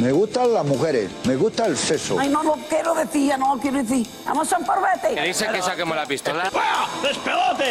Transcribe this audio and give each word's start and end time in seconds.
Me 0.00 0.12
gustan 0.12 0.54
las 0.54 0.64
mujeres, 0.64 1.10
me 1.26 1.34
gusta 1.34 1.66
el 1.66 1.76
sexo. 1.76 2.20
Ay, 2.20 2.28
no 2.28 2.44
lo 2.44 2.54
quiero 2.68 2.94
decir, 2.94 3.30
ya 3.30 3.36
no 3.36 3.56
lo 3.56 3.60
quiero 3.60 3.78
decir. 3.78 4.06
Vamos 4.24 4.52
a 4.52 4.58
un 4.58 4.64
parvete. 4.64 5.12
¿Qué 5.16 5.22
dice 5.26 5.48
que 5.52 5.60
saquemos 5.60 5.96
la 5.96 6.06
pistola? 6.06 6.48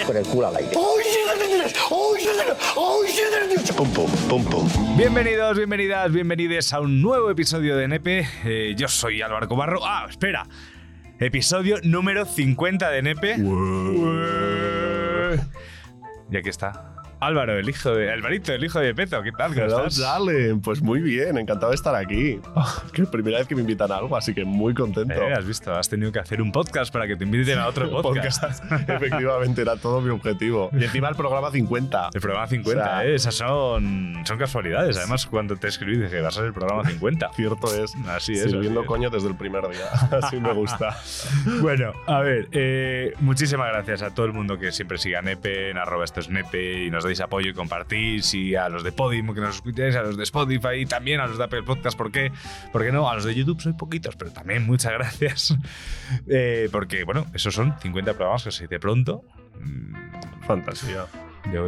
Con 0.06 0.18
el 0.18 0.26
culo 0.26 0.48
al 0.48 0.58
aire. 0.58 0.72
Pum, 3.78 3.90
pum, 3.94 4.12
pum, 4.28 4.44
pum. 4.44 4.98
Bienvenidos, 4.98 5.56
bienvenidas, 5.56 6.12
bienvenidos 6.12 6.74
a 6.74 6.82
un 6.82 7.02
nuevo 7.02 7.32
episodio 7.32 7.78
de 7.78 7.88
Nepe. 7.88 8.28
Eh, 8.44 8.76
yo 8.76 8.90
soy 8.90 9.22
Álvaro 9.22 9.48
Cobarro. 9.48 9.80
Ah, 9.86 10.06
espera. 10.10 10.46
Episodio 11.20 11.78
número 11.84 12.26
50 12.26 12.90
de 12.90 13.02
Nepe. 13.04 13.38
Y 16.30 16.38
aquí 16.38 16.50
está. 16.50 16.97
Álvaro, 17.20 17.58
el 17.58 17.68
hijo 17.68 17.96
de. 17.96 18.12
Alvarito, 18.12 18.54
el 18.54 18.64
hijo 18.64 18.80
de 18.80 18.94
Peto. 18.94 19.22
¿Qué 19.24 19.32
tal? 19.32 19.54
¿Cómo 19.56 19.88
darling. 19.90 20.62
Pues 20.62 20.82
muy 20.84 21.02
bien, 21.02 21.38
encantado 21.38 21.72
de 21.72 21.76
estar 21.76 21.96
aquí. 21.96 22.40
que 22.94 23.02
es 23.02 23.10
primera 23.10 23.40
vez 23.40 23.48
que 23.48 23.56
me 23.56 23.62
invitan 23.62 23.92
a 23.92 23.98
algo, 23.98 24.16
así 24.16 24.34
que 24.36 24.46
muy 24.46 24.74
contento. 24.76 25.14
Eh, 25.16 25.34
has 25.34 25.46
visto, 25.46 25.74
has 25.74 25.90
tenido 25.90 26.12
que 26.12 26.20
hacer 26.20 26.42
un 26.44 26.52
podcast 26.52 26.94
para 26.94 27.08
que 27.08 27.16
te 27.16 27.24
inviten 27.24 27.58
a 27.58 27.68
otro 27.68 27.90
podcast. 28.02 28.44
Podcast. 28.44 28.90
Efectivamente, 28.90 29.62
era 29.64 29.76
todo 29.78 30.00
mi 30.02 30.10
objetivo. 30.12 30.70
Y 30.74 30.84
encima 30.84 31.10
el 31.10 31.16
programa 31.16 31.50
50. 31.50 32.10
El 32.14 32.22
programa 32.22 32.48
50, 32.48 32.82
O 32.82 32.86
sea- 32.86 33.06
¿eh? 33.06 33.16
Esas 33.16 33.34
son, 33.34 34.22
son 34.24 34.38
casualidades. 34.38 34.96
Además, 34.98 35.26
cuando 35.26 35.56
te 35.56 35.70
escribí 35.70 35.98
dije 35.98 36.10
que 36.12 36.22
va 36.22 36.28
a 36.28 36.32
ser 36.32 36.46
el 36.46 36.54
programa 36.54 36.88
50. 36.88 37.30
Cierto 37.36 37.68
es. 37.84 37.96
Así 38.08 38.34
es. 38.34 38.44
Sirviendo 38.44 38.82
así 38.82 38.86
es. 38.86 38.88
coño 38.88 39.10
desde 39.10 39.28
el 39.30 39.36
primer 39.36 39.68
día. 39.70 39.88
Así 40.22 40.40
me 40.40 40.54
gusta. 40.54 40.96
Bueno, 41.62 41.94
a 42.06 42.20
ver, 42.20 42.48
eh, 42.52 43.14
muchísimas 43.22 43.70
gracias 43.70 44.04
a 44.04 44.14
todo 44.14 44.26
el 44.28 44.34
mundo 44.34 44.60
que 44.60 44.72
siempre 44.72 45.00
siga 45.00 45.22
Nepe, 45.24 45.72
en 45.72 45.78
arroba 45.78 46.06
esto 46.06 46.20
es 46.20 46.30
Nepe, 46.30 46.84
y 46.86 46.92
nos 46.92 47.07
dais 47.08 47.20
apoyo 47.22 47.50
y 47.50 47.54
compartís, 47.54 48.34
y 48.34 48.56
a 48.56 48.70
los 48.70 48.84
de 48.84 48.92
Podimo 48.92 49.34
que 49.34 49.42
nos 49.42 49.56
escucháis, 49.56 49.96
a 49.96 50.02
los 50.02 50.18
de 50.18 50.24
Spotify, 50.24 50.82
y 50.82 50.86
también 50.86 51.20
a 51.20 51.28
los 51.28 51.38
de 51.38 51.44
Apple 51.44 51.64
Podcast, 51.64 51.98
¿por 51.98 52.12
qué? 52.12 52.32
¿Por 52.72 52.84
qué 52.84 52.92
no? 52.92 53.10
A 53.10 53.16
los 53.16 53.24
de 53.24 53.34
YouTube 53.36 53.62
soy 53.62 53.74
poquitos, 53.74 54.16
pero 54.16 54.32
también 54.32 54.66
muchas 54.66 54.94
gracias. 54.94 55.58
Eh, 56.30 56.70
porque, 56.72 57.04
bueno, 57.04 57.26
esos 57.34 57.54
son 57.54 57.76
50 57.82 58.14
programas 58.14 58.44
que 58.44 58.52
se 58.52 58.64
dice 58.64 58.80
pronto. 58.80 59.24
Mm, 59.60 59.94
Fantasía. 60.46 61.06
Yo 61.54 61.68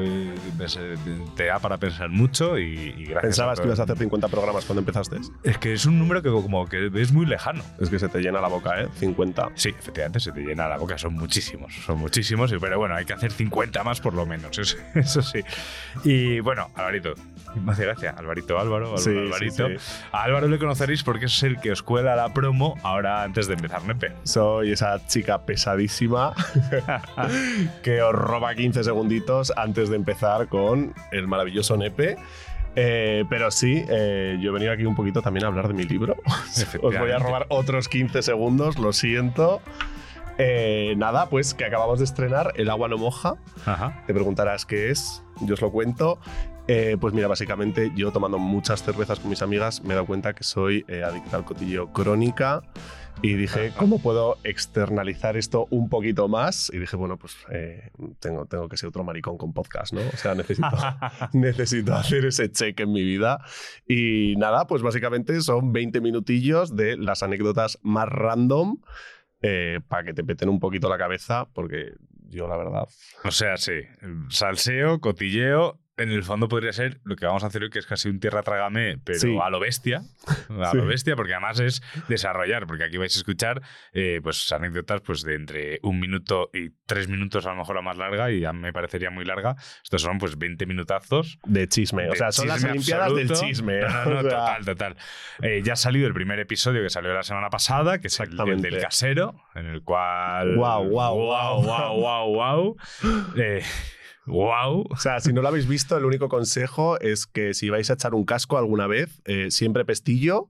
te 1.35 1.45
da 1.45 1.59
para 1.59 1.77
pensar 1.77 2.09
mucho 2.09 2.58
y, 2.58 2.94
y 2.97 3.05
gracias. 3.05 3.22
¿Pensabas 3.22 3.59
a 3.59 3.61
que 3.61 3.67
ibas 3.67 3.80
a 3.80 3.83
hacer 3.83 3.97
50 3.97 4.27
programas 4.27 4.66
cuando 4.66 4.80
empezaste? 4.80 5.17
Es 5.44 5.58
que 5.58 5.73
es 5.73 5.85
un 5.85 5.99
número 5.99 6.22
que 6.22 6.30
como 6.30 6.67
que 6.67 6.91
es 6.94 7.11
muy 7.11 7.25
lejano. 7.25 7.63
Es 7.80 7.89
que 7.89 8.00
se 8.00 8.09
te 8.09 8.19
llena 8.19 8.41
la 8.41 8.47
boca, 8.47 8.81
¿eh? 8.81 8.88
50. 8.95 9.50
Sí, 9.55 9.69
efectivamente, 9.69 10.19
se 10.19 10.31
te 10.31 10.41
llena 10.41 10.67
la 10.67 10.77
boca. 10.77 10.97
Son 10.97 11.13
muchísimos, 11.13 11.73
son 11.85 12.00
muchísimos. 12.00 12.53
Pero 12.59 12.77
bueno, 12.77 12.95
hay 12.95 13.05
que 13.05 13.13
hacer 13.13 13.31
50 13.31 13.83
más 13.83 14.02
por 14.02 14.13
lo 14.13 14.25
menos, 14.25 14.57
eso, 14.57 14.77
eso 14.95 15.22
sí. 15.22 15.41
Y 16.03 16.39
bueno, 16.39 16.69
Alvarito. 16.75 17.13
Me 17.55 17.72
hace 17.72 17.85
gracia. 17.85 18.11
Alvarito 18.11 18.59
Álvaro, 18.59 18.95
Álvaro 18.95 18.97
Sí, 19.00 19.50
sí. 19.50 19.63
A 20.11 20.23
Álvaro 20.23 20.47
le 20.47 20.59
conoceréis 20.59 21.03
porque 21.03 21.25
es 21.25 21.44
el 21.44 21.59
que 21.59 21.72
os 21.72 21.81
cuela 21.81 22.16
la 22.16 22.31
promo 22.31 22.77
ahora 22.83 23.23
antes 23.23 23.47
de 23.47 23.55
empezar 23.55 23.83
Nepe. 23.85 24.13
Soy 24.23 24.72
esa 24.72 25.05
chica 25.07 25.39
pesadísima 25.39 26.33
que 27.83 28.02
os 28.02 28.13
roba 28.13 28.53
15 28.53 28.83
segunditos 28.83 29.52
antes 29.55 29.69
de 29.73 29.95
empezar 29.95 30.48
con 30.48 30.94
el 31.12 31.28
maravilloso 31.28 31.78
Nepe. 31.78 32.17
Eh, 32.75 33.25
pero 33.30 33.52
sí, 33.52 33.84
eh, 33.89 34.38
yo 34.39 34.52
he 34.52 34.53
venido 34.53 34.72
aquí 34.72 34.86
un 34.86 34.95
poquito 34.95 35.22
también 35.22 35.45
a 35.45 35.48
hablar 35.48 35.67
de 35.67 35.73
mi 35.73 35.84
libro. 35.84 36.16
Os 36.81 36.98
voy 36.98 37.12
a 37.12 37.20
robar 37.20 37.45
otros 37.50 37.88
15 37.88 38.22
segundos, 38.22 38.78
lo 38.78 38.94
siento. 38.94 39.62
Eh, 40.38 40.94
nada, 40.95 41.30
pues 41.30 41.53
que 41.53 41.66
acabamos 41.66 42.00
de 42.00 42.06
estrenar 42.06 42.53
El 42.56 42.70
agua 42.70 42.88
no 42.88 42.97
moja. 42.97 43.36
Ajá. 43.66 44.03
Te 44.08 44.14
preguntarás 44.14 44.66
qué 44.66 44.90
es, 44.90 45.22
yo 45.42 45.53
os 45.53 45.62
lo 45.62 45.72
cuento. 45.72 46.20
Eh, 46.67 46.97
pues 47.02 47.14
mira, 47.14 47.28
básicamente 47.28 47.92
yo 47.95 48.12
tomando 48.12 48.38
muchas 48.38 48.84
cervezas 48.84 49.20
con 49.20 49.31
mis 49.31 49.42
amigas 49.42 49.81
me 49.84 49.90
he 49.90 49.95
dado 49.95 50.06
cuenta 50.06 50.34
que 50.34 50.44
soy 50.44 50.86
eh, 50.88 51.03
adicta 51.03 51.36
al 51.36 51.44
cotilleo 51.44 51.92
crónica 51.92 52.62
y 53.22 53.34
dije, 53.34 53.73
¿cómo 53.75 54.00
puedo 54.00 54.38
externalizar 54.44 55.36
esto 55.36 55.67
un 55.72 55.90
poquito 55.90 56.30
más? 56.30 56.72
Y 56.74 56.80
dije, 56.80 56.96
bueno, 56.96 57.18
pues 57.18 57.35
eh, 57.52 57.91
tengo, 58.19 58.46
tengo 58.46 58.69
que 58.69 58.78
ser 58.78 58.90
otro 58.90 59.03
maricón 59.03 59.38
con 59.38 59.52
podcast, 59.52 59.94
¿no? 59.94 60.02
O 60.02 60.18
sea, 60.18 60.35
necesito, 60.35 60.69
necesito 61.34 61.96
hacer 61.96 62.25
ese 62.25 62.50
check 62.50 62.79
en 62.79 62.94
mi 62.94 63.03
vida. 63.03 63.44
Y 63.88 64.35
nada, 64.38 64.68
pues 64.68 64.81
básicamente 64.81 65.41
son 65.41 65.74
20 65.74 66.00
minutillos 66.00 66.75
de 66.75 66.96
las 66.96 67.22
anécdotas 67.22 67.78
más 67.81 68.08
random 68.08 68.78
eh, 69.41 69.81
para 69.88 70.06
que 70.06 70.13
te 70.13 70.24
peten 70.24 70.47
un 70.47 70.59
poquito 70.59 70.88
la 70.88 70.97
cabeza, 70.97 71.50
porque 71.53 71.94
yo 72.29 72.47
la 72.47 72.58
verdad 72.58 72.88
O 73.25 73.31
sea, 73.31 73.58
sí. 73.58 73.81
Salseo, 74.29 75.02
cotilleo. 75.02 75.79
En 75.99 76.11
el 76.11 76.23
fondo 76.23 76.47
podría 76.47 76.71
ser 76.73 76.99
lo 77.03 77.15
que 77.15 77.25
vamos 77.25 77.43
a 77.43 77.47
hacer 77.47 77.63
hoy, 77.63 77.69
que 77.69 77.79
es 77.79 77.85
casi 77.85 78.09
un 78.09 78.19
tierra 78.19 78.41
trágame, 78.43 78.97
pero 79.03 79.19
Sí. 79.19 79.37
a 79.41 79.49
lo 79.49 79.59
bestia. 79.59 80.01
A 80.61 80.71
Sí. 80.71 80.77
lo 80.77 80.85
bestia, 80.85 81.15
porque 81.15 81.33
además 81.33 81.59
es 81.59 81.81
desarrollar, 82.07 82.65
porque 82.67 82.83
aquí 82.85 82.97
vais 82.97 83.15
a 83.15 83.19
escuchar 83.19 83.61
eh, 83.93 84.19
pues 84.23 84.51
anécdotas 84.51 85.01
pues, 85.01 85.21
de 85.23 85.35
entre 85.35 85.79
un 85.83 85.99
minuto 85.99 86.49
y 86.53 86.69
tres 86.85 87.07
minutos, 87.07 87.45
a 87.45 87.49
lo 87.51 87.57
mejor 87.57 87.75
la 87.75 87.81
más 87.81 87.97
larga, 87.97 88.31
y 88.31 88.39
ya 88.41 88.53
me 88.53 88.71
parecería 88.73 89.09
muy 89.09 89.25
larga. 89.25 89.55
Estos 89.83 90.01
son 90.01 90.17
pues 90.17 90.37
20 90.37 90.65
minutazos. 90.65 91.37
de 91.45 91.67
chisme. 91.67 92.09
O 92.09 92.16
sea, 92.16 92.31
son 92.31 92.47
las 92.47 92.63
Olimpiadas 92.63 93.16
del 93.16 93.31
chisme. 93.31 93.81
No, 93.81 94.05
no, 94.05 94.05
no, 94.05 94.19
O 94.19 94.29
sea, 94.29 94.39
total, 94.39 94.66
total. 94.66 94.97
Eh, 95.41 95.61
ya 95.63 95.73
ha 95.73 95.75
salido 95.75 96.07
el 96.07 96.13
primer 96.13 96.39
episodio 96.39 96.81
que 96.81 96.89
salió 96.89 97.13
la 97.13 97.23
semana 97.23 97.49
pasada, 97.49 97.99
que 97.99 98.07
es 98.07 98.19
el, 98.19 98.39
el 98.39 98.61
del 98.61 98.79
casero, 98.79 99.35
en 99.55 99.66
el 99.67 99.81
cual. 99.83 100.55
Guau, 100.55 100.87
guau. 100.89 101.16
guau, 101.63 101.97
guau, 101.99 102.27
guau. 102.33 102.77
Eh, 103.37 103.61
guau. 104.25 104.85
O 104.90 104.97
sea, 104.97 105.19
si 105.19 105.34
no 105.34 105.41
lo 105.41 105.47
habéis 105.47 105.68
visto, 105.68 105.97
el 105.97 106.06
único 106.06 106.30
consejo 106.30 107.00
es 107.00 107.25
que 107.28 107.53
si 107.53 107.69
vais 107.69 107.90
a 107.90 107.94
echar 107.94 108.13
un 108.13 108.25
casco 108.25 108.57
alguna 108.57 108.88
vez, 108.88 109.22
eh, 109.25 109.52
siempre 109.52 109.85
pestillo. 109.85 110.50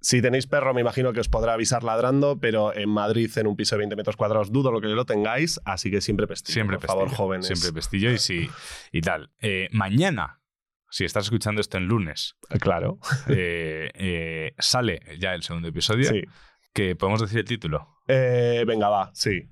Si 0.00 0.22
tenéis 0.22 0.46
perro, 0.46 0.72
me 0.74 0.82
imagino 0.82 1.12
que 1.12 1.20
os 1.20 1.28
podrá 1.28 1.54
avisar 1.54 1.82
ladrando, 1.82 2.38
pero 2.38 2.72
en 2.76 2.88
Madrid, 2.88 3.30
en 3.38 3.46
un 3.48 3.56
piso 3.56 3.74
de 3.74 3.78
20 3.80 3.96
metros 3.96 4.16
cuadrados, 4.16 4.52
dudo 4.52 4.70
lo 4.70 4.80
que 4.80 4.86
lo 4.88 5.04
tengáis, 5.04 5.60
así 5.64 5.90
que 5.90 6.00
siempre 6.00 6.26
pestillo. 6.28 6.54
Siempre 6.54 6.76
por 6.76 6.82
pestillo. 6.82 7.00
favor, 7.06 7.16
jóvenes. 7.16 7.46
Siempre 7.46 7.72
pestillo 7.72 8.10
y 8.12 8.18
sí. 8.18 8.48
Y 8.92 9.00
tal. 9.00 9.30
Eh, 9.40 9.68
mañana, 9.72 10.40
si 10.90 11.04
estás 11.04 11.24
escuchando 11.24 11.60
esto 11.60 11.76
en 11.78 11.86
lunes, 11.86 12.36
Claro. 12.60 12.98
eh, 13.28 13.90
eh, 13.94 14.54
sale 14.58 15.00
ya 15.18 15.34
el 15.34 15.42
segundo 15.42 15.68
episodio. 15.68 16.08
Sí. 16.10 16.22
Que 16.72 16.94
podemos 16.94 17.20
decir 17.22 17.38
el 17.40 17.44
título. 17.46 17.88
Eh, 18.06 18.62
venga, 18.66 18.88
va, 18.88 19.10
sí. 19.14 19.50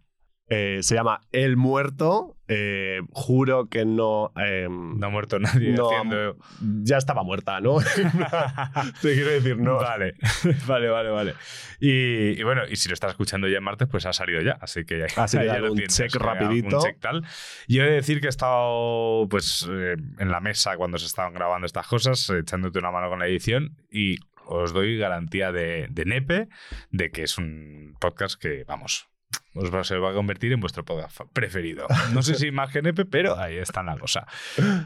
Eh, 0.49 0.81
se 0.82 0.94
llama 0.94 1.21
El 1.32 1.56
Muerto. 1.56 2.37
Eh, 2.49 3.00
juro 3.12 3.69
que 3.71 3.87
no. 3.87 4.31
em, 4.37 4.99
No 4.99 5.06
ha 5.06 5.10
muerto 5.10 5.38
nadie 5.38 5.72
no, 5.72 5.87
haciendo. 5.88 6.37
Ya 6.82 6.99
estaba 6.99 7.22
muerta, 7.22 7.60
¿no? 7.60 7.78
Te 9.03 9.15
quiero 9.15 9.31
decir, 9.31 9.56
no. 9.59 9.77
Vale, 9.77 10.15
vale, 10.66 10.88
vale, 10.88 11.10
vale. 11.10 11.34
Y, 11.81 12.38
y 12.38 12.43
bueno, 12.43 12.62
y 12.69 12.77
si 12.77 12.88
lo 12.88 12.94
estás 12.94 13.12
escuchando 13.12 13.49
ya 13.49 13.59
en 13.59 13.65
martes, 13.65 13.88
pues 13.91 14.04
ha 14.04 14.12
salido 14.12 14.43
ya. 14.43 14.59
Así 14.60 14.84
que 14.84 14.99
ya, 14.99 15.06
Así 15.22 15.38
ya 15.44 15.62
un 15.62 15.78
check 15.87 16.15
rapidito. 16.16 16.77
Un 16.77 16.83
check 16.83 17.00
tal. 17.00 17.25
Y 17.66 17.78
he 17.81 17.83
de 17.84 17.93
decir 17.93 18.21
que 18.21 18.27
he 18.27 18.31
estado 18.31 19.27
pues 19.31 19.66
eh, 19.71 19.97
en 20.19 20.31
la 20.31 20.41
mesa 20.41 20.77
cuando 20.77 20.99
se 20.99 21.06
estaban 21.06 21.33
grabando 21.33 21.65
estas 21.66 21.87
cosas, 21.87 22.28
echándote 22.28 22.78
una 22.78 22.91
mano 22.91 23.09
con 23.09 23.19
la 23.21 23.27
edición 23.27 23.77
y 23.91 24.16
os 24.47 24.75
doy 24.75 24.99
garantía 24.99 25.53
de, 25.53 25.87
de 25.91 26.04
Nepe 26.04 26.49
de 26.91 27.10
que 27.10 27.22
es 27.22 27.38
un 27.38 27.97
podcast 27.99 28.38
que, 28.38 28.65
vamos, 28.65 29.09
os 29.55 29.72
va, 29.75 29.84
se 29.84 29.97
va 29.99 30.11
a 30.11 30.15
convertir 30.15 30.53
en 30.53 30.61
vuestro 30.61 30.84
podcast 30.84 31.21
preferido. 31.33 31.87
No 32.12 32.22
sé 32.22 32.34
si 32.34 32.50
más 32.50 32.71
que 32.72 32.83
Nepe, 32.83 33.05
pero 33.05 33.39
ahí 33.39 33.56
está 33.56 33.83
la 33.83 33.97
cosa. 33.99 34.27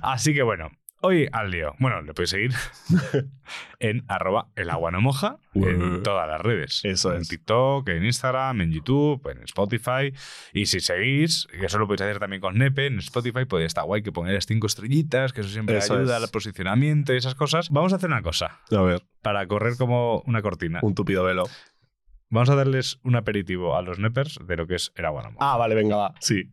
Así 0.03 0.35
que 0.35 0.43
bueno, 0.43 0.71
hoy 1.01 1.29
al 1.33 1.51
lío. 1.51 1.75
Bueno, 1.79 2.03
le 2.03 2.13
podéis 2.15 2.31
seguir 2.31 2.53
en 3.79 4.05
arroba 4.09 4.49
el 4.57 4.71
agua 4.71 4.91
no 4.91 5.01
moja 5.01 5.37
en 5.55 6.03
todas 6.03 6.27
las 6.29 6.41
redes. 6.41 6.81
Eso 6.85 7.15
en 7.15 7.23
es. 7.23 7.29
TikTok, 7.29 7.89
en 7.89 8.05
Instagram, 8.05 8.61
en 8.61 8.73
YouTube, 8.73 9.27
en 9.31 9.43
Spotify. 9.45 10.13
Y 10.53 10.67
si 10.67 10.81
seguís, 10.81 11.47
que 11.51 11.67
eso 11.67 11.79
lo 11.79 11.87
podéis 11.87 12.03
hacer 12.03 12.19
también 12.19 12.41
con 12.41 12.57
Nepe, 12.59 12.87
en 12.87 12.99
Spotify 12.99 13.45
puede 13.45 13.65
estar 13.65 13.85
guay 13.85 14.03
que 14.03 14.13
pongáis 14.13 14.47
cinco 14.47 14.67
estrellitas, 14.67 15.33
que 15.33 15.41
eso 15.43 15.51
siempre 15.51 15.79
Eso 15.79 15.95
ayuda 15.95 16.17
es. 16.19 16.25
al 16.25 16.31
posicionamiento 16.31 17.13
y 17.15 17.17
esas 17.17 17.35
cosas. 17.35 17.71
Vamos 17.71 17.93
a 17.93 17.97
hacer 17.97 18.11
una 18.11 18.23
cosa 18.23 18.61
A 18.71 18.81
ver, 18.83 19.03
para 19.23 19.47
correr 19.47 19.77
como 19.77 20.21
una 20.27 20.43
cortina. 20.43 20.81
un 20.83 20.95
tupido 20.95 21.25
velo. 21.25 21.45
Vamos 22.31 22.51
a 22.51 22.55
darles 22.55 22.99
un 23.05 23.17
aperitivo 23.17 23.75
a 23.77 23.83
los 23.83 23.99
Nepers 23.99 24.39
de 24.47 24.57
lo 24.57 24.67
que 24.67 24.75
es 24.75 24.93
el 24.97 25.07
agua 25.07 25.23
no 25.23 25.31
moja. 25.33 25.53
Ah, 25.53 25.57
vale, 25.57 25.75
venga, 25.75 25.97
va. 25.97 26.15
Sí. 26.21 26.45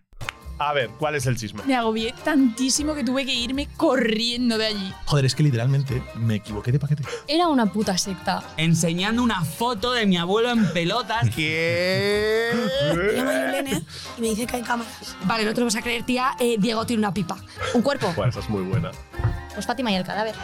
A 0.57 0.72
ver, 0.72 0.89
¿cuál 0.98 1.16
es 1.16 1.25
el 1.25 1.36
chisme? 1.36 1.62
Me 1.66 1.75
agobié 1.75 2.13
tantísimo 2.24 2.95
que 2.95 3.04
tuve 3.04 3.25
que 3.25 3.33
irme 3.33 3.68
corriendo 3.75 4.57
de 4.57 4.68
allí. 4.68 4.94
Joder, 5.04 5.25
es 5.25 5.36
que 5.36 5.44
literalmente 5.44 6.01
me 6.16 6.36
equivoqué 6.36 6.72
de 6.72 6.80
paquete. 6.80 7.04
Era 7.27 7.50
una 7.50 7.66
puta 7.66 7.98
secta. 7.98 8.42
Enseñando 8.56 9.22
una 9.22 9.44
foto 9.44 9.92
de 9.92 10.06
mi 10.06 10.16
abuelo 10.16 10.50
en 10.51 10.66
pelotas. 10.72 11.30
¿Qué? 11.36 12.51
Me 12.95 13.12
llama 13.18 13.33
Irene 13.33 13.83
y 14.18 14.22
me 14.22 14.27
dice 14.30 14.48
que 14.48 14.56
hay 14.56 14.62
cámaras. 14.62 15.18
Vale, 15.25 15.44
no 15.44 15.54
te 15.54 15.60
lo 15.60 15.66
vas 15.66 15.75
a 15.75 15.81
creer, 15.81 16.04
tía. 16.04 16.31
eh, 16.39 16.56
Diego 16.57 16.86
tiene 16.86 17.01
una 17.01 17.13
pipa. 17.13 17.36
Un 17.74 17.81
cuerpo. 17.81 18.13
Bueno, 18.16 18.30
esa 18.30 18.39
es 18.39 18.50
muy 18.50 18.63
buena. 18.63 18.92
Pues 19.54 19.66
Fátima 19.66 19.92
y 19.92 19.95
el 19.95 20.06
cadáver. 20.06 20.36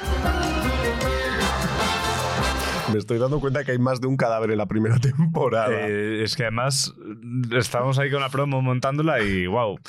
Me 2.91 2.99
estoy 2.99 3.17
dando 3.19 3.39
cuenta 3.39 3.63
que 3.63 3.71
hay 3.71 3.79
más 3.79 4.01
de 4.01 4.07
un 4.07 4.17
cadáver 4.17 4.51
en 4.51 4.57
la 4.57 4.65
primera 4.65 4.97
temporada. 4.99 5.87
Eh, 5.87 6.23
es 6.23 6.35
que 6.35 6.43
además 6.43 6.93
estamos 7.57 7.99
ahí 7.99 8.11
con 8.11 8.21
la 8.21 8.29
promo 8.29 8.61
montándola 8.61 9.21
y 9.21 9.47
wow. 9.47 9.79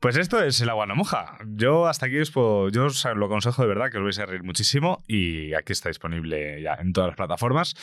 Pues 0.00 0.16
esto 0.16 0.40
es 0.42 0.60
el 0.60 0.68
agua 0.68 0.86
no 0.86 0.94
moja. 0.94 1.38
Yo 1.46 1.86
hasta 1.88 2.06
aquí 2.06 2.18
os 2.18 2.30
puedo- 2.30 2.68
yo 2.70 2.86
os 2.86 3.04
lo 3.16 3.26
aconsejo 3.26 3.62
de 3.62 3.68
verdad 3.68 3.90
que 3.90 3.98
os 3.98 4.04
vais 4.04 4.18
a 4.20 4.26
reír 4.26 4.44
muchísimo 4.44 5.02
y 5.08 5.54
aquí 5.54 5.72
está 5.72 5.88
disponible 5.88 6.62
ya 6.62 6.74
en 6.74 6.92
todas 6.92 7.08
las 7.08 7.16
plataformas. 7.16 7.74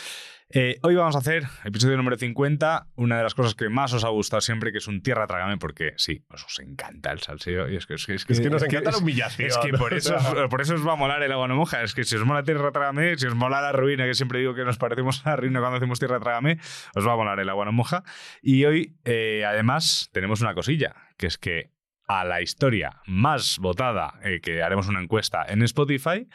Eh, 0.52 0.78
hoy 0.84 0.94
vamos 0.96 1.16
a 1.16 1.20
hacer 1.20 1.44
episodio 1.64 1.98
número 1.98 2.18
50, 2.18 2.88
una 2.96 3.18
de 3.18 3.24
las 3.24 3.34
cosas 3.34 3.56
que 3.56 3.68
más 3.68 3.92
os 3.94 4.04
ha 4.06 4.10
gustado 4.10 4.42
siempre, 4.42 4.72
que 4.72 4.78
es 4.78 4.88
un 4.88 5.02
tierra 5.02 5.26
trágame, 5.26 5.58
porque 5.58 5.94
sí, 5.98 6.24
os, 6.30 6.46
os 6.46 6.60
encanta 6.60 7.12
el 7.12 7.20
salseo 7.20 7.68
y 7.68 7.76
es 7.78 7.88
que 7.88 7.96
es 7.96 8.06
que, 8.06 8.14
Es 8.14 8.24
que 8.26 8.50
nos 8.52 8.62
encanta 8.64 8.92
la 8.92 9.00
humillación. 9.00 9.48
Es 9.50 9.58
que 9.58 9.74
por 9.74 9.94
eso, 9.96 10.16
os- 10.16 10.24
por 10.50 10.62
eso 10.62 10.76
os 10.76 10.88
va 10.88 10.94
a 10.94 10.96
molar 10.98 11.22
el 11.24 11.32
agua 11.32 11.48
no 11.48 11.56
moja. 11.56 11.82
Es 11.82 11.96
que 11.96 12.04
si 12.04 12.16
os 12.16 12.24
mola 12.24 12.44
tierra 12.44 12.72
trágame, 12.72 13.18
si 13.18 13.26
os 13.26 13.34
mola 13.36 13.60
la 13.60 13.72
ruina, 13.72 14.06
que 14.06 14.14
siempre 14.14 14.40
digo 14.40 14.54
que 14.54 14.64
nos 14.64 14.78
parecemos 14.78 15.26
a 15.26 15.32
la 15.32 15.36
ruina 15.38 15.60
cuando 15.60 15.78
hacemos 15.78 15.98
tierra 16.00 16.20
trágame, 16.20 16.60
os 16.96 17.06
va 17.06 17.14
a 17.14 17.16
molar 17.18 17.40
el 17.40 17.50
agua 17.50 17.66
no 17.66 17.72
moja. 17.72 18.04
Y 18.44 18.64
hoy, 18.66 18.96
eh, 19.04 19.44
además, 19.46 20.10
tenemos 20.14 20.42
una 20.42 20.54
cosilla, 20.54 20.96
que 21.18 21.26
es 21.26 21.38
que 21.40 21.72
a 22.08 22.24
la 22.24 22.42
historia 22.42 23.02
más 23.08 23.58
votada, 23.60 24.20
eh, 24.24 24.40
que 24.42 24.62
haremos 24.62 24.88
una 24.88 25.02
encuesta 25.02 25.44
en 25.48 25.62
Spotify, 25.64 26.28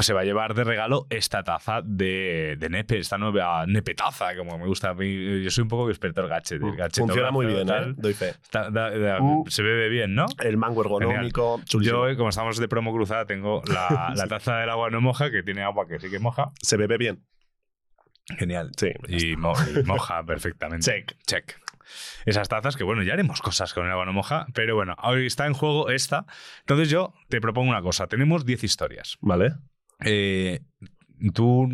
se 0.00 0.14
va 0.14 0.22
a 0.22 0.24
llevar 0.24 0.54
de 0.54 0.64
regalo 0.64 1.06
esta 1.10 1.42
taza 1.42 1.82
de, 1.84 2.56
de 2.58 2.68
Nepe, 2.70 2.96
esta 2.98 3.18
nueva 3.18 3.66
Nepe 3.66 3.94
taza, 3.94 4.34
como 4.34 4.56
me 4.56 4.66
gusta 4.66 4.90
a 4.90 4.94
mí. 4.94 5.42
Yo 5.42 5.50
soy 5.50 5.60
un 5.62 5.68
poco 5.68 5.90
experto 5.90 6.22
del 6.22 6.30
gadget. 6.30 6.60
Funciona 6.96 7.30
muy 7.30 7.44
bien, 7.44 7.66
tal. 7.66 7.90
¿eh? 7.90 7.94
Doy 7.98 8.14
fe. 8.14 8.30
Está- 8.30 8.70
da- 8.70 8.90
da- 8.90 9.20
Uh. 9.20 9.44
se 9.48 9.62
bebe 9.62 9.90
bien, 9.90 10.14
¿no? 10.14 10.24
El 10.42 10.56
mango 10.56 10.80
ergonómico. 10.82 11.60
Yo, 11.66 12.08
eh, 12.08 12.16
como 12.16 12.30
estamos 12.30 12.56
de 12.56 12.66
promo 12.66 12.94
cruzada, 12.94 13.26
tengo 13.26 13.62
la, 13.66 14.12
la 14.16 14.26
taza 14.26 14.56
del 14.56 14.70
agua 14.70 14.88
no 14.88 15.02
moja, 15.02 15.30
que 15.30 15.42
tiene 15.42 15.62
agua 15.62 15.86
que 15.86 15.98
sí 16.00 16.08
que 16.08 16.18
moja. 16.18 16.50
Se 16.62 16.78
bebe 16.78 16.96
bien. 16.96 17.22
Genial. 18.38 18.70
Sí. 18.78 18.88
Y, 19.08 19.36
mo- 19.36 19.52
y 19.78 19.82
moja 19.82 20.22
perfectamente. 20.26 20.90
Check. 20.90 21.12
Check. 21.26 21.56
Esas 22.26 22.48
tazas 22.48 22.76
que, 22.76 22.84
bueno, 22.84 23.02
ya 23.02 23.12
haremos 23.12 23.40
cosas 23.40 23.74
con 23.74 23.86
el 23.86 23.92
agua 23.92 24.04
no 24.06 24.12
moja, 24.12 24.46
pero 24.54 24.74
bueno, 24.74 24.94
hoy 25.02 25.26
está 25.26 25.46
en 25.46 25.54
juego 25.54 25.90
esta. 25.90 26.26
Entonces 26.60 26.88
yo 26.90 27.12
te 27.28 27.40
propongo 27.40 27.70
una 27.70 27.82
cosa. 27.82 28.06
Tenemos 28.06 28.44
10 28.44 28.64
historias. 28.64 29.16
¿Vale? 29.20 29.54
Eh, 30.04 30.60
Tú 31.32 31.68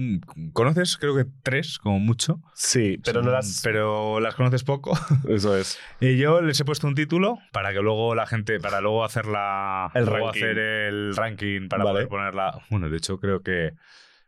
conoces, 0.53 0.97
creo 0.99 1.17
que 1.17 1.25
tres, 1.43 1.79
como 1.79 1.99
mucho. 1.99 2.41
Sí, 2.55 3.01
pero 3.03 3.23
no 3.23 3.31
las. 3.31 3.63
Pero 3.65 4.21
las 4.21 4.35
conoces 4.35 4.63
poco. 4.65 4.93
Eso 5.29 5.57
es. 5.57 5.79
Y 5.99 6.19
yo 6.19 6.41
les 6.43 6.61
he 6.61 6.65
puesto 6.65 6.87
un 6.87 6.95
título 6.95 7.39
para 7.51 7.73
que 7.73 7.81
luego 7.81 8.15
la 8.15 8.27
gente, 8.27 8.61
para 8.61 8.81
luego 8.81 9.03
hacer 9.03 9.27
la, 9.27 9.91
El 9.95 10.05
luego 10.05 10.27
ranking. 10.27 10.41
hacer 10.45 10.59
el 10.59 11.17
ranking 11.17 11.69
para 11.69 11.85
Vale. 11.85 11.95
poder 11.95 12.09
ponerla. 12.09 12.61
Bueno, 12.69 12.91
de 12.91 12.97
hecho 12.99 13.19
creo 13.19 13.43
que, 13.43 13.73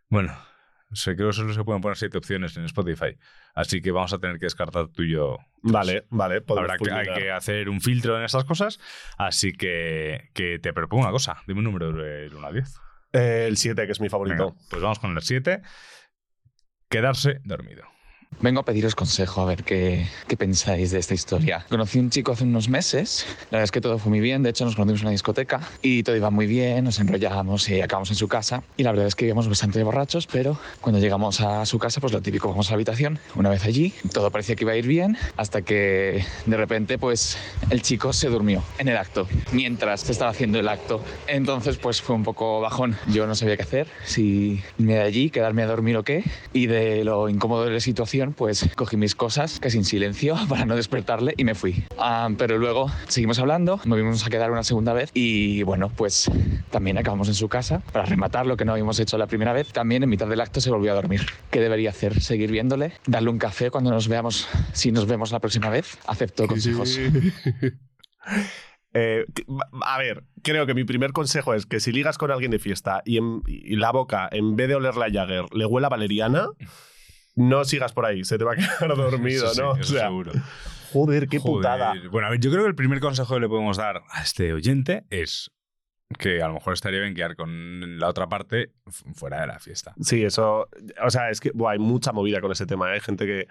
bueno, 0.09 0.35
sé, 0.97 1.15
creo 1.17 1.29
que 1.29 1.35
solo 1.35 1.53
se 1.53 1.65
pueden 1.65 1.81
poner 1.81 1.97
siete 1.97 2.19
opciones 2.19 2.57
en 2.57 2.65
Spotify, 2.65 3.17
así 3.55 3.81
que 3.81 3.91
vamos 3.91 4.13
a 4.13 4.19
tener 4.19 4.39
que 4.39 4.47
descartar 4.47 4.89
tú 4.89 5.03
y 5.03 5.13
yo. 5.13 5.39
Vale, 5.63 6.05
vale. 6.11 6.43
Habrá 6.49 6.77
que, 6.77 6.91
hay 6.91 7.07
que 7.15 7.31
hacer 7.31 7.69
un 7.69 7.81
filtro 7.81 8.19
en 8.19 8.25
estas 8.25 8.45
cosas, 8.45 8.81
así 9.19 9.53
que, 9.53 10.31
que 10.35 10.59
te 10.59 10.73
propongo 10.73 11.03
una 11.05 11.13
cosa. 11.13 11.37
Dime 11.47 11.61
un 11.61 11.65
número 11.65 11.93
del 11.93 12.35
1 12.35 12.47
a 12.47 12.53
10. 12.53 12.75
Eh, 13.13 13.47
el 13.49 13.57
7, 13.57 13.87
que 13.87 13.93
es 13.93 14.01
mi 14.01 14.09
favorito. 14.09 14.53
Venga, 14.53 14.67
pues 14.71 14.83
vamos 14.83 14.99
con 14.99 15.15
el 15.15 15.23
7. 15.23 15.63
Quedarse 16.89 17.41
dormido. 17.45 17.92
Vengo 18.41 18.61
a 18.61 18.65
pediros 18.65 18.95
consejo, 18.95 19.41
a 19.41 19.45
ver 19.45 19.63
qué, 19.63 20.09
qué 20.27 20.37
pensáis 20.37 20.91
de 20.91 20.99
esta 20.99 21.15
historia. 21.15 21.65
Conocí 21.69 21.99
un 21.99 22.11
chico 22.11 22.33
hace 22.33 22.43
unos 22.45 22.69
meses, 22.69 23.25
la 23.51 23.59
verdad 23.59 23.65
es 23.65 23.71
que 23.71 23.81
todo 23.81 23.99
fue 23.99 24.11
muy 24.11 24.21
bien, 24.21 24.43
de 24.43 24.51
hecho 24.51 24.65
nos 24.65 24.75
conocimos 24.75 25.03
en 25.03 25.07
una 25.07 25.13
discoteca 25.13 25.61
y 25.81 26.03
todo 26.03 26.17
iba 26.17 26.31
muy 26.31 26.47
bien, 26.47 26.85
nos 26.85 26.99
enrollábamos 26.99 27.69
y 27.69 27.81
acabamos 27.81 28.11
en 28.11 28.17
su 28.17 28.27
casa 28.27 28.65
y 28.77 28.83
la 28.83 28.91
verdad 28.91 29.07
es 29.07 29.15
que 29.15 29.27
íbamos 29.27 29.49
bastante 29.49 29.83
borrachos, 29.85 30.27
pero 30.27 30.59
cuando 30.81 31.01
llegamos 31.01 31.41
a 31.41 31.65
su 31.67 31.79
casa, 31.79 32.01
pues 32.01 32.13
lo 32.13 32.21
típico, 32.21 32.49
vamos 32.49 32.69
a 32.69 32.71
la 32.73 32.75
habitación, 32.77 33.21
una 33.37 33.49
vez 33.49 33.65
allí, 33.65 33.93
todo 34.13 34.31
parecía 34.31 34.57
que 34.57 34.65
iba 34.65 34.73
a 34.73 34.77
ir 34.77 34.87
bien, 34.87 35.17
hasta 35.37 35.63
que 35.63 36.25
de 36.47 36.57
repente 36.57 36.99
pues 36.99 37.37
el 37.71 37.83
chico 37.83 38.13
se 38.13 38.29
durmió 38.29 38.65
en 38.79 38.89
el 38.89 38.97
acto, 38.97 39.29
mientras 39.53 40.01
se 40.01 40.13
estaba 40.13 40.31
haciendo 40.31 40.59
el 40.59 40.69
acto. 40.69 41.01
Entonces 41.29 41.77
pues 41.77 42.03
fue 42.03 42.17
un 42.17 42.25
poco 42.25 42.61
bajón, 42.61 42.97
yo 43.09 43.27
no 43.27 43.35
sabía 43.35 43.57
qué 43.57 43.63
hacer, 43.63 43.87
si 44.05 44.63
irme 44.79 44.95
de 44.95 45.03
allí, 45.03 45.31
quedarme 45.31 45.63
a 45.63 45.67
dormir 45.67 45.97
o 45.97 46.03
qué, 46.03 46.25
y 46.53 46.67
de 46.67 47.05
lo 47.05 47.29
incómodo 47.29 47.65
de 47.65 47.71
la 47.73 47.81
situación, 47.81 48.22
pues 48.31 48.71
cogí 48.77 48.97
mis 48.97 49.17
cosas, 49.17 49.59
casi 49.59 49.79
en 49.79 49.85
silencio, 49.85 50.37
para 50.49 50.65
no 50.65 50.77
despertarle 50.77 51.35
y 51.37 51.43
me 51.43 51.57
fui. 51.57 51.83
Ah, 51.99 52.29
pero 52.39 52.59
luego 52.59 52.89
seguimos 53.09 53.41
hablando, 53.41 53.81
nos 53.85 53.99
vimos 53.99 54.25
a 54.25 54.31
quedar 54.31 54.53
una 54.53 54.63
segunda 54.63 54.93
vez 54.93 55.11
y 55.15 55.65
bueno, 55.65 55.91
pues 55.97 56.31
también 56.71 56.97
acabamos 56.99 57.27
en 57.27 57.35
su 57.35 57.49
casa 57.49 57.81
para 57.93 58.05
rematar 58.05 58.47
lo 58.47 58.57
que 58.57 58.65
no 58.65 58.71
habíamos 58.73 59.01
hecho 59.01 59.19
la 59.19 59.27
primera 59.27 59.53
vez. 59.53 59.73
También 59.73 60.05
en 60.05 60.09
mitad 60.09 60.29
del 60.29 60.41
acto 60.41 60.61
se 60.61 60.71
volvió 60.71 60.93
a 60.93 60.95
dormir. 60.95 61.27
¿Qué 61.51 61.61
debería 61.61 61.91
hacer? 61.91 62.21
¿Seguir 62.21 62.53
viéndole? 62.53 62.93
¿Darle 63.07 63.31
un 63.31 63.39
café 63.39 63.71
cuando 63.71 63.91
nos 63.91 64.07
veamos, 64.07 64.47
si 64.73 64.93
nos 64.93 65.07
vemos 65.07 65.33
la 65.33 65.41
próxima 65.41 65.69
vez? 65.71 65.99
Acepto 66.07 66.47
consejos. 66.47 67.01
Eh, 68.95 69.25
que- 69.35 69.45
a 69.87 69.99
ver, 69.99 70.25
creo 70.43 70.67
que 70.67 70.75
mi 70.75 70.85
primer 70.85 71.13
consejo 71.13 71.55
es 71.55 71.65
que 71.65 71.81
si 71.81 71.93
ligas 71.93 72.19
con 72.19 72.31
alguien 72.31 72.51
de 72.51 72.59
fiesta 72.59 73.01
y, 73.07 73.17
en- 73.17 73.41
y 73.47 73.77
la 73.77 73.91
boca, 73.91 74.29
en 74.31 74.55
vez 74.55 74.69
de 74.69 74.75
oler 74.75 74.97
la 74.97 75.11
Jagger, 75.11 75.47
le 75.55 75.65
huele 75.65 75.87
a 75.87 75.89
valeriana, 75.91 76.49
no 77.35 77.65
sigas 77.65 77.93
por 77.93 78.07
ahí, 78.07 78.25
se 78.25 78.39
te 78.39 78.45
va 78.45 78.53
a 78.53 78.57
quedar 78.57 78.97
dormido, 78.97 79.49
sí, 79.49 79.61
¿no? 79.61 79.73
eso 79.77 79.81
O 79.81 79.85
sea, 79.85 80.07
seguro. 80.09 80.33
joder, 80.93 81.29
qué 81.29 81.39
Joder. 81.39 81.55
putada. 81.57 81.95
Bueno, 82.11 82.29
a 82.29 82.31
ver, 82.31 82.41
yo 82.41 82.51
creo 82.51 82.63
que 82.63 82.69
el 82.69 82.75
primer 82.75 83.01
consejo 83.01 83.35
que 83.35 83.41
le 83.41 83.49
podemos 83.49 83.77
dar 83.77 84.03
a 84.11 84.23
este 84.23 84.53
oyente 84.53 85.05
es 85.11 85.51
que 86.19 86.43
a 86.43 86.49
lo 86.49 86.55
mejor 86.55 86.75
estaría 86.75 87.01
bien 87.01 87.15
quedar 87.15 87.37
con 87.37 87.99
la 87.99 88.09
otra 88.09 88.29
parte 88.29 88.73
fu- 88.87 89.15
fuera 89.15 89.41
de 89.41 89.47
la 89.47 89.59
fiesta. 89.59 89.95
Sí, 90.03 90.23
eso. 90.23 90.69
O 91.03 91.11
sea, 91.11 91.31
es 91.31 91.41
que 91.41 91.51
buah, 91.55 91.73
hay 91.73 91.79
mucha 91.79 92.13
movida 92.13 92.41
con 92.43 92.53
ese 92.53 92.67
tema. 92.67 92.91
¿eh? 92.91 92.95
Hay 92.95 93.01
gente 93.01 93.25
que. 93.25 93.49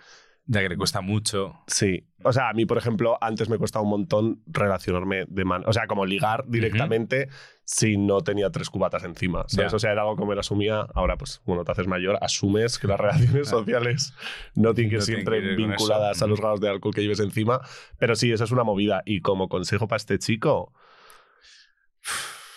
Ya 0.53 0.59
que 0.59 0.67
le 0.67 0.75
cuesta 0.75 0.99
mucho. 0.99 1.55
Sí. 1.67 2.09
O 2.23 2.33
sea, 2.33 2.49
a 2.49 2.53
mí, 2.53 2.65
por 2.65 2.77
ejemplo, 2.77 3.17
antes 3.21 3.47
me 3.47 3.57
costaba 3.57 3.83
un 3.83 3.89
montón 3.91 4.43
relacionarme 4.47 5.23
de 5.29 5.45
mano. 5.45 5.63
O 5.65 5.71
sea, 5.71 5.87
como 5.87 6.05
ligar 6.05 6.43
directamente 6.45 7.29
si 7.63 7.95
no 7.97 8.19
tenía 8.19 8.49
tres 8.49 8.69
cubatas 8.69 9.05
encima. 9.05 9.45
¿sabes? 9.47 9.71
Ya. 9.71 9.75
O 9.77 9.79
sea, 9.79 9.93
era 9.93 10.01
algo 10.01 10.17
que 10.17 10.25
me 10.25 10.33
lo 10.35 10.41
asumía. 10.41 10.85
Ahora, 10.93 11.15
pues, 11.15 11.41
bueno, 11.45 11.63
te 11.63 11.71
haces 11.71 11.87
mayor, 11.87 12.17
asumes 12.21 12.79
que 12.79 12.87
las 12.87 12.99
relaciones 12.99 13.47
sociales 13.47 14.13
no 14.53 14.73
tienen 14.73 14.89
que 14.91 14.97
No 14.97 15.01
siempre 15.03 15.39
que 15.39 15.45
ir 15.53 15.55
con 15.55 15.69
vinculadas 15.69 16.17
eso. 16.17 16.25
a 16.25 16.27
los 16.27 16.41
grados 16.41 16.59
de 16.59 16.67
alcohol 16.69 16.93
que 16.93 17.01
lleves 17.01 17.21
encima. 17.21 17.61
Pero 17.97 18.15
sí, 18.17 18.29
eso 18.33 18.43
es 18.43 18.51
una 18.51 18.65
movida. 18.65 19.03
Y 19.05 19.21
como 19.21 19.47
consejo 19.47 19.87
para 19.87 19.97
este 19.97 20.19
chico. 20.19 20.73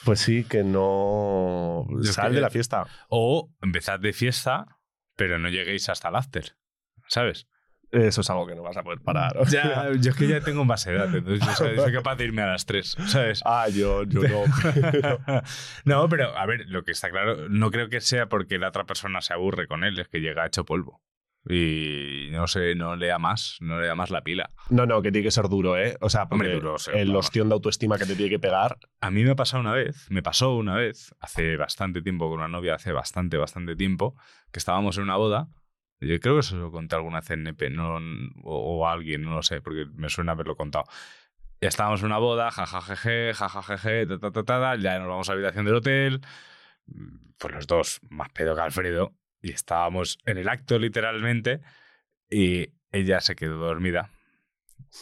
Pues 0.04 0.18
sí, 0.18 0.42
que 0.42 0.64
no. 0.64 1.86
Yo 2.02 2.12
Sal 2.12 2.30
que- 2.30 2.34
de 2.34 2.40
la 2.40 2.50
fiesta. 2.50 2.86
O 3.08 3.50
empezad 3.62 4.00
de 4.00 4.12
fiesta, 4.12 4.66
pero 5.14 5.38
no 5.38 5.48
lleguéis 5.48 5.88
hasta 5.88 6.08
el 6.08 6.16
after. 6.16 6.56
¿Sabes? 7.06 7.46
Eso 7.94 8.20
es 8.22 8.30
algo 8.30 8.46
que 8.46 8.54
no 8.54 8.62
vas 8.62 8.76
a 8.76 8.82
poder 8.82 9.00
parar. 9.00 9.32
Ya, 9.48 9.92
yo 9.98 10.10
es 10.10 10.16
que 10.16 10.26
ya 10.26 10.40
tengo 10.40 10.64
más 10.64 10.86
edad, 10.86 11.14
entonces 11.14 11.46
yo 11.46 11.52
soy, 11.54 11.76
soy 11.76 11.92
capaz 11.92 12.16
de 12.16 12.24
irme 12.24 12.42
a 12.42 12.46
las 12.46 12.66
3, 12.66 12.96
¿sabes? 13.06 13.40
Ah, 13.44 13.68
yo, 13.68 14.02
yo 14.04 14.22
no. 14.22 14.44
no, 15.84 16.08
pero 16.08 16.36
a 16.36 16.46
ver, 16.46 16.64
lo 16.68 16.82
que 16.84 16.92
está 16.92 17.10
claro, 17.10 17.48
no 17.48 17.70
creo 17.70 17.88
que 17.88 18.00
sea 18.00 18.28
porque 18.28 18.58
la 18.58 18.68
otra 18.68 18.84
persona 18.84 19.20
se 19.20 19.32
aburre 19.32 19.66
con 19.68 19.84
él, 19.84 19.98
es 19.98 20.08
que 20.08 20.20
llega 20.20 20.46
hecho 20.46 20.64
polvo. 20.64 21.02
Y 21.46 22.28
no 22.30 22.46
sé, 22.46 22.74
no 22.74 22.96
lea 22.96 23.18
más, 23.18 23.58
no 23.60 23.78
lea 23.78 23.94
más 23.94 24.10
la 24.10 24.22
pila. 24.22 24.48
No, 24.70 24.86
no, 24.86 25.02
que 25.02 25.12
tiene 25.12 25.26
que 25.26 25.30
ser 25.30 25.48
duro, 25.48 25.76
¿eh? 25.76 25.96
O 26.00 26.08
sea, 26.08 26.26
porque 26.26 26.46
Hombre, 26.46 26.54
duro, 26.54 26.78
sí, 26.78 26.90
el 26.94 27.08
vamos. 27.08 27.26
ostión 27.26 27.48
de 27.50 27.54
autoestima 27.54 27.98
que 27.98 28.06
te 28.06 28.16
tiene 28.16 28.30
que 28.30 28.38
pegar. 28.38 28.78
A 29.02 29.10
mí 29.10 29.24
me 29.24 29.32
ha 29.32 29.36
pasado 29.36 29.60
una 29.60 29.74
vez, 29.74 30.06
me 30.10 30.22
pasó 30.22 30.54
una 30.56 30.74
vez, 30.74 31.14
hace 31.20 31.58
bastante 31.58 32.00
tiempo 32.00 32.30
con 32.30 32.38
una 32.38 32.48
novia, 32.48 32.74
hace 32.76 32.92
bastante, 32.92 33.36
bastante 33.36 33.76
tiempo, 33.76 34.16
que 34.52 34.58
estábamos 34.58 34.96
en 34.96 35.04
una 35.04 35.16
boda. 35.16 35.48
Yo 36.06 36.20
creo 36.20 36.34
que 36.34 36.40
eso 36.40 36.56
lo 36.56 36.70
conté 36.70 36.96
alguna 36.96 37.20
vez 37.20 37.30
en 37.30 37.40
NP, 37.40 37.70
no, 37.70 37.96
o, 38.42 38.78
o 38.78 38.88
alguien, 38.88 39.22
no 39.22 39.34
lo 39.34 39.42
sé, 39.42 39.60
porque 39.60 39.86
me 39.94 40.08
suena 40.08 40.32
haberlo 40.32 40.56
contado. 40.56 40.84
Ya 41.60 41.68
estábamos 41.68 42.00
en 42.00 42.06
una 42.06 42.18
boda, 42.18 42.50
jajajeje, 42.50 43.32
jajajeje, 43.34 44.06
ta, 44.06 44.18
ta, 44.18 44.30
ta, 44.30 44.44
ta, 44.44 44.60
ta, 44.60 44.76
ya 44.76 44.98
nos 44.98 45.08
vamos 45.08 45.28
a 45.28 45.32
la 45.32 45.36
habitación 45.36 45.64
del 45.64 45.74
hotel, 45.76 46.20
pues 47.38 47.54
los 47.54 47.66
dos 47.66 48.00
más 48.10 48.28
pedo 48.30 48.54
que 48.54 48.60
Alfredo, 48.60 49.14
y 49.40 49.52
estábamos 49.52 50.18
en 50.26 50.38
el 50.38 50.48
acto 50.48 50.78
literalmente, 50.78 51.60
y 52.30 52.68
ella 52.92 53.20
se 53.20 53.34
quedó 53.34 53.56
dormida. 53.56 54.10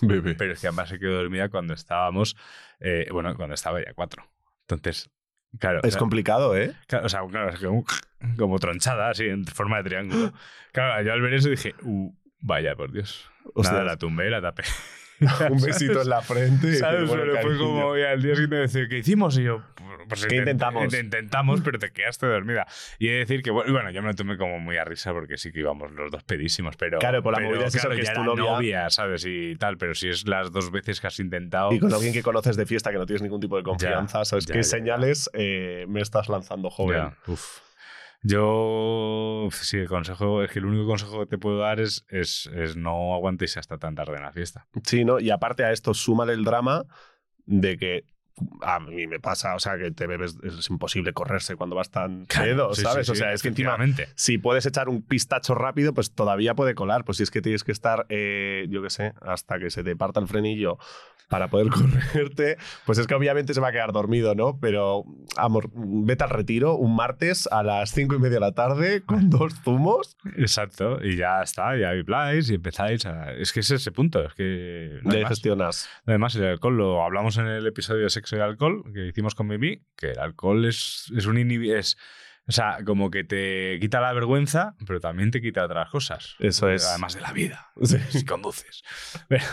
Bebé. 0.01 0.35
Pero 0.35 0.53
es 0.53 0.61
que 0.61 0.69
además 0.69 0.89
se 0.89 0.99
quedó 0.99 1.17
dormida 1.17 1.49
cuando 1.49 1.75
estábamos, 1.75 2.37
eh, 2.81 3.09
bueno, 3.11 3.35
cuando 3.37 3.55
estaba 3.55 3.85
ya 3.85 3.93
cuatro. 3.95 4.25
Entonces, 4.63 5.11
claro. 5.59 5.81
Es 5.83 5.97
complicado, 5.97 6.57
¿eh? 6.57 6.75
claro, 6.87 7.07
o 7.07 7.09
sea, 7.09 7.21
claro, 7.29 7.51
es 7.51 7.61
como, 7.61 7.85
como 8.39 8.59
tronchada, 8.59 9.11
así, 9.11 9.25
en 9.25 9.45
forma 9.47 9.79
de 9.79 9.85
triángulo. 9.85 10.33
Claro, 10.73 11.03
yo 11.03 11.13
al 11.13 11.21
ver 11.21 11.35
eso 11.35 11.51
dije, 11.51 11.75
uh, 11.83 12.11
vaya, 12.41 12.75
por 12.75 12.91
Dios. 12.91 13.31
Nada, 13.57 13.85
la 13.85 13.99
tumbé, 13.99 14.31
la 14.31 14.41
tapé. 14.41 14.63
Un 15.51 15.61
besito 15.61 16.03
en 16.03 16.09
la 16.09 16.21
frente. 16.23 16.75
¿Sabes? 16.77 17.09
bueno, 17.09 17.25
Pero 17.33 17.43
fue 17.43 17.59
como 17.59 17.97
y 17.97 18.03
al 18.03 18.23
día 18.23 18.35
siguiente 18.35 18.57
decir, 18.57 18.89
¿qué 18.89 18.99
hicimos? 18.99 19.39
Y 19.39 19.45
yo, 19.45 19.63
pues 20.09 20.27
¿Qué 20.27 20.35
intent- 20.37 20.39
intentamos? 20.41 20.85
int- 20.93 21.05
Intentamos, 21.05 21.61
pero 21.63 21.79
te 21.79 21.91
quedaste 21.93 22.27
dormida. 22.27 22.67
Y 22.99 23.09
he 23.09 23.13
de 23.13 23.19
decir 23.19 23.43
que, 23.43 23.51
bueno, 23.51 23.91
yo 23.91 24.03
me 24.03 24.09
lo 24.09 24.15
tomé 24.15 24.37
como 24.37 24.59
muy 24.59 24.77
a 24.77 24.85
risa 24.85 25.13
porque 25.13 25.37
sí 25.39 25.53
que 25.53 25.61
íbamos 25.61 25.93
los 25.93 26.11
dos 26.11 26.23
pedísimos, 26.25 26.77
pero. 26.77 26.99
Claro, 26.99 27.23
por 27.23 27.33
la 27.33 27.39
pero, 27.39 27.51
movida 27.51 27.67
es 27.67 27.75
claro, 27.75 27.95
que 27.95 28.01
es 28.03 28.09
ya 28.09 28.15
tu 28.15 28.23
era 28.23 28.35
novia. 28.35 28.91
¿sabes? 28.91 29.25
Y 29.27 29.55
tal, 29.57 29.79
pero 29.79 29.95
si 29.95 30.09
es 30.09 30.27
las 30.27 30.51
dos 30.53 30.71
veces 30.71 31.01
que 31.01 31.07
has 31.07 31.19
intentado. 31.21 31.73
Y 31.73 31.79
con 31.79 31.93
alguien 31.93 32.13
que 32.13 32.23
conoces 32.23 32.57
de 32.57 32.67
fiesta 32.67 32.91
que 32.91 32.99
no 32.99 33.07
tienes 33.07 33.23
ningún 33.23 33.41
tipo 33.41 33.57
de 33.57 33.63
confianza, 33.63 34.25
¿sabes? 34.25 34.47
ya, 34.47 34.53
¿Qué 34.55 34.59
ya, 34.59 34.65
señales 34.65 35.31
eh, 35.35 35.87
me 35.89 36.01
estás 36.01 36.29
lanzando, 36.29 36.69
joven? 36.71 36.97
Ya, 36.99 37.17
uf. 37.33 37.61
Yo, 38.23 39.49
sí, 39.51 39.79
el 39.79 39.89
consejo, 39.89 40.45
es 40.45 40.51
que 40.51 40.61
el 40.61 40.67
único 40.67 40.87
consejo 40.87 41.21
que 41.21 41.27
te 41.27 41.39
puedo 41.39 41.59
dar 41.59 41.81
es, 41.81 42.05
es, 42.09 42.49
es 42.55 42.77
no 42.77 43.15
aguantéis 43.15 43.57
hasta 43.57 43.79
tan 43.79 43.97
tarde 43.97 44.17
en 44.17 44.23
la 44.23 44.33
fiesta. 44.33 44.69
Sí, 44.85 45.05
¿no? 45.05 45.19
Y 45.19 45.31
aparte 45.31 45.65
a 45.65 45.73
esto, 45.73 45.93
súmale 45.93 46.33
el 46.33 46.45
drama 46.45 46.85
de 47.47 47.77
que 47.77 48.05
a 48.63 48.81
mí 48.81 49.07
me 49.07 49.21
pasa, 49.21 49.55
o 49.55 49.59
sea, 49.59 49.79
que 49.79 49.91
te 49.91 50.07
bebes, 50.07 50.37
es 50.43 50.71
imposible 50.71 51.13
correrse 51.13 51.57
cuando 51.57 51.77
vas 51.77 51.91
tan 51.91 52.27
pedo, 52.27 52.75
sí, 52.75 52.81
sí, 52.81 52.87
¿sabes? 52.87 53.07
sí, 53.07 53.13
o 53.13 53.15
sea, 53.15 53.33
es 53.33 53.43
que 53.43 53.49
encima, 53.49 53.77
si 54.15 54.39
puedes 54.39 54.67
echar 54.67 54.89
un 54.89 55.03
pistacho 55.03 55.55
rápido, 55.55 55.95
pues 55.95 56.13
todavía 56.13 56.55
puede 56.55 56.75
colar. 56.75 57.05
Pues 57.05 57.19
si 57.19 57.23
es 57.25 57.31
que 57.31 57.43
tienes 57.43 57.65
que 57.65 57.73
estar, 57.73 58.07
eh, 58.09 58.67
yo 58.69 58.83
qué 58.83 58.91
sé, 58.91 59.15
hasta 59.21 59.59
que 59.59 59.71
se 59.71 59.85
te 59.85 59.97
parta 59.97 60.21
el 60.21 60.29
frenillo 60.29 60.79
para 61.33 61.49
poder 61.49 61.69
correrte, 61.71 62.59
pues 62.85 62.99
es 62.99 63.07
que 63.07 63.15
obviamente 63.15 63.55
se 63.55 63.61
va 63.61 63.69
a 63.69 63.73
quedar 63.73 63.93
dormido, 63.93 64.35
¿no? 64.35 64.59
Pero, 64.61 65.05
amor, 65.37 65.71
vete 65.73 66.25
al 66.25 66.31
retiro 66.31 66.77
un 66.77 66.95
martes 66.95 67.49
a 67.51 67.63
las 67.63 67.91
cinco 67.91 68.17
y 68.17 68.19
media 68.19 68.35
de 68.35 68.41
la 68.41 68.53
tarde 68.53 69.03
con 69.03 69.31
dos 69.31 69.55
zumos. 69.65 70.19
Exacto, 70.37 70.99
y 71.03 71.17
ya 71.17 71.43
está, 71.43 71.75
ya 71.77 71.91
habláis 71.91 72.51
y 72.51 72.57
empezáis 72.57 73.07
a... 73.07 73.33
Es 73.33 73.53
que 73.53 73.61
es 73.61 73.71
ese 73.71 73.93
punto, 73.93 74.23
es 74.23 74.35
que... 74.35 75.01
no 75.03 75.19
más. 75.19 75.29
gestionas. 75.29 75.89
Además, 76.07 76.37
el 76.37 76.45
alcohol 76.45 76.77
lo 76.77 77.03
hablamos 77.03 77.39
en 77.39 77.47
el 77.47 77.67
episodio 77.67 78.03
de 78.03 78.11
sexo 78.23 78.37
y 78.37 78.41
alcohol 78.41 78.85
que 78.95 79.07
hicimos 79.09 79.35
con 79.35 79.49
Mimi, 79.49 79.83
que 79.97 80.13
el 80.13 80.19
alcohol 80.19 80.65
es, 80.65 81.13
es 81.17 81.27
un 81.27 81.37
inhibi- 81.37 81.77
es 81.77 81.97
O 82.49 82.53
sea, 82.53 82.79
como 82.85 83.11
que 83.11 83.23
te 83.23 83.79
quita 83.81 84.01
la 84.01 84.13
vergüenza, 84.13 84.75
pero 84.85 84.99
también 84.99 85.31
te 85.31 85.41
quita 85.41 85.65
otras 85.65 85.89
cosas. 85.91 86.35
Eso 86.41 86.69
es. 86.71 86.85
Además 86.87 87.15
de 87.15 87.21
la 87.21 87.33
vida, 87.33 87.71
Sí. 87.83 87.99
si 88.11 88.25
conduces. 88.25 88.83
Pero, 89.29 89.45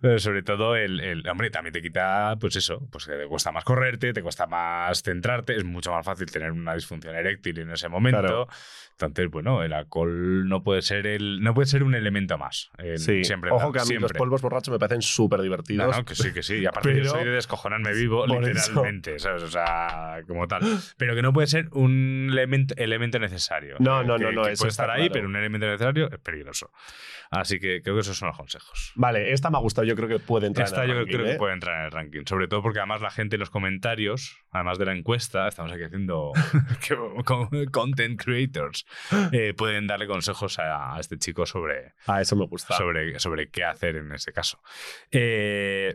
pero 0.00 0.18
sobre 0.18 0.42
todo, 0.42 0.74
el, 0.74 1.00
el- 1.00 1.28
hombre, 1.28 1.50
también 1.50 1.74
te 1.74 1.82
quita, 1.82 2.34
pues 2.40 2.56
eso, 2.56 2.88
pues 2.90 3.04
que 3.06 3.12
te 3.12 3.26
cuesta 3.26 3.52
más 3.52 3.64
correrte, 3.64 4.12
te 4.14 4.22
cuesta 4.22 4.46
más 4.46 5.02
centrarte, 5.02 5.54
es 5.56 5.64
mucho 5.64 5.92
más 5.92 6.06
fácil 6.06 6.30
tener 6.30 6.52
una 6.52 6.74
disfunción 6.74 7.14
eréctil 7.14 7.58
en 7.58 7.70
ese 7.70 7.88
momento. 7.90 8.20
Claro. 8.20 8.48
Entonces, 8.92 9.30
bueno, 9.30 9.62
el 9.62 9.72
alcohol 9.72 10.48
no 10.48 10.62
puede 10.62 10.80
ser 10.82 11.06
el, 11.06 11.42
no 11.42 11.54
puede 11.54 11.66
ser 11.66 11.82
un 11.82 11.94
elemento 11.94 12.38
más. 12.38 12.70
El- 12.78 12.98
Sí, 12.98 13.24
siempre, 13.24 13.50
ojo 13.50 13.72
que 13.72 13.78
a 13.80 13.82
mí 13.82 13.88
siempre. 13.88 14.08
los 14.08 14.18
polvos 14.18 14.40
borrachos 14.42 14.72
me 14.72 14.78
parecen 14.78 15.02
súper 15.02 15.42
divertidos. 15.42 15.94
no, 15.96 16.04
que 16.04 16.14
sí, 16.14 16.32
que 16.32 16.42
sí. 16.42 16.56
Y 16.56 16.66
aparte 16.66 16.90
Pero- 16.92 17.04
yo 17.04 17.10
soy 17.10 17.24
de 17.24 17.30
descojonarme 17.32 17.92
vivo, 17.94 18.26
literalmente, 18.26 19.18
¿sabes? 19.18 19.42
O 19.42 19.48
sea, 19.50 20.20
como 20.26 20.48
tal. 20.48 20.62
Pero 20.96 21.14
que 21.14 21.22
no 21.22 21.32
puede 21.32 21.46
ser 21.46 21.68
un 21.72 22.21
elemento, 22.30 22.74
elemento 22.76 23.18
necesario. 23.18 23.76
No, 23.78 24.02
no, 24.04 24.16
que- 24.16 24.24
no, 24.24 24.32
no, 24.32 24.42
que 24.44 24.52
eso 24.52 24.62
puede 24.62 24.70
estar 24.70 24.90
ahí, 24.90 25.02
claro. 25.02 25.12
pero 25.14 25.28
un 25.28 25.36
elemento 25.36 25.66
necesario 25.66 26.10
es 26.10 26.18
peligroso. 26.20 26.70
Así 27.30 27.58
que 27.58 27.80
creo 27.82 27.94
que 27.94 28.00
esos 28.02 28.16
son 28.18 28.28
los 28.28 28.36
consejos. 28.36 28.92
Vale, 28.94 29.32
esta 29.32 29.48
me 29.50 29.56
ha 29.56 29.60
gustado, 29.60 29.86
yo 29.86 29.94
creo 29.96 30.08
que 30.08 30.18
puede 30.18 30.46
entrar 30.46 30.66
Esta 30.66 30.84
en 30.84 30.90
el 30.90 30.96
yo 30.96 31.00
ranking, 31.00 31.12
creo 31.14 31.26
¿eh? 31.26 31.32
que 31.32 31.38
puede 31.38 31.54
entrar 31.54 31.78
en 31.78 31.84
el 31.86 31.90
ranking. 31.90 32.22
Sobre 32.26 32.48
todo 32.48 32.62
porque 32.62 32.78
además 32.80 33.00
la 33.00 33.10
gente 33.10 33.36
en 33.36 33.40
los 33.40 33.50
comentarios, 33.50 34.36
además 34.50 34.78
de 34.78 34.84
la 34.86 34.92
encuesta, 34.94 35.48
estamos 35.48 35.72
aquí 35.72 35.82
haciendo 35.84 36.32
content 37.72 38.22
creators, 38.22 38.86
eh, 39.32 39.54
pueden 39.54 39.86
darle 39.86 40.06
consejos 40.06 40.58
a, 40.58 40.94
a 40.96 41.00
este 41.00 41.18
chico 41.18 41.46
sobre, 41.46 41.94
Ah, 42.06 42.20
eso 42.20 42.36
me 42.36 42.46
gusta. 42.46 42.76
sobre, 42.76 43.18
sobre 43.18 43.48
qué 43.50 43.64
hacer 43.64 43.96
en 43.96 44.12
este 44.12 44.32
caso. 44.32 44.60
Eh, 45.10 45.94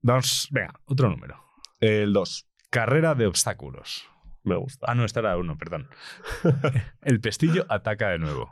vamos, 0.00 0.48
venga, 0.50 0.72
otro 0.86 1.08
número. 1.10 1.42
El 1.80 2.12
2, 2.12 2.46
Carrera 2.70 3.14
de 3.14 3.26
obstáculos. 3.26 4.08
Me 4.44 4.56
gusta. 4.56 4.86
Ah, 4.88 4.94
no, 4.94 5.04
esta 5.04 5.20
era 5.20 5.36
uno, 5.36 5.56
perdón. 5.56 5.88
El 7.02 7.20
pestillo 7.20 7.66
ataca 7.68 8.08
de 8.10 8.18
nuevo. 8.18 8.50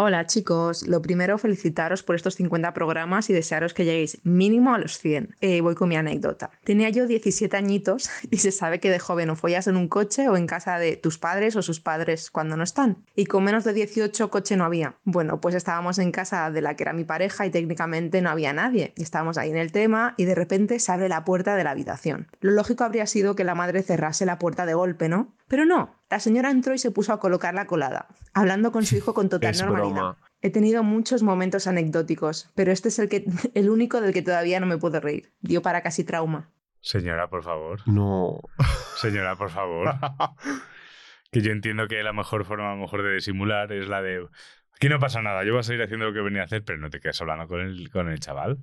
Hola 0.00 0.26
chicos, 0.26 0.86
lo 0.86 1.02
primero 1.02 1.38
felicitaros 1.38 2.04
por 2.04 2.14
estos 2.14 2.36
50 2.36 2.72
programas 2.72 3.30
y 3.30 3.32
desearos 3.32 3.74
que 3.74 3.84
lleguéis 3.84 4.20
mínimo 4.22 4.72
a 4.72 4.78
los 4.78 4.96
100. 4.98 5.34
Eh, 5.40 5.60
voy 5.60 5.74
con 5.74 5.88
mi 5.88 5.96
anécdota. 5.96 6.52
Tenía 6.62 6.88
yo 6.90 7.08
17 7.08 7.56
añitos 7.56 8.08
y 8.30 8.36
se 8.36 8.52
sabe 8.52 8.78
que 8.78 8.90
de 8.90 9.00
joven 9.00 9.28
o 9.30 9.34
follas 9.34 9.66
en 9.66 9.76
un 9.76 9.88
coche 9.88 10.28
o 10.28 10.36
en 10.36 10.46
casa 10.46 10.78
de 10.78 10.96
tus 10.96 11.18
padres 11.18 11.56
o 11.56 11.62
sus 11.62 11.80
padres 11.80 12.30
cuando 12.30 12.56
no 12.56 12.62
están. 12.62 12.98
Y 13.16 13.26
con 13.26 13.42
menos 13.42 13.64
de 13.64 13.72
18 13.72 14.30
coche 14.30 14.56
no 14.56 14.64
había. 14.64 14.94
Bueno, 15.02 15.40
pues 15.40 15.56
estábamos 15.56 15.98
en 15.98 16.12
casa 16.12 16.48
de 16.52 16.62
la 16.62 16.76
que 16.76 16.84
era 16.84 16.92
mi 16.92 17.02
pareja 17.02 17.44
y 17.44 17.50
técnicamente 17.50 18.22
no 18.22 18.30
había 18.30 18.52
nadie. 18.52 18.92
Estábamos 18.98 19.36
ahí 19.36 19.50
en 19.50 19.56
el 19.56 19.72
tema 19.72 20.14
y 20.16 20.26
de 20.26 20.36
repente 20.36 20.78
se 20.78 20.92
abre 20.92 21.08
la 21.08 21.24
puerta 21.24 21.56
de 21.56 21.64
la 21.64 21.72
habitación. 21.72 22.28
Lo 22.40 22.52
lógico 22.52 22.84
habría 22.84 23.06
sido 23.06 23.34
que 23.34 23.42
la 23.42 23.56
madre 23.56 23.82
cerrase 23.82 24.26
la 24.26 24.38
puerta 24.38 24.64
de 24.64 24.74
golpe, 24.74 25.08
¿no? 25.08 25.34
Pero 25.48 25.64
no, 25.64 25.97
la 26.10 26.20
señora 26.20 26.50
entró 26.50 26.74
y 26.74 26.78
se 26.78 26.90
puso 26.90 27.12
a 27.12 27.20
colocar 27.20 27.54
la 27.54 27.66
colada, 27.66 28.08
hablando 28.32 28.72
con 28.72 28.84
su 28.84 28.96
hijo 28.96 29.14
con 29.14 29.28
total 29.28 29.50
Es 29.50 29.62
normalidad. 29.62 29.94
broma. 29.94 30.18
He 30.40 30.50
tenido 30.50 30.82
muchos 30.82 31.22
momentos 31.22 31.66
anecdóticos, 31.66 32.50
pero 32.54 32.70
este 32.72 32.88
es 32.88 32.98
el, 32.98 33.08
que, 33.08 33.24
el 33.54 33.70
único 33.70 34.00
del 34.00 34.12
que 34.12 34.22
todavía 34.22 34.60
no 34.60 34.66
me 34.66 34.78
puedo 34.78 35.00
reír. 35.00 35.32
Dio 35.40 35.62
para 35.62 35.82
casi 35.82 36.04
trauma. 36.04 36.50
Señora, 36.80 37.28
por 37.28 37.42
favor. 37.42 37.80
No. 37.86 38.40
Señora, 38.96 39.34
por 39.36 39.50
favor. 39.50 39.94
que 41.32 41.40
yo 41.42 41.50
entiendo 41.52 41.88
que 41.88 42.02
la 42.02 42.12
mejor 42.12 42.44
forma 42.44 42.70
a 42.70 42.74
lo 42.74 42.80
mejor 42.80 43.02
de 43.02 43.14
disimular 43.14 43.72
es 43.72 43.88
la 43.88 44.00
de... 44.00 44.26
Aquí 44.78 44.88
no 44.88 45.00
pasa 45.00 45.20
nada, 45.20 45.42
yo 45.42 45.50
voy 45.50 45.58
a 45.58 45.62
seguir 45.64 45.82
haciendo 45.82 46.06
lo 46.06 46.12
que 46.12 46.20
venía 46.20 46.42
a 46.42 46.44
hacer, 46.44 46.62
pero 46.62 46.78
no 46.78 46.88
te 46.88 47.00
quedes 47.00 47.20
hablando 47.20 47.48
con 47.48 47.58
el, 47.58 47.90
con 47.90 48.08
el 48.08 48.20
chaval. 48.20 48.58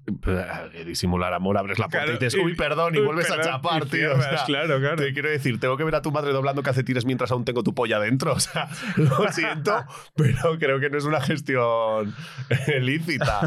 Eh, 0.73 0.85
Disimular 0.85 1.33
amor, 1.33 1.57
abres 1.57 1.77
la 1.77 1.89
puerta 1.89 2.05
Claro, 2.05 2.17
y 2.17 2.23
dices, 2.23 2.39
uy, 2.41 2.55
perdón, 2.55 2.95
y 2.95 3.01
vuelves 3.01 3.27
perdón, 3.27 3.41
a 3.41 3.43
chapar, 3.43 3.85
tío. 3.87 4.13
O 4.13 4.15
cierras, 4.15 4.23
sea, 4.23 4.45
claro, 4.45 4.79
claro. 4.79 4.95
Te 4.95 5.11
quiero 5.11 5.29
decir, 5.29 5.59
tengo 5.59 5.75
que 5.75 5.83
ver 5.83 5.93
a 5.93 6.01
tu 6.01 6.13
madre 6.13 6.31
doblando 6.31 6.63
calcetines 6.63 7.03
mientras 7.03 7.31
aún 7.31 7.43
tengo 7.43 7.63
tu 7.63 7.73
polla 7.73 7.99
dentro. 7.99 8.33
O 8.35 8.39
sea, 8.39 8.69
lo 8.95 9.29
siento, 9.29 9.83
pero 10.15 10.57
creo 10.57 10.79
que 10.79 10.89
no 10.89 10.97
es 10.97 11.03
una 11.03 11.19
gestión 11.19 12.15
lícita. 12.81 13.41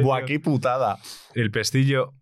Buah, 0.00 0.24
qué 0.26 0.38
putada. 0.38 0.98
El 1.34 1.50
pestillo 1.50 2.12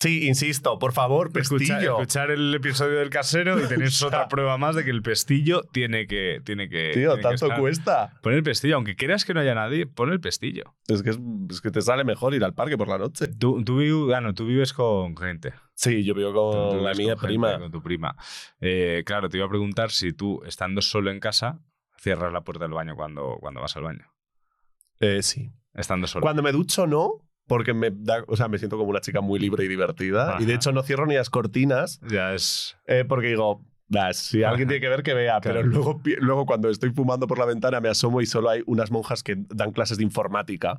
Sí, 0.00 0.26
insisto, 0.26 0.78
por 0.78 0.92
favor, 0.92 1.30
pestillo. 1.30 1.98
escuchar 2.00 2.30
el 2.30 2.54
episodio 2.54 2.98
del 3.00 3.10
casero 3.10 3.62
y 3.62 3.68
tenéis 3.68 4.02
otra 4.02 4.28
prueba 4.28 4.56
más 4.56 4.74
de 4.74 4.82
que 4.84 4.90
el 4.90 5.02
pestillo 5.02 5.60
tiene 5.72 6.06
que. 6.06 6.40
Tiene 6.44 6.68
que 6.70 6.92
Tío, 6.94 7.18
tiene 7.18 7.36
tanto 7.36 7.54
cuesta. 7.60 8.18
Pon 8.22 8.32
el 8.32 8.42
pestillo, 8.42 8.76
aunque 8.76 8.96
creas 8.96 9.26
que 9.26 9.34
no 9.34 9.40
haya 9.40 9.54
nadie, 9.54 9.86
pon 9.86 10.10
el 10.10 10.18
pestillo. 10.20 10.74
Es 10.88 11.02
que, 11.02 11.10
es, 11.10 11.18
es 11.50 11.60
que 11.60 11.70
te 11.70 11.82
sale 11.82 12.04
mejor 12.04 12.34
ir 12.34 12.42
al 12.44 12.54
parque 12.54 12.78
por 12.78 12.88
la 12.88 12.96
noche. 12.96 13.26
Tú, 13.28 13.62
tú, 13.62 13.76
vi- 13.76 14.12
ah, 14.14 14.22
no, 14.22 14.32
tú 14.34 14.46
vives 14.46 14.72
con 14.72 15.14
gente. 15.16 15.52
Sí, 15.74 16.02
yo 16.02 16.14
vivo 16.14 16.30
Tú- 16.32 16.52
tú 16.52 16.68
con 16.76 16.84
la 16.84 16.92
vives 16.92 16.98
mía 16.98 17.14
con 17.16 17.20
gente, 17.20 17.26
prima. 17.26 17.58
Con 17.58 17.70
tu 17.70 17.82
prima. 17.82 18.16
Eh, 18.60 19.02
claro, 19.04 19.28
te 19.28 19.36
iba 19.36 19.44
a 19.46 19.50
preguntar 19.50 19.90
si 19.90 20.12
tú, 20.14 20.42
estando 20.46 20.80
solo 20.80 21.10
en 21.10 21.20
casa, 21.20 21.60
cierras 21.98 22.32
la 22.32 22.40
puerta 22.40 22.64
del 22.64 22.72
baño 22.72 22.96
cuando, 22.96 23.36
cuando 23.38 23.60
vas 23.60 23.76
al 23.76 23.82
baño. 23.82 24.06
Eh, 25.00 25.22
sí. 25.22 25.50
Estando 25.74 26.06
solo. 26.06 26.22
Cuando 26.22 26.42
me 26.42 26.52
ducho, 26.52 26.86
no. 26.86 27.26
Porque 27.50 27.74
me 27.74 27.90
da, 27.92 28.22
o 28.28 28.36
sea, 28.36 28.46
me 28.46 28.58
siento 28.58 28.78
como 28.78 28.90
una 28.90 29.00
chica 29.00 29.20
muy 29.20 29.40
libre 29.40 29.64
y 29.64 29.68
divertida. 29.68 30.36
Y 30.38 30.44
de 30.44 30.52
Ajá. 30.52 30.56
hecho 30.60 30.70
no 30.72 30.84
cierro 30.84 31.04
ni 31.06 31.16
las 31.16 31.30
cortinas 31.30 32.00
Ya 32.08 32.32
es. 32.32 32.76
eh, 32.86 33.04
porque 33.04 33.26
digo, 33.26 33.66
"Bah, 33.88 34.12
si 34.12 34.44
alguien 34.44 34.68
tiene 34.68 34.80
que 34.80 34.88
ver, 34.88 35.02
que 35.02 35.14
vea. 35.14 35.40
Claro. 35.40 35.58
Pero 35.58 35.68
luego, 35.68 36.00
luego 36.20 36.46
cuando 36.46 36.70
estoy 36.70 36.90
fumando 36.92 37.26
por 37.26 37.38
la 37.40 37.46
ventana 37.46 37.80
me 37.80 37.88
asomo 37.88 38.20
y 38.20 38.26
solo 38.26 38.50
hay 38.50 38.62
unas 38.66 38.92
monjas 38.92 39.24
que 39.24 39.34
dan 39.48 39.72
clases 39.72 39.98
de 39.98 40.04
informática. 40.04 40.78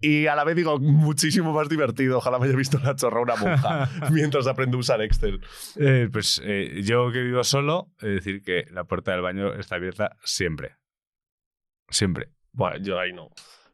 Y 0.00 0.26
a 0.28 0.34
la 0.34 0.44
vez 0.44 0.56
digo, 0.56 0.80
muchísimo 0.80 1.52
más 1.52 1.68
divertido. 1.68 2.16
Ojalá 2.18 2.38
me 2.38 2.46
haya 2.46 2.56
visto 2.56 2.78
la 2.82 2.96
chorra 2.96 3.20
una 3.20 3.36
monja 3.36 3.88
mientras 4.10 4.46
aprendo 4.46 4.78
a 4.78 4.80
usar 4.80 5.02
Excel. 5.02 5.40
Eh, 5.76 6.08
pues 6.10 6.40
eh, 6.42 6.80
yo 6.82 7.12
que 7.12 7.20
vivo 7.20 7.44
solo, 7.44 7.88
de 8.00 8.08
decir 8.14 8.42
que 8.42 8.64
la 8.70 8.84
puerta 8.84 9.12
del 9.12 9.20
baño 9.20 9.52
está 9.52 9.74
abierta 9.76 10.16
siempre. 10.24 10.74
Siempre. 11.90 12.30
Bueno, 12.52 12.78
yo 12.78 12.98
ahí 12.98 13.12
no. 13.12 13.28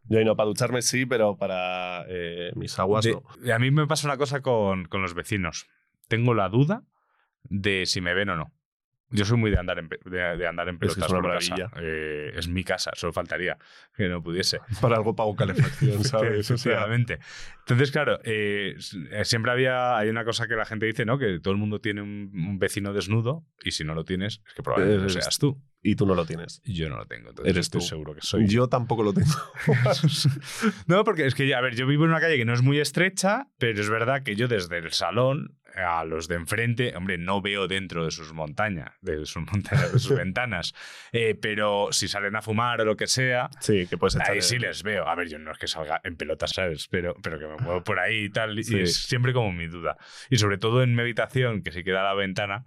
Yo 0.08 0.24
no. 0.24 0.36
Para 0.36 0.48
ducharme 0.48 0.82
sí, 0.82 1.06
pero 1.06 1.36
para 1.36 2.04
eh, 2.08 2.50
mis 2.56 2.78
aguas 2.78 3.04
De- 3.04 3.12
no. 3.12 3.54
a 3.54 3.58
mí 3.58 3.70
me 3.70 3.86
pasa 3.86 4.08
una 4.08 4.16
cosa 4.16 4.40
con, 4.40 4.86
con 4.86 5.02
los 5.02 5.14
vecinos. 5.14 5.66
Tengo 6.08 6.34
la 6.34 6.48
duda 6.48 6.82
de 7.44 7.84
si 7.86 8.00
me 8.00 8.14
ven 8.14 8.30
o 8.30 8.36
no. 8.36 8.52
Yo 9.10 9.24
soy 9.24 9.38
muy 9.38 9.50
de 9.50 9.58
andar 9.58 9.78
en, 9.78 9.88
de, 9.88 10.36
de 10.36 10.46
andar 10.46 10.68
en 10.68 10.74
Es 10.74 10.80
que 10.80 10.86
es 10.86 10.94
pelotas 10.94 11.12
una 11.12 11.22
por 11.22 11.32
casa. 11.38 11.54
Eh, 11.80 12.30
es 12.36 12.46
mi 12.46 12.62
casa, 12.62 12.90
solo 12.94 13.10
faltaría 13.14 13.56
que 13.96 14.06
no 14.06 14.22
pudiese. 14.22 14.60
Para 14.82 14.96
algo 14.96 15.16
pago 15.16 15.34
calefacción, 15.34 16.04
¿sabes? 16.04 16.50
Efectivamente. 16.50 17.18
Entonces, 17.60 17.90
claro, 17.90 18.20
eh, 18.24 18.76
eh, 19.12 19.24
siempre 19.24 19.50
había, 19.50 19.96
hay 19.96 20.10
una 20.10 20.26
cosa 20.26 20.46
que 20.46 20.56
la 20.56 20.66
gente 20.66 20.84
dice, 20.84 21.06
¿no? 21.06 21.16
Que 21.18 21.40
todo 21.40 21.52
el 21.52 21.58
mundo 21.58 21.80
tiene 21.80 22.02
un, 22.02 22.30
un 22.34 22.58
vecino 22.58 22.92
desnudo 22.92 23.46
y 23.64 23.70
si 23.70 23.82
no 23.82 23.94
lo 23.94 24.04
tienes, 24.04 24.42
es 24.46 24.52
que 24.54 24.62
probablemente 24.62 25.04
no 25.04 25.08
seas 25.08 25.38
tú. 25.38 25.58
Y 25.82 25.94
tú 25.94 26.06
no 26.06 26.14
lo 26.14 26.26
tienes. 26.26 26.60
Yo 26.64 26.88
no 26.88 26.96
lo 26.96 27.06
tengo, 27.06 27.30
entonces 27.30 27.52
Eres 27.54 27.66
estoy 27.66 27.80
tú. 27.80 27.86
seguro 27.86 28.14
que 28.14 28.20
soy 28.22 28.46
Yo 28.46 28.68
tampoco 28.68 29.02
lo 29.02 29.12
tengo. 29.12 29.30
No, 30.86 31.04
porque 31.04 31.26
es 31.26 31.34
que, 31.34 31.54
a 31.54 31.60
ver, 31.60 31.74
yo 31.74 31.86
vivo 31.86 32.04
en 32.04 32.10
una 32.10 32.20
calle 32.20 32.36
que 32.36 32.44
no 32.44 32.54
es 32.54 32.62
muy 32.62 32.78
estrecha, 32.80 33.46
pero 33.58 33.80
es 33.80 33.88
verdad 33.90 34.22
que 34.22 34.36
yo 34.36 34.48
desde 34.48 34.78
el 34.78 34.92
salón 34.92 35.54
a 35.76 36.04
los 36.04 36.26
de 36.28 36.34
enfrente, 36.34 36.96
hombre, 36.96 37.18
no 37.18 37.40
veo 37.40 37.68
dentro 37.68 38.04
de 38.04 38.10
sus 38.10 38.32
montañas, 38.32 38.90
de 39.00 39.24
sus 39.26 39.42
montañas, 39.46 39.92
de 39.92 39.98
sus 39.98 40.16
ventanas. 40.16 40.74
Eh, 41.12 41.36
pero 41.40 41.88
si 41.92 42.08
salen 42.08 42.34
a 42.34 42.42
fumar 42.42 42.80
o 42.80 42.84
lo 42.84 42.96
que 42.96 43.06
sea, 43.06 43.48
Sí, 43.60 43.86
que 43.86 43.96
puedes 43.96 44.16
ahí 44.16 44.42
sí 44.42 44.58
les 44.58 44.82
veo. 44.82 45.06
A 45.06 45.14
ver, 45.14 45.28
yo 45.28 45.38
no 45.38 45.52
es 45.52 45.58
que 45.58 45.68
salga 45.68 46.00
en 46.02 46.16
pelotas, 46.16 46.50
¿sabes? 46.50 46.88
Pero, 46.88 47.14
pero 47.22 47.38
que 47.38 47.46
me 47.46 47.56
muevo 47.58 47.84
por 47.84 48.00
ahí 48.00 48.24
y 48.24 48.30
tal. 48.30 48.62
Sí. 48.64 48.76
Y 48.76 48.80
es 48.80 48.96
siempre 48.96 49.32
como 49.32 49.52
mi 49.52 49.68
duda. 49.68 49.96
Y 50.30 50.38
sobre 50.38 50.58
todo 50.58 50.82
en 50.82 50.94
mi 50.94 51.02
habitación, 51.02 51.62
que 51.62 51.70
si 51.70 51.84
queda 51.84 52.02
la 52.02 52.14
ventana, 52.14 52.64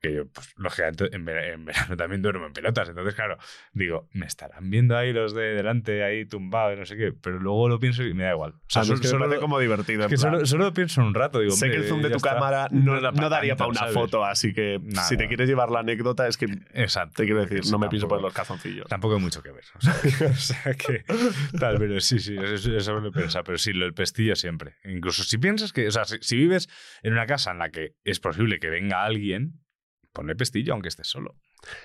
que 0.00 0.14
yo, 0.14 0.26
pues, 0.28 0.52
lógicamente, 0.56 1.08
en, 1.14 1.24
ver- 1.24 1.52
en 1.52 1.64
verano 1.64 1.96
también 1.96 2.22
duermo 2.22 2.46
en 2.46 2.52
pelotas. 2.52 2.88
Entonces, 2.88 3.14
claro, 3.14 3.36
digo, 3.72 4.08
me 4.12 4.26
estarán 4.26 4.70
viendo 4.70 4.96
ahí 4.96 5.12
los 5.12 5.34
de 5.34 5.54
delante, 5.54 6.02
ahí 6.04 6.24
tumbados, 6.26 6.78
no 6.78 6.86
sé 6.86 6.96
qué, 6.96 7.12
pero 7.12 7.38
luego 7.38 7.68
lo 7.68 7.78
pienso 7.78 8.02
y 8.02 8.14
me 8.14 8.24
da 8.24 8.32
igual. 8.32 8.52
O 8.52 8.60
sea, 8.68 8.82
solo- 8.84 8.94
es 8.96 9.00
que 9.02 9.08
solo- 9.08 9.40
como 9.40 9.58
divertido. 9.58 10.02
es 10.02 10.08
que 10.08 10.16
solo, 10.16 10.44
solo 10.46 10.72
pienso 10.72 11.02
un 11.02 11.14
rato. 11.14 11.40
Digo, 11.40 11.52
sé 11.52 11.70
que 11.70 11.76
el 11.76 11.84
zoom 11.84 12.02
de 12.02 12.10
tu 12.10 12.16
está. 12.16 12.34
cámara 12.34 12.68
no, 12.70 13.00
no 13.00 13.12
pa' 13.12 13.28
daría 13.28 13.56
para 13.56 13.68
una 13.70 13.80
¿sabes? 13.80 13.94
foto, 13.94 14.24
así 14.24 14.52
que 14.52 14.78
Nada. 14.82 15.06
si 15.06 15.16
te 15.16 15.28
quieres 15.28 15.48
llevar 15.48 15.70
la 15.70 15.80
anécdota 15.80 16.26
es 16.26 16.36
que 16.36 16.46
Exacto. 16.74 17.14
te 17.16 17.24
quiero 17.24 17.44
decir, 17.44 17.60
no 17.70 17.78
me 17.78 17.88
pienso 17.88 18.08
poner 18.08 18.22
los 18.22 18.32
calzoncillos. 18.32 18.86
Tampoco 18.88 19.16
hay 19.16 19.20
mucho 19.20 19.42
que 19.42 19.52
ver. 19.52 19.64
O 19.76 19.80
sea, 19.80 19.94
que, 20.00 20.24
o 20.24 20.34
sea 20.34 20.74
que- 20.74 21.04
tal, 21.58 21.78
pero 21.78 22.00
sí, 22.00 22.18
sí, 22.18 22.36
eso, 22.36 22.74
eso 22.76 22.94
me 22.94 23.00
lo 23.02 23.12
pensaba. 23.12 23.44
Pero 23.44 23.58
sí, 23.58 23.72
lo 23.72 23.84
del 23.84 23.94
pestillo 23.94 24.34
siempre. 24.34 24.76
Incluso 24.84 25.22
si 25.24 25.38
piensas 25.38 25.72
que, 25.72 25.86
o 25.86 25.90
sea, 25.90 26.04
si, 26.04 26.16
si 26.20 26.36
vives 26.36 26.68
en 27.02 27.12
una 27.12 27.26
casa 27.26 27.50
en 27.50 27.58
la 27.58 27.70
que 27.70 27.96
es 28.04 28.20
posible 28.20 28.58
que 28.58 28.70
venga 28.70 29.04
alguien, 29.04 29.59
ponle 30.12 30.34
pestillo 30.36 30.72
aunque 30.72 30.88
estés 30.88 31.08
solo. 31.08 31.36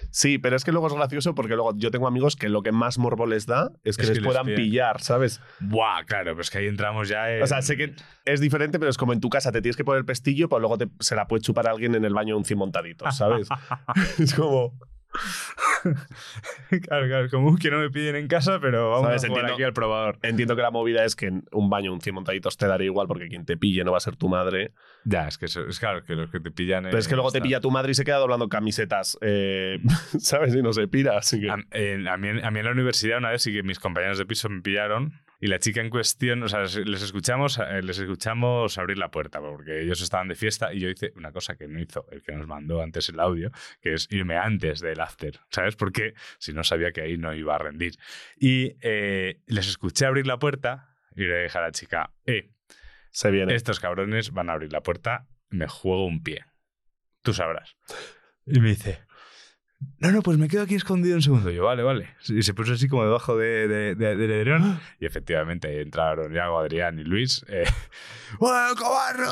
Sí, 0.10 0.38
pero 0.38 0.56
es 0.56 0.64
que 0.64 0.72
luego 0.72 0.88
es 0.88 0.94
gracioso 0.94 1.36
porque 1.36 1.56
luego 1.56 1.74
yo 1.76 1.92
tengo 1.92 2.08
amigos 2.08 2.36
que 2.36 2.48
lo 2.50 2.62
que 2.64 2.72
más 2.72 2.98
morbo 2.98 3.26
les 3.26 3.46
da 3.46 3.72
es 3.84 3.98
que 3.98 4.04
Es 4.04 4.10
les 4.10 4.20
que 4.20 4.24
puedan 4.26 4.46
pillar, 4.56 5.02
¿sabes? 5.02 5.42
Buah, 5.60 6.04
claro, 6.06 6.34
pues 6.36 6.50
que 6.50 6.60
ahí 6.60 6.68
entramos 6.68 7.10
ya 7.10 7.30
en... 7.32 7.44
O 7.44 7.48
sea, 7.48 7.62
sé 7.62 7.76
que 7.78 7.94
es 8.26 8.40
diferente, 8.40 8.80
pero 8.80 8.90
es 8.90 8.98
como 8.98 9.12
en 9.14 9.20
tu 9.20 9.30
casa 9.30 9.52
te 9.52 9.62
tienes 9.62 9.76
que 9.76 9.84
poner 9.84 10.06
pestillo, 10.06 10.48
pero 10.50 10.60
luego 10.60 10.78
te- 10.78 10.90
se 11.00 11.16
la 11.16 11.28
puede 11.28 11.42
chupar 11.42 11.68
a 11.68 11.72
alguien 11.72 11.94
en 11.96 12.06
el 12.06 12.14
baño 12.14 12.38
un 12.38 12.46
cien 12.46 12.58
montadito, 12.60 13.10
¿sabes? 13.12 13.48
es 14.20 14.34
como. 14.34 14.78
claro, 16.88 17.08
claro, 17.08 17.30
como 17.30 17.56
que 17.58 17.70
no 17.72 17.80
me 17.80 17.90
piden 17.90 18.16
en 18.16 18.28
casa, 18.28 18.60
pero 18.60 18.90
vamos 18.92 19.08
¿Sabes? 19.08 19.24
a 19.24 19.28
jugar 19.28 19.42
Entiendo- 19.42 19.54
aquí 19.56 19.64
al 19.64 19.74
probador. 19.74 20.18
Entiendo 20.22 20.56
que 20.56 20.62
la 20.62 20.72
movida 20.72 21.06
es 21.06 21.16
que 21.16 21.28
en 21.28 21.44
un 21.52 21.70
baño 21.70 21.94
un 21.94 22.02
cien 22.02 22.16
montaditos 22.16 22.58
te 22.58 22.68
daría 22.68 22.86
igual 22.86 23.08
porque 23.08 23.28
quien 23.28 23.46
te 23.46 23.58
pille 23.58 23.84
no 23.84 23.92
va 23.92 23.98
a 23.98 24.02
ser 24.02 24.16
tu 24.16 24.28
madre. 24.30 24.72
Ya, 25.04 25.28
es 25.28 25.38
que 25.38 25.46
eso, 25.46 25.66
es 25.68 25.80
claro 25.80 26.04
que 26.04 26.16
los 26.16 26.30
que 26.32 26.40
te 26.40 26.52
pillan... 26.52 26.84
Pero 26.86 26.98
es 26.98 27.08
que 27.08 27.16
luego 27.16 27.32
te 27.32 27.42
pilla 27.42 27.60
tu 27.60 27.72
madre 27.72 27.92
y 27.92 27.96
se 27.96 28.04
queda 28.04 28.18
doblando 28.18 28.50
camisetas, 28.50 29.18
eh, 29.22 29.80
¿sabes? 30.20 30.56
Y 30.56 30.62
no 30.62 30.74
se 30.74 30.88
pira, 30.88 31.18
así 31.18 31.40
que. 31.40 31.50
A, 31.50 31.58
mí, 31.58 31.64
en- 31.72 32.08
a 32.08 32.18
mí 32.18 32.30
en 32.60 32.66
la 32.66 32.72
universidad 32.72 33.18
una 33.20 33.30
vez 33.30 33.42
sí 33.42 33.54
que 33.54 33.64
mis 33.64 33.80
compañeros 33.80 34.18
de 34.18 34.26
piso 34.26 34.50
me 34.50 34.62
pillaron 34.62 35.14
y 35.46 35.48
la 35.48 35.60
chica 35.60 35.80
en 35.80 35.92
cuestión, 35.92 36.42
o 36.42 36.50
sea, 36.50 36.62
les, 36.62 37.04
escuchamos, 37.04 37.60
eh, 37.60 37.84
les 37.84 38.00
escuchamos 38.00 38.80
abrir 38.80 38.98
la 38.98 39.12
puerta 39.12 39.40
porque 39.40 39.84
ellos 39.84 40.02
estaban 40.02 40.28
de 40.28 40.34
fiesta 40.34 40.74
y 40.74 40.80
yo 40.80 40.90
hice 40.90 41.14
una 41.18 41.32
cosa 41.32 41.56
que 41.56 41.68
no 41.68 41.80
hizo 41.80 42.08
el 42.10 42.24
que 42.24 42.32
nos 42.32 42.48
mandó 42.48 42.82
antes 42.82 43.10
el 43.10 43.20
audio, 43.20 43.52
que 43.80 43.94
es 43.94 44.08
irme 44.10 44.38
antes 44.38 44.80
del 44.80 45.00
after, 45.00 45.40
¿sabes? 45.52 45.76
Porque 45.76 46.16
si 46.40 46.52
no 46.52 46.64
sabía 46.64 46.92
que 46.92 47.02
ahí 47.02 47.18
no 47.20 47.32
iba 47.36 47.54
a 47.54 47.60
rendir. 47.60 47.94
Y 48.40 48.76
eh, 48.82 49.44
les 49.46 49.68
escuché 49.68 50.08
abrir 50.08 50.26
la 50.26 50.40
puerta 50.40 50.96
y 51.16 51.26
le 51.26 51.44
dije 51.44 51.58
a 51.60 51.62
la 51.62 51.72
chica, 51.72 52.12
eh, 52.26 52.50
Se 53.12 53.30
viene. 53.30 53.54
estos 53.54 53.80
cabrones 53.80 54.32
van 54.32 54.50
a 54.50 54.54
abrir 54.54 54.74
la 54.74 54.82
puerta, 54.82 55.28
me 55.50 55.68
juego 55.68 56.08
un 56.08 56.24
pie. 56.24 56.44
Tú 57.22 57.36
sabrás. 57.36 57.78
Y 58.48 58.60
me 58.62 58.70
dice, 58.70 59.06
no, 60.06 60.12
no, 60.12 60.22
pues 60.22 60.38
me 60.38 60.48
quedo 60.48 60.64
aquí 60.64 60.76
escondido 60.76 61.16
un 61.16 61.22
segundo. 61.22 61.50
Yo, 61.52 61.64
vale, 61.64 61.84
vale. 61.84 62.16
Y 62.28 62.42
se 62.44 62.54
puso 62.54 62.74
así 62.74 62.88
como 62.88 63.04
debajo 63.04 63.38
de, 63.38 63.68
de- 63.68 63.96
de- 63.96 64.16
del 64.16 64.32
edredón. 64.32 64.80
Y 65.00 65.06
efectivamente 65.06 65.82
entraron 65.82 66.34
Iago, 66.34 66.60
Adrián 66.60 67.00
y 67.00 67.04
Luis. 67.04 67.46
Eh, 67.50 67.64
¡Bueno, 68.40 68.76
cobarro! 68.78 69.32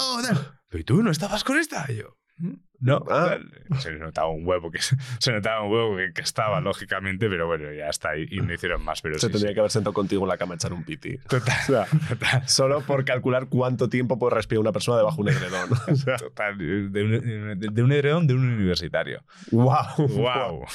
¿y 0.72 0.84
tú 0.84 1.04
no 1.04 1.12
estabas 1.12 1.44
con 1.44 1.58
esta? 1.58 1.86
Y 1.92 1.98
yo, 1.98 2.18
"Mm, 2.38 2.54
no. 2.84 3.04
Ah. 3.10 3.38
tal". 3.70 3.80
Se 3.80 3.92
notaba 3.94 4.30
un 4.30 4.46
huevo 4.46 4.70
que 4.72 4.80
se 5.20 5.32
notaba 5.32 5.64
un 5.64 5.72
huevo 5.72 5.98
que, 5.98 6.14
que 6.14 6.22
estaba, 6.22 6.62
lógicamente, 6.62 7.28
pero 7.30 7.48
bueno, 7.48 7.72
ya 7.74 7.88
está 7.90 8.12
ahí. 8.12 8.26
Y 8.30 8.42
no 8.42 8.54
hicieron 8.54 8.84
más. 8.84 9.02
Pero 9.02 9.16
se 9.16 9.28
sí, 9.28 9.32
tendría 9.32 9.50
sí. 9.50 9.54
que 9.56 9.60
haber 9.60 9.72
sentado 9.72 9.94
contigo 9.94 10.24
en 10.24 10.30
la 10.30 10.38
cama 10.38 10.54
a 10.54 10.56
echar 10.58 10.74
un 10.74 10.84
piti. 10.84 11.18
Total, 11.18 11.56
O 11.62 11.66
sea, 11.66 11.86
total. 12.10 12.48
solo 12.48 12.82
por 12.82 13.04
calcular 13.06 13.48
cuánto 13.50 13.90
tiempo 13.90 14.20
puede 14.20 14.36
respirar 14.36 14.60
una 14.62 14.72
persona 14.72 14.98
debajo 14.98 15.24
de 15.24 15.32
un 15.32 15.38
edredón. 15.38 15.70
O 15.92 15.96
sea, 15.96 16.18
Total, 16.18 16.58
de 16.58 17.04
un, 17.04 17.60
de, 17.60 17.68
de 17.72 17.84
un 17.84 17.92
edredón 17.92 18.28
de 18.28 18.34
un 18.34 18.46
universitario. 18.48 19.24
wow. 19.52 19.74
¡Wow! 19.98 20.66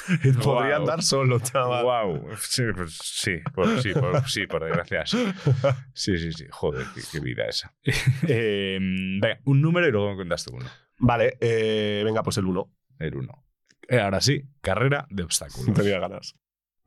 Podría 0.42 0.42
Guau. 0.42 0.80
andar 0.80 1.02
solo, 1.02 1.38
chaval. 1.40 1.84
¡Wow! 1.84 2.28
Sí, 2.40 2.62
pues, 2.74 2.96
sí, 3.02 3.36
por, 3.54 3.80
sí, 3.82 3.92
por, 3.92 4.28
sí, 4.28 4.46
por 4.46 4.64
desgracia. 4.64 5.04
Sí, 5.06 5.26
sí, 5.94 6.18
sí. 6.18 6.32
sí. 6.32 6.46
Joder, 6.50 6.86
qué, 6.94 7.00
qué 7.12 7.20
vida 7.20 7.44
esa. 7.46 7.74
Eh, 8.28 8.78
venga, 8.80 9.38
un 9.44 9.60
número 9.60 9.86
y 9.88 9.90
luego 9.92 10.10
me 10.10 10.16
cuentas 10.16 10.44
tú 10.44 10.54
uno. 10.54 10.66
Vale, 10.98 11.38
eh, 11.40 12.02
venga, 12.04 12.22
pues 12.22 12.36
el 12.38 12.46
uno. 12.46 12.72
El 12.98 13.16
uno. 13.16 13.44
Eh, 13.88 14.00
ahora 14.00 14.20
sí, 14.20 14.42
carrera 14.60 15.06
de 15.10 15.22
obstáculos. 15.22 15.72
Tenía 15.74 15.98
ganas. 15.98 16.34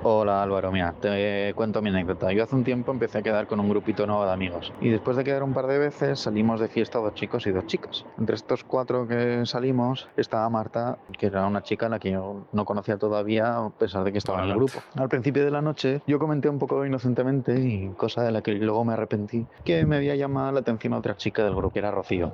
Hola 0.04 0.42
Álvaro, 0.42 0.72
mira, 0.72 0.96
te 1.00 1.54
cuento 1.54 1.80
mi 1.84 1.90
anécdota. 1.90 2.34
Yo 2.34 2.44
hace 2.44 2.56
un 2.56 2.64
tiempo 2.64 2.92
empecé 2.92 3.20
a 3.20 3.22
quedar 3.22 3.46
con 3.46 3.60
un 3.60 3.70
grupito 3.70 4.08
nuevo 4.08 4.26
de 4.26 4.32
amigos 4.32 4.74
y 4.80 4.90
después 4.90 5.16
de 5.16 5.24
quedar 5.24 5.44
un 5.44 5.54
par 5.54 5.68
de 5.68 5.78
veces 5.78 6.22
salimos 6.22 6.60
de 6.60 6.70
fiesta 6.70 6.98
dos 6.98 7.14
chicos 7.14 7.46
y 7.46 7.52
dos 7.52 7.68
chicas. 7.68 8.04
Entre 8.18 8.36
estos 8.36 8.64
cuatro 8.64 9.08
que 9.08 9.46
salimos 9.46 10.08
estaba 10.18 10.50
Marta, 10.50 10.98
que 11.20 11.28
era 11.28 11.46
una 11.46 11.62
chica 11.62 11.86
a 11.86 11.90
la 11.90 12.00
que 12.00 12.14
yo 12.14 12.48
no 12.52 12.66
conocía 12.66 12.98
todavía 12.98 13.58
a 13.58 13.70
pesar 13.70 14.04
de 14.04 14.12
que 14.12 14.18
estaba 14.18 14.44
en 14.44 14.50
el 14.50 14.56
grupo. 14.56 14.80
Al 14.96 15.08
principio 15.08 15.46
de 15.46 15.52
la 15.52 15.62
noche 15.62 16.02
yo 16.08 16.18
comenté 16.18 16.50
un 16.50 16.58
poco 16.58 16.84
inocentemente 16.84 17.60
y 17.60 17.90
cosa 17.90 18.24
de 18.24 18.32
la 18.32 18.42
que 18.42 18.54
luego 18.54 18.84
me 18.84 18.94
arrepentí, 18.94 19.46
que 19.64 19.86
me 19.86 19.98
había 19.98 20.16
llamado 20.16 20.52
la 20.52 20.62
atención 20.62 20.94
a 20.94 20.98
otra 20.98 21.16
chica 21.16 21.44
del 21.44 21.54
grupo, 21.54 21.74
que 21.74 21.80
era 21.80 21.92
Rocío. 21.92 22.34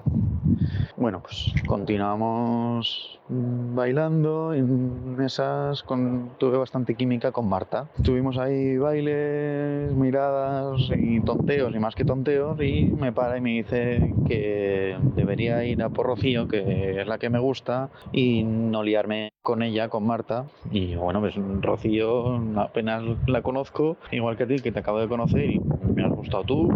Bueno, 0.95 1.21
pues 1.21 1.53
continuamos 1.67 3.19
bailando 3.29 4.53
en 4.53 5.17
esas 5.23 5.83
con 5.83 6.31
tuve 6.39 6.57
bastante 6.57 6.95
química 6.95 7.31
con 7.31 7.47
Marta. 7.47 7.56
Tuvimos 8.03 8.37
ahí 8.37 8.77
bailes, 8.77 9.91
miradas 9.93 10.79
y 10.95 11.19
tonteos 11.21 11.73
y 11.73 11.79
más 11.79 11.95
que 11.95 12.05
tonteos 12.05 12.61
y 12.61 12.83
me 12.83 13.11
para 13.11 13.37
y 13.37 13.41
me 13.41 13.49
dice 13.49 14.13
que 14.27 14.95
debería 15.15 15.63
ir 15.65 15.81
a 15.81 15.89
por 15.89 16.05
Rocío, 16.05 16.47
que 16.47 17.01
es 17.01 17.07
la 17.07 17.17
que 17.17 17.31
me 17.31 17.39
gusta 17.39 17.89
y 18.11 18.43
no 18.43 18.83
liarme 18.83 19.31
con 19.41 19.63
ella, 19.63 19.89
con 19.89 20.05
Marta. 20.05 20.45
Y 20.71 20.95
bueno, 20.95 21.19
pues 21.19 21.33
Rocío 21.61 22.39
apenas 22.57 23.03
la 23.25 23.41
conozco, 23.41 23.97
igual 24.11 24.37
que 24.37 24.43
a 24.43 24.47
ti, 24.47 24.59
que 24.59 24.71
te 24.71 24.79
acabo 24.79 24.99
de 24.99 25.07
conocer 25.07 25.49
y 25.49 25.59
me 25.59 26.03
has 26.03 26.11
gustado 26.11 26.43
tú, 26.43 26.69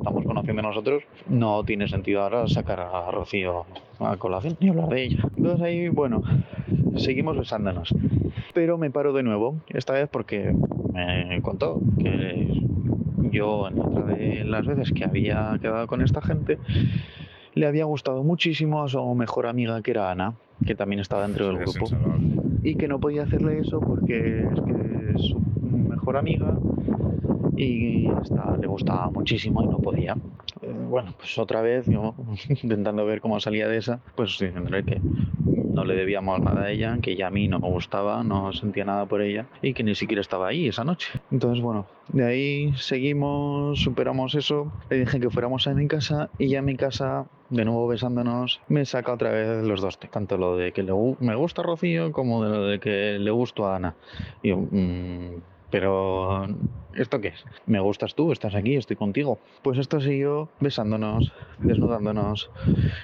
estamos 0.00 0.24
conociendo 0.24 0.62
nosotros, 0.62 1.02
no 1.28 1.62
tiene 1.64 1.86
sentido 1.86 2.22
ahora 2.22 2.48
sacar 2.48 2.80
a 2.80 3.10
Rocío 3.10 3.66
a 3.98 4.16
colación 4.16 4.56
ni 4.58 4.70
hablar 4.70 4.88
de 4.88 5.04
ella. 5.04 5.18
Entonces 5.36 5.60
ahí, 5.60 5.88
bueno, 5.88 6.22
seguimos 6.96 7.36
besándonos. 7.36 7.94
Pero 8.54 8.78
me 8.78 8.90
paro 8.90 9.12
de 9.12 9.22
nuevo, 9.22 9.56
esta 9.68 9.92
vez 9.92 10.08
porque 10.08 10.54
me 10.94 11.40
contó 11.42 11.80
que 11.98 12.62
yo 13.30 13.68
en 13.68 13.78
otra 13.78 14.04
de 14.06 14.44
las 14.44 14.66
veces 14.66 14.90
que 14.92 15.04
había 15.04 15.58
quedado 15.60 15.86
con 15.86 16.00
esta 16.00 16.22
gente, 16.22 16.58
le 17.54 17.66
había 17.66 17.84
gustado 17.84 18.24
muchísimo 18.24 18.82
a 18.82 18.88
su 18.88 19.14
mejor 19.14 19.46
amiga 19.46 19.82
que 19.82 19.90
era 19.90 20.10
Ana, 20.10 20.34
que 20.64 20.74
también 20.74 21.00
estaba 21.00 21.26
dentro 21.26 21.46
del 21.46 21.58
grupo 21.58 21.86
y 22.62 22.76
que 22.76 22.88
no 22.88 22.98
podía 22.98 23.24
hacerle 23.24 23.60
eso 23.60 23.80
porque 23.80 24.40
es 24.40 24.60
que 24.60 25.14
es 25.14 25.22
su 25.22 25.40
mejor 25.70 26.16
amiga 26.16 26.56
y 27.64 28.10
esta 28.22 28.56
le 28.56 28.66
gustaba 28.66 29.10
muchísimo 29.10 29.62
y 29.62 29.66
no 29.66 29.78
podía. 29.80 30.16
Eh, 30.62 30.72
bueno, 30.72 31.12
pues 31.16 31.38
otra 31.38 31.60
vez 31.62 31.88
intentando 32.62 33.04
ver 33.06 33.20
cómo 33.20 33.38
salía 33.40 33.68
de 33.68 33.76
esa, 33.78 34.00
pues 34.14 34.38
diciéndole 34.38 34.82
que 34.84 35.00
no 35.52 35.84
le 35.84 35.94
debíamos 35.94 36.40
nada 36.42 36.62
a 36.62 36.70
ella, 36.70 36.98
que 37.02 37.12
ella 37.12 37.26
a 37.26 37.30
mí 37.30 37.48
no 37.48 37.58
me 37.60 37.68
gustaba, 37.68 38.22
no 38.22 38.52
sentía 38.52 38.84
nada 38.84 39.06
por 39.06 39.20
ella 39.22 39.46
y 39.62 39.74
que 39.74 39.82
ni 39.82 39.94
siquiera 39.94 40.20
estaba 40.20 40.48
ahí 40.48 40.68
esa 40.68 40.84
noche. 40.84 41.08
Entonces, 41.30 41.62
bueno, 41.62 41.86
de 42.08 42.24
ahí 42.24 42.72
seguimos, 42.74 43.80
superamos 43.80 44.34
eso, 44.34 44.72
le 44.88 45.00
dije 45.00 45.18
que 45.20 45.30
fuéramos 45.30 45.66
a 45.66 45.74
mi 45.74 45.88
casa 45.88 46.30
y 46.38 46.48
ya 46.48 46.58
en 46.60 46.64
mi 46.66 46.76
casa, 46.76 47.26
de 47.48 47.64
nuevo 47.64 47.86
besándonos, 47.88 48.60
me 48.68 48.84
saca 48.84 49.12
otra 49.12 49.30
vez 49.30 49.64
los 49.64 49.80
dos, 49.80 49.98
tanto 49.98 50.36
lo 50.36 50.56
de 50.56 50.72
que 50.72 50.82
le, 50.82 50.92
me 51.20 51.34
gusta 51.34 51.62
Rocío 51.62 52.12
como 52.12 52.44
de 52.44 52.50
lo 52.50 52.66
de 52.66 52.78
que 52.80 53.18
le 53.18 53.30
gusto 53.30 53.66
a 53.66 53.76
Ana. 53.76 53.96
Y 54.42 54.48
yo, 54.50 54.56
"Mm, 54.58 55.42
pero 55.70 56.46
¿esto 56.94 57.20
qué 57.20 57.28
es? 57.28 57.44
¿Me 57.66 57.80
gustas 57.80 58.14
tú? 58.14 58.32
¿Estás 58.32 58.54
aquí? 58.54 58.76
¿Estoy 58.76 58.96
contigo? 58.96 59.38
Pues 59.62 59.78
esto 59.78 60.00
siguió 60.00 60.48
besándonos, 60.60 61.32
desnudándonos, 61.58 62.50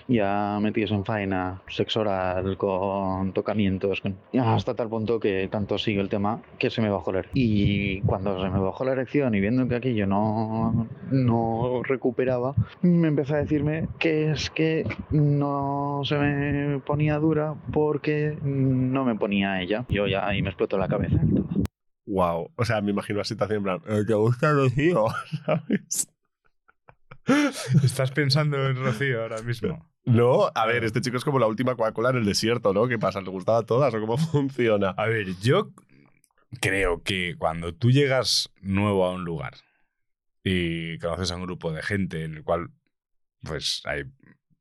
ya 0.09 0.59
metidos 0.61 0.91
en 0.93 1.05
faena, 1.05 1.63
sexo 1.69 2.01
oral, 2.01 2.57
con 2.57 3.33
tocamientos, 3.33 4.01
con- 4.01 4.17
hasta 4.41 4.75
tal 4.75 4.89
punto 4.89 5.21
que 5.21 5.49
tanto 5.51 5.79
siguió 5.79 6.01
el 6.03 6.09
tema 6.09 6.41
que 6.59 6.71
se 6.71 6.83
me 6.83 6.91
bajó 6.91 7.13
la 7.13 7.21
erección. 7.21 7.43
Y 7.45 8.01
cuando 8.03 8.43
se 8.43 8.49
me 8.51 8.59
bajó 8.59 8.85
la 8.85 8.93
erección 8.93 9.35
y 9.35 9.41
viendo 9.41 9.67
que 9.69 9.77
aquello 9.77 10.07
no, 10.07 10.87
no 11.11 11.83
recuperaba, 11.85 12.55
me 12.83 13.09
empezó 13.09 13.35
a 13.35 13.39
decirme 13.39 13.89
que 13.99 14.31
es 14.33 14.51
que 14.51 14.85
no 15.11 16.01
se 16.05 16.17
me 16.19 16.79
ponía 16.81 17.19
dura 17.19 17.55
porque 17.73 18.37
no 18.43 19.05
me 19.05 19.15
ponía 19.15 19.61
ella. 19.63 19.85
Yo 19.89 20.07
ya 20.07 20.27
ahí 20.27 20.43
me 20.43 20.49
explotó 20.49 20.79
la 20.79 20.89
cabeza. 20.89 21.19
Wow. 22.07 22.53
O 22.57 22.65
sea, 22.65 22.81
me 22.81 22.93
imagino 22.93 23.19
la 23.19 23.25
situación 23.25 23.59
en 23.59 23.63
plan, 23.65 23.81
"Eh, 23.87 24.05
¿te 24.07 24.15
gusta 24.15 24.53
Rocío? 24.53 25.07
¿Sabes? 25.45 26.09
¿Estás 27.83 28.13
pensando 28.13 28.65
en 28.69 28.77
Rocío 28.77 29.23
ahora 29.23 29.43
mismo? 29.43 29.91
No, 30.05 30.51
a 30.55 30.67
ver, 30.67 30.85
este 30.85 31.01
chico 31.01 31.17
es 31.17 31.25
como 31.25 31.41
la 31.41 31.49
última 31.49 31.75
Coca-Cola 31.75 32.11
en 32.11 32.19
el 32.19 32.25
desierto, 32.25 32.73
¿no? 32.73 32.87
¿Qué 32.87 32.99
pasa? 32.99 33.21
¿Le 33.21 33.31
gustaba 33.31 33.59
a 33.59 33.67
todas 33.67 33.93
o 33.95 34.01
cómo 34.01 34.17
funciona? 34.19 34.91
A 34.91 35.07
ver, 35.07 35.35
yo 35.41 35.73
creo 36.61 37.03
que 37.03 37.35
cuando 37.37 37.75
tú 37.75 37.91
llegas 37.91 38.51
nuevo 38.61 39.05
a 39.05 39.13
un 39.13 39.25
lugar 39.25 39.55
y 40.45 40.99
conoces 40.99 41.33
a 41.33 41.37
un 41.37 41.43
grupo 41.43 41.73
de 41.73 41.83
gente 41.83 42.23
en 42.23 42.35
el 42.37 42.45
cual 42.45 42.69
pues 43.43 43.83
hay 43.85 44.05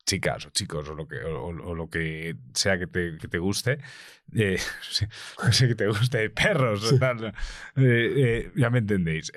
chicas 0.05 0.45
o 0.45 0.49
chicos 0.51 0.87
o 0.89 0.95
lo 0.95 1.07
que, 1.07 1.23
o, 1.23 1.47
o 1.47 1.75
lo 1.75 1.89
que 1.89 2.35
sea 2.53 2.77
que 2.77 2.87
te, 2.87 3.17
que 3.17 3.27
te 3.27 3.39
guste, 3.39 3.79
eh, 4.33 4.57
que 5.59 5.75
te 5.75 5.87
guste, 5.87 6.29
perros, 6.29 6.97
tal, 6.99 7.25
eh, 7.25 7.33
eh, 7.75 8.51
ya 8.55 8.69
me 8.69 8.79
entendéis. 8.79 9.31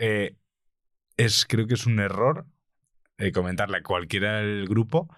Es, 1.17 1.47
creo 1.47 1.67
que 1.67 1.75
es 1.75 1.87
un 1.87 1.99
error 1.99 2.47
comentarle 3.35 3.79
a 3.79 3.83
cualquiera 3.83 4.37
del 4.37 4.69
grupo 4.69 5.09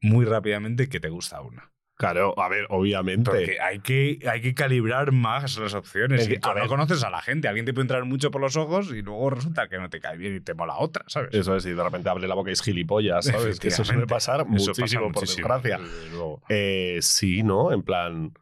muy 0.00 0.24
rápidamente 0.24 0.88
que 0.88 1.00
te 1.00 1.08
gusta 1.08 1.40
una. 1.40 1.71
Claro, 2.02 2.34
a 2.36 2.48
ver, 2.48 2.66
obviamente. 2.70 3.30
Porque 3.30 3.60
hay 3.60 3.78
que, 3.78 4.18
hay 4.28 4.40
que 4.40 4.54
calibrar 4.54 5.12
más 5.12 5.56
las 5.56 5.72
opciones. 5.74 6.22
Es 6.22 6.28
que, 6.28 6.34
Y 6.34 6.38
tú 6.38 6.48
a 6.50 6.54
no 6.54 6.60
ver- 6.62 6.68
conoces 6.68 7.04
a 7.04 7.10
la 7.10 7.22
gente. 7.22 7.46
Alguien 7.46 7.64
te 7.64 7.72
puede 7.72 7.84
entrar 7.84 8.04
mucho 8.04 8.32
por 8.32 8.40
los 8.40 8.56
ojos 8.56 8.90
y 8.92 9.02
luego 9.02 9.30
resulta 9.30 9.68
que 9.68 9.78
no 9.78 9.88
te 9.88 10.00
cae 10.00 10.16
bien 10.16 10.34
y 10.34 10.40
te 10.40 10.54
mola 10.54 10.74
otra, 10.78 11.04
¿sabes? 11.06 11.32
Eso 11.32 11.54
es, 11.54 11.64
y 11.64 11.70
de 11.70 11.82
repente 11.84 12.08
abre 12.08 12.26
la 12.26 12.34
boca 12.34 12.50
y 12.50 12.54
es 12.54 12.60
gilipollas, 12.62 13.26
¿sabes? 13.26 13.60
Que 13.60 13.68
eso 13.68 13.84
suele 13.84 14.06
pasar 14.08 14.40
Eso 14.40 14.48
muchísimo, 14.48 14.74
pasa 14.84 14.98
por 14.98 15.12
muchísimo, 15.14 15.48
desgracia. 15.48 15.78
desde 15.78 16.10
luego. 16.10 16.42
Eh, 16.48 16.98
sí, 17.02 17.44
¿no? 17.44 17.72
En 17.72 17.82
plan. 17.82 18.32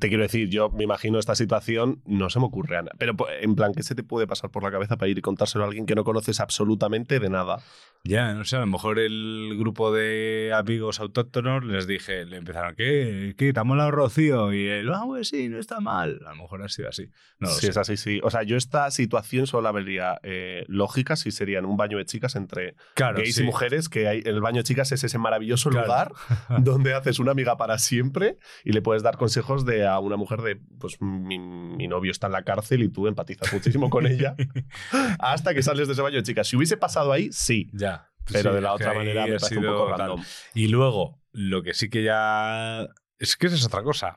Te 0.00 0.08
quiero 0.08 0.22
decir, 0.22 0.48
yo 0.48 0.70
me 0.70 0.84
imagino 0.84 1.18
esta 1.18 1.34
situación, 1.34 2.02
no 2.06 2.30
se 2.30 2.40
me 2.40 2.46
ocurre, 2.46 2.78
Ana. 2.78 2.90
Pero 2.98 3.14
en 3.40 3.54
plan, 3.54 3.72
¿qué 3.74 3.82
se 3.82 3.94
te 3.94 4.02
puede 4.02 4.26
pasar 4.26 4.50
por 4.50 4.62
la 4.62 4.70
cabeza 4.70 4.96
para 4.96 5.08
ir 5.08 5.18
y 5.18 5.20
contárselo 5.22 5.64
a 5.64 5.66
alguien 5.68 5.86
que 5.86 5.94
no 5.94 6.04
conoces 6.04 6.40
absolutamente 6.40 7.20
de 7.20 7.28
nada? 7.30 7.58
Ya, 8.02 8.32
no 8.32 8.44
sé, 8.46 8.56
a 8.56 8.60
lo 8.60 8.66
mejor 8.66 8.98
el 8.98 9.56
grupo 9.58 9.92
de 9.92 10.52
amigos 10.54 11.00
autóctonos 11.00 11.62
les 11.64 11.86
dije, 11.86 12.24
le 12.24 12.38
empezaron, 12.38 12.74
¿qué? 12.74 13.34
¿Qué? 13.36 13.52
¿Te 13.52 13.60
ha 13.60 13.64
molado 13.64 13.90
Rocío? 13.90 14.54
Y 14.54 14.66
él, 14.68 14.90
ah, 14.94 15.02
pues 15.06 15.28
sí, 15.28 15.50
no 15.50 15.58
está 15.58 15.80
mal. 15.80 16.18
A 16.26 16.30
lo 16.30 16.36
mejor 16.42 16.62
ha 16.62 16.68
sido 16.70 16.88
así. 16.88 17.10
No 17.38 17.48
si 17.48 17.60
sé. 17.66 17.68
es 17.72 17.76
así, 17.76 17.98
sí. 17.98 18.18
O 18.22 18.30
sea, 18.30 18.42
yo 18.42 18.56
esta 18.56 18.90
situación 18.90 19.46
solo 19.46 19.64
la 19.64 19.72
vería 19.72 20.18
eh, 20.22 20.64
lógica 20.66 21.14
si 21.16 21.30
sería 21.30 21.58
en 21.58 21.66
un 21.66 21.76
baño 21.76 21.98
de 21.98 22.06
chicas 22.06 22.36
entre 22.36 22.74
Claro, 22.94 23.18
gays 23.18 23.34
sí. 23.34 23.42
y 23.42 23.44
mujeres, 23.46 23.90
que 23.90 24.08
hay, 24.08 24.22
el 24.24 24.40
baño 24.40 24.58
de 24.58 24.64
chicas 24.64 24.92
es 24.92 25.04
ese 25.04 25.18
maravilloso 25.18 25.68
Claro. 25.68 25.86
lugar 25.86 26.12
donde 26.64 26.94
haces 26.94 27.18
una 27.18 27.32
amiga 27.32 27.58
para 27.58 27.78
siempre 27.78 28.38
y 28.64 28.72
le 28.72 28.80
puedes 28.80 29.02
dar 29.02 29.18
consejos 29.18 29.66
de 29.66 29.86
a 29.94 30.00
una 30.00 30.16
mujer 30.16 30.40
de, 30.42 30.60
pues 30.78 31.00
mi, 31.00 31.38
mi 31.38 31.88
novio 31.88 32.10
está 32.10 32.26
en 32.26 32.32
la 32.32 32.42
cárcel 32.42 32.82
y 32.82 32.88
tú 32.88 33.06
empatizas 33.06 33.52
muchísimo 33.52 33.90
con 33.90 34.06
ella 34.06 34.34
hasta 35.18 35.54
que 35.54 35.62
sales 35.62 35.86
de 35.88 35.94
ese 35.94 36.02
baño 36.02 36.16
de 36.16 36.22
chicas. 36.22 36.48
Si 36.48 36.56
hubiese 36.56 36.76
pasado 36.76 37.12
ahí, 37.12 37.30
sí. 37.32 37.68
Ya. 37.72 38.10
Pero 38.30 38.50
Sí, 38.50 38.56
de 38.56 38.60
la 38.60 38.74
otra 38.74 38.94
manera 38.94 39.26
me 39.26 39.38
parece 39.38 39.58
un 39.58 39.64
poco 39.64 39.88
random. 39.88 40.22
Y 40.54 40.68
luego, 40.68 41.20
lo 41.32 41.62
que 41.62 41.74
sí 41.74 41.88
que 41.88 42.02
ya. 42.02 42.86
Es 43.18 43.36
que 43.36 43.46
esa 43.46 43.56
es 43.56 43.66
otra 43.66 43.82
cosa. 43.82 44.16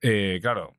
Eh, 0.00 0.38
claro, 0.42 0.74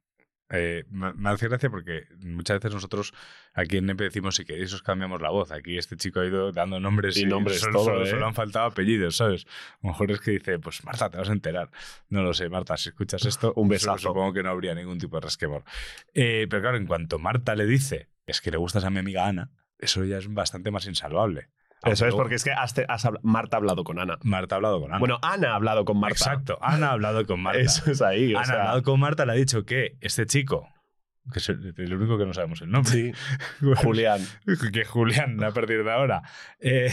eh, 0.49 0.85
me, 0.89 1.29
hace 1.29 1.47
gracia 1.47 1.69
porque 1.69 2.03
muchas 2.19 2.57
veces 2.59 2.73
nosotros 2.73 3.13
aquí 3.53 3.77
en 3.77 3.85
NEP 3.85 3.99
decimos 3.99 4.35
si 4.35 4.45
queréis 4.45 4.73
os 4.73 4.81
cambiamos 4.81 5.21
la 5.21 5.29
voz. 5.29 5.51
Aquí 5.51 5.77
este 5.77 5.97
chico 5.97 6.19
ha 6.21 6.25
ido 6.25 6.51
dando 6.51 6.79
nombres 6.79 7.17
Y 7.17 7.25
nombres, 7.25 7.59
solo, 7.59 7.73
todo, 7.73 7.85
solo- 7.85 8.03
¿eh? 8.03 8.09
solo 8.09 8.25
han 8.27 8.33
faltado 8.33 8.65
apellidos, 8.67 9.17
¿sabes? 9.17 9.45
A 9.81 9.87
lo 9.87 9.89
mejor 9.89 10.11
es 10.11 10.19
que 10.21 10.31
dice, 10.31 10.59
pues 10.59 10.83
Marta, 10.83 11.09
te 11.09 11.17
vas 11.17 11.29
a 11.29 11.33
enterar. 11.33 11.69
No 12.09 12.23
lo 12.23 12.33
sé, 12.33 12.49
Marta, 12.49 12.77
si 12.77 12.89
escuchas 12.89 13.25
esto, 13.25 13.53
Un 13.55 13.67
besazo. 13.69 13.97
Supongo 14.09 14.33
que 14.33 14.43
no 14.43 14.49
habría 14.49 14.73
ningún 14.75 14.97
tipo 14.99 15.17
de 15.17 15.21
resquemor. 15.21 15.63
Eh, 16.13 16.47
pero 16.49 16.61
claro, 16.61 16.77
en 16.77 16.85
cuanto 16.87 17.19
Marta 17.19 17.55
le 17.55 17.65
dice, 17.65 18.09
es 18.25 18.41
que 18.41 18.51
le 18.51 18.57
gustas 18.57 18.83
a 18.85 18.89
mi 18.89 18.99
amiga 18.99 19.27
Ana, 19.27 19.51
eso 19.79 20.03
ya 20.05 20.17
es 20.17 20.33
bastante 20.33 20.71
más 20.71 20.87
insalvable. 20.87 21.49
Eso 21.83 22.07
es 22.07 22.15
porque 22.15 22.35
es 22.35 22.43
que 22.43 22.51
has 22.51 22.73
has 22.87 23.07
Marta 23.21 23.57
ha 23.57 23.59
hablado 23.59 23.83
con 23.83 23.99
Ana. 23.99 24.17
Marta 24.23 24.55
ha 24.55 24.57
hablado 24.57 24.81
con 24.81 24.89
Ana. 24.89 24.99
Bueno, 24.99 25.19
Ana 25.21 25.51
ha 25.51 25.55
hablado 25.55 25.85
con 25.85 25.99
Marta. 25.99 26.13
Exacto, 26.17 26.57
Ana 26.61 26.89
ha 26.89 26.91
hablado 26.93 27.25
con 27.25 27.41
Marta. 27.41 27.59
Eso 27.61 27.91
es 27.91 28.01
ahí. 28.01 28.33
O 28.33 28.37
Ana 28.37 28.45
sea, 28.45 28.55
ha 28.55 28.59
hablado 28.61 28.83
con 28.83 28.99
Marta, 28.99 29.25
le 29.25 29.33
ha 29.33 29.35
dicho 29.35 29.63
que 29.65 29.97
este 30.01 30.25
chico, 30.25 30.67
que 31.31 31.39
es 31.39 31.49
el, 31.49 31.73
el 31.77 31.93
único 31.93 32.17
que 32.17 32.25
no 32.25 32.33
sabemos 32.33 32.61
el 32.61 32.71
nombre, 32.71 32.91
Sí, 32.91 33.11
Julián. 33.83 34.21
que 34.73 34.85
Julián 34.85 35.43
a 35.43 35.51
partir 35.51 35.83
de 35.83 35.91
ahora. 35.91 36.23
eh, 36.59 36.89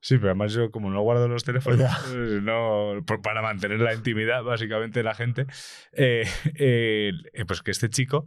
sí, 0.00 0.16
pero 0.16 0.28
además 0.28 0.52
yo 0.52 0.70
como 0.70 0.90
no 0.90 1.00
guardo 1.02 1.26
los 1.28 1.44
teléfonos, 1.44 1.80
eh, 2.14 2.40
no, 2.42 3.04
para 3.22 3.42
mantener 3.42 3.80
la 3.80 3.92
intimidad 3.94 4.42
básicamente 4.44 5.00
de 5.00 5.04
la 5.04 5.14
gente, 5.14 5.46
eh, 5.92 6.26
eh, 6.54 7.12
pues 7.46 7.62
que 7.62 7.70
este 7.72 7.88
chico 7.90 8.24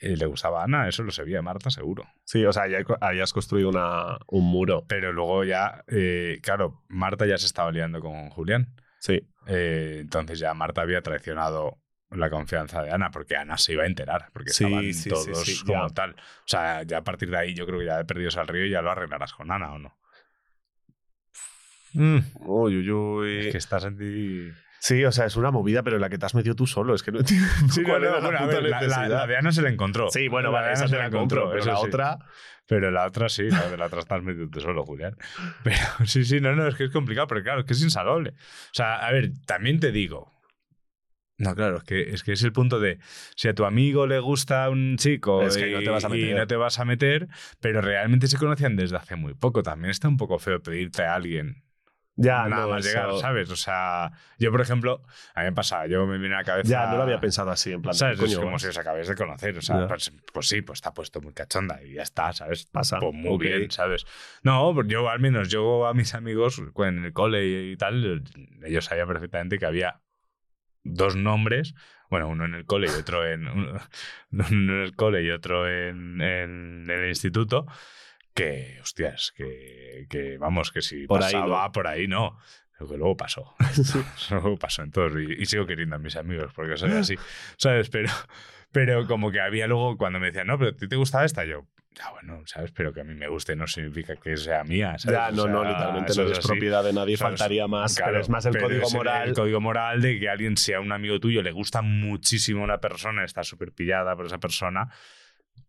le 0.00 0.26
gustaba 0.26 0.60
a 0.60 0.64
Ana, 0.64 0.88
eso 0.88 1.02
lo 1.02 1.10
sabía 1.10 1.42
Marta 1.42 1.70
seguro. 1.70 2.04
Sí, 2.24 2.44
o 2.44 2.52
sea, 2.52 2.68
ya 2.68 2.78
habías 3.00 3.32
construido 3.32 3.68
una, 3.70 4.18
un 4.28 4.44
muro. 4.44 4.84
Pero 4.86 5.12
luego 5.12 5.44
ya, 5.44 5.84
eh, 5.88 6.38
claro, 6.42 6.82
Marta 6.88 7.26
ya 7.26 7.38
se 7.38 7.46
estaba 7.46 7.70
liando 7.72 8.00
con 8.00 8.28
Julián. 8.30 8.74
Sí. 8.98 9.20
Eh, 9.46 9.98
entonces 10.00 10.38
ya 10.38 10.52
Marta 10.54 10.82
había 10.82 11.00
traicionado 11.02 11.78
la 12.10 12.30
confianza 12.30 12.82
de 12.82 12.90
Ana, 12.92 13.10
porque 13.10 13.36
Ana 13.36 13.58
se 13.58 13.72
iba 13.72 13.82
a 13.82 13.86
enterar, 13.86 14.28
porque 14.32 14.50
Sí, 14.50 14.64
estaban 14.64 14.84
sí, 14.84 14.94
sí, 14.94 15.08
todos 15.08 15.42
sí, 15.44 15.64
como 15.64 15.88
ya. 15.88 15.94
tal. 15.94 16.12
O 16.12 16.46
sea, 16.46 16.82
ya 16.82 16.98
a 16.98 17.04
partir 17.04 17.30
de 17.30 17.38
ahí 17.38 17.54
yo 17.54 17.66
creo 17.66 17.78
que 17.80 17.86
ya 17.86 18.00
he 18.00 18.04
perdido 18.04 18.30
al 18.40 18.48
río 18.48 18.66
y 18.66 18.70
ya 18.70 18.82
lo 18.82 18.90
arreglarás 18.90 19.32
con 19.32 19.50
Ana, 19.50 19.72
¿o 19.72 19.78
no? 19.78 19.96
Mm, 21.94 22.18
Uy, 22.40 22.76
uy, 22.78 22.90
uy. 22.90 23.38
es 23.46 23.52
que 23.52 23.58
estás 23.58 23.84
en 23.84 23.96
ti... 23.96 24.50
Sí, 24.86 25.04
o 25.04 25.10
sea, 25.10 25.24
es 25.26 25.34
una 25.34 25.50
movida, 25.50 25.82
pero 25.82 25.98
la 25.98 26.08
que 26.08 26.16
te 26.16 26.26
has 26.26 26.34
metido 26.36 26.54
tú 26.54 26.64
solo. 26.68 26.94
Es 26.94 27.02
que 27.02 27.10
no 27.10 27.18
entiendo 27.20 27.48
Sí, 27.72 27.82
cuál 27.88 28.02
no, 28.02 28.08
era 28.08 28.20
no, 28.20 28.22
bueno, 28.22 28.38
la 28.38 28.44
a 28.44 28.46
puta 28.46 28.60
ver, 28.60 28.70
la, 28.70 28.80
la- 28.82 28.86
necesidad. 28.86 29.08
la 29.18 29.26
de 29.26 29.36
Ana 29.36 29.50
se 29.50 29.62
la 29.62 29.68
encontró. 29.70 30.10
Sí, 30.10 30.28
bueno, 30.28 30.52
vale, 30.52 30.72
esa 30.72 30.84
te 30.84 30.90
se 30.90 30.96
la 30.98 31.10
compro, 31.10 31.50
pero 31.50 31.64
la 31.64 31.76
sí. 31.76 31.86
otra... 31.86 32.18
Pero 32.68 32.90
la 32.90 33.06
otra 33.06 33.28
sí, 33.28 33.44
la 33.48 33.68
de 33.70 33.76
la 33.76 33.86
otra 33.86 34.00
estás 34.00 34.22
metido 34.22 34.48
tú 34.48 34.60
solo, 34.60 34.84
Julián. 34.84 35.16
Pero 35.64 35.76
sí, 36.04 36.24
sí, 36.24 36.40
no, 36.40 36.54
no, 36.56 36.66
es 36.66 36.74
que 36.74 36.84
es 36.84 36.90
complicado, 36.90 37.28
pero 37.28 37.42
claro, 37.44 37.60
es 37.60 37.66
que 37.66 37.74
es 37.74 37.82
insalvable. 37.82 38.30
O 38.30 38.34
sea, 38.72 38.96
a 39.06 39.12
ver, 39.12 39.30
también 39.46 39.78
te 39.78 39.92
digo. 39.92 40.32
No, 41.38 41.54
claro, 41.54 41.76
es 41.76 41.84
que 41.84 42.00
es, 42.10 42.22
que 42.24 42.32
es 42.32 42.42
el 42.42 42.52
punto 42.52 42.80
de 42.80 42.98
si 43.36 43.46
a 43.48 43.54
tu 43.54 43.64
amigo 43.66 44.06
le 44.06 44.18
gusta 44.20 44.68
un 44.70 44.96
chico 44.96 45.42
Es 45.42 45.56
que 45.56 45.68
y, 45.68 45.72
no 45.74 45.82
te 45.82 45.90
vas 45.90 46.04
a 46.04 46.08
y 46.08 46.10
meter. 46.12 46.36
no 46.38 46.46
te 46.46 46.56
vas 46.56 46.78
a 46.80 46.84
meter, 46.84 47.28
pero 47.60 47.82
realmente 47.82 48.26
se 48.26 48.38
conocían 48.38 48.74
desde 48.74 48.96
hace 48.96 49.16
muy 49.16 49.34
poco. 49.34 49.62
También 49.62 49.90
está 49.90 50.08
un 50.08 50.16
poco 50.16 50.38
feo 50.38 50.62
pedirte 50.62 51.02
a 51.04 51.14
alguien 51.14 51.62
Ya, 52.18 52.48
nada 52.48 52.62
no, 52.62 52.68
más 52.70 52.86
eso- 52.86 52.96
llegar, 52.96 53.12
¿sabes? 53.20 53.50
O 53.50 53.56
sea, 53.56 54.10
yo, 54.38 54.50
por 54.50 54.62
ejemplo, 54.62 55.02
a 55.34 55.40
mí 55.40 55.46
me 55.46 55.52
pasa, 55.52 55.86
yo 55.86 56.06
me 56.06 56.16
viene 56.16 56.34
a 56.34 56.38
la 56.38 56.44
cabeza. 56.44 56.68
Ya, 56.68 56.86
no 56.86 56.96
lo 56.96 57.02
había 57.02 57.20
pensado 57.20 57.50
así, 57.50 57.72
en 57.72 57.82
plan, 57.82 57.94
¿Sabes? 57.94 58.18
coño, 58.18 58.30
es 58.30 58.38
como 58.38 58.52
vas. 58.52 58.62
si 58.62 58.68
os 58.68 58.78
acabéis 58.78 59.08
de 59.08 59.14
conocer. 59.14 59.58
O 59.58 59.60
sea, 59.62 59.86
pues, 59.86 60.10
pues 60.32 60.48
sí, 60.48 60.62
pues 60.62 60.78
está 60.78 60.94
puesto 60.94 61.20
muy 61.20 61.34
cachonda 61.34 61.82
y 61.82 61.92
ya 61.92 62.02
está, 62.02 62.32
¿sabes? 62.32 62.64
Pasa, 62.66 62.98
Pues 62.98 63.12
muy 63.14 63.34
ok. 63.34 63.40
bien, 63.42 63.70
¿sabes? 63.70 64.06
No, 64.42 64.72
pues 64.74 64.86
yo 64.88 65.08
al 65.10 65.20
menos, 65.20 65.48
yo 65.50 65.86
a 65.86 65.92
mis 65.94 66.14
amigos 66.14 66.62
en 66.78 67.04
el 67.04 67.12
cole 67.12 67.46
y 67.72 67.76
tal, 67.76 68.24
ellos 68.64 68.86
sabían 68.86 69.08
perfectamente 69.08 69.58
que 69.58 69.66
había 69.66 70.00
dos 70.84 71.16
nombres. 71.16 71.74
Bueno, 72.08 72.28
uno 72.28 72.44
en 72.44 72.54
el 72.54 72.64
cole 72.64 72.86
y 72.86 73.00
otro 73.00 73.26
en, 73.26 73.46
uno 74.30 74.44
en 74.48 74.70
el 74.70 74.94
cole 74.96 75.22
y 75.22 75.30
otro 75.30 75.68
en, 75.68 76.20
en 76.20 76.88
el 76.88 77.08
instituto. 77.08 77.66
Que, 78.36 78.78
hostias, 78.82 79.32
que, 79.34 80.06
que 80.10 80.36
vamos, 80.38 80.70
que 80.70 80.82
si 80.82 81.06
Por 81.06 81.22
ahí 81.22 81.32
pasaba 81.32 81.64
no. 81.66 81.72
por 81.72 81.86
ahí, 81.86 82.06
no. 82.06 82.38
Lo 82.78 82.86
que 82.86 82.96
luego 82.98 83.16
pasó. 83.16 83.54
luego 84.30 84.56
pasó 84.58 84.82
en 84.82 84.90
todos. 84.92 85.12
Y, 85.18 85.42
y 85.42 85.46
sigo 85.46 85.66
queriendo 85.66 85.96
a 85.96 85.98
mis 85.98 86.16
amigos 86.16 86.52
porque 86.54 86.76
soy 86.76 86.92
así. 86.92 87.16
¿Sabes? 87.56 87.88
Pero, 87.88 88.10
pero 88.70 89.06
como 89.06 89.30
que 89.32 89.40
había 89.40 89.66
luego 89.66 89.96
cuando 89.96 90.20
me 90.20 90.26
decían, 90.26 90.46
no, 90.48 90.58
pero 90.58 90.70
¿a 90.70 90.74
ti 90.76 90.86
te 90.86 90.96
gusta 90.96 91.24
esta? 91.24 91.46
Yo, 91.46 91.66
ya 91.94 92.10
bueno, 92.10 92.42
¿sabes? 92.44 92.72
Pero 92.72 92.92
que 92.92 93.00
a 93.00 93.04
mí 93.04 93.14
me 93.14 93.26
guste 93.28 93.56
no 93.56 93.66
significa 93.66 94.16
que 94.16 94.36
sea 94.36 94.62
mía. 94.64 94.98
¿sabes? 94.98 95.18
Ya, 95.18 95.28
O 95.28 95.32
no, 95.32 95.42
sea, 95.44 95.52
no, 95.52 95.64
literalmente 95.64 96.12
no 96.14 96.22
es 96.30 96.38
así. 96.38 96.46
propiedad 96.48 96.84
de 96.84 96.92
nadie, 96.92 97.16
¿Sabes? 97.16 97.38
faltaría 97.40 97.66
más, 97.66 97.96
Claro, 97.96 98.12
pero 98.12 98.20
es 98.22 98.28
más 98.28 98.44
el 98.44 98.52
pero 98.52 98.66
código 98.66 98.90
moral. 98.90 99.28
El 99.30 99.34
código 99.34 99.60
moral 99.62 100.02
de 100.02 100.20
que 100.20 100.28
alguien 100.28 100.58
sea 100.58 100.80
un 100.80 100.92
amigo 100.92 101.18
tuyo, 101.18 101.40
le 101.42 101.52
gusta 101.52 101.80
muchísimo 101.80 102.62
una 102.62 102.78
persona, 102.82 103.24
está 103.24 103.42
súper 103.42 103.72
pillada 103.72 104.14
por 104.14 104.26
esa 104.26 104.36
persona, 104.36 104.92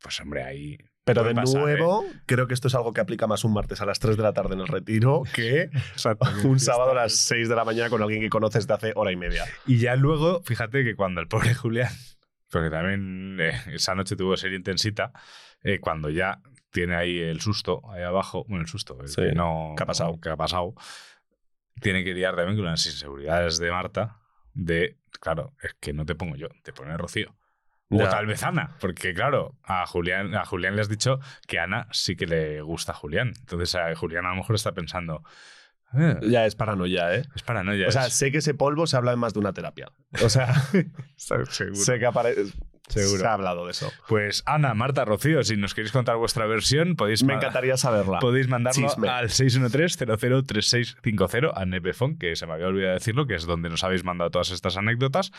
pues 0.01 0.19
hombre, 0.19 0.43
ahí. 0.43 0.77
Pero 1.07 1.23
de 1.23 1.33
pasar, 1.33 1.55
¿eh? 1.55 1.59
nuevo, 1.61 2.05
creo 2.25 2.47
que 2.47 2.53
esto 2.53 2.67
es 2.67 2.75
algo 2.75 2.93
que 2.93 3.01
aplica 3.01 3.27
más 3.27 3.43
un 3.43 3.53
martes 3.53 3.81
a 3.81 3.85
las 3.85 3.99
3 3.99 4.17
de 4.17 4.23
la 4.23 4.33
tarde 4.33 4.55
en 4.55 4.61
el 4.61 4.67
retiro 4.67 5.23
que 5.33 5.69
un 6.43 6.59
sábado 6.59 6.91
a 6.91 6.95
las 6.95 7.13
6 7.13 7.47
de 7.47 7.55
la 7.55 7.63
mañana 7.63 7.89
con 7.89 8.01
alguien 8.01 8.21
que 8.21 8.29
conoces 8.29 8.67
de 8.67 8.73
hace 8.73 8.91
hora 8.95 9.11
y 9.11 9.15
media. 9.15 9.45
Y 9.65 9.79
ya 9.79 9.95
luego, 9.95 10.43
fíjate 10.43 10.83
que 10.83 10.95
cuando 10.95 11.21
el 11.21 11.27
pobre 11.27 11.53
Julián, 11.55 11.91
porque 12.51 12.69
también 12.69 13.37
eh, 13.39 13.53
esa 13.73 13.95
noche 13.95 14.15
tuvo 14.15 14.31
que 14.31 14.37
ser 14.37 14.53
intensita, 14.53 15.13
eh, 15.63 15.79
cuando 15.79 16.09
ya 16.09 16.41
tiene 16.71 16.95
ahí 16.95 17.17
el 17.19 17.41
susto, 17.41 17.81
ahí 17.89 18.03
abajo, 18.03 18.45
bueno, 18.47 18.63
el 18.63 18.67
susto, 18.67 18.97
el 19.01 19.07
Sí, 19.07 19.21
que 19.21 19.31
no, 19.31 19.73
¿qué 19.77 19.83
ha 19.83 19.85
pasado? 19.85 20.19
que 20.19 20.29
ha 20.29 20.37
pasado, 20.37 20.73
tiene 21.81 22.03
que 22.03 22.13
lidiar 22.13 22.35
también 22.35 22.57
con 22.57 22.65
las 22.65 22.85
inseguridades 22.85 23.57
de 23.59 23.71
Marta, 23.71 24.19
de, 24.53 24.97
claro, 25.19 25.53
es 25.61 25.73
que 25.79 25.93
no 25.93 26.05
te 26.05 26.15
pongo 26.15 26.35
yo, 26.35 26.47
te 26.63 26.73
pone 26.73 26.97
Rocío. 26.97 27.35
O 27.89 27.97
Ya. 27.97 28.09
tal 28.09 28.25
vez 28.25 28.43
Ana, 28.43 28.75
porque 28.81 29.13
claro, 29.13 29.55
a 29.63 29.85
Julián, 29.85 30.35
a 30.35 30.43
Julián 30.45 30.75
le 30.75 30.81
has 30.81 30.89
dicho 30.89 31.19
que 31.47 31.57
Ana 31.59 31.87
sí 31.91 32.17
que 32.17 32.25
le 32.27 32.61
gusta 32.61 32.91
a 32.91 32.95
Julián. 32.95 33.31
Entonces 33.39 33.75
a 33.75 33.95
Julián 33.95 34.25
a 34.25 34.29
lo 34.31 34.35
mejor 34.35 34.55
está 34.55 34.73
pensando, 34.73 35.23
"Eh, 35.97 36.17
Ya 36.23 36.45
es 36.45 36.55
paranoia, 36.55 37.15
¿eh? 37.15 37.23
es 37.33 37.43
paranoia. 37.43 37.87
O 37.87 37.91
sea, 37.91 38.07
es- 38.07 38.13
sé 38.13 38.29
que 38.31 38.39
ese 38.39 38.53
polvo 38.53 38.87
se 38.87 38.97
habla 38.97 39.13
en 39.13 39.19
más 39.19 39.33
de 39.33 39.39
una 39.39 39.53
terapia. 39.53 39.87
O 40.21 40.27
sea, 40.27 40.53
seguro. 41.15 41.45
sé 41.75 41.97
que 41.99 42.05
aparece. 42.05 42.51
Seguro. 42.89 43.19
Se 43.19 43.27
ha 43.27 43.33
hablado 43.33 43.65
de 43.65 43.71
eso. 43.71 43.91
Pues 44.07 44.43
Ana, 44.45 44.73
Marta, 44.73 45.03
Rocío, 45.03 45.43
si 45.43 45.57
nos 45.57 45.73
queréis 45.73 45.91
contar 45.91 46.15
vuestra 46.15 46.45
versión, 46.45 46.95
podéis, 46.95 47.21
Me 47.21 47.33
encantaría 47.33 47.75
saberla. 47.75 48.19
podéis 48.19 48.47
mandarlo 48.47 48.87
Chisme. 48.87 49.09
al 49.09 49.29
613-003650 49.29 51.51
a 51.53 51.65
Nepefon, 51.65 52.17
que 52.17 52.35
se 52.35 52.45
me 52.47 52.53
había 52.53 52.67
olvidado 52.67 52.93
decirlo, 52.93 53.27
que 53.27 53.35
es 53.35 53.45
donde 53.45 53.69
nos 53.69 53.83
habéis 53.83 54.03
mandado 54.03 54.31
todas 54.31 54.51
estas 54.51 54.77
anécdotas. 54.77 55.31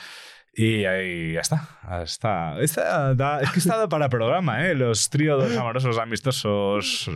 Y 0.60 0.84
ahí 0.86 1.34
ya 1.34 1.40
está. 1.40 1.68
está 2.02 3.14
da- 3.14 3.40
es 3.40 3.50
que 3.52 3.60
está 3.60 3.88
para 3.88 4.08
programa, 4.08 4.66
¿eh? 4.66 4.74
Los 4.74 5.08
tríos 5.08 5.56
amorosos 5.56 5.96
amistosos 5.98 7.08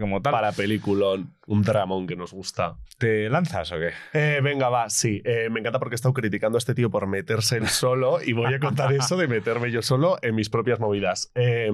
como 0.00 0.20
tal. 0.20 0.32
Para 0.32 0.50
peliculón, 0.50 1.32
un 1.46 1.62
dramón 1.62 2.08
que 2.08 2.16
nos 2.16 2.32
gusta. 2.32 2.76
¿Te 2.98 3.30
lanzas 3.30 3.70
o 3.70 3.76
qué? 3.78 3.90
Eh, 4.14 4.40
venga, 4.42 4.68
va, 4.68 4.90
sí. 4.90 5.22
Eh, 5.24 5.48
me 5.48 5.60
encanta 5.60 5.78
porque 5.78 5.94
he 5.94 5.96
estado 5.96 6.12
criticando 6.12 6.56
a 6.56 6.58
este 6.58 6.74
tío 6.74 6.90
por 6.90 7.06
meterse 7.06 7.58
él 7.58 7.68
solo 7.68 8.18
y 8.20 8.32
voy 8.32 8.52
a 8.52 8.58
contar 8.58 8.92
eso 8.92 9.16
de 9.16 9.28
meterme 9.28 9.70
yo 9.70 9.80
solo 9.80 10.18
en 10.22 10.34
mis 10.34 10.50
propias 10.50 10.80
movidas. 10.80 11.30
Eh, 11.36 11.70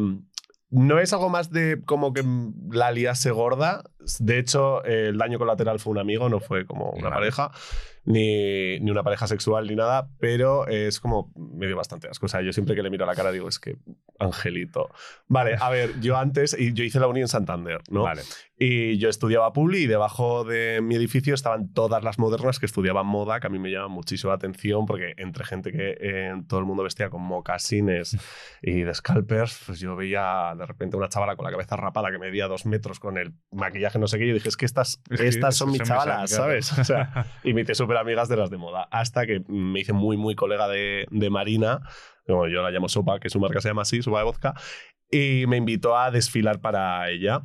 no 0.69 0.99
es 0.99 1.13
algo 1.13 1.31
más 1.31 1.51
de 1.53 1.81
como 1.87 2.13
que 2.13 2.23
la 2.71 2.91
liase 2.91 3.31
gorda. 3.31 3.85
De 4.19 4.39
hecho, 4.39 4.85
el 4.85 5.17
daño 5.19 5.39
colateral 5.39 5.79
fue 5.79 5.93
un 5.93 5.99
amigo, 5.99 6.29
no 6.29 6.41
fue 6.41 6.67
como 6.67 6.91
una 6.91 7.11
Vale. 7.11 7.17
pareja, 7.17 7.51
ni, 8.05 8.79
ni 8.81 8.91
una 8.91 9.03
pareja 9.03 9.27
sexual, 9.27 9.67
ni 9.67 9.75
nada, 9.75 10.09
pero 10.19 10.67
es 10.67 11.01
como 11.01 11.33
me 11.37 11.67
dio 11.67 11.77
bastante 11.77 12.09
asco. 12.09 12.27
O 12.27 12.29
sea, 12.29 12.43
yo 12.43 12.53
siempre 12.53 12.75
que 12.75 12.83
le 12.83 12.91
miro 12.91 13.05
a 13.05 13.07
la 13.07 13.15
cara 13.15 13.33
digo, 13.33 13.49
es 13.49 13.59
que 13.59 13.77
angelito. 14.19 14.91
Vale, 15.29 15.57
a 15.61 15.71
ver, 15.71 16.01
yo 16.01 16.17
antes, 16.17 16.57
y 16.59 16.73
yo 16.73 16.85
hice 16.85 17.01
la 17.01 17.09
uni 17.09 17.21
en 17.21 17.29
Santander, 17.29 17.81
¿no? 17.91 18.03
Vale. 18.03 18.23
Y 18.57 18.99
yo 18.99 19.09
estudiaba 19.09 19.53
Publi 19.53 19.79
y 19.79 19.87
debajo 19.87 20.45
de 20.45 20.81
mi 20.81 20.95
edificio 20.95 21.35
estaban 21.35 21.73
todas 21.73 22.05
las 22.05 22.21
modernas 22.21 22.61
que 22.61 22.67
estudiaban 22.67 23.07
moda, 23.07 23.41
que 23.41 23.49
a 23.49 23.51
mí 23.51 23.59
me 23.59 23.71
llama 23.71 23.89
muchísimo 23.89 24.31
la 24.31 24.37
atención 24.37 24.87
porque 24.87 25.15
entre 25.17 25.45
gente 25.45 25.73
que 25.73 25.97
eh, 26.01 26.33
todo 26.49 26.61
el 26.61 26.67
mundo 26.67 26.85
vestía 26.85 27.11
con 27.11 27.23
mocasines 27.23 28.17
y 28.63 28.83
de 28.83 28.95
scalpers, 28.95 29.61
pues 29.67 29.81
yo 29.81 29.97
veía 29.97 30.55
de 30.57 30.67
repente 30.67 30.97
una 30.97 31.09
chavala 31.09 31.35
con 31.35 31.45
la 31.45 31.51
cabeza 31.51 31.77
rapada 31.77 32.13
que 32.13 32.19
medía 32.19 32.47
dos 32.47 32.65
metros 32.65 33.01
con 33.01 33.19
el 33.19 33.35
maquillaje 33.51 33.94
no 33.99 34.07
sé 34.07 34.19
qué 34.19 34.25
y 34.25 34.29
yo 34.29 34.35
dije, 34.35 34.49
es 34.49 34.57
que 34.57 34.67
estas, 34.67 35.01
estas 35.11 35.57
son 35.57 35.71
mis 35.71 35.83
chavalas. 35.83 36.31
¿sabes? 36.31 36.77
O 36.79 36.85
sea, 36.85 37.27
y 37.45 37.55
me 37.55 37.63
hice 37.63 37.75
súper 37.75 37.97
amigas 37.97 38.29
de 38.29 38.37
las 38.37 38.51
de 38.51 38.57
moda. 38.57 38.89
Hasta 38.91 39.27
que 39.27 39.43
me 39.49 39.81
hice 39.81 39.93
muy, 39.93 40.17
muy 40.17 40.35
colega 40.35 40.69
de, 40.69 41.07
de 41.11 41.31
Marina, 41.31 41.81
como 42.27 42.49
yo 42.49 42.63
la 42.63 42.71
llamo 42.71 42.89
Sopa, 42.89 43.21
que 43.21 43.31
su 43.31 43.41
marca 43.41 43.61
se 43.61 43.69
llama 43.69 43.83
así, 43.83 44.03
Sopa 44.03 44.19
de 44.19 44.25
Vodka, 44.25 44.55
y 45.11 45.45
me 45.47 45.57
invitó 45.57 45.97
a 45.97 46.11
desfilar 46.11 46.61
para 46.61 47.09
ella. 47.11 47.43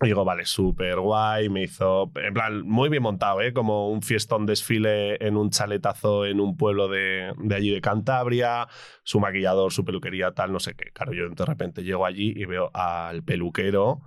Y 0.00 0.06
digo, 0.06 0.24
vale, 0.24 0.44
súper 0.44 0.98
guay. 0.98 1.48
Me 1.48 1.62
hizo, 1.62 2.10
en 2.16 2.34
plan, 2.34 2.62
muy 2.62 2.88
bien 2.88 3.02
montado, 3.02 3.40
¿eh? 3.40 3.52
Como 3.52 3.88
un 3.88 4.02
fiestón 4.02 4.44
desfile 4.44 5.24
en 5.24 5.36
un 5.36 5.50
chaletazo 5.50 6.26
en 6.26 6.40
un 6.40 6.56
pueblo 6.56 6.88
de, 6.88 7.32
de 7.38 7.54
allí 7.54 7.70
de 7.70 7.80
Cantabria. 7.80 8.66
Su 9.04 9.20
maquillador, 9.20 9.72
su 9.72 9.84
peluquería, 9.84 10.32
tal, 10.32 10.52
no 10.52 10.58
sé 10.58 10.74
qué. 10.74 10.90
Claro, 10.92 11.12
yo 11.12 11.28
de 11.28 11.44
repente 11.44 11.84
llego 11.84 12.04
allí 12.06 12.32
y 12.36 12.44
veo 12.44 12.70
al 12.74 13.22
peluquero. 13.22 14.00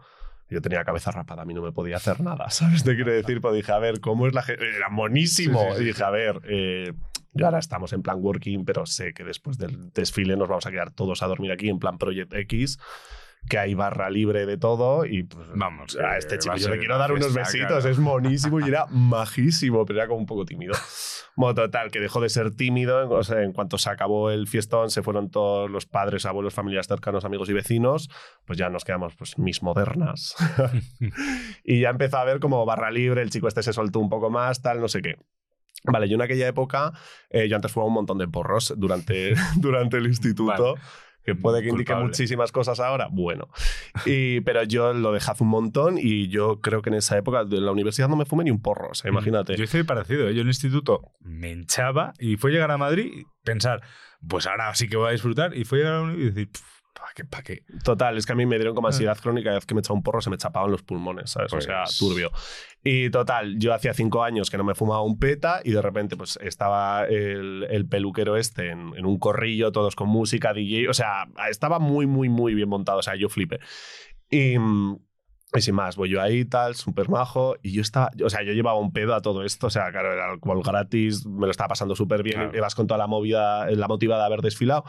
Yo 0.50 0.62
tenía 0.62 0.84
cabeza 0.84 1.12
rapada, 1.12 1.42
a 1.42 1.46
mí 1.46 1.54
no 1.54 1.62
me 1.62 1.72
podía 1.72 1.98
hacer 1.98 2.22
nada, 2.22 2.50
¿sabes? 2.50 2.84
Te 2.84 2.96
quiero 2.96 3.12
decir, 3.12 3.42
pues 3.42 3.54
dije, 3.56 3.72
a 3.72 3.80
ver, 3.80 4.00
¿cómo 4.00 4.28
es 4.28 4.34
la 4.34 4.44
gente? 4.44 4.64
Era 4.76 4.90
monísimo. 4.90 5.60
Sí, 5.62 5.68
sí, 5.70 5.78
sí, 5.78 5.84
y 5.84 5.86
dije, 5.88 6.04
a 6.04 6.10
ver, 6.10 6.42
eh, 6.46 6.94
yo 7.34 7.46
ahora 7.46 7.60
estamos 7.60 7.94
en 7.94 8.02
plan 8.02 8.18
working, 8.20 8.66
pero 8.66 8.86
sé 8.86 9.14
que 9.14 9.24
después 9.24 9.58
del 9.58 9.92
desfile 9.94 10.36
nos 10.36 10.48
vamos 10.48 10.66
a 10.66 10.72
quedar 10.72 10.92
todos 10.92 11.22
a 11.22 11.28
dormir 11.28 11.52
aquí 11.52 11.70
en 11.70 11.80
plan 11.80 11.98
Project 11.98 12.34
X 12.34 12.80
que 13.50 13.58
hay 13.58 13.74
barra 13.74 14.10
libre 14.10 14.46
de 14.46 14.58
todo 14.58 15.06
y 15.06 15.24
pues, 15.24 15.48
Vamos, 15.56 15.98
a 15.98 16.18
este 16.18 16.38
chico 16.38 16.56
yo 16.58 16.70
le 16.70 16.80
quiero 16.80 16.98
dar 16.98 17.12
unos 17.12 17.34
besitos, 17.34 17.86
es 17.86 17.98
monísimo 17.98 18.60
y 18.60 18.68
era 18.68 18.86
majísimo, 18.90 19.86
pero 19.86 20.00
era 20.00 20.08
como 20.08 20.20
un 20.20 20.26
poco 20.26 20.46
tímido. 20.46 20.74
Bueno, 21.36 21.56
total, 21.56 21.92
que 21.92 22.00
dejó 22.00 22.20
de 22.20 22.30
ser 22.30 22.52
tímido, 22.52 23.10
o 23.10 23.24
sea, 23.24 23.44
en 23.44 23.54
cuanto 23.54 23.78
se 23.78 23.90
acabó 23.90 24.32
el 24.32 24.48
fiestón, 24.48 24.90
se 24.90 25.04
fueron 25.04 25.30
todos 25.30 25.70
los 25.70 25.86
padres, 25.86 26.26
abuelos, 26.26 26.54
familias 26.54 26.88
cercanos, 26.88 27.26
amigos 27.26 27.50
y 27.50 27.54
vecinos, 27.54 28.10
pues 28.46 28.58
ya 28.58 28.70
nos 28.70 28.84
quedamos 28.84 29.16
pues 29.16 29.38
mis 29.38 29.62
modernas. 29.62 30.36
y 31.64 31.82
ya 31.82 31.90
empezó 31.90 32.18
a 32.18 32.26
ver 32.26 32.40
como 32.40 32.66
barra 32.66 32.92
libre, 32.92 33.22
el 33.22 33.30
chico 33.30 33.48
este 33.48 33.64
se 33.64 33.74
soltó 33.74 34.00
un 34.00 34.10
poco 34.10 34.30
más, 34.30 34.62
tal, 34.62 34.82
no 34.82 34.88
sé 34.88 35.02
qué. 35.02 35.16
Vale, 35.84 36.10
yo 36.10 36.16
en 36.16 36.22
aquella 36.22 36.48
época, 36.48 36.92
eh, 37.30 37.48
yo 37.48 37.56
antes 37.56 37.72
fumaba 37.72 37.88
un 37.88 37.94
montón 37.94 38.18
de 38.18 38.28
porros 38.28 38.74
durante, 38.78 39.36
durante 39.56 39.98
el 39.98 40.08
instituto. 40.08 40.76
Que 41.28 41.36
puede 41.36 41.62
que 41.62 41.68
indique 41.68 41.92
Culpable. 41.92 42.06
muchísimas 42.06 42.54
cosas 42.54 42.80
ahora, 42.80 43.10
bueno. 43.12 43.50
Y, 44.06 44.40
pero 44.42 44.64
yo 44.64 44.94
lo 44.94 45.12
dejé 45.12 45.30
hace 45.30 45.44
un 45.44 45.50
montón 45.50 45.98
y 45.98 46.30
yo 46.30 46.62
creo 46.62 46.82
que 46.82 46.90
en 46.90 46.94
esa 46.96 47.18
época 47.18 47.44
de 47.44 47.60
la 47.60 47.72
universidad 47.74 48.08
no 48.08 48.16
me 48.16 48.24
fumé 48.24 48.46
ni 48.46 48.52
un 48.52 48.62
porro, 48.62 48.92
o 48.92 48.94
sea, 48.94 49.12
imagínate. 49.12 49.58
Yo 49.58 49.66
hice 49.66 49.84
parecido. 49.84 50.30
¿eh? 50.30 50.34
Yo 50.34 50.40
en 50.42 50.48
el 50.48 50.52
instituto 50.52 51.02
me 51.20 51.52
hinchaba 51.52 52.14
y 52.18 52.38
fue 52.38 52.52
llegar 52.52 52.72
a 52.72 52.78
Madrid 52.78 53.12
y 53.14 53.26
pensar, 53.44 53.82
pues 54.26 54.48
ahora 54.48 54.74
sí 54.74 54.88
que 54.88 54.96
voy 54.96 55.10
a 55.10 55.12
disfrutar. 55.12 55.54
Y 55.54 55.66
fue 55.66 55.80
llegar 55.80 55.96
a 55.96 55.98
la 55.98 56.04
uni 56.04 56.14
y 56.22 56.26
decir, 56.30 56.50
¿para 56.98 57.12
qué? 57.14 57.26
¿Para 57.26 57.44
qué? 57.44 57.64
Total, 57.84 58.18
es 58.18 58.26
que 58.26 58.32
a 58.32 58.36
mí 58.36 58.46
me 58.46 58.56
dieron 58.58 58.74
como 58.76 58.88
ansiedad 58.88 59.18
crónica 59.18 59.46
cada 59.50 59.58
vez 59.58 59.66
que 59.66 59.74
me 59.76 59.80
echaba 59.82 59.96
un 59.96 60.04
porro 60.04 60.22
se 60.22 60.30
me 60.30 60.38
chapaban 60.38 60.72
los 60.72 60.82
pulmones, 60.84 61.32
¿sabes? 61.32 61.54
o 61.54 61.62
sea, 61.62 61.84
Pues- 61.84 61.98
turbio. 61.98 62.32
Y 62.84 63.10
total, 63.10 63.58
yo 63.60 63.74
hacía 63.74 63.94
cinco 63.94 64.24
años 64.24 64.50
que 64.50 64.58
no 64.58 64.64
me 64.64 64.74
fumaba 64.76 65.02
un 65.02 65.20
peta 65.20 65.62
y 65.64 65.72
de 65.72 65.82
repente 65.82 66.16
pues 66.16 66.40
estaba 66.42 67.06
el, 67.06 67.66
el 67.70 67.88
peluquero 67.88 68.38
este 68.38 68.70
en, 68.70 68.94
en 68.96 69.06
un 69.06 69.20
corrillo, 69.20 69.72
todos 69.72 69.96
con 69.96 70.08
música, 70.08 70.54
DJ, 70.54 70.90
o 70.90 70.94
sea, 70.94 71.28
estaba 71.50 71.80
muy, 71.80 72.06
muy, 72.08 72.30
muy 72.30 72.54
bien 72.54 72.70
montado, 72.70 73.00
o 73.00 73.04
sea, 73.04 73.16
yo 73.16 73.28
flipé. 73.30 73.60
Y, 74.30 74.58
mm, 74.58 75.00
y 75.56 75.62
sin 75.62 75.76
más, 75.76 75.96
voy 75.96 76.10
yo 76.10 76.22
ahí, 76.22 76.44
tal, 76.44 76.76
súper 76.76 77.08
majo. 77.10 77.56
Y 77.62 77.72
yo 77.72 77.82
estaba, 77.82 78.12
o 78.24 78.30
sea, 78.30 78.44
yo 78.44 78.52
llevaba 78.52 78.78
un 78.78 78.92
pedo 78.92 79.16
a 79.16 79.22
todo 79.22 79.44
esto. 79.44 79.68
O 79.68 79.70
sea, 79.70 79.90
claro, 79.92 80.12
era 80.12 80.30
alcohol 80.30 80.62
gratis, 80.62 81.26
me 81.26 81.46
lo 81.46 81.52
estaba 81.52 81.70
pasando 81.70 81.96
súper 81.96 82.22
bien. 82.22 82.36
Claro. 82.36 82.58
Ibas 82.58 82.76
con 82.76 82.86
toda 82.86 82.98
la 82.98 83.08
movida, 83.08 83.66
la 83.72 83.88
motiva 83.88 84.18
de 84.18 84.26
haber 84.26 84.42
desfilado. 84.42 84.84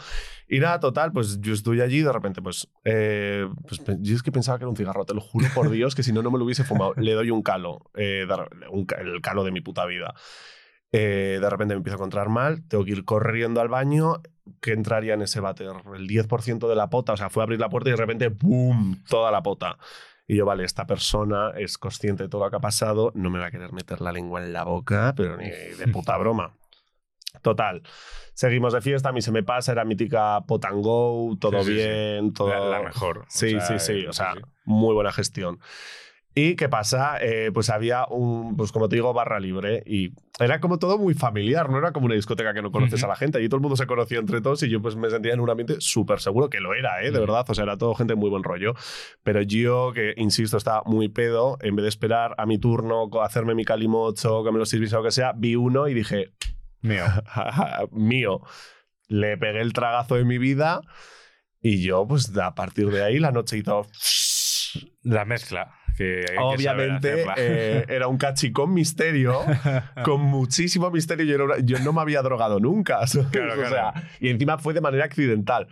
Y 0.49 0.59
nada, 0.59 0.81
total, 0.81 1.13
pues 1.13 1.41
yo 1.41 1.55
estoy 1.55 1.81
allí 1.81 1.99
y 1.99 2.03
de 2.03 2.13
repente, 2.13 2.43
pues, 2.43 2.69
eh, 2.85 3.49
pues 3.69 3.81
yo 4.01 4.17
es 4.17 4.23
que 4.23 4.33
pensaba 4.33 4.59
que 4.59 4.65
era 4.65 4.71
un 4.71 4.77
cigarro, 4.77 5.05
te 5.05 5.15
lo 5.15 5.21
juro 5.21 5.47
por 5.55 5.71
Dios, 5.71 5.95
que 5.95 6.03
si 6.03 6.13
no, 6.13 6.23
no 6.23 6.31
me 6.31 6.39
lo 6.39 6.45
hubiese 6.45 6.65
fumado. 6.65 6.93
Le 6.97 7.13
doy 7.13 7.31
un 7.31 7.43
calo, 7.43 7.91
eh, 7.95 8.27
un 8.71 8.87
el 8.99 9.21
calo 9.21 9.45
de 9.45 9.53
mi 9.53 9.61
puta 9.61 9.87
vida. 9.87 10.15
Eh, 10.91 11.39
de 11.41 11.51
repente 11.51 11.75
me 11.75 11.79
empiezo 11.79 11.97
a 11.97 11.99
encontrar 11.99 12.31
mal, 12.31 12.67
tengo 12.67 12.85
que 12.85 12.93
ir 12.93 13.05
corriendo 13.05 13.61
al 13.61 13.69
baño. 13.69 14.23
¿Qué 14.61 14.73
entraría 14.73 15.15
en 15.15 15.23
ese 15.23 15.41
váter? 15.41 15.69
El 15.95 16.09
10% 16.09 16.69
de 16.69 16.75
la 16.75 16.91
pota. 16.91 17.13
O 17.13 17.17
sea, 17.17 17.31
fue 17.31 17.43
a 17.43 17.45
abrir 17.45 17.61
la 17.61 17.69
puerta 17.69 17.91
y 17.91 17.93
de 17.93 17.99
repente, 17.99 18.29
¡boom! 18.29 19.05
Toda 19.09 19.31
la 19.31 19.43
pota. 19.43 19.79
Y 20.29 20.37
yo, 20.37 20.45
vale, 20.47 20.63
esta 20.65 20.87
persona 20.87 21.53
es 21.57 21.79
consciente 21.79 22.23
de 22.25 22.29
todo 22.29 22.45
lo 22.45 22.51
que 22.51 22.57
ha 22.57 22.61
pasado, 22.61 23.11
no 23.15 23.31
me 23.31 23.39
va 23.41 23.47
a 23.47 23.51
querer 23.51 23.73
meter 23.73 24.01
la 24.03 24.13
lengua 24.13 24.45
en 24.45 24.53
la 24.53 24.63
boca, 24.65 25.15
pero 25.17 25.37
ni 25.39 25.49
de 25.49 25.89
puta 25.93 26.17
broma. 26.19 26.55
Total. 27.43 27.83
Seguimos 28.35 28.73
de 28.73 28.81
fiesta, 28.81 29.09
a 29.09 29.13
mí 29.13 29.23
se 29.23 29.33
me 29.33 29.43
pasa, 29.43 29.73
era 29.73 29.85
mítica 29.85 30.41
pot 30.47 30.65
and 30.67 30.83
go, 30.85 31.37
todo 31.41 31.63
Sí, 31.63 31.71
sí, 31.71 31.71
sí. 31.71 31.75
bien, 31.75 32.33
todo. 32.35 32.49
La- 32.51 32.79
la 32.79 32.83
mejor. 32.83 33.19
O 33.19 33.25
Sí, 33.29 33.51
sea, 33.53 33.61
sí, 33.61 33.79
sí. 33.79 33.93
eh, 34.05 34.09
O 34.09 34.13
sea, 34.13 34.35
muy 34.65 34.95
buena 34.95 35.13
gestión. 35.13 35.59
¿Y 36.41 36.55
qué 36.55 36.69
pasa? 36.69 37.19
Eh, 37.21 37.51
pues 37.53 37.69
había 37.69 38.07
un, 38.07 38.57
pues 38.57 38.71
como 38.71 38.89
te 38.89 38.95
digo, 38.95 39.13
barra 39.13 39.41
libre 39.41 39.83
y 39.85 40.13
era 40.39 40.61
como 40.61 40.79
todo 40.79 40.97
muy 40.97 41.15
familiar, 41.15 41.69
no 41.69 41.79
era 41.79 41.91
como 41.91 42.07
una 42.07 42.15
discoteca 42.15 42.55
que 42.55 42.63
no 42.63 42.71
conoces 42.71 43.01
Ujú. 43.01 43.07
a 43.07 43.09
la 43.09 43.17
gente. 43.17 43.39
Allí 43.39 43.49
todo 43.49 43.57
el 43.57 43.63
mundo 43.63 43.75
se 43.77 43.89
conocía 43.89 44.21
entre 44.21 44.41
todos 44.41 44.63
y 44.63 44.69
yo 44.69 44.81
pues 44.81 44.95
me 44.95 45.11
sentía 45.11 45.33
en 45.33 45.41
un 45.41 45.51
ambiente 45.51 45.81
súper 45.81 46.21
seguro, 46.21 46.49
que 46.49 46.61
lo 46.61 46.75
era, 46.75 47.01
¿eh? 47.03 47.07
de 47.07 47.19
Ujú. 47.19 47.21
verdad. 47.23 47.45
O 47.49 47.55
sea, 47.57 47.65
era 47.65 47.77
todo 47.77 47.93
gente 47.97 48.15
muy 48.15 48.31
buen 48.31 48.45
rollo. 48.45 48.75
Pero 49.25 49.43
yo, 49.43 49.91
que 49.93 50.15
insisto, 50.17 50.57
estaba 50.57 50.83
muy 50.87 51.09
pedo, 51.09 51.59
en 51.61 51.75
vez 51.75 51.83
de 51.83 51.89
esperar 51.89 52.37
a 52.39 52.47
mi 52.47 52.57
turno, 52.57 53.11
hacerme 53.21 53.57
mi 53.57 53.65
calimocho, 53.65 54.45
que 54.45 54.53
me 54.53 54.59
lo 54.59 54.65
sirviese 54.67 54.95
o 54.95 55.03
que 55.03 55.11
sea, 55.11 55.33
vi 55.35 55.57
uno 55.57 55.89
y 55.89 55.95
dije, 55.95 56.35
Mío. 56.83 57.03
mío. 57.91 58.43
Le 59.09 59.37
pegué 59.39 59.61
el 59.61 59.73
tragazo 59.73 60.15
de 60.15 60.25
mi 60.25 60.39
vida 60.39 60.83
y 61.61 61.83
yo, 61.83 62.07
pues 62.07 62.37
a 62.39 62.55
partir 62.55 62.91
de 62.91 63.03
ahí, 63.03 63.19
la 63.19 63.33
noche 63.33 63.59
hizo 63.59 63.87
La 65.03 65.25
mezcla. 65.25 65.75
Que 65.99 66.25
hay 66.31 66.37
Obviamente 66.39 67.25
eh, 67.37 67.85
era 67.89 68.07
un 68.07 68.17
cachicón 68.19 68.73
misterio, 68.73 69.41
con 70.05 70.21
muchísimo 70.21 70.91
misterio. 70.91 71.25
Yo, 71.27 71.35
era 71.35 71.45
una- 71.45 71.59
yo 71.59 71.79
no 71.81 71.93
me 71.93 72.01
había 72.01 72.23
drogado 72.23 72.61
nunca. 72.61 73.05
¿sabes? 73.09 73.29
Claro, 73.29 73.53
O 73.53 73.57
claro. 73.57 73.69
sea, 73.71 74.09
y 74.21 74.29
encima 74.29 74.59
fue 74.59 74.75
de 74.75 74.81
manera 74.81 75.05
accidental. 75.05 75.67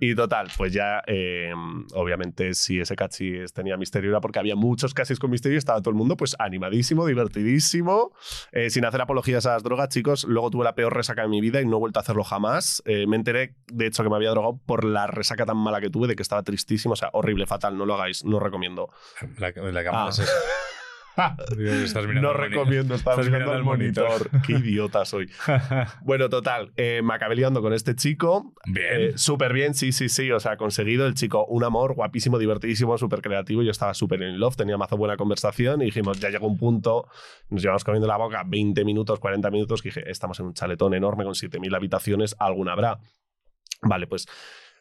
Y 0.00 0.14
total, 0.14 0.48
pues 0.56 0.72
ya, 0.72 1.02
eh, 1.06 1.52
obviamente, 1.94 2.54
si 2.54 2.80
ese 2.80 2.94
cachis 2.94 3.52
tenía 3.52 3.76
misterio 3.76 4.10
era 4.10 4.20
porque 4.20 4.38
había 4.38 4.54
muchos 4.56 4.94
cachis 4.94 5.18
con 5.18 5.30
misterio 5.30 5.56
y 5.56 5.58
estaba 5.58 5.80
todo 5.80 5.90
el 5.90 5.96
mundo 5.96 6.16
pues 6.16 6.36
animadísimo, 6.38 7.04
divertidísimo, 7.06 8.12
eh, 8.52 8.70
sin 8.70 8.84
hacer 8.84 9.00
apologías 9.00 9.46
a 9.46 9.54
las 9.54 9.62
drogas, 9.62 9.88
chicos. 9.88 10.24
Luego 10.24 10.50
tuve 10.50 10.64
la 10.64 10.74
peor 10.74 10.94
resaca 10.94 11.22
de 11.22 11.28
mi 11.28 11.40
vida 11.40 11.60
y 11.60 11.66
no 11.66 11.76
he 11.76 11.80
vuelto 11.80 11.98
a 11.98 12.02
hacerlo 12.02 12.22
jamás. 12.24 12.82
Eh, 12.86 13.06
me 13.06 13.16
enteré, 13.16 13.54
de 13.72 13.86
hecho, 13.86 14.02
que 14.02 14.08
me 14.10 14.16
había 14.16 14.30
drogado 14.30 14.60
por 14.66 14.84
la 14.84 15.06
resaca 15.06 15.44
tan 15.46 15.56
mala 15.56 15.80
que 15.80 15.90
tuve, 15.90 16.06
de 16.08 16.16
que 16.16 16.22
estaba 16.22 16.42
tristísimo, 16.42 16.92
o 16.92 16.96
sea, 16.96 17.10
horrible, 17.12 17.46
fatal, 17.46 17.76
no 17.76 17.84
lo 17.86 17.94
hagáis, 17.94 18.24
no 18.24 18.38
recomiendo. 18.40 18.90
La, 19.38 19.52
la 19.72 19.82
Ah. 19.92 20.08
es 20.10 20.20
estás 21.84 22.06
mirando 22.06 22.28
no 22.28 22.32
recomiendo 22.32 22.94
estar 22.94 23.18
estás 23.18 23.30
mirando 23.30 23.52
al 23.52 23.64
monitor. 23.64 24.30
Qué 24.46 24.52
idiota 24.52 25.04
soy. 25.04 25.30
bueno, 26.02 26.28
total, 26.28 26.72
eh, 26.76 27.00
me 27.02 27.14
acabé 27.14 27.36
liando 27.36 27.60
con 27.60 27.72
este 27.72 27.94
chico. 27.94 28.54
Bien. 28.66 28.86
Eh, 28.90 29.12
súper 29.16 29.52
bien, 29.52 29.74
sí, 29.74 29.92
sí, 29.92 30.08
sí. 30.08 30.30
O 30.30 30.40
sea, 30.40 30.56
conseguido 30.56 31.06
el 31.06 31.14
chico, 31.14 31.44
un 31.46 31.64
amor 31.64 31.94
guapísimo, 31.94 32.38
divertidísimo, 32.38 32.96
súper 32.98 33.20
creativo. 33.20 33.62
Yo 33.62 33.70
estaba 33.70 33.94
súper 33.94 34.22
in 34.22 34.38
love, 34.38 34.56
tenía 34.56 34.76
mazo 34.76 34.96
buena 34.96 35.16
conversación 35.16 35.82
y 35.82 35.86
dijimos, 35.86 36.20
ya 36.20 36.30
llegó 36.30 36.46
un 36.46 36.56
punto, 36.56 37.08
nos 37.50 37.62
llevamos 37.62 37.84
comiendo 37.84 38.06
la 38.06 38.16
boca 38.16 38.42
20 38.46 38.84
minutos, 38.84 39.18
40 39.18 39.50
minutos, 39.50 39.82
que 39.82 39.88
dije, 39.88 40.10
estamos 40.10 40.38
en 40.40 40.46
un 40.46 40.54
chaletón 40.54 40.94
enorme 40.94 41.24
con 41.24 41.34
7.000 41.34 41.74
habitaciones, 41.74 42.36
alguna 42.38 42.72
habrá. 42.72 42.98
Vale, 43.82 44.06
pues 44.06 44.26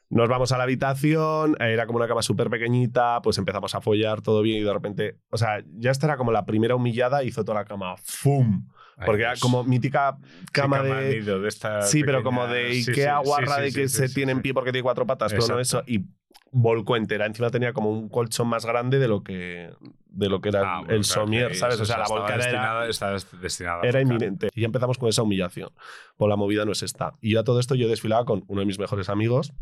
nos 0.09 0.29
vamos 0.29 0.51
a 0.51 0.57
la 0.57 0.63
habitación, 0.63 1.55
era 1.59 1.85
como 1.85 1.97
una 1.97 2.07
cama 2.07 2.21
súper 2.21 2.49
pequeñita, 2.49 3.21
pues 3.21 3.37
empezamos 3.37 3.75
a 3.75 3.81
follar, 3.81 4.21
todo 4.21 4.41
bien 4.41 4.59
y 4.61 4.63
de 4.63 4.73
repente, 4.73 5.17
o 5.29 5.37
sea, 5.37 5.63
ya 5.75 5.91
esta 5.91 6.05
era 6.07 6.17
como 6.17 6.31
la 6.31 6.45
primera 6.45 6.75
humillada, 6.75 7.23
hizo 7.23 7.43
toda 7.43 7.59
la 7.59 7.65
cama, 7.65 7.95
¡fum! 7.97 8.67
Porque 9.05 9.21
era 9.21 9.31
Dios. 9.33 9.41
como 9.41 9.63
mítica 9.63 10.17
cama 10.51 10.77
cama 10.77 10.95
de. 11.01 11.21
de 11.21 11.47
esta 11.47 11.81
sí, 11.83 12.01
pero 12.03 12.19
pequeña- 12.19 12.23
como 12.23 12.47
de 12.47 12.73
sí, 12.73 12.89
Ikea 12.91 13.19
sí, 13.19 13.25
guarra 13.29 13.55
sí, 13.57 13.61
de 13.61 13.71
sí, 13.71 13.75
que 13.81 13.87
sí, 13.89 13.95
se 13.97 14.07
sí, 14.07 14.15
tiene 14.15 14.31
en 14.31 14.37
sí. 14.39 14.41
pie 14.43 14.53
porque 14.55 14.71
tiene 14.71 14.83
cuatro 14.83 15.05
patas, 15.05 15.33
pero 15.33 15.47
no 15.47 15.59
eso. 15.59 15.83
Y 15.85 16.05
volcó 16.51 16.95
entera. 16.95 17.25
Encima 17.27 17.51
tenía 17.51 17.73
como 17.73 17.91
un 17.91 18.09
colchón 18.09 18.47
más 18.47 18.65
grande 18.65 18.97
de 18.97 19.07
lo 19.07 19.21
que, 19.21 19.69
de 20.07 20.29
lo 20.29 20.41
que 20.41 20.49
era 20.49 20.77
Ah, 20.79 20.83
el 20.87 21.03
somier, 21.03 21.55
¿sabes? 21.55 21.79
O 21.79 21.85
sea, 21.85 21.99
la 21.99 22.07
volcada 22.07 22.49
era, 22.49 22.87
estaba 22.87 23.17
destinada 23.39 23.81
a 23.83 23.85
era 23.87 24.01
inminente. 24.01 24.47
Y 24.55 24.61
ya 24.61 24.65
empezamos 24.65 24.97
con 24.97 25.09
esa 25.09 25.21
humillación. 25.21 25.69
Pues 26.15 26.29
la 26.29 26.35
movida 26.35 26.65
no 26.65 26.71
es 26.71 26.81
esta. 26.81 27.13
Y 27.21 27.33
yo 27.33 27.41
a 27.41 27.43
todo 27.43 27.59
esto 27.59 27.75
yo 27.75 27.87
desfilaba 27.89 28.25
con 28.25 28.45
uno 28.47 28.61
de 28.61 28.65
mis 28.65 28.79
mejores 28.79 29.09
amigos. 29.09 29.53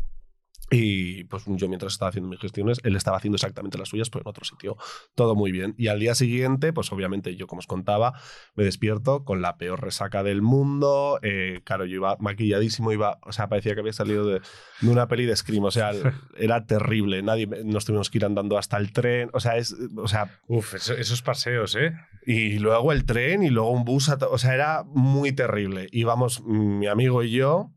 Y 0.68 1.22
pues 1.24 1.44
yo 1.46 1.68
mientras 1.68 1.92
estaba 1.92 2.08
haciendo 2.08 2.28
mis 2.28 2.40
gestiones, 2.40 2.80
él 2.82 2.96
estaba 2.96 3.18
haciendo 3.18 3.36
exactamente 3.36 3.78
las 3.78 3.88
suyas, 3.88 4.10
pero 4.10 4.22
en 4.24 4.28
otro 4.28 4.44
sitio. 4.44 4.76
Todo 5.14 5.36
muy 5.36 5.52
bien. 5.52 5.76
Y 5.78 5.86
al 5.86 6.00
día 6.00 6.16
siguiente, 6.16 6.72
pues 6.72 6.90
obviamente 6.90 7.36
yo, 7.36 7.46
como 7.46 7.60
os 7.60 7.68
contaba, 7.68 8.14
me 8.56 8.64
despierto 8.64 9.24
con 9.24 9.42
la 9.42 9.58
peor 9.58 9.80
resaca 9.80 10.24
del 10.24 10.42
mundo. 10.42 11.20
Eh, 11.22 11.60
claro, 11.64 11.84
yo 11.84 11.94
iba 11.96 12.16
maquilladísimo, 12.18 12.90
iba, 12.90 13.18
o 13.22 13.30
sea, 13.32 13.48
parecía 13.48 13.74
que 13.74 13.80
había 13.80 13.92
salido 13.92 14.26
de, 14.26 14.40
de 14.80 14.88
una 14.90 15.06
peli 15.06 15.24
de 15.24 15.36
Scream. 15.36 15.62
O 15.62 15.70
sea, 15.70 15.92
era 16.36 16.66
terrible. 16.66 17.22
Nadie, 17.22 17.46
nos 17.46 17.84
tuvimos 17.84 18.10
que 18.10 18.18
ir 18.18 18.24
andando 18.24 18.58
hasta 18.58 18.76
el 18.78 18.92
tren. 18.92 19.30
O 19.34 19.40
sea, 19.40 19.58
es, 19.58 19.72
o 19.96 20.08
sea, 20.08 20.40
Uf, 20.48 20.74
eso- 20.74 20.94
esos 20.94 21.22
paseos, 21.22 21.76
¿eh? 21.76 21.92
y 22.26 22.58
luego 22.58 22.90
el 22.90 23.04
tren 23.04 23.44
y 23.44 23.50
luego 23.50 23.70
un 23.70 23.84
bus. 23.84 24.08
O 24.08 24.38
sea, 24.38 24.52
era 24.54 24.82
muy 24.84 25.30
terrible. 25.30 25.86
Íbamos 25.92 26.40
mm, 26.44 26.78
mi 26.80 26.86
amigo 26.88 27.22
y 27.22 27.30
yo 27.30 27.70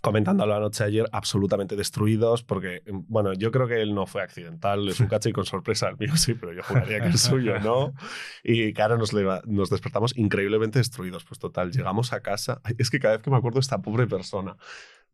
comentando 0.00 0.46
la 0.46 0.60
noche 0.60 0.84
de 0.84 0.88
ayer 0.88 1.08
absolutamente 1.12 1.76
destruidos 1.76 2.42
porque, 2.42 2.82
mm, 2.86 3.00
bueno, 3.08 3.32
yo 3.32 3.50
creo 3.50 3.66
que 3.66 3.80
él 3.82 3.94
no 3.94 4.06
fue 4.06 4.22
accidental, 4.22 4.88
es 4.88 5.00
un 5.00 5.06
cacho 5.08 5.28
y 5.28 5.32
con 5.32 5.44
sorpresa 5.44 5.88
el 5.88 5.96
mío 5.98 6.16
sí, 6.16 6.34
pero 6.34 6.52
yo 6.52 6.62
juraría 6.62 7.00
que 7.00 7.08
el 7.08 7.18
suyo 7.18 7.58
no. 7.60 7.94
Y 8.42 8.72
claro, 8.72 8.96
nos, 8.98 9.12
leva- 9.12 9.42
nos 9.46 9.70
despertamos 9.70 10.16
increíblemente 10.16 10.78
destruidos. 10.78 11.24
Pues 11.24 11.38
total, 11.38 11.72
llegamos 11.72 12.12
a 12.12 12.20
casa. 12.20 12.60
Es 12.78 12.90
que 12.90 12.98
cada 13.00 13.14
vez 13.16 13.22
que 13.22 13.30
me 13.30 13.36
acuerdo 13.36 13.58
esta 13.60 13.78
pobre 13.82 14.06
persona. 14.06 14.56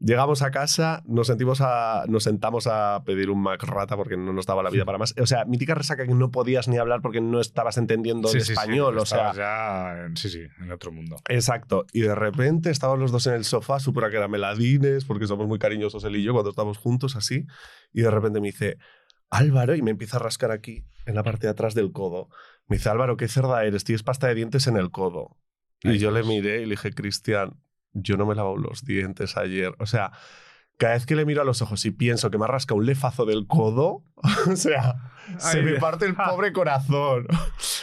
Llegamos 0.01 0.43
a 0.43 0.51
casa, 0.51 1.03
nos, 1.07 1.29
sentimos 1.29 1.61
a, 1.63 2.05
nos 2.09 2.25
sentamos 2.25 2.67
a 2.67 3.03
pedir 3.07 3.31
un 3.31 3.41
Mac 3.41 3.63
Rata 3.63 3.97
porque 3.97 4.17
no 4.17 4.33
nos 4.33 4.45
daba 4.45 4.63
la 4.63 4.71
vida 4.71 4.85
para 4.85 4.99
más. 4.99 5.15
O 5.19 5.25
sea, 5.27 5.45
mítica 5.47 5.75
resaca 5.75 6.07
que 6.07 6.13
no 6.15 6.31
podías 6.31 6.69
ni 6.69 6.77
hablar 6.79 7.01
porque 7.01 7.21
no 7.21 7.41
estabas 7.41 7.79
entendiendo 7.79 8.29
Sí, 8.29 8.39
el 8.39 8.45
sí, 8.45 8.53
español. 8.53 8.99
o 8.99 9.07
sea, 9.07 9.33
ya, 9.35 10.05
en- 10.07 10.17
sí, 10.17 10.29
sí, 10.29 10.43
en 10.61 10.73
otro 10.73 10.93
mundo. 10.93 11.17
Exacto. 11.29 11.87
Y 11.93 12.01
de 12.03 12.15
repente 12.15 12.71
estábamos 12.71 13.01
los 13.01 13.13
dos 13.13 13.27
en 13.29 13.35
el 13.35 13.45
sofá, 13.45 13.81
súper 13.81 14.05
acarameladines, 14.05 15.05
porque 15.05 15.27
somos 15.27 15.47
muy 15.47 15.59
cariñosos 15.59 16.05
él 16.05 16.17
y 16.17 16.23
yo 16.23 16.33
cuando 16.33 16.51
estamos 16.51 16.77
juntos 16.77 17.17
así. 17.17 17.47
Y 17.93 18.03
de 18.03 18.11
repente 18.11 18.41
me 18.41 18.49
dice, 18.49 18.77
Álvaro, 19.31 19.75
y 19.75 19.83
me 19.83 19.93
empieza 19.93 20.17
a 20.19 20.21
rascar 20.21 20.51
aquí, 20.51 20.85
en 21.07 21.15
la 21.15 21.23
parte 21.23 21.47
de 21.47 21.53
atrás 21.53 21.75
del 21.75 21.93
codo. 21.93 22.29
Me 22.67 22.77
dice, 22.77 22.89
Álvaro, 22.91 23.17
qué 23.17 23.29
cerda 23.29 23.65
eres, 23.65 23.85
tienes 23.85 24.03
pasta 24.03 24.27
de 24.27 24.35
dientes 24.35 24.67
en 24.67 24.77
el 24.77 24.91
codo. 24.91 25.39
Y 25.83 25.99
yo 25.99 26.11
le 26.11 26.23
miré 26.23 26.63
y 26.63 26.65
le 26.65 26.71
dije, 26.73 26.93
Cristian, 26.93 27.61
yo 27.95 28.17
no 28.17 28.27
me 28.27 28.35
he 28.35 28.37
lavado 28.37 28.57
los 28.57 28.85
dientes 28.85 29.37
ayer. 29.37 29.75
O 29.79 29.87
sea, 29.87 30.13
cada 30.77 30.95
vez 30.95 31.07
que 31.07 31.17
le 31.17 31.25
miro 31.25 31.41
a 31.41 31.45
los 31.45 31.63
ojos 31.63 31.85
y 31.85 31.91
pienso 31.91 32.31
que 32.31 32.39
me 32.39 32.45
ha 32.45 32.49
rascado 32.49 32.79
un 32.79 32.87
lefazo 32.87 33.25
del 33.25 33.47
codo, 33.47 34.03
o 34.51 34.57
sea, 34.57 35.13
se 35.39 35.63
me 35.63 35.75
parte 35.75 36.05
el 36.05 36.15
pobre 36.15 36.53
corazón. 36.53 37.27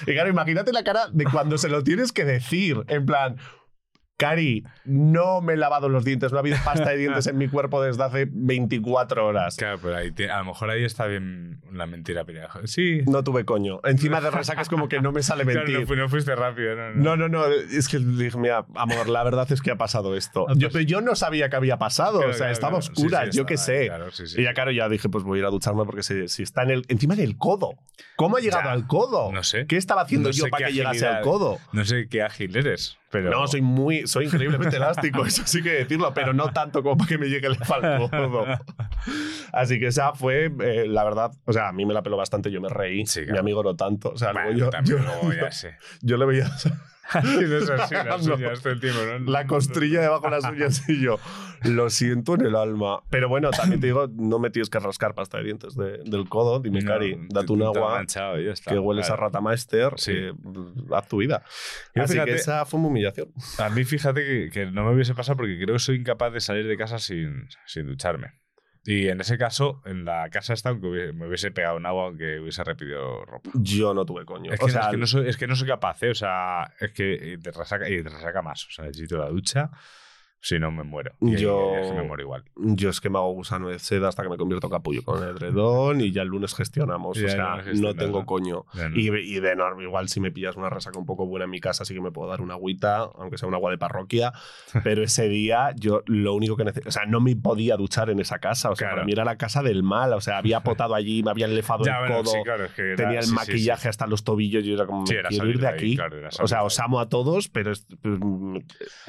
Y 0.08 0.14
claro, 0.14 0.30
imagínate 0.30 0.74
la 0.74 0.84
cara 0.84 1.10
de 1.12 1.26
cuando 1.26 1.60
se 1.60 1.70
lo 1.70 1.84
tienes 1.84 2.12
que 2.12 2.26
decir. 2.26 2.84
En 2.88 3.06
plan, 3.06 3.38
Cari, 4.22 4.64
no 4.86 5.42
me 5.42 5.54
he 5.54 5.58
lavado 5.58 5.90
los 5.90 6.06
dientes, 6.06 6.32
no 6.32 6.38
ha 6.38 6.42
habido 6.42 6.58
pasta 6.64 6.92
de 6.92 6.98
dientes 6.98 7.26
en 7.26 7.38
mi 7.40 7.48
cuerpo 7.48 7.82
desde 7.82 8.04
hace 8.04 8.28
24 8.30 9.26
horas. 9.26 9.56
Claro, 9.56 9.80
pero 9.82 9.96
ahí 9.98 10.12
te- 10.12 10.30
a 10.30 10.38
lo 10.40 10.46
mejor 10.46 10.70
ahí 10.70 10.84
está 10.84 11.08
bien 11.08 11.60
la 11.72 11.88
mentira. 11.88 12.24
Pero, 12.24 12.48
sí. 12.66 13.02
No 13.08 13.24
tuve 13.24 13.46
coño. 13.46 13.80
Encima 13.84 14.22
de 14.22 14.30
resaca 14.30 14.62
es 14.62 14.70
como 14.70 14.88
que 14.88 15.02
no 15.02 15.12
me 15.12 15.24
sale 15.24 15.44
Claro, 15.44 15.60
mentir. 15.62 15.80
no, 15.82 15.88
fu- 15.88 15.96
no 15.96 16.08
fuiste 16.08 16.36
rápido, 16.36 16.76
no, 16.76 16.92
no. 16.94 17.16
No, 17.16 17.18
no, 17.18 17.30
no. 17.30 17.46
Es 17.48 17.88
que 17.88 17.98
dije, 17.98 18.38
mira, 18.38 18.66
amor, 18.76 19.10
la 19.10 19.24
verdad 19.24 19.52
es 19.52 19.62
que 19.62 19.72
ha 19.72 19.78
pasado 19.78 20.16
esto. 20.16 20.46
Yo, 20.56 20.70
pero 20.70 20.84
yo 20.84 21.02
no 21.02 21.16
sabía 21.16 21.50
que 21.50 21.56
había 21.56 21.78
pasado. 21.78 22.20
Claro, 22.20 22.30
o 22.32 22.34
sea, 22.34 22.40
claro, 22.48 22.54
estaba 22.54 22.80
claro. 22.80 22.94
oscura, 22.94 23.26
Sí, 23.26 23.32
sí, 23.32 23.38
yo 23.38 23.46
qué 23.46 23.58
sé. 23.58 23.88
claro, 23.88 24.12
sí, 24.12 24.28
sí. 24.28 24.40
Y 24.42 24.44
ya, 24.44 24.54
claro, 24.54 24.72
ya 24.72 24.88
dije, 24.88 25.10
pues 25.10 25.24
voy 25.24 25.40
a 25.40 25.42
ir 25.42 25.46
a 25.46 25.50
ducharme 25.50 25.84
porque 25.86 26.04
si, 26.04 26.28
si 26.28 26.44
está 26.44 26.64
en 26.64 26.70
el. 26.72 26.86
Encima 26.90 27.16
del 27.16 27.38
codo. 27.38 27.72
¿Cómo 28.16 28.38
ha 28.38 28.40
llegado 28.40 28.66
Ya, 28.66 28.72
al 28.72 28.86
codo? 28.88 29.32
no 29.32 29.44
sé. 29.44 29.66
¿Qué 29.66 29.78
estaba 29.78 30.02
haciendo 30.02 30.30
yo 30.32 30.46
para 30.50 30.68
que 30.68 30.74
llegase 30.74 31.08
al 31.08 31.22
codo? 31.24 31.58
No 31.74 31.86
sé 31.86 32.08
qué 32.10 32.22
ágil 32.22 32.56
eres, 32.56 32.98
pero. 33.12 33.30
No, 33.30 33.48
soy 33.48 33.62
muy, 33.62 34.08
soy 34.08 34.26
increíblemente 34.26 34.76
elástico, 34.78 35.26
eso 35.26 35.44
sí 35.46 35.62
que 35.62 35.72
decirlo, 35.72 36.14
pero 36.14 36.34
no 36.34 36.52
tanto 36.52 36.82
como 36.82 36.98
para 36.98 37.10
que 37.10 37.18
me 37.18 37.28
llegue 37.28 37.48
el 37.48 37.58
al 37.62 38.10
codo. 38.10 38.46
Así 39.52 39.80
que 39.80 39.88
esa 39.88 40.14
fue, 40.14 40.52
eh, 40.62 40.86
la 40.88 41.04
verdad, 41.04 41.32
o 41.46 41.54
sea, 41.54 41.68
a 41.70 41.72
mí 41.72 41.86
me 41.86 41.94
la 41.94 42.02
peló 42.02 42.18
bastante, 42.18 42.52
yo 42.52 42.62
me 42.62 42.70
reí, 42.70 43.06
Sí, 43.06 43.22
mi 43.30 43.38
amigo 43.38 43.64
no 43.64 43.76
tanto, 43.76 44.12
o 44.12 44.18
sea, 44.18 44.32
Bueno, 44.32 44.52
luego 44.52 44.72
yo, 45.34 45.40
yo, 45.42 45.52
sé. 45.52 45.76
yo 46.02 46.18
le 46.18 46.26
veía 46.26 46.50
así, 47.80 47.94
las 48.06 48.26
No. 48.28 48.36
uñas 48.36 48.66
el 48.66 48.80
tiempo, 48.80 49.00
¿no? 49.20 49.32
la 49.32 49.46
costrilla 49.48 50.02
debajo 50.02 50.26
de 50.26 50.32
las 50.32 50.44
uñas 50.52 50.88
y 50.90 51.02
yo, 51.02 51.20
lo 51.64 51.90
siento 51.90 52.36
en 52.36 52.42
el 52.46 52.56
alma. 52.56 53.02
Pero 53.10 53.30
bueno, 53.30 53.50
también 53.52 53.80
te 53.82 53.88
digo, 53.88 54.08
no 54.14 54.40
me 54.40 54.50
tienes 54.50 54.70
que 54.70 54.80
rascar 54.80 55.14
pasta 55.14 55.38
de 55.38 55.44
dientes 55.44 55.76
de- 55.76 56.00
del 56.06 56.28
codo, 56.30 56.60
dime, 56.60 56.84
Cari, 56.84 57.28
date 57.30 57.52
un 57.54 57.64
agua, 57.64 57.96
manchado 57.96 58.38
está, 58.38 58.72
que 58.72 58.80
hueles 58.80 59.08
claro. 59.08 59.22
a 59.22 59.26
Ratamaster, 59.26 59.94
Sí. 59.98 60.12
eh, 60.16 60.34
haz 60.94 61.08
tu 61.08 61.18
vida. 61.18 61.44
Yo, 61.96 62.04
Así 62.04 62.14
fíjate- 62.14 62.32
que 62.32 62.36
esa 62.38 62.66
fue 62.66 62.80
mi 62.80 62.88
humillación. 62.88 63.30
A 63.60 63.70
mí, 63.70 63.84
fíjate 63.84 64.24
que, 64.26 64.50
que 64.52 64.66
no 64.72 64.84
me 64.86 64.94
hubiese 64.94 65.14
pasado 65.14 65.38
porque 65.38 65.58
creo 65.62 65.76
que 65.76 65.80
soy 65.80 65.98
incapaz 65.98 66.34
de 66.34 66.40
salir 66.40 66.68
de 66.68 66.78
casa 66.78 66.98
sin, 67.00 67.48
sin 67.66 67.88
ducharme. 67.88 68.34
Y 68.84 69.10
en 69.10 69.22
ese 69.22 69.38
caso, 69.38 69.82
en 69.86 70.06
la 70.06 70.30
casa 70.30 70.54
esta, 70.54 70.70
aunque 70.70 71.14
me 71.14 71.28
hubiese 71.28 71.52
pegado 71.52 71.78
en 71.78 71.86
agua, 71.86 72.06
aunque 72.06 72.40
hubiese 72.40 72.64
repetido 72.64 73.24
ropa. 73.26 73.52
Yo 73.54 73.94
no 73.94 74.06
tuve 74.06 74.26
coño. 74.26 74.52
Es 74.52 74.60
que, 74.60 74.66
o 74.66 74.68
no, 74.68 74.74
sea, 74.74 74.82
es, 74.82 74.88
que 74.88 74.98
no 74.98 75.08
soy, 75.08 75.30
es 75.30 75.38
que 75.38 75.48
no 75.48 75.56
soy 75.56 75.68
capaz, 75.68 76.02
¿eh? 76.02 76.10
O 76.10 76.16
sea, 76.16 76.74
es 76.80 76.92
que 76.92 77.38
te 77.42 77.52
resaca, 77.52 77.88
y 77.88 78.02
te 78.02 78.10
resaca 78.10 78.42
más. 78.42 78.66
O 78.66 78.72
sea, 78.72 78.86
necesito 78.86 79.18
la 79.18 79.30
ducha, 79.30 79.70
si 80.44 80.58
no 80.58 80.72
me 80.72 80.84
muero. 80.84 81.12
Y, 81.22 81.36
Yo- 81.38 81.76
es 81.78 81.88
que 81.88 81.94
me 81.94 82.04
muero 82.04 82.24
igual. 82.24 82.44
Yo 82.56 82.90
es 82.90 83.00
que 83.00 83.12
me 83.12 83.20
hago 83.20 83.32
gusano 83.32 83.70
de 83.70 83.78
seda 83.78 84.08
hasta 84.10 84.24
que 84.24 84.30
me 84.30 84.38
convierto 84.38 84.70
capullo 84.72 85.04
con 85.04 85.22
el 85.24 85.30
edredón 85.30 86.02
y 86.02 86.12
ya 86.12 86.24
el 86.24 86.30
lunes 86.30 86.56
gestionamos. 86.56 87.18
Ya 87.20 87.28
o 87.28 87.30
sea, 87.30 87.64
no 87.76 87.94
tengo 87.94 88.22
¿no? 88.22 88.26
coño. 88.26 88.66
No. 88.74 88.98
Y, 88.98 89.10
y 89.10 89.40
de 89.40 89.56
norma, 89.56 89.84
igual 89.84 90.10
si 90.10 90.20
me 90.20 90.32
pillas 90.32 90.56
una 90.56 90.72
resaca 90.72 90.98
un 90.98 91.06
poco 91.06 91.28
buena 91.28 91.46
en 91.46 91.52
mi 91.52 91.60
casa, 91.60 91.86
sí 91.86 91.94
que 91.94 92.02
me 92.02 92.12
puedo 92.12 92.28
dar 92.28 92.42
una 92.42 92.56
agüita, 92.56 92.98
aunque 93.02 93.38
sea 93.38 93.48
un 93.48 93.54
agua 93.54 93.70
de 93.70 93.78
parroquia. 93.78 94.34
Pero 94.84 95.04
ese 95.04 95.30
día 95.30 95.74
yo 95.78 96.02
lo 96.08 96.34
único 96.34 96.58
que 96.58 96.64
necesito. 96.66 96.90
O 96.90 96.92
sea, 96.92 97.06
no 97.06 97.20
me 97.22 97.36
podía 97.36 97.78
duchar 97.78 98.10
en 98.10 98.20
esa 98.20 98.40
casa. 98.40 98.72
O 98.72 98.76
sea, 98.76 98.88
Claro. 98.88 98.96
para 98.96 99.06
mí 99.06 99.12
era 99.12 99.24
la 99.24 99.38
casa 99.38 99.62
del 99.62 99.84
mal. 99.84 100.12
O 100.14 100.22
sea, 100.22 100.40
había 100.40 100.60
potado 100.64 100.96
allí, 100.96 101.22
me 101.22 101.30
habían 101.30 101.54
lefado 101.54 101.86
Ya, 101.86 101.94
el 102.00 102.00
bueno, 102.00 102.24
codo. 102.24 102.32
sí, 102.34 102.40
claro, 102.44 102.66
es 102.66 102.72
que 102.74 102.82
era- 102.82 102.96
Tenía 102.96 103.20
el 103.20 103.26
sí, 103.26 103.30
sí, 103.30 103.36
maquillaje 103.36 103.90
hasta 103.90 104.08
los 104.08 104.24
tobillos. 104.24 104.64
Yo 104.64 104.74
era 104.74 104.88
como, 104.88 105.02
me 105.04 105.22
quiero 105.30 105.48
ir 105.48 105.60
de 105.60 105.68
ahí, 105.68 105.74
aquí. 105.76 105.96
claro, 105.98 106.18
o 106.42 106.48
sea, 106.48 106.64
os 106.64 106.80
amo 106.80 107.00
a 107.00 107.10
todos, 107.10 107.48
pero 107.48 107.72
es- 107.72 107.86
mm, 108.02 108.58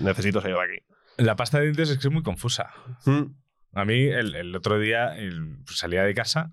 necesito 0.01 0.43
salir 0.43 0.57
de 0.57 0.63
aquí. 0.63 0.85
La 1.19 1.37
pasta 1.37 1.59
de 1.59 1.65
dientes 1.65 1.91
es 1.91 1.99
que 1.99 2.09
es 2.09 2.13
muy 2.13 2.23
confusa. 2.23 2.71
Mm. 3.07 3.35
A 3.75 3.85
mí, 3.85 4.05
el, 4.05 4.35
el 4.35 4.55
otro 4.57 4.79
día 4.79 5.17
el- 5.17 5.59
salía 5.67 6.03
de 6.03 6.15
casa, 6.15 6.53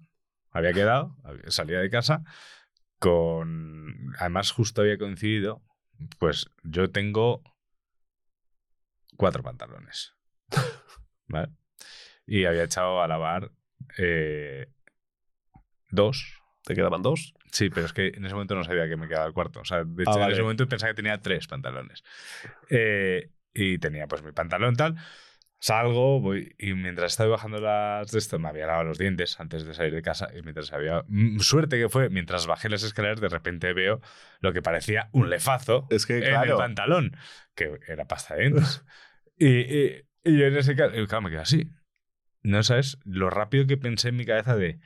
había 0.51 0.73
quedado, 0.73 1.15
salía 1.47 1.79
de 1.79 1.89
casa 1.89 2.23
con. 2.99 4.13
Además, 4.19 4.51
justo 4.51 4.81
había 4.81 4.97
coincidido. 4.97 5.61
Pues 6.17 6.49
yo 6.63 6.89
tengo 6.91 7.43
cuatro 9.17 9.43
pantalones. 9.43 10.13
¿Vale? 11.27 11.49
Y 12.25 12.45
había 12.45 12.63
echado 12.63 13.01
a 13.01 13.07
lavar 13.07 13.51
eh, 13.97 14.67
dos. 15.89 16.35
¿Te 16.63 16.75
quedaban 16.75 17.01
dos? 17.01 17.33
Sí, 17.51 17.69
pero 17.69 17.85
es 17.85 17.93
que 17.93 18.07
en 18.09 18.25
ese 18.25 18.35
momento 18.35 18.53
no 18.55 18.63
sabía 18.63 18.87
que 18.87 18.95
me 18.95 19.07
quedaba 19.07 19.25
el 19.25 19.33
cuarto. 19.33 19.61
O 19.61 19.65
sea, 19.65 19.83
de 19.83 20.03
hecho, 20.03 20.11
Ah, 20.11 20.15
en 20.15 20.19
vale. 20.21 20.33
ese 20.33 20.41
momento 20.43 20.67
pensaba 20.67 20.91
que 20.91 20.95
tenía 20.95 21.19
tres 21.21 21.47
pantalones. 21.47 22.03
Eh, 22.69 23.31
y 23.53 23.77
tenía 23.79 24.07
pues 24.07 24.23
mi 24.23 24.31
pantalón 24.31 24.75
tal. 24.75 24.95
Salgo, 25.61 26.21
voy, 26.21 26.55
y 26.57 26.73
mientras 26.73 27.11
estaba 27.11 27.31
bajando 27.31 27.59
las 27.59 28.09
de 28.11 28.17
esto, 28.19 28.39
me 28.39 28.47
había 28.47 28.65
lavado 28.67 28.85
los 28.85 28.97
dientes 28.97 29.37
antes 29.41 29.65
de 29.65 29.73
salir 29.73 29.93
de 29.93 30.01
casa. 30.01 30.29
Y 30.33 30.41
mientras 30.41 30.71
había. 30.71 31.03
mm, 31.07 31.39
Suerte 31.39 31.77
que 31.77 31.89
fue, 31.89 32.09
mientras 32.09 32.47
bajé 32.47 32.69
las 32.69 32.83
escaleras, 32.83 33.19
de 33.19 33.27
repente 33.27 33.73
veo 33.73 33.99
lo 34.39 34.53
que 34.53 34.61
parecía 34.61 35.09
un 35.11 35.29
lefazo 35.29 35.85
Es 35.89 36.05
que, 36.05 36.17
en 36.19 36.23
el 36.25 36.29
claro. 36.29 36.57
pantalón, 36.57 37.17
que 37.55 37.77
era 37.87 38.07
pasta 38.07 38.35
de 38.35 38.41
dientes. 38.43 38.85
y, 39.37 39.47
y- 39.47 40.01
y 40.23 40.37
yo 40.37 40.45
en 40.47 40.57
ese 40.57 40.75
caso, 40.75 40.93
claro, 41.07 41.21
me 41.23 41.29
quedé 41.29 41.39
así. 41.39 41.71
No 42.43 42.63
sabes 42.63 42.97
lo 43.05 43.29
rápido 43.29 43.67
que 43.67 43.77
pensé 43.77 44.09
en 44.09 44.15
mi 44.17 44.25
cabeza 44.25 44.55
de. 44.55 44.79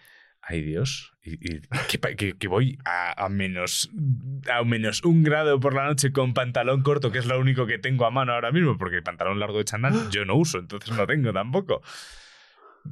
Ay 0.45 0.61
Dios, 0.61 1.13
y, 1.23 1.35
y 1.35 1.61
que, 1.89 2.15
que- 2.17 2.33
que 2.37 2.47
voy 2.49 2.77
a, 2.83 3.25
a 3.25 3.29
menos 3.29 3.89
a 4.51 4.61
menos 4.65 5.01
un 5.05 5.23
grado 5.23 5.59
por 5.61 5.73
la 5.73 5.85
noche 5.85 6.11
con 6.11 6.33
pantalón 6.33 6.83
corto, 6.83 7.11
que 7.13 7.19
es 7.19 7.25
lo 7.25 7.39
único 7.39 7.65
que 7.65 7.79
tengo 7.79 8.05
a 8.05 8.11
mano 8.11 8.33
ahora 8.33 8.51
mismo, 8.51 8.77
porque 8.77 8.97
el 8.97 9.03
pantalón 9.03 9.39
largo 9.39 9.57
de 9.57 9.63
chandal 9.63 10.09
yo 10.11 10.25
no 10.25 10.35
uso, 10.35 10.59
entonces 10.59 10.93
no 10.95 11.07
tengo 11.07 11.31
tampoco. 11.31 11.81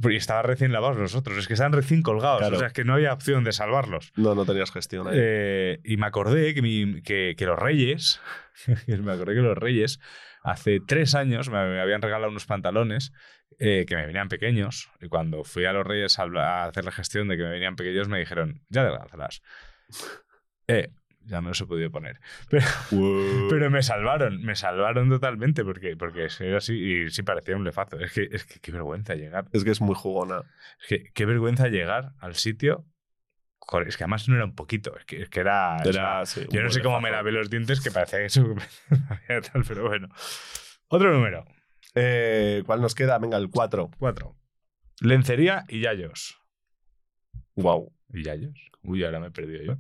Y 0.10 0.16
estaban 0.16 0.46
recién 0.46 0.72
lavados 0.72 0.98
los 0.98 1.16
otros, 1.16 1.38
es 1.38 1.48
que 1.48 1.54
estaban 1.54 1.74
recién 1.74 2.02
colgados, 2.02 2.40
Claro. 2.40 2.56
o 2.56 2.60
sea, 2.60 2.68
es 2.70 2.74
que 2.74 2.86
no 2.86 2.94
había 2.94 3.12
opción 3.12 3.44
de 3.44 3.52
salvarlos. 3.52 4.14
No, 4.16 4.34
no 4.36 4.46
tenías 4.46 4.72
gestión 4.72 5.08
ahí. 5.10 5.16
Eh, 5.18 5.80
y 5.84 5.98
me 5.98 6.06
acordé 6.06 6.54
que, 6.54 6.62
mi- 6.62 7.02
que, 7.02 7.36
que 7.38 7.46
los 7.46 7.60
Reyes, 7.60 8.22
me 8.88 9.12
acordé 9.12 9.36
que 9.36 9.42
los 9.42 9.58
Reyes, 9.58 10.00
hace 10.44 10.80
tres 10.80 11.14
años 11.16 11.50
me 11.50 11.58
habían 11.82 12.02
regalado 12.02 12.32
unos 12.32 12.46
pantalones 12.46 13.12
eh, 13.60 13.86
que 13.88 13.96
me 13.96 14.06
venían 14.06 14.30
pequeños. 14.30 14.90
Y 15.00 15.08
cuando 15.08 15.44
fui 15.44 15.66
a 15.66 15.74
los 15.74 15.86
Reyes 15.86 16.18
a, 16.20 16.64
hacer 16.66 16.86
la 16.86 16.92
gestión 16.92 17.28
de 17.28 17.38
que 17.38 17.44
me 17.44 17.50
venían 17.50 17.76
pequeños, 17.76 18.08
me 18.08 18.20
dijeron, 18.20 18.62
ya 18.70 18.82
adelgázala. 18.82 19.30
Eh, 20.68 20.90
ya 21.26 21.42
me 21.42 21.50
los 21.50 21.62
he 21.62 21.66
podido 21.66 21.92
poner. 21.92 22.20
Pero, 22.50 22.66
pero 23.50 23.70
me 23.70 23.84
salvaron, 23.84 24.42
me 24.42 24.56
salvaron 24.56 25.10
totalmente 25.10 25.64
porque, 25.64 25.96
porque 25.96 26.28
era 26.40 26.58
así 26.58 26.74
y 26.74 27.10
sí 27.10 27.24
parecía 27.24 27.56
un 27.56 27.64
lefazo. 27.64 28.00
Es 28.00 28.12
que, 28.12 28.28
es 28.32 28.46
que 28.46 28.60
qué 28.60 28.72
vergüenza 28.72 29.16
llegar. 29.16 29.46
Es 29.54 29.64
que 29.64 29.72
es 29.72 29.82
muy 29.82 29.96
jugona. 29.96 30.42
Es 30.82 30.88
que 30.88 31.12
qué 31.14 31.26
vergüenza 31.26 31.68
llegar 31.68 32.14
al 32.20 32.36
sitio. 32.36 32.86
Joder, 33.60 33.88
es 33.88 33.98
que 33.98 34.04
además 34.04 34.28
no 34.28 34.36
era 34.36 34.46
un 34.46 34.56
poquito, 34.56 34.98
es 34.98 35.06
que, 35.06 35.22
es 35.22 35.30
que 35.30 35.40
era. 35.40 35.78
Era, 35.86 36.22
o 36.22 36.26
sea, 36.26 36.44
sí, 36.44 36.48
yo 36.52 36.62
no 36.64 36.72
sé 36.72 36.82
cómo 36.82 37.00
me 37.00 37.12
lavé 37.12 37.32
los 37.32 37.50
dientes 37.50 37.80
que 37.80 37.92
parecía 37.92 38.20
que 38.20 38.26
eso. 38.26 38.56
pero 39.68 39.88
bueno. 39.88 40.10
Otro 40.88 41.14
número. 41.14 41.46
Eh, 41.96 42.64
¿Cuál 42.66 42.82
nos 42.82 42.96
queda? 42.96 43.18
Venga, 43.18 43.38
el 43.38 43.50
4. 43.50 43.92
Cuatro. 43.98 44.36
Lencería 45.00 45.66
y 45.68 45.82
yayos. 45.82 46.38
Wow. 47.56 47.92
¿Y 48.14 48.24
yayos? 48.24 48.72
Uy, 48.84 49.04
ahora 49.04 49.20
me 49.20 49.28
he 49.28 49.32
perdido 49.32 49.64
yo. 49.64 49.78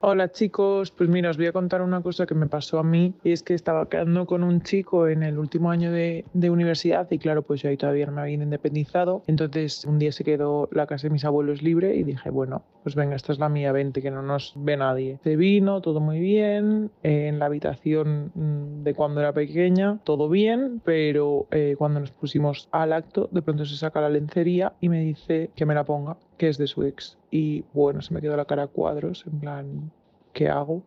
Hola 0.00 0.30
chicos, 0.30 0.92
pues 0.92 1.10
mira, 1.10 1.30
os 1.30 1.36
voy 1.38 1.46
a 1.46 1.52
contar 1.52 1.82
una 1.82 2.00
cosa 2.00 2.24
que 2.24 2.36
me 2.36 2.46
pasó 2.46 2.78
a 2.78 2.84
mí 2.84 3.14
y 3.24 3.32
es 3.32 3.42
que 3.42 3.54
estaba 3.54 3.88
quedando 3.88 4.26
con 4.26 4.44
un 4.44 4.62
chico 4.62 5.08
en 5.08 5.24
el 5.24 5.40
último 5.40 5.72
año 5.72 5.90
de, 5.90 6.24
de 6.34 6.50
universidad 6.50 7.10
y 7.10 7.18
claro, 7.18 7.42
pues 7.42 7.62
yo 7.62 7.68
ahí 7.68 7.76
todavía 7.76 8.06
no 8.06 8.12
me 8.12 8.20
había 8.20 8.34
independizado. 8.34 9.24
Entonces 9.26 9.84
un 9.84 9.98
día 9.98 10.12
se 10.12 10.22
quedó 10.22 10.68
la 10.70 10.86
casa 10.86 11.08
de 11.08 11.14
mis 11.14 11.24
abuelos 11.24 11.62
libre 11.62 11.96
y 11.96 12.04
dije, 12.04 12.30
bueno, 12.30 12.62
pues 12.84 12.94
venga, 12.94 13.16
esta 13.16 13.32
es 13.32 13.40
la 13.40 13.48
mía, 13.48 13.72
vente, 13.72 14.00
que 14.00 14.12
no 14.12 14.22
nos 14.22 14.52
ve 14.54 14.76
nadie. 14.76 15.18
Se 15.24 15.34
vino, 15.34 15.80
todo 15.80 15.98
muy 15.98 16.20
bien, 16.20 16.92
eh, 17.02 17.26
en 17.26 17.40
la 17.40 17.46
habitación 17.46 18.30
mm, 18.36 18.84
de 18.84 18.94
cuando 18.94 19.18
era 19.18 19.32
pequeña, 19.32 19.98
todo 20.04 20.28
bien, 20.28 20.80
pero 20.84 21.48
eh, 21.50 21.74
cuando 21.76 21.98
nos 21.98 22.12
pusimos 22.12 22.68
al 22.70 22.92
acto, 22.92 23.28
de 23.32 23.42
pronto 23.42 23.64
se 23.64 23.76
saca 23.76 24.00
la 24.00 24.10
lencería 24.10 24.74
y 24.80 24.90
me 24.90 25.00
dice 25.00 25.50
que 25.56 25.66
me 25.66 25.74
la 25.74 25.82
ponga, 25.82 26.16
que 26.38 26.48
es 26.48 26.56
de 26.56 26.66
su 26.66 26.84
ex. 26.84 27.18
Y 27.30 27.64
bueno, 27.74 28.00
se 28.00 28.14
me 28.14 28.20
quedó 28.20 28.36
la 28.36 28.46
cara 28.46 28.64
a 28.64 28.68
cuadros, 28.68 29.24
en 29.26 29.40
plan, 29.40 29.92
¿qué 30.32 30.48
hago? 30.48 30.82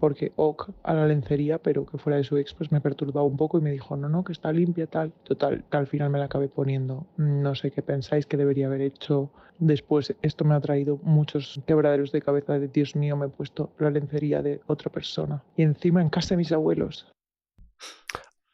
Porque 0.00 0.32
ok 0.36 0.70
a 0.82 0.94
la 0.94 1.06
lencería, 1.06 1.58
pero 1.58 1.86
que 1.86 1.98
fuera 1.98 2.16
de 2.16 2.24
su 2.24 2.36
ex, 2.36 2.52
pues 2.54 2.72
me 2.72 2.80
perturbaba 2.80 3.26
un 3.26 3.36
poco 3.36 3.58
y 3.58 3.60
me 3.60 3.70
dijo, 3.70 3.96
no, 3.96 4.08
no, 4.08 4.24
que 4.24 4.32
está 4.32 4.52
limpia, 4.52 4.86
tal. 4.86 5.12
Total, 5.22 5.64
que 5.70 5.76
al 5.76 5.86
final 5.86 6.10
me 6.10 6.18
la 6.18 6.24
acabé 6.24 6.48
poniendo. 6.48 7.06
No 7.16 7.54
sé 7.54 7.70
qué 7.70 7.82
pensáis 7.82 8.26
que 8.26 8.36
debería 8.36 8.66
haber 8.66 8.80
hecho 8.80 9.30
después. 9.58 10.14
Esto 10.22 10.44
me 10.44 10.54
ha 10.54 10.60
traído 10.60 10.98
muchos 11.02 11.60
quebraderos 11.66 12.12
de 12.12 12.22
cabeza 12.22 12.58
de 12.58 12.68
Dios 12.68 12.96
mío, 12.96 13.16
me 13.16 13.26
he 13.26 13.30
puesto 13.30 13.72
la 13.78 13.90
lencería 13.90 14.42
de 14.42 14.60
otra 14.66 14.90
persona. 14.90 15.42
Y 15.56 15.62
encima 15.62 16.02
en 16.02 16.10
casa 16.10 16.30
de 16.30 16.38
mis 16.38 16.52
abuelos. 16.52 17.06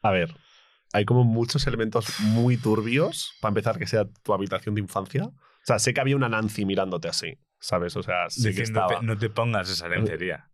A 0.03 0.11
ver, 0.11 0.35
hay 0.93 1.05
como 1.05 1.23
muchos 1.23 1.67
elementos 1.67 2.19
muy 2.19 2.57
turbios 2.57 3.33
para 3.41 3.51
empezar 3.51 3.77
que 3.77 3.87
sea 3.87 4.05
tu 4.23 4.33
habitación 4.33 4.75
de 4.75 4.81
infancia. 4.81 5.29
O 5.61 5.65
sea, 5.65 5.79
sé 5.79 5.93
que 5.93 6.01
había 6.01 6.15
una 6.15 6.29
Nancy 6.29 6.65
mirándote 6.65 7.07
así, 7.07 7.39
¿sabes? 7.59 7.95
O 7.95 8.03
sea, 8.03 8.29
sí 8.29 8.53
que 8.53 8.63
estaba. 8.63 9.01
no 9.01 9.17
te 9.17 9.29
pongas 9.29 9.69
esa 9.69 9.87
lencería. 9.87 10.49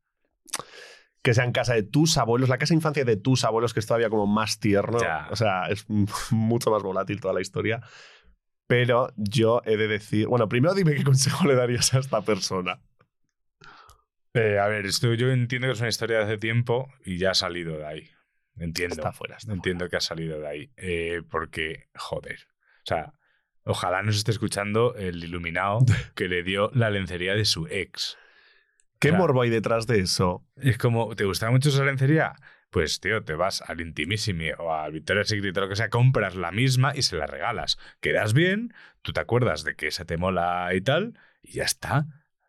Que 1.21 1.33
sea 1.33 1.43
en 1.43 1.51
casa 1.51 1.73
de 1.73 1.83
tus 1.83 2.17
abuelos, 2.17 2.49
la 2.49 2.57
casa 2.57 2.73
de 2.73 2.77
infancia 2.77 3.05
de 3.05 3.17
tus 3.17 3.43
abuelos, 3.43 3.73
que 3.73 3.79
es 3.79 3.87
todavía 3.87 4.09
como 4.09 4.27
más 4.27 4.59
tierno. 4.59 4.99
Ya. 4.99 5.27
O 5.31 5.35
sea, 5.35 5.67
es 5.69 5.85
mucho 6.31 6.71
más 6.71 6.83
volátil 6.83 7.21
toda 7.21 7.33
la 7.33 7.41
historia. 7.41 7.81
Pero 8.67 9.13
yo 9.15 9.61
he 9.65 9.77
de 9.77 9.87
decir. 9.87 10.27
Bueno, 10.27 10.49
primero 10.49 10.73
dime 10.73 10.93
qué 10.95 11.03
consejo 11.03 11.47
le 11.47 11.55
darías 11.55 11.93
a 11.93 11.99
esta 11.99 12.21
persona. 12.21 12.81
Eh, 14.33 14.59
a 14.59 14.67
ver, 14.67 14.85
esto 14.85 15.13
yo 15.13 15.31
entiendo 15.31 15.67
que 15.67 15.73
es 15.73 15.79
una 15.79 15.89
historia 15.89 16.17
de 16.17 16.23
hace 16.25 16.37
tiempo 16.37 16.89
y 17.03 17.17
ya 17.17 17.31
ha 17.31 17.33
salido 17.33 17.77
de 17.77 17.85
ahí. 17.85 18.09
Entiendo. 18.57 18.95
Está 18.95 19.11
fuera, 19.11 19.37
está 19.37 19.53
entiendo 19.53 19.89
que 19.89 19.95
ha 19.95 20.01
salido 20.01 20.39
de 20.39 20.47
ahí. 20.47 20.71
Eh, 20.77 21.21
porque, 21.29 21.87
joder. 21.95 22.39
O 22.79 22.85
sea, 22.85 23.13
ojalá 23.67 24.01
nos 24.01 24.17
esté 24.17 24.31
escuchando 24.31 24.95
el 24.95 25.23
iluminado 25.23 25.79
que 26.15 26.27
le 26.27 26.43
dio 26.43 26.71
la 26.73 26.89
lencería 26.89 27.33
de 27.33 27.45
su 27.45 27.67
ex. 27.67 28.17
¿Qué 28.99 29.09
O 29.09 29.11
sea, 29.11 29.19
morbo 29.19 29.41
hay 29.41 29.49
detrás 29.49 29.85
de 29.85 29.99
eso? 29.99 30.43
Es 30.55 30.77
como, 30.77 31.15
¿te 31.15 31.25
gusta 31.25 31.51
mucho 31.51 31.69
esa 31.69 31.83
lencería? 31.83 32.33
Pues, 32.69 32.99
tío, 32.99 33.23
te 33.23 33.33
vas 33.33 33.61
al 33.61 33.79
Intimissimi 33.79 34.51
o 34.57 34.73
al 34.73 34.91
Victoria's 34.91 35.29
Secret 35.29 35.55
o 35.57 35.61
lo 35.61 35.69
que 35.69 35.75
sea, 35.75 35.89
compras 35.89 36.35
la 36.35 36.51
misma 36.51 36.93
y 36.95 37.01
se 37.03 37.15
la 37.15 37.27
regalas. 37.27 37.77
Quedas 38.01 38.33
bien, 38.33 38.73
tú 39.01 39.13
te 39.13 39.19
acuerdas 39.19 39.63
de 39.63 39.75
que 39.75 39.87
esa 39.87 40.05
te 40.05 40.17
mola 40.17 40.69
y 40.73 40.81
tal, 40.81 41.17
y 41.41 41.53
ya 41.53 41.63
está. 41.63 42.07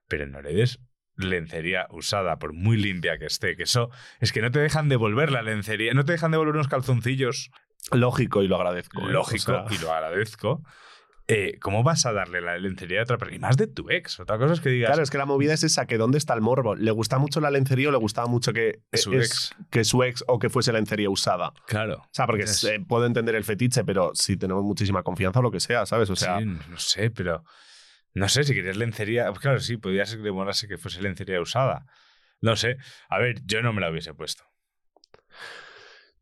Pero 0.09 0.27
no 0.27 0.41
le 0.41 0.55
des 0.55 0.81
lencería 1.19 1.87
usada, 1.91 2.39
por 2.39 2.53
muy 2.53 2.77
limpia 2.77 3.19
que 3.19 3.27
esté, 3.27 3.57
que 3.57 3.65
eso 3.65 3.91
es 4.21 4.33
que 4.33 4.41
no 4.41 4.51
te 4.51 4.61
dejan 4.61 4.89
devolver 4.89 5.31
la 5.31 5.43
lencería, 5.43 5.93
no 5.93 6.05
te 6.05 6.13
dejan 6.13 6.31
devolver 6.31 6.55
unos 6.55 6.69
calzoncillos. 6.69 7.51
Lógico 7.93 8.43
y 8.43 8.49
lo 8.49 8.57
agradezco. 8.57 9.01
¿eh? 9.09 9.13
Lógico, 9.13 9.53
O 9.53 9.69
sea, 9.69 9.77
y 9.77 9.81
lo 9.81 9.93
agradezco. 9.93 10.63
Eh, 11.31 11.59
¿Cómo 11.61 11.83
vas 11.83 12.07
a 12.07 12.13
darle 12.15 12.41
la 12.41 12.57
lencería 12.57 13.01
a 13.01 13.03
otra 13.03 13.19
persona? 13.19 13.37
Y 13.37 13.39
más 13.39 13.59
de 13.59 13.67
tu 13.67 13.91
ex. 13.91 14.19
Otra 14.19 14.39
cosa 14.39 14.55
es 14.55 14.61
que 14.61 14.71
digas. 14.71 14.89
Claro, 14.89 15.03
es 15.03 15.11
que 15.11 15.19
la 15.19 15.27
movida 15.27 15.53
es 15.53 15.63
esa, 15.63 15.85
que 15.87 15.99
¿dónde 15.99 16.17
está 16.17 16.33
el 16.33 16.41
morbo? 16.41 16.75
¿Le 16.75 16.91
gusta 16.91 17.19
mucho 17.19 17.41
la 17.41 17.51
lencería 17.51 17.91
o 17.91 17.93
le 17.93 17.99
gustaba 17.99 18.27
mucho 18.29 18.55
que 18.55 18.81
Su 18.95 19.13
es- 19.13 19.27
ex. 19.27 19.57
que 19.71 19.85
su 19.85 20.03
ex 20.05 20.25
o 20.27 20.39
que 20.39 20.49
fuese 20.49 20.73
lencería 20.73 21.11
usada? 21.11 21.53
Claro. 21.67 21.97
O 21.99 22.09
sea, 22.13 22.25
porque 22.27 22.45
Es- 22.45 22.65
eh, 22.65 22.81
puedo 22.87 23.05
entender 23.05 23.35
el 23.35 23.45
fetiche, 23.45 23.85
pero 23.85 24.13
si 24.15 24.39
tenemos 24.39 24.65
muchísima 24.65 25.03
confianza 25.03 25.41
o 25.41 25.43
lo 25.43 25.51
que 25.51 25.61
sea, 25.61 25.85
¿sabes? 25.85 26.09
O 26.09 26.17
sea, 26.17 26.39
Sí, 26.39 26.47
no 26.47 26.79
sé, 26.79 27.11
pero. 27.11 27.45
No 28.15 28.27
sé 28.31 28.43
si 28.45 28.55
querías 28.55 28.79
lencería. 28.79 29.27
pues 29.29 29.41
Claro, 29.41 29.61
sí, 29.61 29.77
podría 29.77 30.07
ser 30.07 30.19
que 30.19 30.25
le 30.25 30.33
molase 30.33 30.67
que 30.67 30.79
fuese 30.79 31.03
lencería 31.03 31.41
usada. 31.43 31.85
No 32.41 32.57
sé. 32.57 32.79
A 33.11 33.19
ver, 33.19 33.43
yo 33.45 33.61
no 33.61 33.75
me 33.75 33.83
la 33.83 33.91
hubiese 33.91 34.15
puesto. 34.15 34.45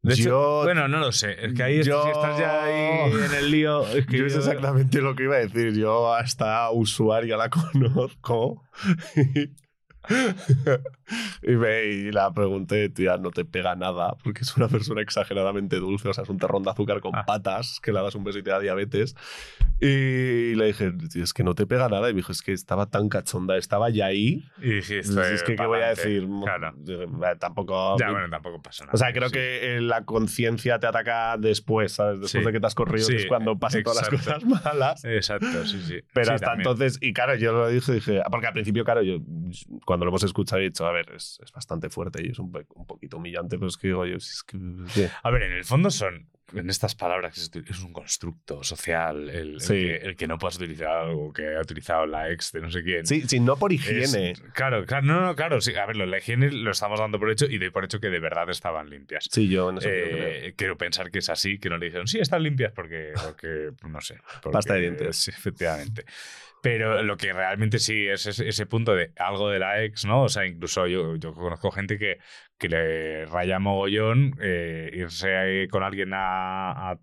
De 0.06 0.14
hecho, 0.14 0.22
Yo- 0.22 0.60
bueno, 0.62 0.86
no 0.88 0.98
lo 0.98 1.10
sé. 1.12 1.36
Es 1.46 1.52
que 1.54 1.62
ahí 1.64 1.82
yo- 1.82 2.02
si 2.04 2.10
estás 2.10 2.38
ya 2.38 2.62
ahí 2.64 3.12
en 3.12 3.34
el 3.34 3.50
lío. 3.50 3.86
Es 3.88 4.06
que 4.06 4.18
yo 4.18 4.26
es 4.26 4.36
exactamente 4.36 5.00
lo 5.00 5.16
que 5.16 5.24
iba 5.24 5.34
a 5.36 5.38
decir. 5.40 5.72
Yo 5.74 6.14
a 6.14 6.20
esta 6.20 6.70
usuaria 6.70 7.36
la 7.36 7.50
conozco. 7.50 8.62
Y, 11.42 11.52
me, 11.52 11.84
y 11.84 12.12
la 12.12 12.32
pregunté, 12.32 12.88
tía, 12.88 13.16
no 13.16 13.30
te 13.30 13.44
pega 13.44 13.74
nada, 13.76 14.14
porque 14.22 14.42
es 14.42 14.56
una 14.56 14.68
persona 14.68 15.00
exageradamente 15.02 15.76
dulce, 15.76 16.08
o 16.08 16.14
sea, 16.14 16.24
es 16.24 16.30
un 16.30 16.38
terrón 16.38 16.62
de 16.62 16.70
azúcar 16.70 17.00
con 17.00 17.14
Ah. 17.14 17.24
patas, 17.26 17.80
que 17.82 17.92
le 17.92 18.00
das 18.02 18.14
un 18.14 18.24
beso 18.24 18.38
y 18.38 18.42
te 18.42 18.50
da 18.50 18.58
diabetes. 18.60 19.14
Y 19.80 20.54
le 20.54 20.66
dije, 20.66 20.92
es 21.16 21.32
que 21.34 21.44
no 21.44 21.54
te 21.54 21.66
pega 21.66 21.88
nada. 21.88 22.08
Y 22.08 22.14
me 22.14 22.18
dijo, 22.18 22.32
es 22.32 22.40
que 22.42 22.52
estaba 22.52 22.86
tan 22.86 23.08
cachonda, 23.10 23.56
estaba 23.58 23.90
ya 23.90 24.06
ahí. 24.06 24.44
Y 24.62 24.70
dijiste, 24.76 25.34
es 25.34 25.42
que, 25.42 25.54
¿qué 25.54 25.66
voy 25.66 25.80
a 25.80 25.88
decir? 25.88 26.26
Claro. 26.42 26.74
Tampoco. 27.38 27.96
Ya, 27.98 28.10
bueno, 28.10 28.28
tampoco 28.30 28.62
pasa 28.62 28.84
nada. 28.84 28.94
O 28.94 28.96
sea, 28.96 29.12
creo 29.12 29.28
Sí. 29.28 29.34
que 29.34 29.76
eh, 29.76 29.80
la 29.82 30.04
conciencia 30.04 30.78
te 30.78 30.86
ataca 30.86 31.36
después, 31.38 31.92
¿sabes? 31.92 32.20
Después 32.20 32.42
Sí. 32.42 32.46
de 32.46 32.52
que 32.52 32.60
te 32.60 32.66
has 32.66 32.74
corrido, 32.74 33.06
que 33.06 33.12
Sí, 33.18 33.22
es 33.24 33.26
cuando 33.26 33.58
pasan 33.58 33.82
todas 33.82 33.98
las 34.00 34.08
cosas 34.08 34.44
malas. 34.44 35.04
Exacto, 35.04 35.64
sí, 35.66 35.80
sí. 35.82 36.00
Pero 36.14 36.32
hasta 36.32 36.46
también. 36.46 36.68
entonces, 36.68 36.98
y 37.02 37.12
claro, 37.12 37.34
yo 37.34 37.52
lo 37.52 37.68
dije, 37.68 37.92
dije, 37.92 38.22
porque 38.30 38.46
al 38.46 38.52
principio, 38.54 38.84
claro, 38.84 39.02
yo 39.02 39.18
cuando 39.84 40.04
lo 40.06 40.10
hemos 40.10 40.22
escuchado 40.24 40.60
he 40.60 40.64
dicho, 40.64 40.86
a 40.86 40.92
ver, 40.96 41.12
es, 41.14 41.38
es 41.44 41.52
bastante 41.52 41.88
fuerte 41.90 42.20
y 42.26 42.30
es 42.30 42.38
un, 42.38 42.50
poquito 42.86 43.18
humillante, 43.18 43.56
pero 43.56 43.68
es 43.68 43.76
que 43.76 43.88
digo 43.88 44.04
yo, 44.06 44.18
si 44.20 44.30
es 44.30 44.42
que. 44.42 45.08
A 45.22 45.30
ver, 45.30 45.42
en 45.44 45.52
el 45.52 45.64
fondo 45.64 45.90
son, 45.90 46.28
en 46.54 46.70
estas 46.70 46.94
palabras, 46.94 47.50
es 47.54 47.80
un 47.82 47.92
constructo 47.92 48.62
social 48.62 49.28
el, 49.30 49.58
que, 49.66 49.96
el 49.96 50.16
que 50.16 50.26
no 50.28 50.38
puedas 50.38 50.56
utilizar 50.56 50.88
algo 50.88 51.32
que 51.32 51.56
ha 51.56 51.60
utilizado 51.60 52.06
la 52.06 52.30
ex 52.30 52.52
de 52.52 52.60
no 52.60 52.70
sé 52.70 52.82
quién. 52.84 53.04
Sí, 53.06 53.22
sí, 53.26 53.40
no 53.40 53.56
por 53.56 53.72
Es- 53.72 53.80
higiene. 53.80 54.34
claro, 54.54 54.84
claro, 54.86 55.04
no, 55.06 55.20
no, 55.22 55.34
claro, 55.36 55.60
sí. 55.60 55.74
A 55.74 55.86
ver, 55.86 55.96
la 55.96 56.18
higiene 56.18 56.50
lo 56.52 56.70
estamos 56.70 57.00
dando 57.00 57.18
por 57.18 57.30
hecho 57.30 57.46
y 57.46 57.58
doy 57.58 57.70
por 57.70 57.84
hecho 57.84 57.98
que 58.00 58.08
de 58.10 58.20
verdad 58.20 58.48
estaban 58.50 58.88
limpias. 58.90 59.28
Sí, 59.30 59.48
yo 59.48 59.70
en 59.70 59.78
eso 59.78 59.88
Eh, 59.90 60.38
creo. 60.40 60.54
quiero 60.56 60.78
pensar 60.78 61.10
que 61.10 61.18
es 61.18 61.28
así, 61.28 61.58
que 61.58 61.68
no 61.68 61.78
le 61.78 61.86
dijeron, 61.86 62.06
sí, 62.06 62.18
están 62.20 62.42
limpias 62.42 62.72
porque, 62.72 63.12
porque 63.24 63.70
no 63.88 64.00
sé. 64.00 64.16
porque- 64.42 64.52
Pasta 64.56 64.74
de 64.74 64.80
dientes. 64.82 65.16
Sí, 65.16 65.30
efectivamente. 65.32 66.04
Pero 66.66 67.00
lo 67.04 67.16
que 67.16 67.32
realmente 67.32 67.78
sí 67.78 68.08
es 68.08 68.26
ese, 68.26 68.66
punto 68.66 68.96
de 68.96 69.12
algo 69.18 69.50
de 69.50 69.60
la 69.60 69.84
ex, 69.84 70.04
¿no? 70.04 70.22
O 70.22 70.28
sea, 70.28 70.46
incluso 70.46 70.88
yo, 70.88 71.14
yo 71.14 71.32
conozco 71.32 71.70
gente 71.70 71.96
que, 71.96 72.18
que 72.58 72.68
le 72.68 73.24
raya 73.26 73.60
mogollón 73.60 74.36
eh, 74.40 74.90
irse 74.92 75.68
con 75.70 75.84
alguien 75.84 76.10
a 76.12 76.98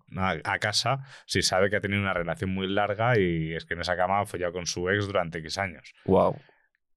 casa 0.60 0.98
si 1.24 1.40
sabe 1.40 1.70
que 1.70 1.76
ha 1.76 1.80
tenido 1.80 2.02
una 2.02 2.12
relación 2.12 2.50
muy 2.50 2.68
larga 2.68 3.18
y 3.18 3.54
es 3.54 3.64
que 3.64 3.72
en 3.72 3.80
esa 3.80 3.96
cama 3.96 4.20
ha 4.20 4.26
follado 4.26 4.52
con 4.52 4.66
su 4.66 4.90
ex 4.90 5.06
durante 5.06 5.38
X 5.38 5.56
años. 5.56 5.94
Wow. 6.04 6.36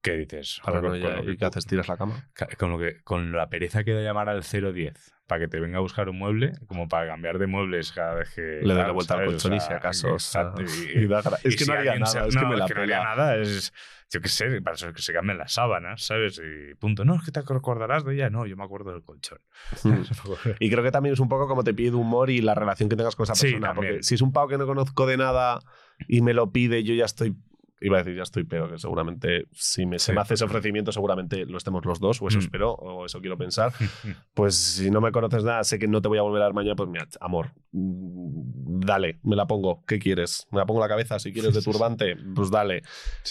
¿Qué 0.02 0.14
dices? 0.18 0.60
Joder, 0.64 0.82
con, 0.82 1.00
lo 1.02 1.24
que- 1.26 1.32
¿Y 1.32 1.38
qué 1.38 1.45
haces? 1.45 1.66
¿Tiras 1.66 1.88
la 1.88 1.98
cama? 1.98 2.30
Ca- 2.34 2.48
Con, 2.58 2.72
lo 2.72 2.78
que, 2.80 3.02
con 3.04 3.32
la 3.32 3.50
pereza 3.50 3.84
que 3.84 3.93
da 3.93 4.02
llamar 4.02 4.30
al 4.30 4.41
010 4.43 5.14
para 5.28 5.41
que 5.41 5.48
te 5.50 5.60
venga 5.60 5.80
a 5.80 5.82
buscar 5.82 6.08
un 6.08 6.18
mueble, 6.18 6.54
como 6.68 6.88
para 6.88 7.06
cambiar 7.08 7.38
de 7.38 7.48
muebles 7.48 7.91
cada 7.91 8.14
vez 8.16 8.30
que. 8.34 8.41
Le 8.64 8.74
doy 8.74 8.84
la 8.84 8.91
vuelta 8.91 9.16
al 9.16 9.20
¿sabes? 9.22 9.32
colchón 9.34 9.52
O 9.54 9.56
y 9.56 9.60
sea, 9.60 9.68
si 9.68 9.74
acaso, 9.74 10.14
o 10.14 10.20
sea, 10.20 10.54
y 10.95 11.06
da 11.08 11.22
gra- 11.22 11.39
es 11.43 11.54
y 11.54 11.58
que 11.58 11.66
si 11.66 11.70
no 11.72 11.78
haría 11.78 11.95
nada, 11.95 12.06
se- 12.06 12.20
es 12.28 12.36
que 12.36 12.41
no, 12.41 12.50
me 12.50 12.56
la 12.58 12.68
no 12.68 12.82
haría 12.82 13.04
nada, 13.04 13.36
es. 13.38 13.74
Yo 14.10 14.22
qué 14.22 14.30
sé, 14.30 14.62
para 14.62 14.76
eso 14.78 14.88
es 14.88 14.93
que 14.95 15.02
se 15.02 15.12
cambian 15.12 15.38
las 15.38 15.52
sábanas, 15.52 16.02
¿sabes? 16.06 16.39
Y 16.41 16.76
punto. 16.76 17.04
No, 17.04 17.16
es 17.16 17.24
que 17.24 17.32
te 17.32 17.41
acordarás 17.41 18.06
de 18.06 18.14
ella. 18.16 18.30
No, 18.30 18.45
yo 18.45 18.56
me 18.56 18.64
acuerdo 18.64 18.93
del 18.93 19.04
colchón. 19.04 19.39
Mm. 19.84 20.04
Y 20.62 20.70
creo 20.70 20.82
que 20.82 20.91
también 20.91 21.12
es 21.12 21.20
un 21.20 21.28
poco 21.28 21.50
como 21.50 21.66
te 21.66 21.74
pide 21.74 21.91
humor 21.91 22.30
y 22.30 22.39
la 22.39 22.56
relación 22.56 22.88
que 22.88 22.95
tengas 22.95 23.18
con 23.18 23.26
esa 23.26 23.36
Sí, 23.36 23.48
persona. 23.48 23.74
también. 23.74 23.95
Porque 23.95 24.04
si 24.04 24.16
es 24.16 24.22
un 24.22 24.32
pavo 24.32 24.48
que 24.48 24.58
no 24.58 24.66
conozco 24.66 25.06
de 25.08 25.18
nada 25.18 25.60
y 26.08 26.22
me 26.22 26.34
lo 26.34 26.54
pide, 26.54 26.86
yo 26.86 26.93
ya 26.93 27.04
estoy 27.04 27.36
iba 27.82 27.97
a 27.97 28.03
decir 28.03 28.15
ya 28.15 28.23
estoy 28.23 28.43
peor, 28.43 28.71
que 28.71 28.78
seguramente 28.80 29.45
si 29.53 29.86
me, 29.86 29.99
se 29.99 30.13
me 30.13 30.21
hace 30.21 30.34
ese 30.34 30.45
ofrecimiento, 30.45 30.91
seguramente 30.91 31.45
lo 31.45 31.57
estemos 31.57 31.86
los 31.86 31.99
dos, 31.99 32.21
o 32.21 32.28
eso 32.28 32.38
Mm. 32.38 32.41
espero, 32.41 32.71
o 32.73 33.05
eso 33.05 33.19
quiero 33.21 33.38
pensar. 33.38 33.71
Pues 34.34 34.55
si 34.55 34.91
no 34.91 35.01
me 35.01 35.11
conoces 35.11 35.43
nada, 35.43 35.63
sé 35.63 35.80
que 35.80 35.88
no 35.88 36.01
te 36.01 36.07
voy 36.07 36.17
a 36.17 36.21
volver 36.21 36.41
a 36.41 36.45
dar 36.45 36.53
mañana, 36.53 36.75
pues 36.75 36.89
mira, 36.89 37.07
amor, 37.21 37.51
dale, 37.71 39.19
me 39.23 39.36
la 39.36 39.47
pongo. 39.47 39.84
¿Qué 39.86 39.99
quieres? 39.99 40.47
¿Me 40.51 40.59
la 40.59 40.65
pongo 40.65 40.80
en 40.80 40.84
la 40.84 40.89
cabeza? 40.89 41.19
Si 41.19 41.32
quieres 41.34 41.53
de 41.53 41.61
turbante, 41.61 42.15
pues 42.36 42.51
dale. 42.51 42.82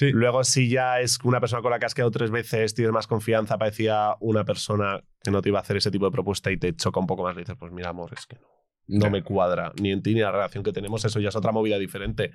Luego, 0.00 0.44
si 0.44 0.68
ya 0.68 1.00
es 1.00 1.18
una 1.24 1.40
persona 1.40 1.62
con 1.62 1.70
la 1.70 1.78
que 1.78 1.86
has 1.86 1.94
quedado 1.94 2.10
tres 2.10 2.30
veces, 2.30 2.74
tienes 2.74 2.92
más 2.92 3.06
confianza, 3.06 3.58
parecía 3.58 4.14
una 4.20 4.44
persona 4.44 5.00
que 5.22 5.30
no 5.30 5.42
te 5.42 5.48
iba 5.48 5.58
a 5.58 5.62
hacer 5.62 5.76
ese 5.76 5.90
tipo 5.90 6.04
de 6.06 6.10
propuesta 6.12 6.50
y 6.50 6.56
te 6.56 6.74
choca 6.74 7.00
un 7.00 7.06
poco 7.06 7.22
más, 7.24 7.34
le 7.34 7.42
dices, 7.42 7.56
pues 7.58 7.72
mira, 7.72 7.90
amor, 7.90 8.10
es 8.16 8.26
que 8.26 8.36
no. 8.36 8.46
No 8.88 9.10
me 9.10 9.22
cuadra, 9.22 9.72
ni 9.80 9.90
en 9.90 10.02
ti 10.02 10.14
ni 10.14 10.20
la 10.20 10.30
relación 10.30 10.62
que 10.62 10.72
tenemos, 10.72 11.04
eso 11.04 11.18
ya 11.18 11.30
es 11.30 11.36
otra 11.36 11.52
movida 11.52 11.78
diferente. 11.78 12.32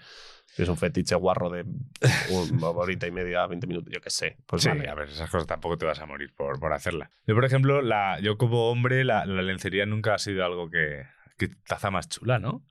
Es 0.58 0.68
un 0.68 0.76
fetiche 0.76 1.16
guarro 1.16 1.50
de 1.50 1.64
una 2.30 2.70
horita 2.70 3.08
y 3.08 3.12
media, 3.12 3.48
20 3.48 3.68
minutos, 3.68 3.94
yo 3.94 4.02
qué 4.02 4.10
sé. 4.10 4.38
Pues 4.46 4.64
sí, 4.64 4.68
vale. 4.68 4.90
a 4.90 4.96
ver, 4.96 5.08
esas 5.08 5.30
cosas 5.30 5.48
tampoco 5.48 5.78
te 5.78 5.86
vas 5.86 6.00
a 6.02 6.06
morir 6.06 6.34
por, 6.36 6.60
por 6.60 6.74
hacerla. 6.74 7.10
Yo, 7.26 7.36
por 7.36 7.46
ejemplo, 7.46 7.82
la, 7.82 8.20
yo 8.20 8.38
como 8.38 8.70
hombre, 8.70 9.06
la, 9.06 9.26
la 9.26 9.42
lencería 9.42 9.86
nunca 9.86 10.14
ha 10.14 10.18
sido 10.18 10.44
algo 10.44 10.70
que, 10.70 11.06
que 11.38 11.48
taza 11.48 11.90
más 11.90 12.10
chula, 12.10 12.40
¿no? 12.40 12.66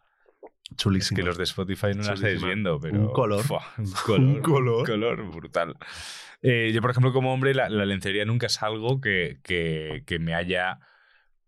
Chulísima. 0.77 1.17
Es 1.19 1.23
que 1.23 1.27
los 1.27 1.39
de 1.39 1.45
Spotify 1.45 1.89
no 1.97 2.03
las 2.03 2.11
estáis 2.11 2.43
viendo, 2.43 2.79
pero. 2.81 3.01
Un 3.01 3.13
color. 3.13 3.43
Fua, 3.43 3.65
un 3.79 3.91
color. 3.93 4.21
Un 4.21 4.43
color. 4.43 4.79
un 4.81 4.85
color 4.85 5.31
brutal. 5.33 5.77
Eh, 6.43 6.71
yo, 6.73 6.81
por 6.81 6.91
ejemplo, 6.91 7.13
como 7.13 7.33
hombre, 7.35 7.55
la, 7.55 7.69
la 7.69 7.85
lencería 7.85 8.25
nunca 8.25 8.47
es 8.47 8.63
algo 8.63 9.01
que, 9.01 9.41
que, 9.43 10.03
que 10.07 10.19
me 10.19 10.35
haya. 10.35 10.79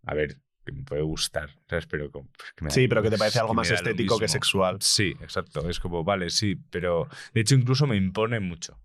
A 0.04 0.14
ver, 0.14 0.38
que 0.64 0.72
me 0.72 0.82
puede 0.84 1.02
gustar, 1.02 1.50
¿sabes? 1.68 1.86
Pero 1.86 2.10
pues, 2.10 2.24
que 2.56 2.64
me 2.64 2.68
da- 2.68 2.74
Sí, 2.74 2.88
pero 2.88 3.02
que 3.02 3.10
te 3.10 3.18
parece 3.18 3.38
algo 3.40 3.54
más 3.54 3.70
estético 3.70 4.18
que 4.18 4.28
sexual. 4.28 4.76
Sí, 4.80 5.14
exacto. 5.20 5.68
Es 5.68 5.80
como, 5.80 6.04
vale, 6.04 6.30
sí, 6.30 6.56
pero 6.70 7.08
de 7.34 7.40
hecho 7.40 7.54
incluso 7.54 7.86
me 7.86 7.96
impone 7.96 8.40
mucho. 8.40 8.78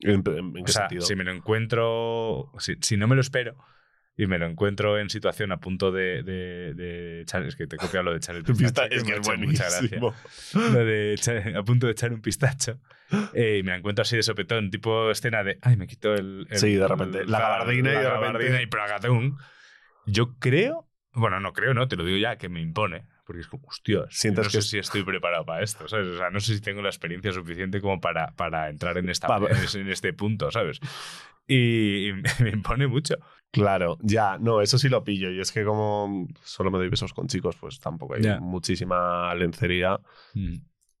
¿En, 0.00 0.22
en- 0.26 0.62
O 0.62 0.66
sea, 0.66 0.82
sentido? 0.88 1.02
si 1.02 1.14
me 1.14 1.24
lo 1.24 1.30
encuentro, 1.32 2.50
si, 2.58 2.74
si 2.80 2.96
no 2.96 3.06
me 3.06 3.14
lo 3.14 3.20
espero 3.20 3.56
y 4.16 4.26
me 4.26 4.38
lo 4.38 4.46
encuentro 4.46 4.98
en 4.98 5.08
situación 5.08 5.52
a 5.52 5.58
punto 5.60 5.90
de, 5.92 6.22
de, 6.22 6.74
de 6.74 7.22
echar, 7.22 7.42
es 7.44 7.56
que 7.56 7.66
te 7.66 7.76
he 7.76 7.78
copiado 7.78 8.04
lo 8.04 8.10
de 8.10 8.16
echar 8.18 8.34
el 8.36 8.42
Pista- 8.44 8.64
pistacho, 8.88 8.94
es 8.94 9.04
que 9.04 9.12
ha 9.12 9.16
es 9.16 9.26
buenísimo. 9.26 10.14
Lo 10.54 10.84
de 10.84 11.14
echar- 11.14 11.56
a 11.56 11.62
punto 11.62 11.86
de 11.86 11.92
echar 11.92 12.12
un 12.12 12.20
pistacho 12.20 12.80
eh, 13.34 13.58
y 13.60 13.62
me 13.62 13.70
la 13.72 13.76
encuentro 13.78 14.02
así 14.02 14.16
de 14.16 14.22
sopetón, 14.22 14.70
tipo 14.70 15.10
escena 15.10 15.44
de, 15.44 15.58
ay, 15.62 15.76
me 15.76 15.86
quito 15.86 16.14
el... 16.14 16.46
el- 16.50 16.58
Sí, 16.58 16.74
de 16.74 16.88
repente, 16.88 17.20
el- 17.20 17.30
la 17.30 17.38
gabardina 17.40 17.90
y 17.90 17.94
la 17.94 18.00
de 18.00 18.08
repente- 18.10 18.26
gabardina 18.26 18.62
y 18.62 18.66
pragatún. 18.66 19.36
Yo 20.06 20.34
creo, 20.40 20.88
bueno, 21.14 21.40
no 21.40 21.52
creo, 21.52 21.74
no, 21.74 21.88
te 21.88 21.96
lo 21.96 22.04
digo 22.04 22.18
ya, 22.18 22.36
que 22.36 22.48
me 22.48 22.60
impone. 22.60 23.04
Porque 23.24 23.40
es 23.42 23.46
como, 23.48 23.68
Sientes 24.10 24.44
no 24.44 24.50
sé 24.50 24.58
que- 24.58 24.62
si 24.62 24.78
estoy 24.78 25.04
preparado 25.04 25.44
para 25.46 25.62
esto, 25.62 25.86
¿sabes? 25.88 26.08
O 26.08 26.16
sea, 26.18 26.30
no 26.30 26.40
sé 26.40 26.54
si 26.56 26.60
tengo 26.60 26.82
la 26.82 26.88
experiencia 26.88 27.32
suficiente 27.32 27.80
como 27.80 28.00
para, 28.00 28.32
para 28.34 28.68
entrar 28.68 28.98
en, 28.98 29.08
esta, 29.08 29.28
en 29.74 29.88
este 29.88 30.12
punto, 30.12 30.50
¿sabes? 30.50 30.80
Y, 31.46 32.08
y 32.08 32.12
me 32.42 32.50
impone 32.50 32.86
mucho. 32.86 33.16
Claro, 33.50 33.98
ya, 34.00 34.38
no, 34.38 34.60
eso 34.60 34.78
sí 34.78 34.88
lo 34.88 35.04
pillo. 35.04 35.30
Y 35.30 35.40
es 35.40 35.52
que 35.52 35.64
como 35.64 36.26
solo 36.42 36.70
me 36.70 36.78
doy 36.78 36.88
besos 36.88 37.12
con 37.12 37.28
chicos, 37.28 37.56
pues 37.56 37.78
tampoco 37.80 38.14
hay 38.14 38.22
Ya. 38.22 38.40
muchísima 38.40 39.34
lencería. 39.34 40.00
Mm. 40.34 40.54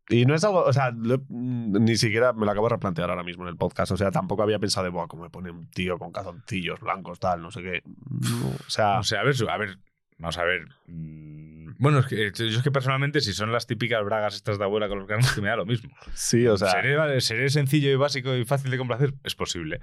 Y 0.08 0.26
no 0.26 0.34
es 0.34 0.44
algo, 0.44 0.62
o 0.64 0.72
sea, 0.72 0.90
lo- 0.90 1.22
mm, 1.28 1.82
ni 1.84 1.96
siquiera 1.96 2.32
me 2.32 2.44
lo 2.44 2.50
acabo 2.52 2.68
de 2.68 2.74
replantear 2.74 3.08
ahora 3.10 3.22
mismo 3.24 3.44
en 3.44 3.48
el 3.50 3.56
podcast. 3.56 3.92
O 3.92 3.96
sea, 3.96 4.10
tampoco 4.10 4.42
había 4.42 4.58
pensado 4.58 4.84
de, 4.84 4.90
Buah, 4.90 5.06
cómo 5.06 5.22
me 5.24 5.30
pone 5.30 5.50
un 5.50 5.68
tío 5.70 5.98
con 5.98 6.12
calzoncillos 6.12 6.80
blancos, 6.80 7.18
tal, 7.18 7.40
no 7.40 7.50
sé 7.50 7.62
qué. 7.62 7.82
No, 7.86 8.48
o 8.48 8.70
sea, 8.70 8.98
O 8.98 9.02
sea, 9.04 9.20
a 9.20 9.24
ver, 9.24 9.34
a 9.48 9.56
ver, 9.56 9.78
vamos 10.22 10.38
a 10.38 10.44
ver. 10.44 10.66
mm, 10.86 11.74
Bueno, 11.78 11.98
es 11.98 12.06
que, 12.06 12.32
yo 12.32 12.46
es 12.58 12.62
que 12.62 12.70
personalmente, 12.70 13.20
si 13.20 13.32
son 13.34 13.52
las 13.52 13.66
típicas 13.66 14.02
bragas 14.04 14.34
estas 14.34 14.58
de 14.58 14.64
abuela 14.64 14.88
con 14.88 14.98
los 15.00 15.06
granos, 15.08 15.32
que 15.32 15.40
me 15.42 15.48
da 15.48 15.56
lo 15.56 15.66
mismo. 15.66 15.94
sí, 16.14 16.46
o 16.46 16.56
sea. 16.56 16.70
seré, 16.70 17.20
seré 17.20 17.50
sencillo 17.50 17.90
y 17.90 17.96
básico 17.96 18.34
y 18.34 18.44
fácil 18.44 18.70
de 18.70 18.78
complacer, 18.78 19.14
es 19.24 19.34
posible. 19.34 19.80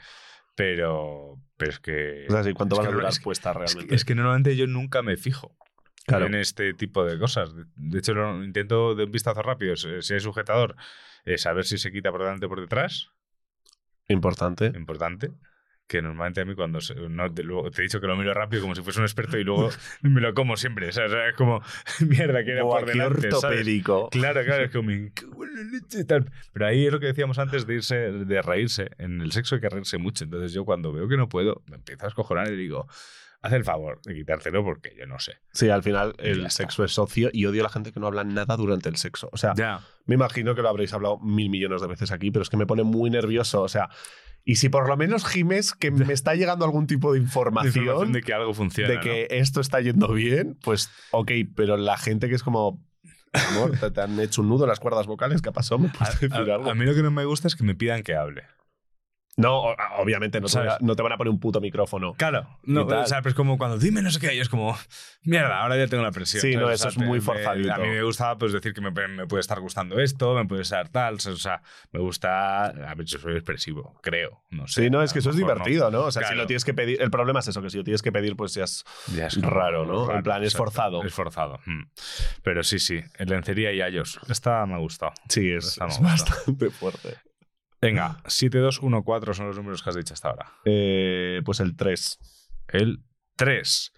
Pero, 0.55 1.35
pero 1.57 1.71
es 1.71 1.79
que. 1.79 2.25
O 2.27 2.31
sea, 2.31 2.43
sí, 2.43 2.53
¿cuánto 2.53 2.75
es 2.75 2.79
van 2.79 2.85
que 2.85 2.89
a 2.89 2.91
no- 2.91 2.97
durar 2.97 3.11
es 3.11 3.19
que- 3.19 3.53
realmente? 3.53 3.95
Es 3.95 4.03
que 4.05 4.15
normalmente 4.15 4.55
yo 4.57 4.67
nunca 4.67 5.01
me 5.01 5.15
fijo 5.15 5.55
Claro. 6.05 6.25
en 6.25 6.35
este 6.35 6.73
tipo 6.73 7.05
de 7.05 7.17
cosas. 7.19 7.53
De, 7.75 7.99
hecho, 7.99 8.13
lo 8.13 8.43
intento 8.43 8.95
de 8.95 9.03
un 9.05 9.11
vistazo 9.11 9.41
rápido, 9.41 9.75
si 9.75 10.01
si 10.01 10.13
hay 10.15 10.19
sujetador, 10.19 10.75
eh, 11.25 11.37
saber 11.37 11.65
si 11.65 11.77
se 11.77 11.91
quita 11.91 12.11
por 12.11 12.21
delante 12.23 12.45
o 12.47 12.49
por 12.49 12.59
detrás. 12.61 13.09
Importante. 14.07 14.71
Importante. 14.75 15.31
Que 15.89 16.03
normalmente 16.03 16.41
a 16.41 16.45
mí 16.45 16.53
cuando... 16.53 16.79
se- 16.81 16.93
no, 16.93 17.33
te, 17.33 17.41
luego- 17.41 17.71
te 17.71 17.81
he 17.81 17.83
dicho 17.83 17.99
que 17.99 18.05
lo 18.05 18.15
miro 18.15 18.31
rápido 18.35 18.61
como 18.61 18.75
si 18.75 18.83
fuese 18.83 18.99
un 18.99 19.05
experto 19.05 19.39
y 19.39 19.43
luego 19.43 19.69
me 20.03 20.21
lo 20.21 20.35
como 20.35 20.55
siempre. 20.55 20.87
O 20.89 20.91
sea, 20.91 21.05
o 21.07 21.09
sea, 21.09 21.29
es 21.29 21.35
como, 21.35 21.61
mierda, 22.01 22.43
que 22.45 22.51
era 22.51 22.61
por 22.61 22.85
qué 22.85 22.91
delante, 22.91 23.21
¿sabes? 23.31 23.43
ortopédico. 23.43 24.09
Claro, 24.11 24.45
claro, 24.45 24.63
es 24.65 24.71
como... 24.71 24.91
en 24.91 25.11
la 25.15 25.63
leche 25.79 26.01
y 26.01 26.05
tal. 26.05 26.31
Pero 26.53 26.67
ahí 26.67 26.85
es 26.85 26.91
lo 26.93 26.99
que 26.99 27.07
decíamos 27.07 27.39
antes 27.39 27.65
de 27.65 27.73
irse, 27.73 27.95
de 27.95 28.41
reírse. 28.43 28.91
En 28.99 29.19
el 29.21 29.31
sexo 29.31 29.55
hay 29.55 29.61
que 29.61 29.69
reírse 29.69 29.97
mucho. 29.97 30.25
Entonces 30.25 30.53
yo 30.53 30.63
cuando 30.63 30.93
veo 30.93 31.07
que 31.07 31.17
no 31.17 31.27
puedo, 31.27 31.63
me 31.67 31.77
empiezo 31.77 32.05
a 32.05 32.09
escojonar 32.09 32.47
y 32.51 32.55
digo, 32.55 32.87
haz 33.41 33.53
el 33.53 33.63
favor 33.63 33.99
de 34.03 34.13
quitártelo 34.13 34.63
porque 34.63 34.93
yo 34.95 35.07
no 35.07 35.17
sé. 35.17 35.37
Sí, 35.53 35.69
al 35.71 35.81
final 35.81 36.13
el 36.19 36.51
sexo 36.51 36.83
es 36.83 36.91
socio 36.91 37.31
y 37.33 37.47
odio 37.47 37.61
a 37.61 37.63
la 37.63 37.69
gente 37.69 37.91
que 37.91 37.99
no 37.99 38.05
habla 38.05 38.23
nada 38.23 38.55
durante 38.57 38.89
el 38.89 38.97
sexo. 38.97 39.27
O 39.31 39.37
sea, 39.37 39.53
Ya. 39.55 39.79
me 40.05 40.13
imagino 40.13 40.53
que 40.53 40.61
lo 40.61 40.69
habréis 40.69 40.93
hablado 40.93 41.17
mil 41.19 41.49
millones 41.49 41.81
de 41.81 41.87
veces 41.87 42.11
aquí, 42.11 42.29
pero 42.29 42.43
es 42.43 42.49
que 42.51 42.57
me 42.57 42.67
pone 42.67 42.83
muy 42.83 43.09
nervioso. 43.09 43.63
O 43.63 43.67
sea, 43.69 43.89
y 44.45 44.55
si 44.55 44.69
por 44.69 44.87
lo 44.87 44.97
menos 44.97 45.25
Jiménez, 45.25 45.73
que 45.73 45.91
me 45.91 46.13
está 46.13 46.35
llegando 46.35 46.65
algún 46.65 46.87
tipo 46.87 47.13
de 47.13 47.19
información, 47.19 47.83
Información 47.85 48.11
de 48.13 48.21
que 48.21 48.33
algo 48.33 48.53
funciona. 48.53 48.89
de 48.89 48.99
que 48.99 49.27
esto 49.31 49.61
está 49.61 49.81
yendo 49.81 50.11
bien, 50.13 50.57
pues 50.63 50.89
ok, 51.11 51.31
pero 51.55 51.77
la 51.77 51.97
gente 51.97 52.29
que 52.29 52.35
es 52.35 52.43
como, 52.43 52.83
amor, 53.33 53.77
te, 53.79 53.91
te 53.91 54.01
han 54.01 54.19
hecho 54.19 54.41
un 54.41 54.49
nudo 54.49 54.65
en 54.65 54.69
las 54.69 54.79
cuerdas 54.79 55.07
vocales, 55.07 55.41
¿qué 55.41 55.49
ha 55.49 55.53
pasado? 55.53 55.79
¿Me 55.79 55.89
puedes 55.89 56.31
algo? 56.31 56.69
A 56.69 56.75
mí 56.75 56.85
lo 56.85 56.95
que 56.95 57.03
no 57.03 57.11
me 57.11 57.25
gusta 57.25 57.47
es 57.47 57.55
que 57.55 57.63
me 57.63 57.75
pidan 57.75 58.03
que 58.03 58.15
hable. 58.15 58.43
No, 59.37 59.73
obviamente 59.97 60.41
no 60.41 60.47
te, 60.47 60.51
¿Sabes? 60.51 60.67
van 60.73 60.75
a- 60.81 60.85
no 60.85 60.95
te 60.97 61.03
van 61.03 61.11
a 61.13 61.17
poner 61.17 61.31
un 61.31 61.39
puto 61.39 61.61
micrófono. 61.61 62.13
Claro, 62.15 62.59
no, 62.63 62.81
o 62.85 63.05
sea, 63.05 63.19
pero 63.21 63.29
es 63.29 63.35
como 63.35 63.57
cuando 63.57 63.77
dime 63.77 64.01
no 64.01 64.11
sé 64.11 64.19
qué, 64.19 64.35
y 64.35 64.39
es 64.39 64.49
como, 64.49 64.77
mierda, 65.23 65.61
ahora 65.61 65.77
ya 65.77 65.87
tengo 65.87 66.03
la 66.03 66.11
presión. 66.11 66.41
Sí, 66.41 66.53
¿sabes? 66.53 66.59
no, 66.61 66.67
O 66.67 66.71
eso 66.71 66.89
sea, 66.89 66.89
es 66.91 66.97
muy 67.07 67.19
me- 67.19 67.25
forzadito. 67.25 67.73
A 67.73 67.77
mí 67.77 67.87
me 67.87 68.03
gusta 68.03 68.37
pues 68.37 68.51
decir 68.51 68.73
que 68.73 68.81
me, 68.81 68.91
me 68.91 69.27
puede 69.27 69.39
estar 69.39 69.59
gustando 69.61 69.97
esto, 69.99 70.33
me 70.35 70.43
puede 70.45 70.63
estar 70.63 70.89
tal, 70.89 71.15
o 71.15 71.19
sea, 71.19 71.61
me 71.93 72.01
gusta, 72.01 72.65
a 72.65 72.95
ver, 72.95 73.05
yo 73.05 73.17
soy 73.17 73.33
expresivo, 73.35 73.97
creo, 74.03 74.43
no 74.49 74.67
sé. 74.67 74.83
Sí, 74.83 74.89
no, 74.89 75.01
es 75.01 75.13
que 75.13 75.19
eso 75.19 75.29
es 75.29 75.37
divertido, 75.37 75.89
¿no? 75.89 76.01
O 76.05 76.11
sea, 76.11 76.27
si 76.27 76.35
lo 76.35 76.45
tienes 76.45 76.65
que 76.65 76.73
pedir, 76.73 77.01
el 77.01 77.09
problema 77.11 77.39
es 77.39 77.47
eso, 77.47 77.61
que 77.61 77.69
si 77.69 77.77
lo 77.77 77.83
tienes 77.85 78.01
que 78.01 78.11
pedir, 78.11 78.35
pues 78.35 78.53
ya 78.55 78.65
es, 78.65 78.83
Ya 79.15 79.27
es 79.27 79.35
como 79.35 79.49
raro, 79.51 79.85
¿no? 79.85 80.05
raro, 80.05 80.17
en 80.17 80.23
plan, 80.23 80.43
es 80.43 80.53
forzado. 80.55 81.01
Es 81.05 81.13
forzado. 81.13 81.59
mm. 81.65 81.83
Pero 82.43 82.63
sí, 82.63 82.77
sí, 82.79 82.99
en 83.17 83.29
lencería 83.29 83.71
y 83.71 83.81
ayos. 83.81 84.19
Esta 84.27 84.65
me 84.65 84.73
ha 84.73 84.79
gustado. 84.79 85.13
Sí, 85.29 85.49
es, 85.49 85.79
me 85.79 85.85
bastante 86.09 86.69
fuerte. 86.71 87.15
Venga, 87.81 88.21
7214 88.27 89.37
son 89.37 89.47
los 89.47 89.55
números 89.55 89.81
que 89.81 89.89
has 89.89 89.95
dicho 89.95 90.13
hasta 90.13 90.29
ahora. 90.29 90.53
Eh, 90.65 91.41
pues 91.45 91.59
el 91.59 91.75
3. 91.75 92.19
El 92.67 93.03
3. 93.37 93.93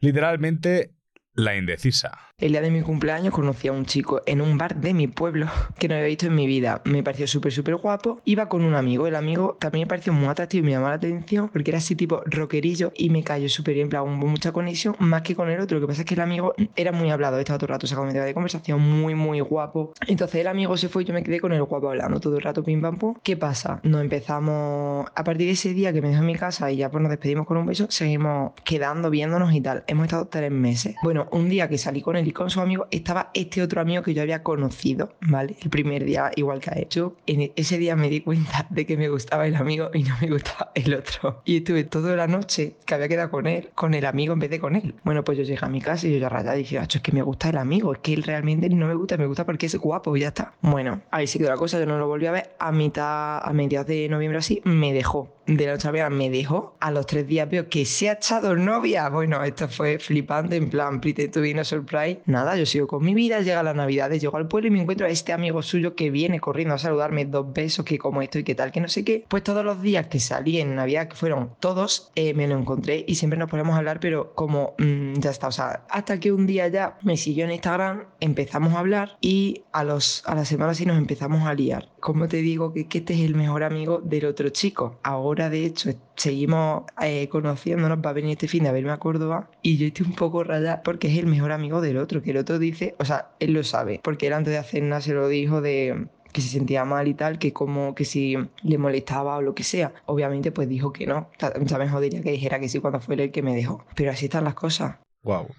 Literalmente 0.00 0.94
la 1.34 1.56
indecisa. 1.56 2.30
El 2.38 2.50
día 2.50 2.60
de 2.60 2.72
mi 2.72 2.82
cumpleaños 2.82 3.32
conocí 3.32 3.68
a 3.68 3.72
un 3.72 3.86
chico 3.86 4.20
en 4.26 4.40
un 4.40 4.58
bar 4.58 4.74
de 4.74 4.92
mi 4.92 5.06
pueblo 5.06 5.46
que 5.78 5.86
no 5.86 5.94
había 5.94 6.08
visto 6.08 6.26
en 6.26 6.34
mi 6.34 6.48
vida. 6.48 6.82
Me 6.84 7.04
pareció 7.04 7.28
súper, 7.28 7.52
súper 7.52 7.76
guapo. 7.76 8.20
Iba 8.24 8.48
con 8.48 8.64
un 8.64 8.74
amigo. 8.74 9.06
El 9.06 9.14
amigo 9.14 9.56
también 9.60 9.84
me 9.84 9.88
pareció 9.88 10.12
muy 10.12 10.26
atractivo 10.26 10.64
y 10.64 10.66
me 10.66 10.72
llamó 10.72 10.88
la 10.88 10.94
atención 10.94 11.48
porque 11.48 11.70
era 11.70 11.78
así 11.78 11.94
tipo 11.94 12.22
rockerillo 12.26 12.92
y 12.96 13.10
me 13.10 13.22
cayó 13.22 13.48
súper 13.48 13.74
bien. 13.74 13.84
En 13.84 13.90
plan, 13.90 14.02
hubo 14.02 14.26
mucha 14.26 14.50
conexión 14.50 14.96
más 14.98 15.22
que 15.22 15.36
con 15.36 15.48
el 15.48 15.60
otro. 15.60 15.78
Lo 15.78 15.86
que 15.86 15.92
pasa 15.92 16.02
es 16.02 16.06
que 16.08 16.14
el 16.14 16.22
amigo 16.22 16.54
era 16.74 16.90
muy 16.90 17.08
hablado. 17.08 17.38
Estaba 17.38 17.56
todo 17.56 17.66
el 17.66 17.74
rato 17.74 17.86
sacando 17.86 18.12
tema 18.12 18.24
de 18.24 18.34
conversación 18.34 18.80
muy, 18.80 19.14
muy 19.14 19.38
guapo. 19.38 19.92
Entonces 20.08 20.40
el 20.40 20.48
amigo 20.48 20.76
se 20.76 20.88
fue 20.88 21.04
y 21.04 21.06
yo 21.06 21.14
me 21.14 21.22
quedé 21.22 21.38
con 21.38 21.52
el 21.52 21.62
guapo 21.62 21.88
hablando 21.88 22.18
todo 22.18 22.36
el 22.36 22.42
rato 22.42 22.64
pim 22.64 22.82
pam 22.82 22.98
pum. 22.98 23.14
¿Qué 23.22 23.36
pasa? 23.36 23.78
Nos 23.84 24.00
empezamos 24.00 25.06
a 25.14 25.22
partir 25.22 25.46
de 25.46 25.52
ese 25.52 25.72
día 25.72 25.92
que 25.92 26.02
me 26.02 26.08
dejó 26.08 26.22
en 26.22 26.26
mi 26.26 26.34
casa 26.34 26.72
y 26.72 26.78
ya 26.78 26.90
pues 26.90 27.00
nos 27.00 27.10
despedimos 27.10 27.46
con 27.46 27.58
un 27.58 27.66
beso. 27.66 27.86
Seguimos 27.90 28.54
quedando, 28.64 29.08
viéndonos 29.08 29.54
y 29.54 29.60
tal. 29.60 29.84
Hemos 29.86 30.06
estado 30.06 30.26
tres 30.26 30.50
meses. 30.50 30.96
Bueno, 31.04 31.28
un 31.30 31.48
día 31.48 31.68
que 31.68 31.78
salí 31.78 32.02
con 32.02 32.16
él 32.16 32.23
y 32.28 32.32
con 32.32 32.50
su 32.50 32.60
amigo 32.60 32.86
estaba 32.90 33.30
este 33.34 33.62
otro 33.62 33.80
amigo 33.80 34.02
que 34.02 34.14
yo 34.14 34.22
había 34.22 34.42
conocido, 34.42 35.12
¿vale? 35.20 35.56
El 35.60 35.70
primer 35.70 36.04
día, 36.04 36.30
igual 36.36 36.60
que 36.60 36.70
a 36.70 36.74
él. 36.74 36.86
Yo 36.90 37.16
en 37.26 37.52
ese 37.56 37.78
día 37.78 37.96
me 37.96 38.08
di 38.08 38.20
cuenta 38.20 38.66
de 38.70 38.86
que 38.86 38.96
me 38.96 39.08
gustaba 39.08 39.46
el 39.46 39.56
amigo 39.56 39.90
y 39.94 40.02
no 40.02 40.14
me 40.20 40.28
gustaba 40.28 40.70
el 40.74 40.94
otro. 40.94 41.42
Y 41.44 41.58
estuve 41.58 41.84
toda 41.84 42.16
la 42.16 42.26
noche 42.26 42.76
que 42.86 42.94
había 42.94 43.08
quedado 43.08 43.30
con 43.30 43.46
él, 43.46 43.70
con 43.74 43.94
el 43.94 44.06
amigo 44.06 44.32
en 44.32 44.38
vez 44.40 44.50
de 44.50 44.60
con 44.60 44.76
él. 44.76 44.94
Bueno, 45.04 45.24
pues 45.24 45.38
yo 45.38 45.44
llegué 45.44 45.64
a 45.64 45.68
mi 45.68 45.80
casa 45.80 46.06
y 46.06 46.12
yo 46.12 46.18
ya 46.18 46.28
rayada 46.28 46.54
dije, 46.54 46.78
"Acho, 46.78 46.98
es 46.98 47.02
que 47.02 47.12
me 47.12 47.22
gusta 47.22 47.48
el 47.50 47.58
amigo, 47.58 47.92
es 47.92 47.98
que 48.00 48.14
él 48.14 48.22
realmente 48.22 48.68
no 48.68 48.86
me 48.86 48.94
gusta, 48.94 49.16
me 49.16 49.26
gusta 49.26 49.44
porque 49.44 49.66
es 49.66 49.76
guapo 49.76 50.16
y 50.16 50.20
ya 50.20 50.28
está. 50.28 50.54
Bueno, 50.60 51.02
ahí 51.10 51.26
sí 51.26 51.38
quedó 51.38 51.50
la 51.50 51.56
cosa, 51.56 51.78
yo 51.78 51.86
no 51.86 51.98
lo 51.98 52.06
volví 52.06 52.26
a 52.26 52.32
ver. 52.32 52.54
A 52.58 52.72
mitad, 52.72 53.46
a 53.46 53.52
mediados 53.52 53.86
de 53.86 54.08
noviembre 54.08 54.38
así, 54.38 54.60
me 54.64 54.92
dejó. 54.92 55.33
De 55.46 55.66
la 55.66 55.72
noche 55.72 55.88
a 55.88 55.92
la 55.92 55.92
mañana 55.92 56.16
me 56.16 56.30
dejó. 56.30 56.74
A 56.80 56.90
los 56.90 57.06
tres 57.06 57.26
días 57.26 57.48
veo 57.50 57.68
que 57.68 57.84
se 57.84 58.08
ha 58.08 58.12
echado 58.14 58.56
novia. 58.56 59.10
Bueno, 59.10 59.44
esto 59.44 59.68
fue 59.68 59.98
flipante, 59.98 60.56
en 60.56 60.70
plan, 60.70 60.94
invité, 60.94 61.28
tú 61.28 61.42
vino 61.42 61.62
surprise. 61.64 62.20
Nada, 62.24 62.56
yo 62.56 62.64
sigo 62.64 62.86
con 62.86 63.04
mi 63.04 63.12
vida, 63.12 63.40
llega 63.40 63.62
la 63.62 63.74
Navidad, 63.74 64.10
llego 64.10 64.38
al 64.38 64.48
pueblo 64.48 64.68
y 64.68 64.70
me 64.70 64.80
encuentro 64.80 65.06
a 65.06 65.10
este 65.10 65.34
amigo 65.34 65.62
suyo 65.62 65.94
que 65.94 66.10
viene 66.10 66.40
corriendo 66.40 66.74
a 66.74 66.78
saludarme 66.78 67.26
dos 67.26 67.52
besos, 67.52 67.84
que 67.84 67.98
como 67.98 68.22
esto 68.22 68.38
y 68.38 68.44
que 68.44 68.54
tal, 68.54 68.72
que 68.72 68.80
no 68.80 68.88
sé 68.88 69.04
qué. 69.04 69.26
Pues 69.28 69.42
todos 69.42 69.64
los 69.64 69.82
días 69.82 70.06
que 70.06 70.18
salí 70.18 70.60
en 70.60 70.76
Navidad, 70.76 71.08
que 71.08 71.16
fueron 71.16 71.50
todos, 71.60 72.10
eh, 72.14 72.32
me 72.32 72.48
lo 72.48 72.58
encontré 72.58 73.04
y 73.06 73.16
siempre 73.16 73.38
nos 73.38 73.50
ponemos 73.50 73.74
a 73.74 73.78
hablar, 73.78 74.00
pero 74.00 74.32
como 74.34 74.74
mm, 74.78 75.20
ya 75.20 75.30
está, 75.30 75.48
o 75.48 75.52
sea, 75.52 75.84
hasta 75.90 76.18
que 76.20 76.32
un 76.32 76.46
día 76.46 76.68
ya 76.68 76.96
me 77.02 77.18
siguió 77.18 77.44
en 77.44 77.52
Instagram, 77.52 78.04
empezamos 78.20 78.72
a 78.72 78.78
hablar 78.78 79.18
y 79.20 79.62
a, 79.72 79.84
los, 79.84 80.22
a 80.26 80.34
la 80.34 80.46
semana 80.46 80.72
sí 80.72 80.86
nos 80.86 80.96
empezamos 80.96 81.42
a 81.46 81.52
liar. 81.52 81.90
Como 82.00 82.28
te 82.28 82.38
digo 82.38 82.72
que, 82.72 82.86
que 82.88 82.98
este 82.98 83.14
es 83.14 83.20
el 83.20 83.34
mejor 83.34 83.62
amigo 83.62 84.00
del 84.02 84.26
otro 84.26 84.48
chico? 84.48 84.98
Ahora, 85.02 85.33
de 85.34 85.64
hecho, 85.64 85.90
seguimos 86.16 86.84
eh, 87.02 87.28
conociéndonos, 87.28 87.98
va 87.98 88.10
a 88.10 88.12
venir 88.12 88.32
este 88.32 88.48
fin 88.48 88.64
de 88.64 88.68
a 88.68 88.72
verme 88.72 88.92
a 88.92 88.98
Córdoba 88.98 89.50
y 89.62 89.76
yo 89.76 89.86
estoy 89.86 90.06
un 90.06 90.14
poco 90.14 90.44
rayada 90.44 90.82
porque 90.82 91.08
es 91.08 91.18
el 91.18 91.26
mejor 91.26 91.52
amigo 91.52 91.80
del 91.80 91.96
otro, 91.96 92.22
que 92.22 92.30
el 92.30 92.36
otro 92.38 92.58
dice, 92.58 92.94
o 92.98 93.04
sea, 93.04 93.30
él 93.40 93.52
lo 93.52 93.62
sabe, 93.64 94.00
porque 94.02 94.26
él 94.26 94.32
antes 94.32 94.52
de 94.52 94.58
hacer 94.58 94.82
nada 94.82 95.00
se 95.00 95.14
lo 95.14 95.28
dijo 95.28 95.60
de 95.60 96.08
que 96.34 96.40
se 96.40 96.48
sentía 96.48 96.84
mal 96.84 97.06
y 97.06 97.14
tal, 97.14 97.38
que 97.38 97.52
como 97.52 97.94
que 97.94 98.04
si 98.04 98.36
le 98.62 98.76
molestaba 98.76 99.36
o 99.36 99.42
lo 99.42 99.54
que 99.54 99.62
sea. 99.62 99.94
Obviamente 100.06 100.50
pues 100.50 100.68
dijo 100.68 100.92
que 100.92 101.06
no. 101.06 101.30
O 101.40 101.68
sea, 101.68 101.78
me 101.78 101.88
jodería 101.88 102.22
que 102.22 102.32
dijera 102.32 102.58
que 102.58 102.68
sí 102.68 102.80
cuando 102.80 103.00
fue 103.00 103.14
él 103.14 103.20
el 103.20 103.30
que 103.30 103.40
me 103.40 103.54
dejó. 103.54 103.86
Pero 103.94 104.10
así 104.10 104.24
están 104.24 104.42
las 104.42 104.54
cosas. 104.54 104.96
Wow. 105.22 105.54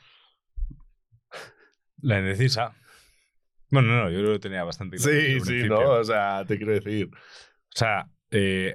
La 2.02 2.20
indecisa. 2.20 2.76
Bueno, 3.72 3.88
no, 3.88 4.04
no, 4.04 4.10
yo 4.10 4.20
lo 4.20 4.38
tenía 4.38 4.66
bastante 4.66 4.98
claro. 4.98 5.12
Sí, 5.14 5.40
sí, 5.40 5.64
no, 5.64 5.80
o 5.80 6.04
sea, 6.04 6.44
te 6.46 6.58
quiero 6.58 6.74
decir. 6.74 7.10
O 7.14 7.78
sea, 7.78 8.10
eh, 8.32 8.74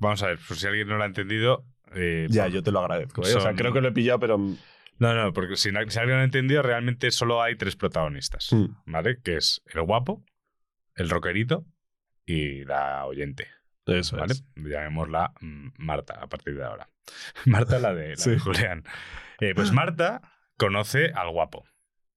vamos 0.00 0.22
a 0.22 0.26
ver, 0.28 0.38
por 0.46 0.56
si 0.56 0.66
alguien 0.66 0.88
no 0.88 0.96
lo 0.96 1.04
ha 1.04 1.06
entendido. 1.06 1.64
Eh, 1.94 2.26
ya, 2.28 2.48
yo 2.48 2.62
te 2.62 2.72
lo 2.72 2.80
agradezco. 2.80 3.26
¿eh? 3.26 3.34
O 3.34 3.40
sea, 3.40 3.54
creo 3.54 3.72
que 3.72 3.80
lo 3.80 3.88
he 3.88 3.92
pillado, 3.92 4.18
pero. 4.20 4.38
No, 4.38 5.14
no, 5.14 5.32
porque 5.32 5.56
si, 5.56 5.68
alguien 5.70 6.08
no 6.08 6.14
lo 6.16 6.20
ha 6.20 6.24
entendido, 6.24 6.62
realmente 6.62 7.10
solo 7.10 7.42
hay 7.42 7.56
tres 7.56 7.76
protagonistas, 7.76 8.48
Hmm. 8.52 8.66
¿vale? 8.86 9.20
Que 9.22 9.36
es 9.36 9.62
el 9.72 9.82
guapo, 9.82 10.24
el 10.94 11.08
rockerito 11.08 11.64
y 12.26 12.64
la 12.64 13.06
oyente. 13.06 13.48
Eso 13.86 14.16
¿vale? 14.18 14.34
Llamémosla 14.56 15.32
mm, 15.40 15.68
Marta 15.78 16.14
a 16.20 16.28
partir 16.28 16.54
de 16.54 16.64
ahora. 16.64 16.88
Marta, 17.46 17.78
la 17.78 17.94
de, 17.94 18.10
la 18.10 18.16
Sí. 18.16 18.30
de 18.30 18.38
Julián. 18.38 18.84
Eh, 19.40 19.54
pues 19.54 19.72
Marta 19.72 20.20
conoce 20.56 21.10
al 21.14 21.30
guapo. 21.30 21.64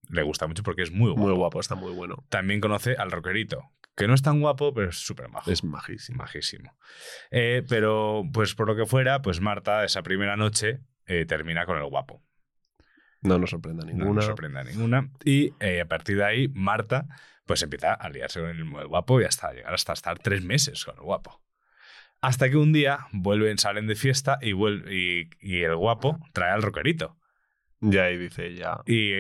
Le 0.09 0.21
gusta 0.21 0.45
mucho 0.45 0.61
porque 0.61 0.81
es 0.83 0.91
muy 0.91 1.09
guapo. 1.11 1.21
Muy 1.27 1.33
guapo, 1.33 1.59
está 1.61 1.75
muy 1.75 1.93
bueno. 1.93 2.25
También 2.29 2.59
conoce 2.59 2.95
al 2.97 3.09
rockerito, 3.09 3.63
que 3.95 4.07
no 4.07 4.13
es 4.13 4.21
tan 4.21 4.39
guapo, 4.41 4.73
pero 4.73 4.89
es 4.89 4.97
súper 4.97 5.29
majo. 5.29 5.51
Es 5.51 5.63
majísimo. 5.63 6.17
Majísimo. 6.17 6.75
Eh, 7.31 7.63
pero, 7.69 8.23
pues 8.33 8.55
por 8.55 8.67
lo 8.67 8.75
que 8.75 8.85
fuera, 8.85 9.21
pues 9.21 9.39
Marta 9.41 9.83
esa 9.83 10.01
primera 10.03 10.35
noche 10.35 10.79
eh, 11.05 11.25
termina 11.25 11.65
con 11.65 11.77
el 11.77 11.85
guapo. 11.85 12.23
No 13.21 13.37
nos 13.39 13.51
sorprenda 13.51 13.85
No 13.85 13.91
ninguna. 13.91 14.13
nos 14.15 14.25
sorprende 14.25 14.59
a 14.59 14.63
ninguna. 14.63 15.09
Y 15.23 15.53
eh, 15.59 15.81
a 15.81 15.85
partir 15.87 16.17
de 16.17 16.25
ahí, 16.25 16.47
Marta 16.49 17.05
pues 17.45 17.61
empieza 17.61 17.93
a 17.93 18.09
liarse 18.09 18.39
con 18.39 18.49
el, 18.49 18.87
guapo 18.87 19.19
y 19.21 19.25
hasta 19.25 19.51
llegar 19.51 19.73
hasta 19.73 19.91
estar 19.93 20.17
tres 20.19 20.43
meses 20.43 20.85
con 20.85 20.95
el 20.95 21.01
guapo. 21.01 21.41
Hasta 22.21 22.49
que 22.49 22.55
un 22.55 22.71
día 22.71 23.07
vuelven, 23.11 23.57
salen 23.57 23.85
de 23.85 23.95
fiesta 23.95 24.37
y, 24.41 24.53
vuel- 24.53 24.89
y, 24.89 25.29
y 25.41 25.63
el 25.63 25.75
guapo 25.75 26.19
trae 26.31 26.51
al 26.51 26.61
rockerito. 26.61 27.17
Ya, 27.83 28.09
y 28.11 28.17
dice 28.17 28.47
ella. 28.47 28.79
Y 28.85 29.11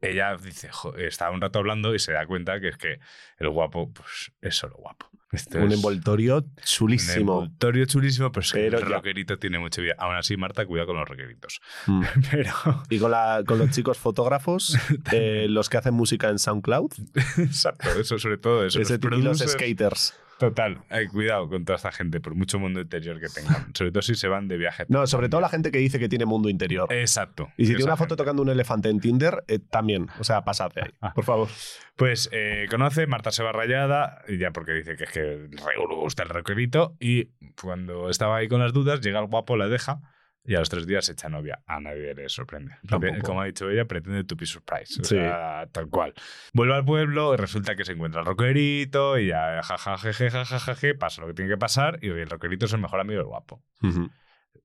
ella 0.00 0.36
dice, 0.36 0.70
está 0.98 1.30
un 1.30 1.40
rato 1.40 1.58
hablando 1.60 1.94
y 1.94 1.98
se 1.98 2.12
da 2.12 2.26
cuenta 2.26 2.60
que 2.60 2.68
es 2.68 2.76
que 2.76 3.00
el 3.38 3.48
guapo 3.50 3.92
pues, 3.92 4.32
es 4.40 4.56
solo 4.56 4.76
guapo. 4.76 5.06
Esto 5.32 5.58
Un 5.58 5.68
es 5.68 5.74
envoltorio 5.74 6.44
chulísimo. 6.64 7.36
Un 7.38 7.44
envoltorio 7.44 7.84
chulísimo, 7.84 8.32
pero, 8.32 8.40
es 8.42 8.52
que 8.52 8.58
Pero 8.58 8.78
el 8.78 8.84
ya. 8.88 8.96
rockerito 8.96 9.38
tiene 9.38 9.60
mucha 9.60 9.80
vida. 9.80 9.94
Aún 9.98 10.16
así, 10.16 10.36
Marta, 10.36 10.66
cuidado 10.66 10.88
con 10.88 10.96
los 10.96 11.08
rockeritos. 11.08 11.60
Mm. 11.86 12.02
Pero, 12.32 12.52
Y 12.90 12.98
con, 12.98 13.12
la, 13.12 13.44
con 13.46 13.58
los 13.58 13.70
chicos 13.70 13.96
fotógrafos, 13.98 14.76
eh, 15.12 15.46
los 15.48 15.68
que 15.68 15.76
hacen 15.76 15.94
música 15.94 16.28
en 16.30 16.40
SoundCloud, 16.40 16.90
exacto, 17.38 17.90
eso 17.90 18.18
sobre 18.18 18.38
todo 18.38 18.66
eso. 18.66 18.80
ese 18.80 18.98
los 18.98 19.18
y 19.18 19.22
los 19.22 19.38
skaters. 19.38 20.14
Total, 20.40 20.82
hay 20.88 21.06
cuidado 21.06 21.50
con 21.50 21.66
toda 21.66 21.76
esta 21.76 21.92
gente, 21.92 22.18
por 22.18 22.34
mucho 22.34 22.58
mundo 22.58 22.80
interior 22.80 23.20
que 23.20 23.28
tengan. 23.28 23.66
Sobre 23.74 23.92
todo 23.92 24.00
si 24.00 24.14
se 24.14 24.26
van 24.26 24.48
de 24.48 24.56
viaje. 24.56 24.86
No, 24.88 25.06
sobre 25.06 25.28
todo 25.28 25.42
la 25.42 25.50
gente 25.50 25.70
que 25.70 25.76
dice 25.76 25.98
que 25.98 26.08
tiene 26.08 26.24
mundo 26.24 26.48
interior. 26.48 26.90
Exacto. 26.90 27.52
Y 27.58 27.66
si 27.66 27.72
tiene 27.72 27.84
una 27.84 27.98
foto 27.98 28.16
tocando 28.16 28.40
un 28.40 28.48
elefante 28.48 28.88
en 28.88 29.00
Tinder, 29.00 29.44
eh, 29.48 29.58
también. 29.58 30.06
O 30.18 30.24
sea, 30.24 30.42
pasad 30.42 30.72
de 30.72 30.80
ahí, 30.80 31.10
por 31.14 31.24
favor. 31.24 31.48
Pues 31.94 32.30
eh, 32.32 32.66
conoce, 32.70 33.06
Marta 33.06 33.32
se 33.32 33.42
va 33.42 33.52
rayada, 33.52 34.22
ya 34.30 34.50
porque 34.50 34.72
dice 34.72 34.96
que 34.96 35.04
es 35.04 35.10
que 35.10 35.20
le 35.20 35.94
gusta 35.94 36.22
el 36.22 36.30
rockerito, 36.30 36.96
y 36.98 37.26
cuando 37.60 38.08
estaba 38.08 38.36
ahí 38.36 38.48
con 38.48 38.60
las 38.60 38.72
dudas, 38.72 39.02
llega 39.02 39.20
el 39.20 39.26
guapo, 39.26 39.58
la 39.58 39.68
deja, 39.68 40.00
y 40.44 40.54
a 40.54 40.58
los 40.60 40.68
tres 40.70 40.86
días 40.86 41.04
se 41.04 41.12
echa 41.12 41.28
novia. 41.28 41.62
A 41.66 41.80
nadie 41.80 42.14
le 42.14 42.28
sorprende. 42.28 42.74
Tampoco. 42.88 43.14
Como 43.22 43.42
ha 43.42 43.44
dicho 43.46 43.68
ella, 43.70 43.84
pretende 43.84 44.24
to 44.24 44.36
be 44.36 44.46
surprise. 44.46 45.00
O 45.00 45.04
Sí. 45.04 45.16
sea, 45.16 45.68
tal 45.72 45.88
cual. 45.88 46.14
Vuelve 46.54 46.74
al 46.74 46.84
pueblo 46.84 47.34
y 47.34 47.36
resulta 47.36 47.76
que 47.76 47.84
se 47.84 47.92
encuentra 47.92 48.20
el 48.20 48.26
rockerito, 48.26 49.18
y 49.18 49.28
ya 49.28 49.62
jajajeje, 49.62 50.30
jajajeje, 50.30 50.94
pasa 50.94 51.20
lo 51.20 51.28
que 51.28 51.34
tiene 51.34 51.50
que 51.50 51.58
pasar, 51.58 51.98
y 52.02 52.08
el 52.08 52.28
rockerito 52.30 52.66
es 52.66 52.72
el 52.72 52.80
mejor 52.80 53.00
amigo 53.00 53.18
del 53.18 53.26
guapo. 53.28 53.62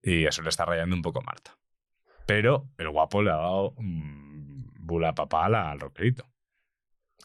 Y 0.01 0.25
eso 0.25 0.41
le 0.41 0.49
está 0.49 0.65
rayando 0.65 0.95
un 0.95 1.01
poco 1.01 1.19
a 1.19 1.23
Marta. 1.23 1.57
Pero 2.27 2.69
el 2.77 2.89
guapo 2.89 3.21
le 3.21 3.31
ha 3.31 3.35
dado 3.35 3.73
mm, 3.77 4.85
bula 4.85 5.13
papá 5.13 5.45
al 5.45 5.79
rockerito. 5.79 6.27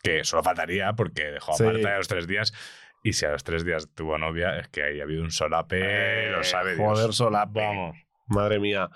Que 0.03 0.25
solo 0.25 0.43
faltaría 0.43 0.93
porque 0.95 1.25
dejó 1.31 1.53
a 1.53 1.57
Sí. 1.57 1.63
Marta 1.65 1.95
a 1.95 1.99
los 1.99 2.09
tres 2.09 2.27
días. 2.27 2.53
Y 3.03 3.15
si 3.15 3.25
a 3.25 3.31
los 3.33 3.45
tres 3.45 3.65
días 3.65 3.89
tuvo 3.95 4.19
novia, 4.19 4.59
es 4.59 4.69
que 4.69 4.83
ahí 4.83 5.01
ha 5.01 5.05
habido 5.05 5.23
un 5.23 5.31
solape, 5.31 6.31
lo 6.31 6.45
sabe 6.45 6.75
Dios. 6.75 6.81
Eh, 6.81 6.85
Joder, 6.87 7.13
solape. 7.15 7.61
Vamos. 7.61 7.97
Madre 8.31 8.59
mía. 8.59 8.89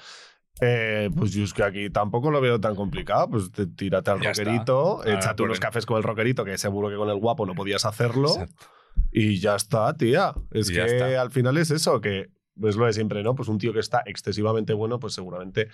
Eh, 0.61 1.11
pues 1.17 1.33
yo 1.33 1.43
es 1.45 1.53
que 1.53 1.65
aquí 1.65 1.91
tampoco 1.91 2.31
lo 2.31 2.41
veo 2.41 2.61
tan 2.61 2.75
complicado. 2.77 3.29
Pues 3.31 3.51
te- 3.53 3.67
tírate 3.67 4.11
al 4.11 4.21
Ya 4.21 4.31
está. 4.31 4.45
rockerito, 4.45 4.79
Ahora 4.99 5.15
échate 5.15 5.43
unos 5.43 5.61
cafés 5.61 5.85
con 5.85 5.97
el 5.97 6.03
rockerito, 6.03 6.45
que 6.45 6.57
seguro 6.59 6.89
que 6.89 6.97
con 6.97 7.09
el 7.11 7.17
guapo 7.17 7.45
no 7.47 7.55
podías 7.55 7.85
hacerlo. 7.85 8.29
Exacto. 8.29 8.67
Y 9.11 9.39
ya 9.41 9.57
está, 9.57 9.93
tía. 9.95 10.33
Es 10.53 10.71
Y 10.71 10.75
que 10.75 10.85
está. 10.85 11.21
al 11.21 11.31
final 11.31 11.57
es 11.59 11.71
eso, 11.71 12.01
que 12.01 12.31
es 12.63 12.77
lo 12.77 12.87
de 12.87 12.93
siempre, 12.93 13.23
¿no? 13.25 13.35
Pues 13.35 13.49
un 13.49 13.59
tío 13.59 13.73
que 13.73 13.81
está 13.81 14.03
excesivamente 14.07 14.73
bueno, 14.75 15.01
pues 15.01 15.15
seguramente 15.15 15.69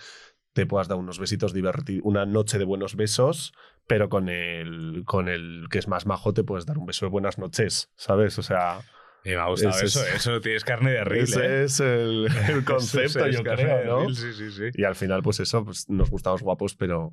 te 0.55 0.67
puedas 0.67 0.89
dar 0.89 0.99
unos 0.99 1.19
besitos 1.19 1.53
divertidos, 1.53 2.03
una 2.05 2.25
noche 2.27 2.59
de 2.59 2.65
buenos 2.65 2.97
besos, 2.97 3.53
pero 3.87 4.09
con 4.09 4.29
el, 4.31 5.03
con 5.05 5.29
el 5.29 5.67
que 5.71 5.79
es 5.79 5.87
más 5.89 6.07
majo 6.07 6.33
te 6.33 6.43
puedes 6.43 6.65
dar 6.67 6.79
un 6.79 6.87
beso 6.87 7.05
de 7.05 7.11
buenas 7.11 7.39
noches, 7.39 7.91
¿sabes? 7.97 8.39
O 8.39 8.43
sea... 8.43 8.81
Y 9.25 9.31
me 9.31 9.37
ha 9.37 9.47
gustado 9.49 9.75
Ese 9.77 9.87
eso, 9.87 10.05
es- 10.07 10.15
eso 10.17 10.41
tienes 10.41 10.65
carne 10.65 10.93
de 10.93 11.05
reel, 11.05 11.25
Ese 11.25 11.45
¿eh? 11.45 11.65
es 11.65 11.81
el, 11.81 12.27
el 12.49 12.65
concepto, 12.65 13.27
es 13.27 13.37
yo 13.37 13.43
carne 13.45 13.65
de 13.65 13.81
creo, 13.83 13.85
¿no? 13.85 14.01
reel, 14.05 14.17
Sí, 14.17 14.33
sí, 14.33 14.51
sí. 14.51 14.65
Y 14.75 14.85
al 14.85 14.95
final, 14.97 15.23
pues 15.23 15.41
eso, 15.41 15.65
pues 15.65 15.89
nos 15.89 16.11
gustamos 16.11 16.43
guapos, 16.43 16.75
pero 16.77 17.13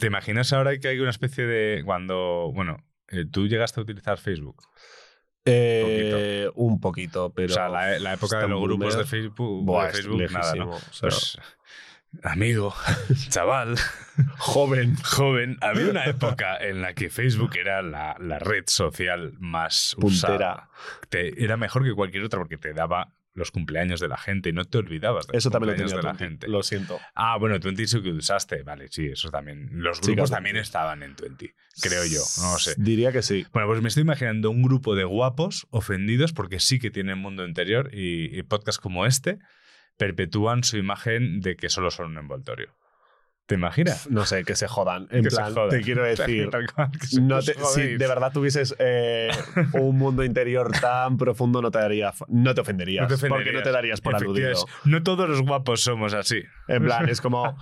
¿Te 0.00 0.08
imaginas 0.08 0.52
ahora 0.52 0.76
que 0.78 0.88
hay 0.88 0.98
una 0.98 1.10
especie 1.10 1.46
de. 1.46 1.82
Cuando. 1.84 2.50
Bueno, 2.54 2.84
eh, 3.08 3.24
tú 3.30 3.46
llegaste 3.48 3.80
a 3.80 3.82
utilizar 3.84 4.18
Facebook. 4.18 4.62
eh, 5.46 6.50
un 6.54 6.80
poquito, 6.80 7.32
pero... 7.32 7.52
o 7.52 7.54
sea, 7.54 7.68
la, 7.68 7.98
la 7.98 8.12
época 8.14 8.40
de 8.40 8.48
los 8.48 8.60
grupos 8.60 8.98
de. 8.98 9.04
Facebook, 9.06 9.64
Buah, 9.64 9.84
de 9.84 9.90
es 9.90 9.96
Facebook 10.00 10.30
nada, 10.32 10.54
¿no? 10.54 10.70
o 10.70 10.78
sea. 10.78 11.08
Pues, 11.08 11.38
amigo, 12.22 12.74
chaval, 13.28 13.76
joven. 14.38 14.96
joven. 15.02 15.56
Había 15.60 15.88
una 15.90 16.04
época 16.06 16.56
en 16.58 16.82
la 16.82 16.94
que 16.94 17.10
Facebook 17.10 17.56
era 17.56 17.82
la, 17.82 18.16
la 18.20 18.38
red 18.38 18.64
social 18.66 19.34
más 19.38 19.94
Puntera. 19.98 20.16
usada. 20.16 20.70
Te- 21.08 21.42
era 21.44 21.56
mejor 21.56 21.84
que 21.84 21.94
cualquier 21.94 22.24
otra 22.24 22.38
porque 22.40 22.56
te 22.58 22.72
daba 22.72 23.14
los 23.32 23.52
cumpleaños 23.52 24.00
de 24.00 24.08
la 24.08 24.16
gente 24.16 24.48
y 24.48 24.52
no 24.52 24.64
te 24.64 24.76
olvidabas 24.78 25.26
de 25.28 25.34
los 25.34 25.38
Eso 25.38 25.50
también 25.50 25.68
lo 25.68 25.72
cumpleaños 25.76 25.92
tenía 25.92 26.12
de 26.12 26.18
la 26.18 26.18
gente. 26.18 26.48
Lo 26.48 26.62
siento. 26.64 26.98
Ah, 27.14 27.36
bueno, 27.38 27.60
Twenty 27.60 27.86
sí 27.86 28.02
que 28.02 28.10
usaste. 28.10 28.64
Vale, 28.64 28.88
sí, 28.88 29.06
eso 29.06 29.30
también. 29.30 29.68
Los 29.72 30.00
grupos 30.00 30.30
también 30.30 30.56
estaban 30.56 31.02
en 31.04 31.14
Twenty, 31.14 31.48
creo 31.80 32.04
yo. 32.04 32.20
No 32.42 32.52
lo 32.54 32.58
sé. 32.58 32.74
Diría 32.76 33.12
que 33.12 33.22
sí. 33.22 33.46
Bueno, 33.52 33.68
pues 33.68 33.80
me 33.82 33.88
estoy 33.88 34.02
imaginando 34.02 34.50
un 34.50 34.62
grupo 34.62 34.96
de 34.96 35.04
guapos 35.04 35.68
ofendidos 35.70 36.32
porque 36.32 36.58
sí 36.58 36.80
que 36.80 36.90
tienen 36.90 37.18
mundo 37.18 37.46
interior 37.46 37.90
y, 37.94 38.36
y 38.36 38.42
podcasts 38.42 38.80
como 38.80 39.06
este 39.06 39.38
perpetúan 40.00 40.64
su 40.64 40.78
imagen 40.78 41.40
de 41.42 41.56
que 41.56 41.68
solo 41.68 41.90
son 41.90 42.12
un 42.12 42.16
envoltorio. 42.18 42.74
¿Te 43.46 43.56
imaginas? 43.56 44.08
No 44.08 44.24
sé, 44.26 44.44
que 44.44 44.54
se 44.54 44.68
jodan. 44.68 45.08
En 45.10 45.24
Que 45.24 45.30
se 45.30 45.36
plan, 45.36 45.52
jodan. 45.52 45.70
te 45.70 45.80
quiero 45.82 46.04
decir. 46.14 46.48
Se- 47.02 47.20
No 47.20 47.40
te- 47.42 47.54
si 47.74 47.96
de 47.98 48.06
verdad 48.06 48.32
tuvieses 48.32 48.76
eh, 48.78 49.28
un 49.72 49.98
mundo 49.98 50.22
interior 50.24 50.70
tan 50.80 51.16
profundo, 51.16 51.60
no 51.60 51.72
te 51.72 51.80
daría, 51.80 52.12
no 52.28 52.54
te 52.54 52.60
ofenderías, 52.60 53.02
No 53.02 53.08
te 53.08 53.14
ofenderías. 53.14 53.44
porque 53.44 53.52
no 53.58 53.62
te 53.64 53.72
darías 53.72 54.00
por 54.00 54.14
aludido. 54.14 54.64
No 54.84 55.02
todos 55.02 55.28
los 55.28 55.42
guapos 55.42 55.80
somos 55.82 56.14
así. 56.14 56.42
En 56.68 56.84
plan, 56.84 57.08
es 57.08 57.20
como 57.20 57.56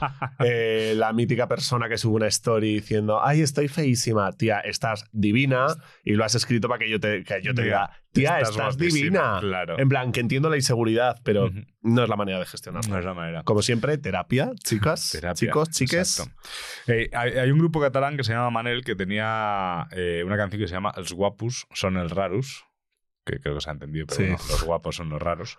eh, 0.45 0.93
la 0.95 1.14
mítica 1.14 1.49
persona 1.49 1.89
que 1.89 1.97
sube 1.97 2.16
una 2.16 2.26
story 2.26 2.74
diciendo, 2.74 3.20
ay, 3.24 3.41
estoy 3.41 3.68
feísima, 3.68 4.30
tía, 4.32 4.61
estás 4.61 5.07
divina, 5.12 5.68
y 6.05 6.12
lo 6.12 6.24
has 6.24 6.34
escrito 6.34 6.68
para 6.68 6.80
que 6.80 6.91
yo 6.91 7.01
te, 7.01 7.24
que 7.24 7.41
yo 7.43 7.55
te 7.55 7.62
diga, 7.62 7.91
tía, 8.22 8.38
Estás 8.40 8.76
divina. 8.76 9.38
claro. 9.40 9.78
En 9.78 9.88
plan, 9.88 10.12
que 10.12 10.20
entiendo 10.20 10.48
la 10.50 10.56
inseguridad, 10.56 11.20
pero 11.24 11.50
no 11.82 12.02
es 12.02 12.08
la 12.08 12.16
manera 12.16 12.38
de 12.38 12.46
gestionarlo. 12.46 12.90
No 12.90 12.98
es 12.98 13.04
la 13.04 13.14
manera. 13.14 13.42
Como 13.44 13.62
siempre, 13.62 13.96
terapia, 13.98 14.50
chicas, 14.64 15.10
Terapia, 15.12 15.34
chicos, 15.34 15.70
chiques. 15.70 16.30
Eh, 16.86 17.10
hay, 17.12 17.32
hay 17.32 17.50
un 17.50 17.58
grupo 17.58 17.80
catalán 17.80 18.16
que 18.16 18.24
se 18.24 18.32
llama 18.32 18.50
Manel 18.50 18.84
que 18.84 18.94
tenía 18.96 19.86
eh, 19.92 20.22
una 20.24 20.36
canción 20.36 20.60
que 20.60 20.68
se 20.68 20.74
llama 20.74 20.92
Els 20.96 21.12
guapos 21.12 21.66
son 21.72 21.96
els 21.96 22.10
raros, 22.12 22.64
que 23.24 23.38
creo 23.40 23.54
que 23.56 23.60
se 23.60 23.70
ha 23.70 23.72
entendido, 23.72 24.06
pero 24.06 24.16
Sí. 24.16 24.22
bueno, 24.24 24.38
los 24.50 24.62
guapos 24.64 24.96
son 24.96 25.08
los 25.10 25.20
raros. 25.20 25.58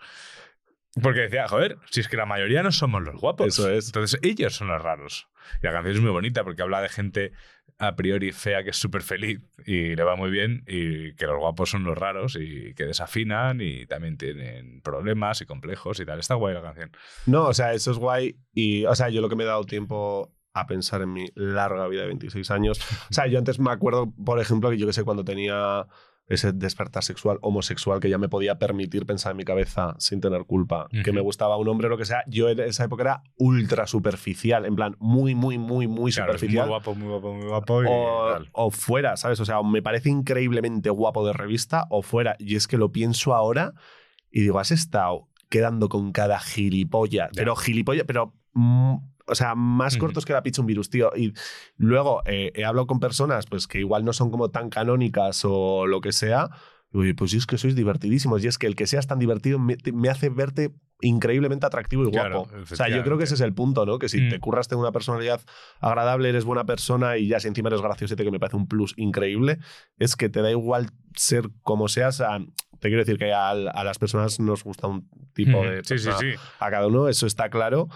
Porque 1.02 1.22
decía, 1.22 1.48
joder, 1.48 1.78
si 1.90 2.00
es 2.00 2.08
que 2.08 2.18
la 2.18 2.26
mayoría 2.26 2.64
no 2.64 2.72
somos 2.72 3.02
los 3.02 3.20
guapos. 3.20 3.48
Eso 3.48 3.70
es. 3.70 3.88
Entonces 3.88 4.20
ellos 4.24 4.56
son 4.56 4.68
los 4.68 4.82
raros. 4.82 5.28
Y 5.62 5.66
la 5.66 5.74
canción 5.74 5.96
es 5.96 6.02
muy 6.02 6.12
bonita 6.12 6.44
porque 6.44 6.62
habla 6.62 6.82
de 6.82 6.90
gente 6.90 7.32
a 7.78 7.96
priori 7.96 8.34
fea 8.34 8.64
que 8.64 8.72
es 8.72 8.78
súper 8.78 9.02
feliz 9.02 9.40
y 9.66 9.96
le 9.96 10.04
va 10.04 10.18
muy 10.18 10.30
bien 10.30 10.64
y 10.68 11.14
que 11.14 11.26
los 11.26 11.38
guapos 11.40 11.70
son 11.70 11.86
los 11.86 11.98
raros 11.98 12.38
y 12.40 12.74
que 12.74 12.86
desafinan 12.86 13.62
y 13.62 13.86
también 13.86 14.18
tienen 14.18 14.82
problemas 14.82 15.42
y 15.42 15.46
complejos 15.46 16.00
y 16.02 16.06
tal. 16.06 16.20
Está 16.20 16.36
guay 16.36 16.54
la 16.54 16.62
canción. 16.62 16.92
No, 17.26 17.48
o 17.48 17.54
sea, 17.54 17.74
eso 17.74 17.92
es 17.92 17.98
guay. 17.98 18.38
Y, 18.54 18.86
o 18.86 18.96
sea, 18.96 19.10
yo 19.10 19.22
lo 19.22 19.30
que 19.30 19.38
me 19.38 19.44
he 19.44 19.48
dado 19.48 19.64
tiempo 19.64 20.34
a 20.54 20.68
pensar 20.68 21.02
en 21.02 21.14
mi 21.14 21.28
larga 21.36 21.88
vida 21.88 22.02
de 22.02 22.08
26 22.08 22.52
años. 22.52 22.80
O 23.10 23.14
sea, 23.14 23.28
yo 23.28 23.38
antes 23.38 23.60
me 23.60 23.72
acuerdo, 23.72 24.14
por 24.26 24.40
ejemplo, 24.40 24.70
que 24.70 24.78
yo 24.78 24.86
que 24.86 24.94
sé, 24.94 25.04
cuando 25.04 25.24
tenía 25.24 25.88
ese 26.30 26.54
despertar 26.54 27.04
sexual 27.04 27.38
homosexual 27.42 28.00
que 28.00 28.10
ya 28.10 28.18
me 28.18 28.30
podía 28.30 28.60
permitir 28.60 29.06
pensar 29.06 29.32
en 29.32 29.38
mi 29.38 29.44
cabeza 29.44 29.96
sin 30.00 30.22
tener 30.22 30.46
culpa, 30.46 30.88
que 31.04 31.12
me 31.12 31.22
gustaba 31.22 31.58
un 31.58 31.68
hombre 31.68 31.88
o 31.88 31.90
lo 31.90 31.98
que 31.98 32.06
sea, 32.06 32.24
yo 32.28 32.48
en 32.50 32.60
esa 32.60 32.84
época 32.86 33.02
era 33.04 33.24
ultra 33.38 33.88
superficial, 33.88 34.66
en 34.66 34.76
plan, 34.76 34.96
muy, 35.00 35.36
muy, 35.36 35.58
muy, 35.58 35.88
muy 35.88 36.12
Claro, 36.12 36.34
superficial. 36.34 36.66
Muy 36.66 36.70
guapo, 36.70 36.96
muy 36.96 37.08
guapo, 37.10 37.34
muy 37.34 37.48
guapo. 37.48 37.84
y 37.84 37.88
O, 37.90 38.30
tal. 38.34 38.50
o 38.54 38.72
fuera, 38.72 39.18
¿sabes? 39.18 39.40
O 39.40 39.46
sea, 39.46 39.62
me 39.64 39.82
parece 39.82 40.10
increíblemente 40.10 40.90
guapo 40.90 41.26
de 41.26 41.34
revista 41.34 41.88
o 41.90 42.02
fuera. 42.02 42.36
Y 42.40 42.56
es 42.56 42.68
que 42.68 42.78
lo 42.78 42.92
pienso 42.92 43.34
ahora 43.34 43.74
y 44.32 44.42
digo, 44.42 44.60
has 44.60 44.72
estado 44.72 45.28
quedando 45.50 45.90
con 45.90 46.12
cada 46.12 46.40
gilipollas, 46.40 47.30
pero 47.36 47.56
gilipollas, 47.56 48.06
pero... 48.06 48.34
mm, 48.54 48.96
o 49.30 49.36
sea, 49.36 49.56
más 49.56 49.96
cortos 49.98 50.26
que 50.26 50.34
la 50.34 50.44
pizza 50.44 50.62
un 50.62 50.68
virus, 50.68 50.90
tío. 50.90 51.12
Y 51.16 51.34
luego 51.78 52.22
eh, 52.26 52.52
he 52.56 52.66
hablado 52.66 52.88
con 52.88 53.00
personas 53.00 53.46
pues, 53.46 53.68
que 53.68 53.80
igual 53.80 54.04
no 54.06 54.14
son 54.14 54.32
como 54.32 54.50
tan 54.50 54.70
canónicas 54.70 55.42
o 55.46 55.88
lo 55.88 56.02
que 56.02 56.12
sea. 56.12 56.50
Y 56.92 56.98
digo, 56.98 57.02
"Oye, 57.04 57.14
pues 57.16 57.32
sí, 57.32 57.38
es 57.38 57.46
que 57.46 57.58
sois 57.58 57.76
divertidísimos. 57.76 58.44
Y 58.44 58.48
es 58.48 58.58
que 58.58 58.66
el 58.68 58.76
que 58.76 58.88
seas 58.88 59.06
tan 59.08 59.20
divertido 59.20 59.60
me, 59.60 59.78
te- 59.78 59.92
me 59.92 60.10
hace 60.10 60.30
verte 60.30 60.74
increíblemente 61.02 61.66
atractivo 61.66 62.04
y 62.06 62.12
Claro, 62.12 62.40
guapo. 62.46 62.58
O 62.72 62.76
sea, 62.76 62.90
yo 62.90 63.04
creo 63.04 63.18
que 63.18 63.24
ese 63.24 63.36
es 63.36 63.42
el 63.42 63.54
punto, 63.54 63.86
¿no? 63.86 64.00
Que 64.00 64.10
si 64.10 64.20
Mm. 64.20 64.30
te 64.30 64.40
curras 64.40 64.68
tener 64.68 64.82
una 64.82 64.92
personalidad 64.92 65.40
agradable, 65.80 66.28
eres 66.28 66.44
buena 66.44 66.66
persona 66.66 67.16
y 67.18 67.28
ya 67.28 67.40
si 67.40 67.48
encima 67.48 67.70
eres 67.70 67.82
graciosete, 67.82 68.24
que 68.26 68.32
me 68.32 68.40
parece 68.40 68.58
un 68.58 68.68
plus 68.68 68.94
increíble, 68.98 69.60
es 69.98 70.16
que 70.18 70.28
te 70.30 70.42
da 70.42 70.52
igual 70.52 70.90
ser 71.16 71.50
como 71.62 71.88
seas. 71.88 72.20
a- 72.22 72.40
te 72.80 72.88
quiero 72.88 73.00
decir 73.04 73.18
que 73.18 73.34
al- 73.34 73.68
a, 73.70 73.84
las 73.84 74.00
personas 74.00 74.40
nos 74.40 74.64
gusta 74.64 74.88
un 74.88 75.10
tipo 75.34 75.64
Mm, 75.64 75.68
de 75.68 75.84
sí, 75.84 76.00
sí, 76.00 76.06
persona 76.06 76.18
sí. 76.34 76.40
a 76.60 76.70
cada 76.72 76.88
uno, 76.88 77.08
eso 77.10 77.28
está 77.28 77.50
claro. 77.50 77.88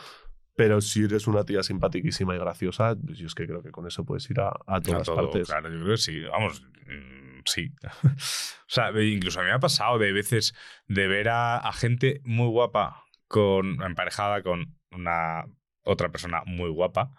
Pero 0.55 0.81
si 0.81 1.03
eres 1.03 1.25
una 1.27 1.43
tía 1.43 1.63
simpaticísima 1.63 2.35
y 2.35 2.39
graciosa, 2.39 2.95
pues 2.95 3.17
yo 3.17 3.25
es 3.27 3.33
que 3.35 3.47
creo 3.47 3.63
que 3.63 3.71
con 3.71 3.87
eso 3.87 4.05
puedes 4.05 4.29
ir 4.29 4.39
a, 4.39 4.49
a 4.67 4.81
todas 4.81 5.01
A 5.01 5.03
todo, 5.13 5.15
partes. 5.31 5.47
Claro, 5.47 5.69
yo 5.69 5.79
creo 5.79 5.95
que 5.95 5.97
sí. 5.97 6.21
Vamos, 6.21 6.61
mm, 6.85 7.39
sí. 7.45 7.71
o 8.03 8.67
sea, 8.67 8.91
incluso 9.01 9.39
a 9.39 9.43
mí 9.43 9.49
me 9.49 9.55
ha 9.55 9.59
pasado 9.59 9.97
de 9.97 10.11
veces 10.11 10.53
de 10.87 11.07
ver 11.07 11.29
a, 11.29 11.57
a 11.57 11.73
gente 11.73 12.21
muy 12.23 12.47
guapa 12.47 13.03
con 13.27 13.81
emparejada 13.81 14.43
con 14.43 14.77
una 14.91 15.45
otra 15.83 16.09
persona 16.09 16.43
muy 16.45 16.69
guapa 16.69 17.11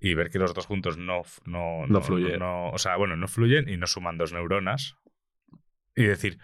y 0.00 0.14
ver 0.14 0.30
que 0.30 0.38
los 0.40 0.52
dos 0.52 0.66
juntos 0.66 0.98
no, 0.98 1.22
no, 1.44 1.86
No 1.86 2.00
fluyen. 2.00 2.40
no- 2.40 2.70
o 2.70 2.78
sea, 2.78 2.96
bueno, 2.96 3.16
no 3.16 3.28
fluyen 3.28 3.68
y 3.68 3.76
no 3.76 3.86
suman 3.86 4.18
dos 4.18 4.32
neuronas 4.32 4.96
y 5.94 6.04
decir, 6.04 6.38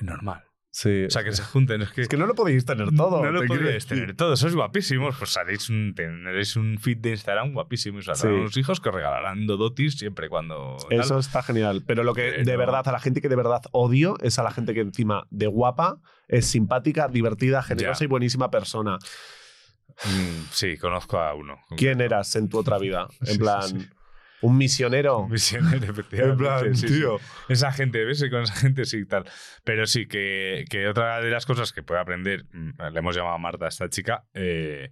normal. 0.00 0.44
Sí. 0.74 1.04
O 1.04 1.10
sea, 1.10 1.22
que 1.22 1.32
se 1.32 1.42
junten. 1.42 1.82
Es 1.82 1.90
que, 1.92 2.00
Es 2.00 2.08
que 2.08 2.16
no 2.16 2.24
lo 2.26 2.34
podéis 2.34 2.64
tener 2.64 2.88
todo. 2.96 3.22
no 3.22 3.30
lo 3.30 3.46
podéis 3.46 3.86
tener 3.86 4.16
todo. 4.16 4.34
Sois 4.36 4.54
guapísimos. 4.54 5.14
Pues 5.18 5.36
haréis 5.36 5.68
un, 5.68 5.92
tendréis 5.94 6.56
un 6.56 6.78
feed 6.78 6.96
de 6.96 7.10
Instagram 7.10 7.52
guapísimo 7.52 7.98
y 7.98 8.02
saldrán 8.02 8.32
Sí. 8.34 8.40
unos 8.40 8.56
hijos 8.56 8.80
que 8.80 8.88
os 8.88 8.94
regalarán 8.94 9.46
dodotis 9.46 9.98
siempre 9.98 10.30
cuando. 10.30 10.78
tal. 10.88 10.98
Eso 11.00 11.18
está 11.18 11.42
genial. 11.42 11.84
Pero 11.86 12.04
lo 12.04 12.14
que 12.14 12.42
de 12.42 12.56
verdad, 12.56 12.88
a 12.88 12.92
la 12.92 13.00
gente 13.00 13.20
que 13.20 13.28
de 13.28 13.36
verdad 13.36 13.60
odio 13.72 14.16
es 14.22 14.38
a 14.38 14.42
la 14.42 14.50
gente 14.50 14.72
que 14.72 14.80
encima 14.80 15.26
de 15.30 15.46
guapa 15.46 15.98
es 16.26 16.46
simpática, 16.46 17.06
divertida, 17.08 17.62
generosa 17.62 18.00
Ya. 18.00 18.04
y 18.06 18.08
buenísima 18.08 18.50
persona. 18.50 18.98
Mm, 20.04 20.46
sí, 20.52 20.78
conozco 20.78 21.18
a 21.18 21.34
uno. 21.34 21.58
¿Quién 21.76 22.00
eras 22.00 22.34
en 22.36 22.48
tu 22.48 22.58
otra 22.58 22.78
vida? 22.78 23.08
En 23.20 23.26
Sí, 23.26 23.38
plan. 23.38 23.90
Un 24.42 24.58
misionero. 24.58 25.26
Misionero, 25.28 25.84
efectivamente. 25.90 26.32
En 26.32 26.36
plan, 26.36 26.76
sí, 26.76 26.88
sí. 26.88 26.94
tío. 26.98 27.18
Esa 27.48 27.72
gente, 27.72 28.04
¿ves? 28.04 28.22
Y 28.22 28.30
con 28.30 28.42
esa 28.42 28.54
gente 28.54 28.84
sí, 28.84 29.04
tal. 29.06 29.24
Pero 29.64 29.86
sí, 29.86 30.06
que, 30.06 30.64
que 30.68 30.88
otra 30.88 31.20
de 31.20 31.30
las 31.30 31.46
cosas 31.46 31.72
que 31.72 31.82
puede 31.82 32.00
aprender, 32.00 32.44
mm, 32.52 32.82
le 32.92 32.98
hemos 32.98 33.16
llamado 33.16 33.34
a 33.34 33.38
Marta 33.38 33.64
a 33.64 33.68
esta 33.68 33.88
chica, 33.88 34.26
eh, 34.34 34.90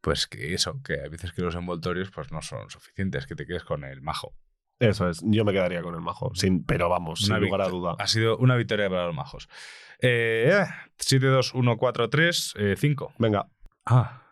pues 0.00 0.26
que 0.26 0.54
eso, 0.54 0.80
que 0.82 1.00
a 1.00 1.08
veces 1.08 1.32
que 1.32 1.42
los 1.42 1.54
envoltorios 1.54 2.10
pues 2.10 2.30
no 2.30 2.42
son 2.42 2.70
suficientes, 2.70 3.26
que 3.26 3.34
te 3.34 3.46
quedes 3.46 3.64
con 3.64 3.84
el 3.84 4.00
majo. 4.02 4.34
Eso 4.78 5.10
es. 5.10 5.20
Yo 5.24 5.44
me 5.44 5.52
quedaría 5.52 5.82
con 5.82 5.94
el 5.94 6.00
majo. 6.00 6.34
Sin, 6.34 6.64
pero 6.64 6.88
vamos, 6.88 7.26
Una 7.28 7.36
sin 7.36 7.44
lugar 7.44 7.60
a 7.62 7.68
duda. 7.68 7.96
Ha 7.98 8.06
sido 8.06 8.38
una 8.38 8.56
victoria 8.56 8.88
para 8.88 9.06
los 9.06 9.14
majos. 9.14 9.48
Eh, 10.00 10.64
7, 10.96 11.26
2, 11.26 11.54
1, 11.54 11.76
4, 11.76 12.08
3, 12.08 12.54
5. 12.76 13.14
Venga. 13.18 13.46
Ah, 13.84 14.22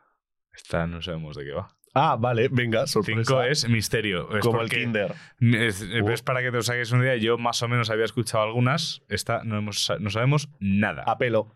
esta 0.54 0.86
no 0.86 1.02
sabemos 1.02 1.36
de 1.36 1.44
qué 1.44 1.52
va. 1.52 1.77
Ah, 1.94 2.16
vale, 2.18 2.48
venga, 2.48 2.86
sorpresa. 2.86 3.22
5 3.24 3.42
es 3.42 3.68
misterio. 3.68 4.36
Es 4.36 4.44
Como 4.44 4.60
el 4.60 4.68
Kinder. 4.68 5.14
Es, 5.40 5.82
Uh. 5.82 6.10
es 6.10 6.22
para 6.22 6.42
que 6.42 6.50
te 6.50 6.58
os 6.58 6.66
saques 6.66 6.92
una 6.92 7.04
idea. 7.04 7.16
Yo 7.16 7.38
más 7.38 7.62
o 7.62 7.68
menos 7.68 7.90
había 7.90 8.04
escuchado 8.04 8.44
algunas. 8.44 9.02
Esta 9.08 9.42
no, 9.44 9.56
hemos, 9.58 9.92
no 9.98 10.10
sabemos 10.10 10.48
nada. 10.60 11.02
A 11.06 11.18
pelo. 11.18 11.48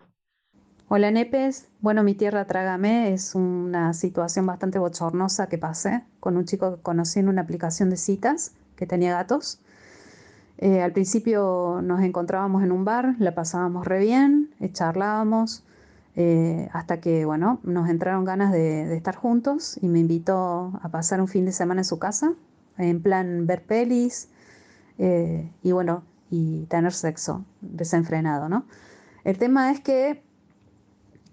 Hola 0.88 1.10
Nepes, 1.10 1.70
bueno 1.80 2.02
mi 2.02 2.14
tierra 2.14 2.46
trágame 2.46 3.14
es 3.14 3.34
una 3.34 3.94
situación 3.94 4.44
bastante 4.44 4.78
bochornosa 4.78 5.48
que 5.48 5.56
pasé 5.56 6.02
con 6.20 6.36
un 6.36 6.44
chico 6.44 6.76
que 6.76 6.82
conocí 6.82 7.18
en 7.18 7.30
una 7.30 7.40
aplicación 7.40 7.88
de 7.88 7.96
citas 7.96 8.54
que 8.76 8.86
tenía 8.86 9.12
gatos. 9.14 9.58
Eh, 10.58 10.82
al 10.82 10.92
principio 10.92 11.80
nos 11.82 12.02
encontrábamos 12.02 12.62
en 12.62 12.72
un 12.72 12.84
bar, 12.84 13.14
la 13.18 13.34
pasábamos 13.34 13.86
re 13.86 14.00
bien, 14.00 14.50
eh, 14.60 14.70
charlábamos, 14.70 15.64
eh, 16.14 16.68
hasta 16.72 17.00
que 17.00 17.24
bueno, 17.24 17.60
nos 17.62 17.88
entraron 17.88 18.24
ganas 18.24 18.52
de, 18.52 18.94
estar 18.94 19.16
juntos 19.16 19.78
y 19.80 19.88
me 19.88 20.00
invitó 20.00 20.78
a 20.82 20.88
pasar 20.90 21.20
un 21.20 21.28
fin 21.28 21.44
de 21.46 21.52
semana 21.52 21.80
en 21.80 21.84
su 21.84 21.98
casa, 21.98 22.34
en 22.78 23.02
plan 23.02 23.46
ver 23.46 23.62
pelis 23.62 24.28
eh, 24.98 25.50
y 25.62 25.72
bueno, 25.72 26.02
y 26.30 26.66
tener 26.66 26.92
sexo 26.92 27.44
desenfrenado, 27.60 28.48
¿no? 28.48 28.64
El 29.24 29.38
tema 29.38 29.70
es 29.70 29.80
que 29.80 30.22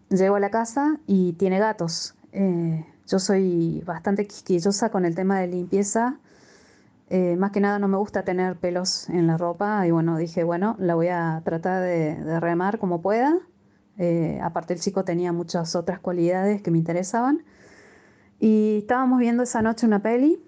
Llego 0.09 0.37
a 0.37 0.39
la 0.39 0.49
casa 0.49 0.97
y 1.05 1.33
tiene 1.33 1.59
gatos. 1.59 2.15
Eh, 2.31 2.83
yo 3.07 3.19
soy 3.19 3.83
bastante 3.85 4.25
quisquillosa 4.25 4.89
con 4.89 5.05
el 5.05 5.13
tema 5.13 5.39
de 5.39 5.47
limpieza. 5.47 6.17
Más 7.37 7.51
que 7.51 7.59
nada 7.59 7.79
no 7.79 7.87
me 7.87 7.97
gusta 7.97 8.23
tener 8.23 8.55
pelos 8.55 9.09
en 9.09 9.25
la 9.25 9.37
ropa 9.37 9.85
y 9.87 9.91
bueno, 9.91 10.17
dije, 10.17 10.43
bueno, 10.43 10.75
la 10.79 10.93
voy 10.93 11.07
a 11.07 11.41
tratar 11.43 11.81
de, 11.81 12.15
de 12.15 12.39
remar 12.39 12.77
como 12.77 13.01
pueda. 13.01 13.35
Eh, 13.99 14.39
aparte 14.41 14.73
el 14.73 14.79
chico 14.79 15.03
tenía 15.03 15.31
muchas 15.31 15.75
otras 15.75 15.99
cualidades 15.99 16.63
que 16.63 16.71
me 16.71 16.79
interesaban. 16.79 17.43
Y 18.39 18.79
estábamos 18.79 19.19
viendo 19.19 19.43
esa 19.43 19.61
noche 19.61 19.85
una 19.85 20.01
peli 20.01 20.41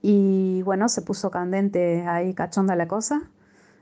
y 0.00 0.62
bueno, 0.62 0.88
se 0.88 1.02
puso 1.02 1.30
candente 1.30 2.06
ahí, 2.06 2.32
cachonda 2.32 2.76
la 2.76 2.88
cosa. 2.88 3.22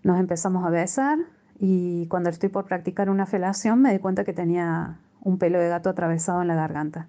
Nos 0.02 0.18
empezamos 0.18 0.66
a 0.66 0.70
besar 0.70 1.18
y 1.60 2.06
cuando 2.08 2.30
estoy 2.30 2.48
por 2.48 2.64
practicar 2.64 3.10
una 3.10 3.26
felación 3.26 3.80
me 3.82 3.92
di 3.92 3.98
cuenta 4.00 4.24
que 4.24 4.32
tenía 4.32 4.98
un 5.20 5.38
pelo 5.38 5.60
de 5.60 5.68
gato 5.68 5.90
atravesado 5.90 6.42
en 6.42 6.48
la 6.48 6.54
garganta. 6.54 7.08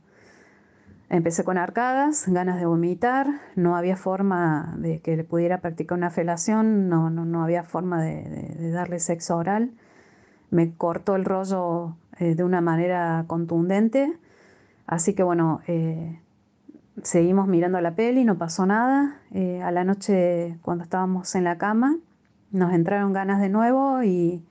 Empecé 1.10 1.44
con 1.44 1.58
arcadas, 1.60 2.28
ganas 2.28 2.60
de 2.60 2.66
vomitar, 2.66 3.28
no 3.56 3.76
había 3.76 3.96
forma 3.96 4.74
de 4.78 5.00
que 5.00 5.16
le 5.16 5.24
pudiera 5.24 5.60
practicar 5.62 5.98
una 5.98 6.10
felación, 6.10 6.90
no, 6.90 7.12
no, 7.12 7.24
no 7.24 7.44
había 7.44 7.64
forma 7.64 8.02
de, 8.02 8.72
darle 8.72 9.00
sexo 9.00 9.38
oral. 9.38 9.72
Me 10.54 10.72
cortó 10.72 11.16
el 11.16 11.26
rollo 11.26 11.96
eh, 12.20 12.36
de 12.36 12.44
una 12.44 12.62
manera 12.62 13.24
contundente, 13.26 14.14
así 14.86 15.16
que 15.16 15.24
bueno, 15.24 15.62
eh, 15.66 16.20
seguimos 17.02 17.48
mirando 17.48 17.82
la 17.82 17.96
peli, 17.96 18.24
no 18.24 18.38
pasó 18.38 18.68
nada. 18.68 19.20
Eh, 19.32 19.64
a 19.64 19.72
la 19.72 19.84
noche, 19.84 20.60
cuando 20.62 20.84
estábamos 20.84 21.34
en 21.34 21.46
la 21.46 21.58
cama, 21.58 21.98
nos 22.52 22.72
entraron 22.72 23.14
ganas 23.14 23.42
de 23.42 23.50
nuevo 23.50 24.04
y 24.04 24.46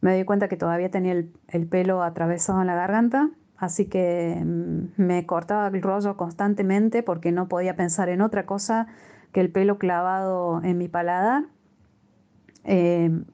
me 0.00 0.16
di 0.16 0.24
cuenta 0.24 0.48
que 0.48 0.56
todavía 0.56 0.90
tenía 0.90 1.12
el, 1.12 1.30
el 1.48 1.66
pelo 1.66 2.02
atravesado 2.02 2.62
en 2.62 2.68
la 2.68 2.74
garganta, 2.74 3.28
así 3.58 3.84
que 3.84 4.42
mm, 4.42 4.84
me 4.96 5.26
cortaba 5.26 5.68
el 5.68 5.82
rollo 5.82 6.16
constantemente 6.16 7.02
porque 7.02 7.30
no 7.30 7.46
podía 7.46 7.76
pensar 7.76 8.08
en 8.08 8.22
otra 8.22 8.46
cosa 8.46 8.86
que 9.32 9.42
el 9.42 9.50
pelo 9.50 9.76
clavado 9.76 10.62
en 10.64 10.78
mi 10.78 10.88
paladar. 10.88 11.44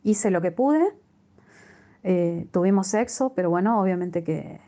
Hice 0.02 0.30
lo 0.30 0.42
que 0.42 0.50
pude, 0.50 0.92
eh, 2.04 2.46
tuvimos 2.50 2.88
sexo, 2.88 3.32
pero 3.34 3.50
bueno, 3.50 3.80
obviamente 3.80 4.24
que 4.24 4.60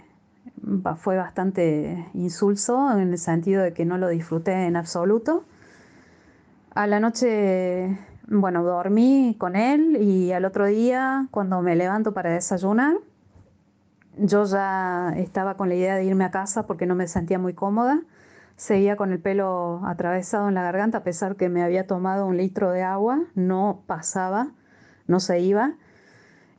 fue 0.97 1.16
bastante 1.16 2.07
insulso 2.14 2.91
en 2.93 3.11
el 3.11 3.18
sentido 3.18 3.62
de 3.62 3.72
que 3.72 3.85
no 3.85 3.99
lo 3.99 4.09
disfruté 4.09 4.66
en 4.66 4.76
absoluto. 4.76 5.45
A 6.74 6.87
la 6.87 7.01
noche, 7.01 7.99
bueno, 8.28 8.62
dormí 8.62 9.37
con 9.39 9.57
él 9.57 9.97
y 10.01 10.32
al 10.32 10.45
otro 10.45 10.66
día, 10.66 11.28
cuando 11.30 11.61
me 11.62 11.76
levanto 11.76 12.14
para 12.14 12.30
desayunar, 12.30 12.97
yo 14.16 14.45
ya 14.45 15.12
estaba 15.16 15.57
con 15.57 15.68
la 15.68 15.74
idea 15.74 15.97
de 15.97 16.05
irme 16.05 16.24
a 16.24 16.30
casa 16.30 16.66
porque 16.66 16.87
no 16.87 16.95
me 16.95 17.09
sentía 17.09 17.39
muy 17.39 17.55
cómoda. 17.55 18.03
Seguía 18.57 18.97
con 18.97 19.11
el 19.12 19.18
pelo 19.18 19.80
atravesado 19.85 20.49
en 20.49 20.55
la 20.55 20.62
garganta, 20.62 20.99
a 20.99 21.03
pesar 21.03 21.35
que 21.35 21.49
me 21.49 21.62
había 21.62 21.89
tomado 21.89 22.26
un 22.26 22.37
litro 22.37 22.70
de 22.70 22.85
agua, 22.85 23.20
no 23.35 23.82
pasaba, 23.87 24.53
no 25.09 25.18
se 25.18 25.41
iba. 25.41 25.74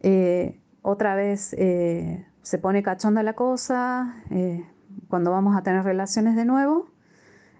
Eh, 0.02 0.60
otra 0.86 1.16
vez 1.16 1.54
eh, 1.58 2.24
se 2.44 2.60
pone 2.60 2.84
cachonda 2.84 3.24
la 3.24 3.34
cosa, 3.34 4.24
eh, 4.30 4.64
cuando 5.08 5.32
vamos 5.32 5.58
a 5.58 5.64
tener 5.64 5.84
relaciones 5.84 6.36
de 6.36 6.46
nuevo, 6.46 6.92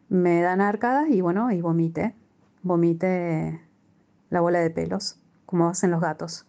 me 0.10 0.42
dan 0.42 0.62
arcadas 0.62 1.10
y 1.10 1.22
bueno, 1.22 1.52
y 1.52 1.60
vomité, 1.60 2.14
vomité 2.62 3.60
la 4.30 4.42
bola 4.42 4.60
de 4.60 4.70
pelos, 4.70 5.20
como 5.48 5.68
hacen 5.68 5.90
los 5.90 6.02
gatos. 6.02 6.46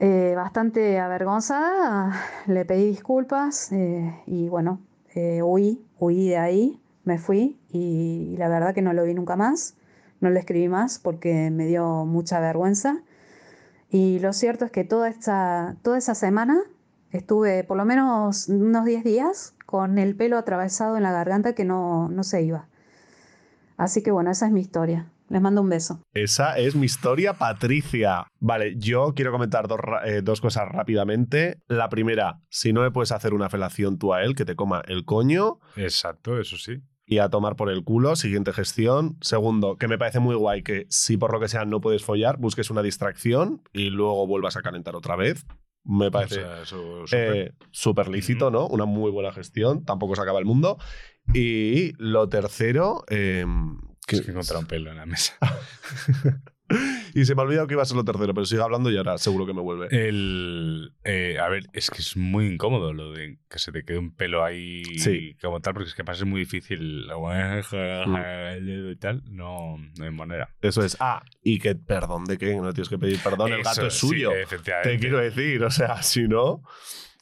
Eh, 0.00 0.32
bastante 0.34 0.98
avergonzada, 0.98 2.12
le 2.48 2.64
pedí 2.64 2.88
disculpas 2.88 3.70
y 4.26 4.48
bueno, 4.48 4.80
huí, 5.44 5.86
huí 6.00 6.30
de 6.30 6.38
ahí, 6.38 6.82
me 7.04 7.18
fui 7.18 7.60
y 7.68 8.34
la 8.38 8.48
verdad 8.48 8.74
que 8.74 8.82
no 8.82 8.92
lo 8.92 9.04
vi 9.04 9.14
nunca 9.14 9.36
más, 9.36 9.76
no 10.20 10.30
le 10.30 10.40
escribí 10.40 10.68
más 10.68 10.98
porque 10.98 11.50
me 11.52 11.66
dio 11.66 12.04
mucha 12.06 12.40
vergüenza. 12.40 13.02
Y 13.92 14.20
lo 14.20 14.32
cierto 14.32 14.64
es 14.64 14.70
que 14.70 14.84
toda, 14.84 15.10
esta, 15.10 15.76
toda 15.82 15.98
esa 15.98 16.14
semana 16.14 16.62
estuve 17.10 17.62
por 17.62 17.76
lo 17.76 17.84
menos 17.84 18.48
unos 18.48 18.86
10 18.86 19.04
días 19.04 19.54
con 19.66 19.98
el 19.98 20.16
pelo 20.16 20.38
atravesado 20.38 20.96
en 20.96 21.02
la 21.02 21.12
garganta 21.12 21.54
que 21.54 21.66
no, 21.66 22.08
no 22.08 22.24
se 22.24 22.42
iba. 22.42 22.68
Así 23.76 24.02
que 24.02 24.10
bueno, 24.10 24.30
esa 24.30 24.46
es 24.46 24.52
mi 24.52 24.62
historia. 24.62 25.10
Les 25.28 25.42
mando 25.42 25.60
un 25.60 25.68
beso. 25.68 26.00
Esa 26.14 26.58
es 26.58 26.74
mi 26.74 26.86
historia, 26.86 27.34
Patricia. 27.34 28.26
Vale, 28.40 28.76
yo 28.76 29.12
quiero 29.14 29.30
comentar 29.30 29.68
dos, 29.68 29.80
eh, 30.04 30.20
dos 30.22 30.40
cosas 30.40 30.68
rápidamente. 30.70 31.58
La 31.68 31.90
primera, 31.90 32.40
si 32.48 32.72
no 32.72 32.82
le 32.82 32.90
puedes 32.90 33.12
hacer 33.12 33.34
una 33.34 33.50
felación 33.50 33.98
tú 33.98 34.14
a 34.14 34.22
él, 34.22 34.34
que 34.34 34.46
te 34.46 34.56
coma 34.56 34.82
el 34.88 35.04
coño. 35.04 35.58
Exacto, 35.76 36.38
eso 36.40 36.56
sí. 36.56 36.82
Y 37.12 37.18
a 37.18 37.28
tomar 37.28 37.56
por 37.56 37.68
el 37.68 37.84
culo, 37.84 38.16
siguiente 38.16 38.54
gestión. 38.54 39.18
Segundo, 39.20 39.76
que 39.76 39.86
me 39.86 39.98
parece 39.98 40.18
muy 40.18 40.34
guay 40.34 40.62
que 40.62 40.86
si 40.88 41.18
por 41.18 41.30
lo 41.30 41.40
que 41.40 41.48
sea 41.48 41.66
no 41.66 41.82
puedes 41.82 42.02
follar, 42.02 42.38
busques 42.38 42.70
una 42.70 42.80
distracción 42.80 43.60
y 43.74 43.90
luego 43.90 44.26
vuelvas 44.26 44.56
a 44.56 44.62
calentar 44.62 44.96
otra 44.96 45.14
vez. 45.14 45.44
Me 45.84 46.10
parece 46.10 46.42
O 46.42 47.06
sea, 47.06 47.34
eh, 47.34 47.52
súper 47.70 48.08
lícito, 48.08 48.50
¿no? 48.50 48.66
Una 48.66 48.86
muy 48.86 49.10
buena 49.10 49.30
gestión, 49.30 49.84
tampoco 49.84 50.16
se 50.16 50.22
acaba 50.22 50.38
el 50.38 50.46
mundo. 50.46 50.78
Y 51.34 51.92
lo 51.98 52.30
tercero, 52.30 53.04
eh, 53.10 53.44
que, 54.06 54.16
Es 54.16 54.22
que 54.22 54.30
encontrar 54.30 54.60
un 54.60 54.66
pelo 54.66 54.90
en 54.90 54.96
la 54.96 55.04
mesa. 55.04 55.36
y 57.14 57.24
se 57.24 57.34
me 57.34 57.42
ha 57.42 57.44
olvidado 57.44 57.66
que 57.66 57.74
iba 57.74 57.82
a 57.82 57.86
ser 57.86 57.96
lo 57.96 58.04
tercero, 58.04 58.34
pero 58.34 58.44
sigo 58.44 58.62
hablando 58.64 58.90
y 58.90 58.96
ahora 58.96 59.18
seguro 59.18 59.46
que 59.46 59.54
me 59.54 59.60
vuelve. 59.60 59.88
El, 59.90 60.94
eh, 61.04 61.38
a 61.38 61.48
ver, 61.48 61.66
es 61.72 61.90
que 61.90 61.98
es 61.98 62.16
muy 62.16 62.46
incómodo 62.46 62.92
lo 62.92 63.12
de 63.12 63.38
que 63.48 63.58
se 63.58 63.72
te 63.72 63.84
quede 63.84 63.98
un 63.98 64.14
pelo 64.14 64.44
ahí 64.44 64.84
Sí. 64.98 65.36
como 65.40 65.60
tal, 65.60 65.74
porque 65.74 65.88
es 65.88 65.94
que 65.94 66.04
pasa 66.04 66.24
es 66.24 66.28
muy 66.28 66.40
difícil 66.40 67.06
el 67.10 68.66
dedo 68.66 68.90
y 68.90 68.96
tal. 68.96 69.22
No, 69.30 69.76
no 69.98 70.04
hay 70.04 70.10
manera. 70.10 70.54
Eso 70.60 70.84
es. 70.84 70.96
Ah, 71.00 71.22
y 71.42 71.58
que 71.58 71.74
perdón 71.74 72.24
de 72.24 72.38
que 72.38 72.54
no 72.54 72.72
tienes 72.72 72.88
que 72.88 72.98
pedir 72.98 73.18
perdón, 73.22 73.52
el 73.52 73.62
gato 73.62 73.86
es 73.86 73.94
suyo. 73.94 74.30
Te 74.82 74.98
quiero 74.98 75.18
decir, 75.18 75.62
o 75.64 75.70
sea, 75.70 76.02
si 76.02 76.28
no. 76.28 76.62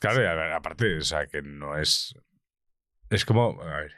Claro, 0.00 0.22
y 0.22 0.26
a 0.26 0.34
ver, 0.34 0.52
aparte, 0.52 0.96
o 0.96 1.02
sea, 1.02 1.26
que 1.26 1.42
no 1.42 1.76
es. 1.76 2.14
Es 3.10 3.24
como. 3.24 3.60
A 3.62 3.80
ver, 3.80 3.92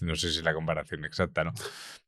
no 0.00 0.14
sé 0.16 0.30
si 0.30 0.38
es 0.38 0.44
la 0.44 0.54
comparación 0.54 1.04
exacta, 1.04 1.44
¿no? 1.44 1.52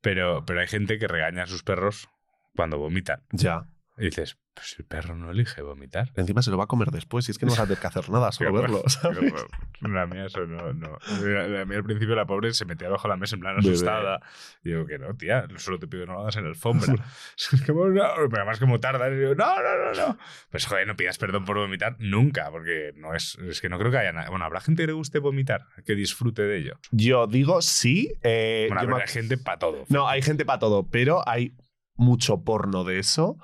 Pero, 0.01 0.45
pero 0.47 0.61
hay 0.61 0.69
gente 0.69 0.99
que 0.99 1.09
regaña 1.09 1.43
a 1.43 1.47
sus 1.47 1.63
perros 1.63 2.09
cuando 2.57 2.79
vomitan. 2.79 3.23
Ya. 3.31 3.67
Y 3.99 4.05
dices, 4.07 4.37
pues 4.53 4.77
el 4.79 4.85
perro 4.85 5.17
no 5.17 5.31
elige 5.31 5.63
vomitar. 5.63 6.11
Encima 6.17 6.43
se 6.43 6.51
lo 6.51 6.59
va 6.59 6.65
a 6.65 6.67
comer 6.67 6.91
después 6.91 7.27
y 7.29 7.31
es 7.31 7.39
que 7.39 7.47
no 7.47 7.53
vas 7.53 7.61
a 7.61 7.65
tener 7.65 7.79
que 7.79 7.87
hacer 7.87 8.11
nada, 8.11 8.31
solo 8.31 8.51
Qué 8.55 8.61
verlo. 8.61 8.83
¿sabes? 8.89 9.33
La 9.81 10.07
mía 10.07 10.27
eso 10.27 10.47
no, 10.47 10.75
no. 10.75 10.99
La, 11.23 11.49
la 11.49 11.65
mía 11.65 11.79
al 11.79 11.85
principio 11.85 12.15
la 12.15 12.27
pobre 12.27 12.53
se 12.53 12.67
metía 12.67 12.91
bajo 12.91 13.09
la 13.09 13.17
mesa 13.17 13.37
en 13.37 13.41
plan 13.41 13.57
asustada. 13.59 14.21
Y 14.63 14.69
digo 14.69 14.85
que 14.85 14.99
no, 14.99 15.15
tía, 15.15 15.47
solo 15.57 15.79
te 15.79 15.87
pido 15.87 16.03
que 16.03 16.09
no 16.09 16.13
lo 16.17 16.21
hagas 16.21 16.37
en 16.37 16.43
la 16.43 16.51
alfombra. 16.51 16.93
es 17.53 17.63
que 17.63 17.73
bueno, 17.73 17.95
no, 17.95 18.29
pero 18.29 18.37
además 18.43 18.59
como 18.61 18.81
tarda, 18.81 19.09
y 19.09 19.17
digo, 19.17 19.35
no, 19.35 19.47
no, 19.63 19.85
no, 19.87 20.09
no. 20.09 20.19
Pues 20.51 20.67
joder, 20.67 20.87
no 20.87 20.95
pidas 20.95 21.17
perdón 21.17 21.47
por 21.47 21.57
vomitar 21.57 21.97
nunca, 21.99 22.51
porque 22.51 22.93
no 22.97 23.15
es, 23.15 23.39
es 23.49 23.63
que 23.63 23.71
no 23.71 23.79
creo 23.79 23.91
que 23.91 23.97
haya 23.99 24.13
nada. 24.13 24.29
Bueno, 24.29 24.45
habrá 24.45 24.61
gente 24.61 24.83
que 24.83 24.89
le 24.89 24.93
guste 24.93 25.21
vomitar, 25.21 25.65
que 25.87 25.95
disfrute 25.95 26.43
de 26.43 26.59
ello. 26.59 26.79
Yo 26.91 27.27
digo 27.27 27.63
sí. 27.63 28.13
eh, 28.23 28.67
Bueno, 28.69 28.83
yo 28.83 28.89
habrá 28.91 29.07
me- 29.07 29.11
gente 29.11 29.39
para 29.39 29.59
todo. 29.59 29.87
No, 29.89 30.07
hay 30.07 30.21
gente 30.21 30.45
para 30.45 30.59
todo, 30.59 30.87
pero 30.87 31.27
hay 31.27 31.55
mucho 31.97 32.43
porno 32.45 32.85
de 32.85 32.99
eso. 32.99 33.37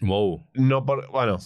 Wow. 0.00 0.46
No 0.54 0.84
por, 0.86 1.10
bueno, 1.10 1.38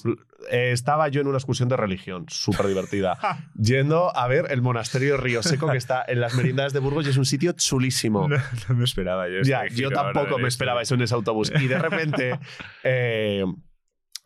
eh, 0.51 0.71
estaba 0.73 1.09
yo 1.09 1.21
en 1.23 1.27
una 1.27 1.39
excursión 1.39 1.69
de 1.71 1.77
religión, 1.77 2.27
súper 2.29 2.67
divertida, 2.67 3.19
yendo 3.59 4.15
a 4.15 4.29
ver 4.29 4.47
el 4.51 4.61
monasterio 4.63 5.17
Río 5.17 5.43
Seco 5.43 5.67
que 5.71 5.79
está 5.79 6.05
en 6.07 6.21
las 6.21 6.35
merindadas 6.35 6.73
de 6.75 6.81
Burgos 6.81 7.07
y 7.07 7.11
es 7.11 7.17
un 7.17 7.25
sitio 7.25 7.53
chulísimo. 7.53 8.29
No, 8.29 8.37
no 8.69 8.75
me 8.75 8.85
esperaba 8.85 9.29
yo. 9.29 9.41
Ya, 9.43 9.65
este 9.65 9.81
yo 9.81 9.91
tampoco 9.91 10.33
me 10.37 10.43
esto. 10.43 10.49
esperaba 10.49 10.83
eso 10.83 10.95
en 10.95 11.03
ese 11.03 11.15
autobús. 11.15 11.51
Y 11.59 11.67
de 11.69 11.79
repente 11.79 12.39
eh, 12.85 13.45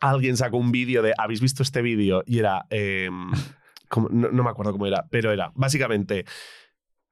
alguien 0.01 0.35
sacó 0.37 0.57
un 0.57 0.71
vídeo 0.71 1.01
de, 1.01 1.13
¿habéis 1.17 1.39
visto 1.41 1.63
este 1.63 1.81
vídeo? 1.81 2.21
Y 2.27 2.39
era, 2.39 2.65
eh, 2.69 3.09
como- 3.87 4.09
no, 4.09 4.29
no 4.31 4.43
me 4.43 4.49
acuerdo 4.49 4.73
cómo 4.73 4.85
era, 4.85 5.05
pero 5.09 5.31
era 5.31 5.51
básicamente 5.55 6.25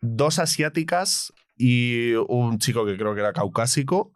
dos 0.01 0.39
asiáticas 0.39 1.33
y 1.55 2.13
un 2.27 2.59
chico 2.59 2.85
que 2.85 2.97
creo 2.97 3.15
que 3.15 3.21
era 3.21 3.33
caucásico 3.33 4.13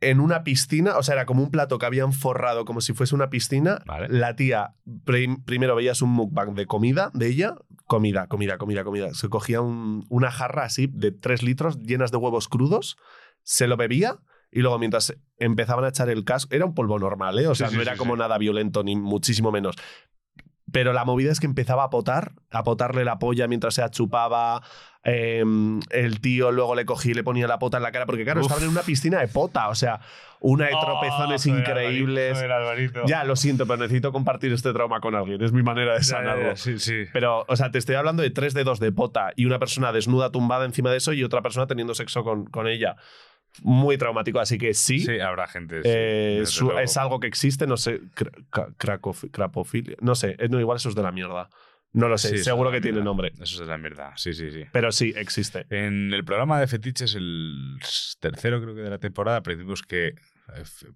en 0.00 0.20
una 0.20 0.44
piscina, 0.44 0.96
o 0.96 1.02
sea, 1.02 1.14
era 1.14 1.26
como 1.26 1.42
un 1.42 1.50
plato 1.50 1.78
que 1.78 1.86
habían 1.86 2.12
forrado 2.12 2.64
como 2.64 2.80
si 2.80 2.92
fuese 2.92 3.14
una 3.14 3.30
piscina. 3.30 3.82
La 4.08 4.36
tía, 4.36 4.74
prim- 5.04 5.42
primero 5.44 5.74
veías 5.74 6.02
un 6.02 6.10
mukbang 6.10 6.54
de 6.54 6.66
comida 6.66 7.10
de 7.14 7.26
ella, 7.28 7.54
comida, 7.86 8.26
comida, 8.28 8.58
comida, 8.58 8.84
comida. 8.84 9.12
Se 9.14 9.28
cogía 9.28 9.60
un- 9.60 10.06
una 10.08 10.30
jarra 10.30 10.64
así 10.64 10.88
de 10.92 11.10
tres 11.12 11.42
litros 11.42 11.78
llenas 11.80 12.10
de 12.12 12.18
huevos 12.18 12.48
crudos, 12.48 12.96
se 13.42 13.66
lo 13.66 13.76
bebía 13.76 14.18
y 14.52 14.60
luego 14.60 14.78
mientras 14.78 15.14
empezaban 15.38 15.84
a 15.84 15.88
echar 15.88 16.08
el 16.10 16.24
casco, 16.24 16.54
era 16.54 16.64
un 16.64 16.74
polvo 16.74 16.98
normal, 16.98 17.38
¿eh? 17.38 17.46
O 17.48 17.54
sea, 17.54 17.68
sí, 17.68 17.76
no 17.76 17.82
era 17.82 17.92
sí, 17.92 17.98
como 17.98 18.16
nada 18.16 18.38
violento 18.38 18.82
ni 18.84 18.94
muchísimo 18.96 19.50
menos. 19.50 19.74
Pero 20.72 20.92
la 20.92 21.04
movida 21.04 21.32
es 21.32 21.40
que 21.40 21.46
empezaba 21.46 21.84
a 21.84 21.90
potar, 21.90 22.32
a 22.50 22.62
potarle 22.62 23.04
la 23.04 23.18
polla 23.18 23.48
mientras 23.48 23.74
se 23.74 23.88
chupaba. 23.90 24.62
eh, 25.04 25.42
el 25.90 26.20
tío 26.20 26.52
luego 26.52 26.74
le 26.74 26.84
cogía 26.84 27.12
y 27.12 27.14
le 27.14 27.24
ponía 27.24 27.46
la 27.46 27.58
pota 27.58 27.78
en 27.78 27.82
la 27.82 27.92
cara, 27.92 28.04
porque 28.04 28.24
claro, 28.24 28.40
Uf. 28.40 28.46
estaban 28.46 28.64
en 28.64 28.70
una 28.70 28.82
piscina 28.82 29.20
de 29.20 29.28
pota, 29.28 29.68
o 29.68 29.74
sea, 29.74 30.00
una 30.40 30.66
de 30.66 30.72
tropezones 30.72 31.46
Oh, 31.46 31.50
joder, 31.50 31.60
increíbles. 31.60 32.38
Alvarito. 32.42 33.02
Ya, 33.06 33.24
lo 33.24 33.34
siento, 33.36 33.66
pero 33.66 33.78
necesito 33.78 34.12
compartir 34.12 34.52
este 34.52 34.72
trauma 34.72 35.00
con 35.00 35.14
alguien. 35.14 35.42
Es 35.42 35.52
mi 35.52 35.62
manera 35.62 35.92
de 35.94 36.00
ya, 36.00 36.04
sanarlo. 36.04 36.48
ya, 36.50 36.56
sí, 36.56 36.78
sí. 36.78 37.04
Pero, 37.12 37.44
o 37.48 37.56
sea, 37.56 37.70
te 37.70 37.78
estoy 37.78 37.94
hablando 37.94 38.22
de 38.22 38.30
tres 38.30 38.52
dedos 38.54 38.80
de 38.80 38.92
pota 38.92 39.32
y 39.36 39.46
una 39.46 39.58
persona 39.58 39.92
desnuda 39.92 40.30
tumbada 40.30 40.64
encima 40.66 40.90
de 40.90 40.98
eso 40.98 41.12
y 41.14 41.24
otra 41.24 41.40
persona 41.42 41.66
teniendo 41.66 41.94
sexo 41.94 42.22
con, 42.24 42.44
con 42.46 42.66
ella. 42.68 42.96
Muy 43.62 43.98
traumático, 43.98 44.40
así 44.40 44.58
que 44.58 44.74
sí. 44.74 45.00
Sí, 45.00 45.18
habrá 45.20 45.46
gente. 45.46 45.80
eh, 45.84 46.42
su- 46.46 46.70
es 46.78 46.96
algo 46.96 47.20
que 47.20 47.26
existe, 47.26 47.66
no 47.66 47.76
sé, 47.76 48.00
crapofilia, 49.30 49.96
no 50.00 50.14
sé, 50.14 50.36
eh, 50.38 50.48
no, 50.48 50.60
igual 50.60 50.76
eso 50.76 50.88
es 50.88 50.94
de 50.94 51.02
la 51.02 51.12
mierda. 51.12 51.48
No 51.92 52.08
lo 52.08 52.18
sé, 52.18 52.36
Sí, 52.36 52.44
seguro 52.44 52.70
que 52.70 52.82
tiene 52.82 53.00
nombre. 53.00 53.28
Eso 53.40 53.42
es 53.54 53.58
de 53.60 53.66
la 53.66 53.78
mierda, 53.78 54.12
sí, 54.16 54.34
sí, 54.34 54.50
sí. 54.50 54.64
Pero 54.72 54.92
sí, 54.92 55.14
existe. 55.16 55.64
En 55.70 56.12
el 56.12 56.22
programa 56.24 56.60
de 56.60 56.66
fetiches, 56.66 57.14
el 57.14 57.78
tercero 58.20 58.60
creo 58.60 58.74
que 58.74 58.82
de 58.82 58.90
la 58.90 58.98
temporada, 58.98 59.38
aprendimos 59.38 59.82
que 59.82 60.08
eh, 60.08 60.14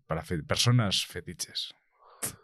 para 0.06 0.22
fe- 0.22 0.42
personas 0.42 1.06
fetiches 1.06 1.74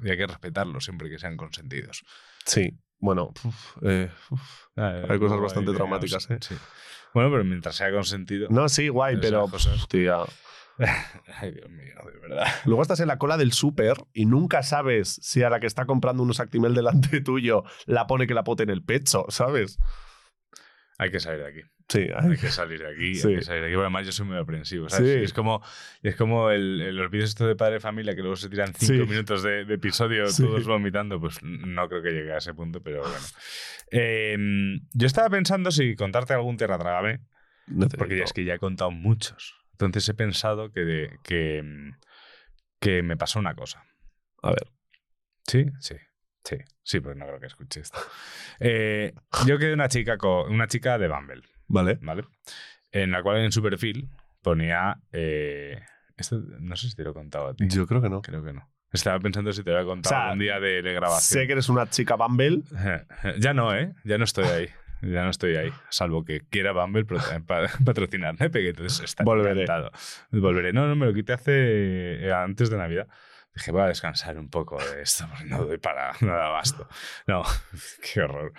y 0.02 0.10
hay 0.10 0.16
que 0.16 0.26
respetarlos 0.26 0.84
siempre 0.84 1.10
que 1.10 1.18
sean 1.18 1.36
consentidos. 1.36 2.02
Sí, 2.46 2.70
bueno, 2.98 3.34
uf, 3.44 3.76
eh, 3.82 4.10
uf, 4.30 4.40
Ah, 4.76 5.02
hay 5.08 5.18
cosas 5.18 5.40
bastante 5.40 5.72
traumáticas, 5.72 6.30
¿eh? 6.30 6.38
Sí. 6.40 6.54
Bueno, 7.14 7.30
pero 7.30 7.44
mientras 7.44 7.76
sea 7.76 7.90
consentido. 7.90 8.48
No, 8.50 8.68
sí, 8.68 8.88
guay, 8.88 9.16
pero. 9.20 9.44
hostia. 9.44 10.18
Ay, 11.40 11.52
Dios 11.52 11.68
mío, 11.70 11.94
de 12.12 12.20
verdad. 12.20 12.46
Luego 12.64 12.82
estás 12.82 13.00
en 13.00 13.08
la 13.08 13.18
cola 13.18 13.36
del 13.36 13.52
súper 13.52 13.96
y 14.12 14.26
nunca 14.26 14.62
sabes 14.62 15.18
si 15.22 15.42
a 15.42 15.50
la 15.50 15.60
que 15.60 15.66
está 15.66 15.86
comprando 15.86 16.22
unos 16.22 16.40
Actimel 16.40 16.74
delante 16.74 17.20
tuyo 17.24 17.64
la 17.86 18.06
pone 18.06 18.26
que 18.26 18.34
la 18.34 18.44
pote 18.44 18.62
en 18.62 18.70
el 18.70 18.82
pecho, 18.82 19.24
¿sabes? 19.28 19.78
Hay 21.00 21.10
que 21.12 21.20
salir 21.20 21.40
de 21.40 21.48
aquí. 21.48 21.60
Sí, 21.88 22.08
Hay 22.14 22.36
que 22.36 22.48
salir 22.48 22.80
de 22.80 22.88
aquí, 22.90 23.14
Sí. 23.14 23.28
hay 23.28 23.36
que 23.36 23.42
salir 23.42 23.62
de 23.62 23.66
aquí. 23.68 23.74
Bueno, 23.76 23.86
además, 23.86 24.04
yo 24.06 24.12
soy 24.12 24.26
muy 24.26 24.36
aprensivo. 24.36 24.88
¿sabes? 24.90 25.10
Sí. 25.12 25.18
Es 25.24 25.32
como, 25.32 25.62
es 26.02 26.16
como 26.16 26.50
el, 26.50 26.80
el- 26.82 26.96
los 26.96 27.10
vídeos 27.10 27.34
de 27.36 27.54
padre 27.56 27.74
de 27.74 27.80
familia 27.80 28.14
que 28.14 28.20
luego 28.20 28.36
se 28.36 28.48
tiran 28.50 28.74
cinco 28.74 29.04
Sí. 29.04 29.10
minutos 29.10 29.42
de, 29.44 29.64
de 29.64 29.74
episodio 29.74 30.24
todos 30.36 30.66
vomitando. 30.66 31.20
Pues 31.20 31.38
no 31.42 31.88
creo 31.88 32.02
que 32.02 32.10
llegue 32.10 32.32
a 32.32 32.38
ese 32.38 32.52
punto, 32.52 32.82
pero 32.82 33.00
bueno. 33.02 33.14
Eh, 33.90 34.36
yo 34.92 35.06
estaba 35.06 35.30
pensando 35.30 35.70
si 35.70 35.94
contarte 35.94 36.34
algún 36.34 36.56
tierra 36.56 36.78
trágame, 36.78 37.20
porque 37.96 38.18
ya 38.18 38.24
es 38.24 38.32
que 38.32 38.44
ya 38.44 38.54
he 38.54 38.58
contado 38.58 38.90
muchos. 38.90 39.54
Entonces 39.72 40.08
he 40.08 40.14
pensado 40.14 40.72
que, 40.72 40.80
de- 40.80 41.10
que, 41.22 41.62
que 42.80 43.02
me 43.04 43.16
pasó 43.16 43.38
una 43.38 43.54
cosa. 43.54 43.84
A 44.42 44.50
ver. 44.50 44.66
¿Sí? 45.46 45.64
Sí. 45.80 45.94
Sí, 46.48 46.56
sí, 46.82 47.00
pues 47.00 47.14
no 47.16 47.26
creo 47.26 47.40
que 47.40 47.46
escuche 47.46 47.80
esto. 47.80 47.98
Eh, 48.60 49.12
yo 49.46 49.58
quedé 49.58 49.74
una 49.74 49.88
chica 49.88 50.16
con 50.16 50.50
una 50.50 50.66
chica 50.66 50.96
de 50.96 51.08
Bumble. 51.08 51.42
Vale. 51.66 51.98
¿Vale? 52.00 52.24
En 52.90 53.10
la 53.10 53.22
cual 53.22 53.38
en 53.38 53.52
su 53.52 53.62
perfil 53.62 54.08
ponía. 54.42 54.98
eh, 55.12 55.78
esto 56.16 56.40
no 56.60 56.74
sé 56.76 56.88
si 56.88 56.96
te 56.96 57.02
lo 57.04 57.10
he 57.10 57.14
contado 57.14 57.48
a 57.48 57.54
ti. 57.54 57.64
Yo 57.68 57.86
creo 57.86 58.00
que 58.00 58.08
no. 58.08 58.22
Creo 58.22 58.42
que 58.42 58.52
no. 58.54 58.66
Estaba 58.90 59.20
pensando 59.20 59.52
si 59.52 59.62
te 59.62 59.70
lo 59.70 59.76
había 59.76 59.88
contado 59.88 60.14
O 60.14 60.18
sea, 60.18 60.24
algún 60.28 60.38
día 60.38 60.58
de, 60.58 60.80
de 60.80 60.92
grabación. 60.94 61.40
Sé 61.42 61.46
que 61.46 61.52
eres 61.52 61.68
una 61.68 61.88
chica 61.90 62.14
Bumble. 62.14 62.62
Ya 63.40 63.52
no, 63.52 63.74
¿eh? 63.74 63.92
Ya 64.04 64.16
no 64.16 64.24
estoy 64.24 64.46
ahí. 64.46 64.68
Ya 65.02 65.22
no 65.24 65.30
estoy 65.30 65.56
ahí. 65.56 65.70
Salvo 65.90 66.24
que 66.24 66.40
quiera 66.48 66.72
Bumble 66.72 67.04
pa- 67.04 67.66
patrocinarme, 67.84 68.48
porque 68.48 68.70
entonces 68.70 69.04
está 69.04 69.22
Volveré. 69.24 69.62
encantado. 69.64 69.90
Volveré. 70.30 70.72
No, 70.72 70.88
no, 70.88 70.96
me 70.96 71.04
lo 71.06 71.12
quité 71.12 71.34
hace. 71.34 71.52
eh, 72.26 72.32
antes 72.32 72.70
de 72.70 72.78
Navidad. 72.78 73.06
Dije, 73.58 73.72
voy 73.72 73.82
a 73.82 73.86
descansar 73.86 74.38
un 74.38 74.50
poco 74.50 74.78
de 74.78 75.02
esto, 75.02 75.28
no 75.46 75.64
doy 75.64 75.78
para 75.78 76.12
nada 76.20 76.46
abasto. 76.46 76.88
No, 77.26 77.42
qué 78.14 78.22
horror. 78.22 78.52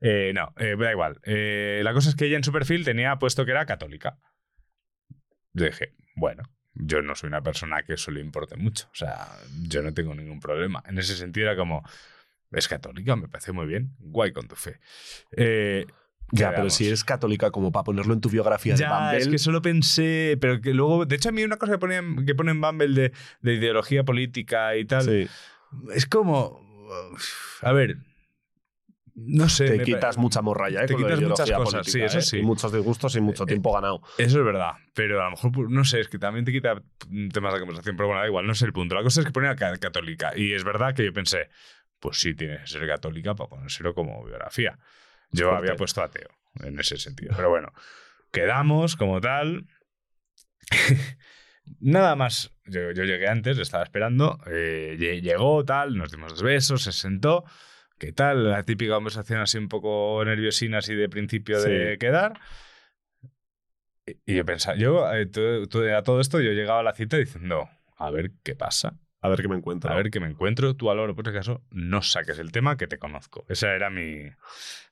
Eh, 0.00 0.32
no, 0.34 0.54
eh, 0.56 0.76
da 0.78 0.90
igual. 0.90 1.20
Eh, 1.24 1.82
la 1.84 1.92
cosa 1.92 2.08
es 2.08 2.16
que 2.16 2.24
ella 2.24 2.38
en 2.38 2.44
su 2.44 2.52
perfil 2.52 2.82
tenía 2.82 3.18
puesto 3.18 3.44
que 3.44 3.50
era 3.50 3.66
católica. 3.66 4.18
Yo 5.52 5.66
dije, 5.66 5.94
bueno, 6.14 6.42
yo 6.72 7.02
no 7.02 7.14
soy 7.14 7.28
una 7.28 7.42
persona 7.42 7.82
que 7.82 7.94
eso 7.94 8.10
le 8.10 8.20
importe 8.20 8.56
mucho. 8.56 8.88
O 8.92 8.94
sea, 8.94 9.28
yo 9.68 9.82
no 9.82 9.92
tengo 9.92 10.14
ningún 10.14 10.40
problema. 10.40 10.82
En 10.86 10.98
ese 10.98 11.16
sentido 11.16 11.48
era 11.48 11.56
como, 11.56 11.82
es 12.50 12.66
católica, 12.66 13.14
me 13.14 13.28
parece 13.28 13.52
muy 13.52 13.66
bien. 13.66 13.94
Guay 13.98 14.32
con 14.32 14.48
tu 14.48 14.56
fe. 14.56 14.80
Eh, 16.32 16.36
Ya, 16.38 16.54
pero 16.54 16.70
si 16.70 16.88
es 16.88 17.04
católica 17.04 17.50
como 17.50 17.70
para 17.70 17.84
ponerlo 17.84 18.12
en 18.12 18.20
tu 18.20 18.28
biografía 18.28 18.74
de 18.74 18.80
Ya, 18.80 18.90
Bumble, 18.98 19.18
es 19.18 19.28
que 19.28 19.38
solo 19.38 19.62
pensé, 19.62 20.36
pero 20.40 20.60
que 20.60 20.74
luego, 20.74 21.06
de 21.06 21.16
hecho 21.16 21.28
a 21.28 21.32
mí 21.32 21.44
una 21.44 21.56
cosa 21.56 21.72
que 21.72 21.78
pone, 21.78 21.96
en- 21.96 22.26
que 22.26 22.34
pone 22.34 22.50
en 22.50 22.60
Bumble 22.60 22.88
de, 23.00 23.12
de 23.42 23.54
ideología 23.54 24.02
política 24.04 24.76
y 24.76 24.84
tal, 24.84 25.04
sí, 25.04 25.28
es 25.94 26.06
como, 26.06 26.60
a 27.62 27.72
ver, 27.72 27.98
no 29.14 29.48
sé. 29.48 29.66
te 29.66 29.82
quitas 29.82 30.18
mucha 30.18 30.42
morralla, 30.42 30.82
¿eh? 30.82 30.86
Te 30.86 30.94
de 30.94 30.98
quitas 31.04 31.20
muchas 31.22 31.50
cosas, 31.52 31.72
política, 31.86 31.90
sí, 31.92 32.00
eso 32.02 32.18
¿eh? 32.18 32.22
sí. 32.22 32.38
Y 32.38 32.42
muchos 32.42 32.70
disgustos 32.72 33.16
y 33.16 33.20
mucho 33.20 33.46
tiempo 33.46 33.72
ganado. 33.72 34.02
Eso 34.18 34.38
es 34.40 34.44
verdad, 34.44 34.72
pero 34.94 35.20
a 35.22 35.26
lo 35.26 35.30
mejor, 35.30 35.52
pues, 35.52 35.68
no 35.70 35.84
sé, 35.84 36.00
es 36.00 36.08
que 36.08 36.18
también 36.18 36.44
te 36.44 36.52
quita 36.52 36.82
temas 37.32 37.54
de 37.54 37.60
conversación, 37.60 37.96
pero 37.96 38.08
bueno, 38.08 38.20
da 38.20 38.26
igual, 38.26 38.46
no 38.46 38.52
es 38.52 38.60
el 38.62 38.72
punto. 38.74 38.94
La 38.94 39.02
cosa 39.02 39.20
es 39.20 39.26
que 39.26 39.32
ponía 39.32 39.56
ca- 39.56 39.76
católica 39.78 40.32
y 40.36 40.52
es 40.52 40.64
verdad 40.64 40.94
que 40.94 41.04
yo 41.04 41.12
pensé, 41.14 41.48
pues 41.98 42.18
sí, 42.18 42.34
tiene 42.34 42.58
que 42.58 42.66
ser 42.66 42.86
católica 42.86 43.34
para 43.34 43.48
ponérselo 43.48 43.94
como 43.94 44.22
biografía. 44.24 44.78
Yo 45.30 45.48
Fuerte. 45.50 45.66
había 45.68 45.76
puesto 45.76 46.02
ateo 46.02 46.28
en 46.62 46.78
ese 46.78 46.96
sentido, 46.96 47.34
pero 47.36 47.50
bueno, 47.50 47.72
quedamos 48.32 48.96
como 48.96 49.20
tal. 49.20 49.66
Nada 51.80 52.14
más, 52.14 52.52
yo, 52.64 52.92
yo 52.92 53.04
llegué 53.04 53.26
antes, 53.28 53.58
estaba 53.58 53.82
esperando, 53.82 54.38
eh, 54.46 54.96
lle- 54.98 55.20
llegó 55.20 55.64
tal, 55.64 55.96
nos 55.96 56.12
dimos 56.12 56.32
dos 56.32 56.42
besos, 56.42 56.82
se 56.82 56.92
sentó. 56.92 57.44
¿Qué 57.98 58.12
tal? 58.12 58.50
La 58.50 58.62
típica 58.62 58.94
conversación 58.94 59.40
así 59.40 59.58
un 59.58 59.68
poco 59.68 60.22
nerviosina, 60.24 60.78
así 60.78 60.94
de 60.94 61.08
principio 61.08 61.60
de 61.60 61.96
quedar. 61.98 62.38
Y- 64.06 64.16
Y 64.32 64.36
yo 64.36 64.44
pensaba, 64.44 64.76
yo 64.76 65.10
eh, 65.12 65.26
todo- 65.26 65.66
todo- 65.66 65.96
a 65.96 66.02
todo 66.02 66.20
esto 66.20 66.40
yo 66.40 66.52
llegaba 66.52 66.80
a 66.80 66.84
la 66.84 66.92
cita 66.94 67.16
diciendo, 67.16 67.68
a 67.96 68.10
ver 68.10 68.30
qué 68.44 68.54
pasa, 68.54 68.98
A 69.26 69.28
ver 69.28 69.42
qué 69.42 69.48
me 69.48 69.56
encuentro. 69.56 69.90
a 69.92 69.96
ver 69.96 70.10
qué 70.10 70.20
me 70.20 70.26
encuentro, 70.28 70.74
tú 70.76 70.92
lo 70.94 71.14
por 71.14 71.24
si 71.24 71.30
acaso 71.30 71.62
no 71.70 72.02
saques 72.02 72.38
el 72.38 72.52
tema 72.52 72.76
que 72.76 72.86
te 72.86 72.98
conozco. 72.98 73.44
Ese 73.48 73.66
era 73.68 73.90
mi, 73.90 74.22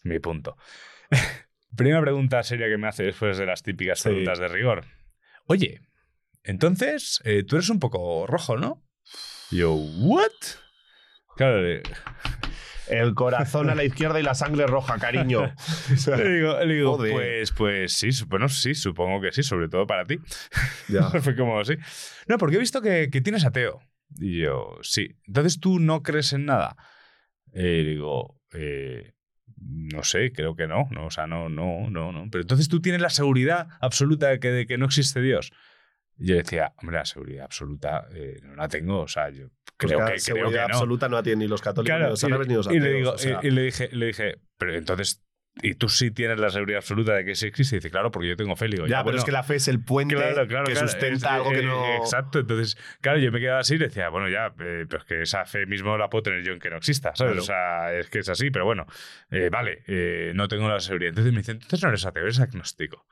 mi 0.05 0.19
punto. 0.19 0.57
Primera 1.77 2.01
pregunta 2.01 2.43
seria 2.43 2.69
que 2.69 2.79
me 2.79 2.89
hace 2.89 3.05
después 3.05 3.37
de 3.39 3.47
las 3.47 3.63
típicas 3.63 3.99
Sí. 4.01 4.09
preguntas 4.09 4.39
de 4.39 4.49
rigor. 4.49 4.85
Oye, 5.47 5.81
entonces 6.43 7.21
eh, 7.25 7.43
tú 7.45 7.57
eres 7.57 7.69
un 7.71 7.81
poco 7.81 8.27
rojo, 8.27 8.57
¿no? 8.57 8.83
Yo, 9.51 9.73
¿what? 9.75 10.31
Claro, 11.37 11.61
le- 11.63 11.83
El 12.89 13.15
corazón 13.15 13.71
a 13.71 13.75
la 13.75 13.83
izquierda 13.85 14.21
y 14.21 14.23
la 14.23 14.35
sangre 14.35 14.67
roja, 14.67 14.99
cariño. 14.99 15.53
le 16.17 16.29
digo, 16.29 16.59
le 16.65 16.75
digo, 16.75 16.97
Joder. 16.97 17.13
pues, 17.13 17.53
pues 17.53 17.93
sí, 17.95 18.11
bueno, 18.27 18.49
sí, 18.49 18.75
supongo 18.75 19.21
que 19.21 19.33
sí, 19.33 19.43
sobre 19.43 19.69
todo 19.69 19.87
para 19.87 20.05
ti. 20.05 20.19
Ya. 20.89 21.09
Fue 21.23 21.35
como, 21.35 21.65
sí. 21.65 21.75
No, 22.29 22.37
porque 22.39 22.57
he 22.57 22.61
visto 22.61 22.81
que, 22.83 23.09
que 23.11 23.21
tienes 23.21 23.45
ateo. 23.45 23.81
Y 24.19 24.41
yo, 24.41 24.79
sí. 24.83 25.17
Entonces 25.27 25.61
tú 25.61 25.79
no 25.81 26.03
crees 26.03 26.33
en 26.33 26.47
nada. 26.47 26.77
Eh, 27.53 27.85
digo, 27.87 28.41
eh, 28.53 29.13
no 29.57 30.03
sé, 30.03 30.33
creo 30.33 30.55
que 30.57 30.67
no, 30.67 30.89
no. 30.91 31.07
O 31.07 31.11
sea, 31.11 31.27
no, 31.27 31.49
no, 31.49 31.89
no, 31.91 32.13
no. 32.13 32.29
Pero 32.31 32.43
entonces 32.43 32.69
tú 32.69 32.81
tienes 32.81 33.01
la 33.01 33.11
seguridad 33.11 33.69
absoluta 33.81 34.29
de 34.29 34.41
que, 34.41 34.51
de 34.51 34.67
que 34.67 34.79
no 34.79 34.87
existe 34.87 35.21
Dios. 35.21 35.53
Y 36.17 36.29
yo 36.29 36.37
decía, 36.37 36.73
hombre, 36.79 36.97
la 36.99 37.05
seguridad 37.05 37.45
absoluta 37.47 38.07
eh, 38.15 38.39
no 38.43 38.55
la 38.55 38.69
tengo. 38.69 39.01
O 39.01 39.09
sea, 39.09 39.31
yo 39.31 39.49
Pues 39.49 39.75
creo 39.77 39.99
claro, 39.99 40.15
que, 40.15 40.23
creo 40.23 40.37
seguridad 40.37 40.63
que 40.67 40.69
no. 40.69 40.75
absoluta 40.75 41.09
no 41.09 41.17
la 41.17 41.23
tienen 41.25 41.39
ni 41.41 41.49
los 41.49 41.61
católicos, 41.61 41.89
Claro, 41.97 42.05
ni 42.05 42.11
los 42.11 42.25
árabes, 42.25 42.49
ni 42.49 42.55
los 42.55 42.67
y 42.69 42.71
le 42.71 42.79
ateos, 42.79 42.97
digo, 42.97 43.11
o 43.13 43.19
sea. 43.19 43.41
y, 43.43 43.47
y 43.49 43.51
le 43.51 43.63
dije, 43.63 43.89
le 43.93 44.07
dije, 44.07 44.35
pero 44.59 44.75
entonces, 44.75 45.25
¿y 45.63 45.75
tú 45.75 45.89
sí 45.89 46.11
tienes 46.11 46.39
la 46.41 46.51
seguridad 46.51 46.79
absoluta 46.79 47.15
de 47.15 47.25
que 47.25 47.35
sí 47.35 47.47
existe? 47.47 47.77
Y 47.77 47.79
dice, 47.79 47.91
claro, 47.91 48.11
porque 48.11 48.29
yo 48.29 48.37
tengo 48.37 48.57
fe. 48.57 48.67
Digo, 48.69 48.87
ya, 48.87 48.91
"Ya, 48.91 48.97
pero 48.99 49.05
bueno, 49.05 49.19
es 49.19 49.25
que 49.25 49.33
la 49.33 49.43
fe 49.43 49.57
es 49.57 49.69
el 49.69 49.81
puente 49.83 50.15
Claro, 50.17 50.47
claro, 50.49 50.67
que 50.67 50.73
claro. 50.73 50.89
sustenta 50.89 51.29
Es- 51.29 51.33
algo 51.35 51.51
que 51.51 51.59
eh, 51.61 51.63
no. 51.63 51.97
Exacto, 51.97 52.39
entonces, 52.41 52.77
claro, 53.01 53.19
yo 53.19 53.31
me 53.33 53.41
quedaba 53.41 53.61
así 53.61 53.75
y 53.75 53.79
decía, 53.79 54.09
bueno, 54.09 54.29
ya, 54.29 54.47
eh, 54.59 54.87
pero 54.89 54.99
es 54.99 55.05
que 55.05 55.23
esa 55.23 55.45
fe 55.45 55.67
mismo 55.67 55.97
la 55.97 56.09
puedo 56.11 56.23
tener 56.25 56.43
yo 56.43 56.53
en 56.53 56.59
que 56.59 56.71
no 56.71 56.77
exista, 56.77 57.15
¿sabes? 57.15 57.39
O 57.39 57.43
sea, 57.43 57.93
es 57.95 58.11
que 58.11 58.19
es 58.21 58.29
así, 58.29 58.51
pero 58.51 58.65
bueno, 58.65 58.87
eh, 59.31 59.49
vale, 59.51 59.83
eh, 59.87 60.33
no 60.35 60.49
tengo 60.49 60.69
la 60.69 60.81
seguridad. 60.81 61.11
Entonces 61.11 61.33
me 61.33 61.39
dice, 61.39 61.53
entonces 61.53 61.83
no 61.83 61.89
eres 61.89 62.05
ateo, 62.05 62.23
eres 62.25 62.41
agnóstico. 62.41 63.07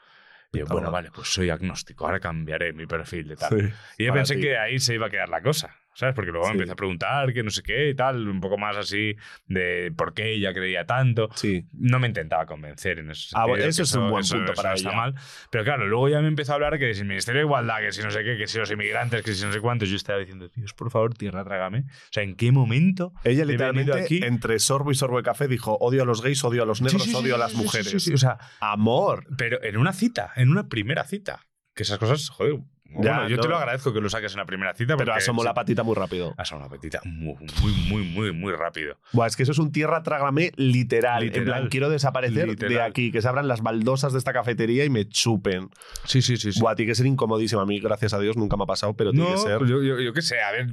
Y 0.55 0.59
yo, 0.59 0.67
bueno, 0.67 0.91
vale, 0.91 1.11
pues 1.11 1.29
soy 1.29 1.49
agnóstico, 1.49 2.05
ahora 2.05 2.21
cambiaré 2.21 2.75
mi 2.75 2.87
perfil 2.87 3.27
de 3.29 3.37
tal. 3.37 3.59
Sí, 3.59 3.75
y 3.99 4.05
yo 4.07 4.13
pensé 4.13 4.35
ti. 4.35 4.43
que 4.43 4.59
ahí 4.59 4.79
se 4.79 4.95
iba 4.95 5.07
a 5.07 5.11
quedar 5.11 5.31
la 5.31 5.41
cosa, 5.41 5.77
¿sabes? 5.95 6.15
Porque 6.15 6.31
luego 6.31 6.47
Sí. 6.47 6.51
me 6.51 6.55
empecé 6.55 6.73
a 6.73 6.77
preguntar 6.77 7.33
que 7.33 7.43
no 7.43 7.51
sé 7.51 7.63
qué 7.63 7.91
y 7.91 7.95
tal, 7.95 8.29
un 8.29 8.41
poco 8.41 8.59
más 8.59 8.77
así 8.77 9.17
de 9.47 9.93
por 9.97 10.15
qué 10.15 10.33
ella 10.33 10.53
creía 10.53 10.87
tanto. 10.87 11.29
Sí. 11.35 11.67
No 11.73 11.99
me 11.99 12.07
intentaba 12.09 12.47
convencer 12.47 12.99
en 12.99 13.11
ese 13.11 13.21
Ah, 13.21 13.29
sentido. 13.29 13.49
bueno, 13.49 13.63
que 13.65 13.69
eso 13.71 13.83
es 13.83 13.95
un 13.95 14.11
buen 14.11 14.23
eso- 14.23 14.37
punto 14.37 14.53
eso 14.53 14.63
para 14.63 14.75
está 14.75 14.93
mal. 14.93 15.15
Pero 15.51 15.65
claro, 15.65 15.87
luego 15.87 16.09
ya 16.09 16.21
me 16.21 16.29
empezó 16.29 16.53
a 16.53 16.55
hablar 16.57 16.79
que 16.79 16.95
si 16.95 17.01
el 17.01 17.07
Ministerio 17.09 17.41
de 17.41 17.47
Igualdad, 17.47 17.81
que 17.81 17.93
si 17.93 18.03
no 18.03 18.11
sé 18.11 18.25
qué, 18.25 18.37
que 18.37 18.47
si 18.47 18.59
los 18.59 18.71
inmigrantes, 18.71 19.23
que 19.23 19.35
si 19.35 19.45
no 19.45 19.53
sé 19.53 19.61
cuántos. 19.61 19.89
Yo 19.89 19.97
estaba 19.97 20.19
diciendo, 20.19 20.49
Dios, 20.55 20.73
por 20.75 20.91
favor, 20.91 21.15
tierra, 21.15 21.45
trágame. 21.45 21.81
O 21.81 21.85
sea, 22.11 22.23
¿en 22.23 22.35
qué 22.37 22.53
momento 22.53 23.13
Ella 23.25 23.45
literalmente, 23.45 23.93
aquí? 23.93 24.21
entre 24.25 24.59
sorbo 24.59 24.91
y 24.91 24.95
sorbo 24.95 25.17
de 25.19 25.23
café, 25.23 25.49
dijo: 25.49 25.77
odio 25.81 26.03
a 26.03 26.07
los 26.07 26.23
gays, 26.23 26.43
odio 26.45 26.63
a 26.63 26.67
los 26.67 26.81
negros, 26.81 27.03
Sí, 27.03 27.11
sí, 27.11 27.15
sí, 27.17 27.23
odio 27.23 27.35
a 27.35 27.39
las 27.39 27.55
mujeres. 27.55 27.89
sí, 27.91 28.01
sí, 28.01 28.13
O 28.15 28.19
sea, 28.19 28.39
Amor. 28.61 29.27
pero 29.37 29.63
en 29.63 29.77
una 29.77 29.93
cita, 29.93 30.33
en 30.37 30.49
una 30.51 30.69
primera 30.69 31.05
cita. 31.05 31.41
Que 31.75 31.83
esas 31.85 31.99
cosas, 31.99 32.29
joder. 32.29 32.59
Bueno, 32.95 33.29
yo 33.29 33.37
no. 33.37 33.43
te 33.43 33.49
lo 33.49 33.57
agradezco 33.57 33.93
que 33.93 34.01
lo 34.01 34.09
saques 34.09 34.33
en 34.33 34.39
la 34.39 34.47
primera 34.47 34.75
cita. 34.75 34.97
Pero 34.97 35.15
asomó 35.15 35.45
la 35.45 35.55
patita 35.55 35.83
muy 35.83 35.95
rápido. 35.95 36.35
Asomó 36.37 36.63
la 36.63 36.69
patita 36.69 37.01
muy, 37.05 37.37
muy, 37.63 37.73
muy, 37.89 38.03
muy, 38.05 38.33
muy 38.33 38.53
rápido. 38.53 38.97
Buah, 39.13 39.27
es 39.27 39.37
que 39.37 39.43
eso 39.43 39.53
es 39.53 39.59
un 39.59 39.73
tierra 39.73 40.03
trágame 40.03 40.53
literal. 40.57 41.23
Literal. 41.23 41.47
En 41.49 41.53
plan, 41.53 41.69
quiero 41.69 41.89
desaparecer 41.89 42.57
de 42.57 42.81
aquí, 42.81 43.11
que 43.13 43.23
se 43.23 43.29
abran 43.29 43.49
las 43.49 43.63
baldosas 43.63 44.13
de 44.13 44.19
esta 44.19 44.33
cafetería 44.33 44.85
y 44.85 44.91
me 44.91 45.07
chupen. 45.09 45.69
Sí, 46.05 46.23
sí, 46.23 46.37
sí. 46.37 46.53
sí. 46.53 46.61
Buah, 46.61 46.75
tiene 46.75 46.91
que 46.91 46.95
ser 46.95 47.07
incomodísimo. 47.07 47.61
A 47.61 47.67
mí, 47.67 47.81
gracias 47.81 48.13
a 48.15 48.19
Dios, 48.19 48.37
nunca 48.37 48.57
me 48.57 48.65
ha 48.65 48.67
pasado, 48.67 48.95
pero 48.95 49.11
tiene 49.13 49.27
No, 49.27 49.33
que 49.35 49.39
ser 49.41 49.59
pues 49.59 49.71
yo, 49.71 49.83
yo, 49.83 50.01
yo 50.01 50.13
qué 50.13 50.23
sé, 50.23 50.41
a 50.41 50.53
ver, 50.53 50.67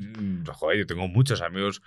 joder, 0.54 0.80
yo 0.80 0.86
tengo 0.86 1.08
muchos 1.08 1.42
amigos 1.42 1.82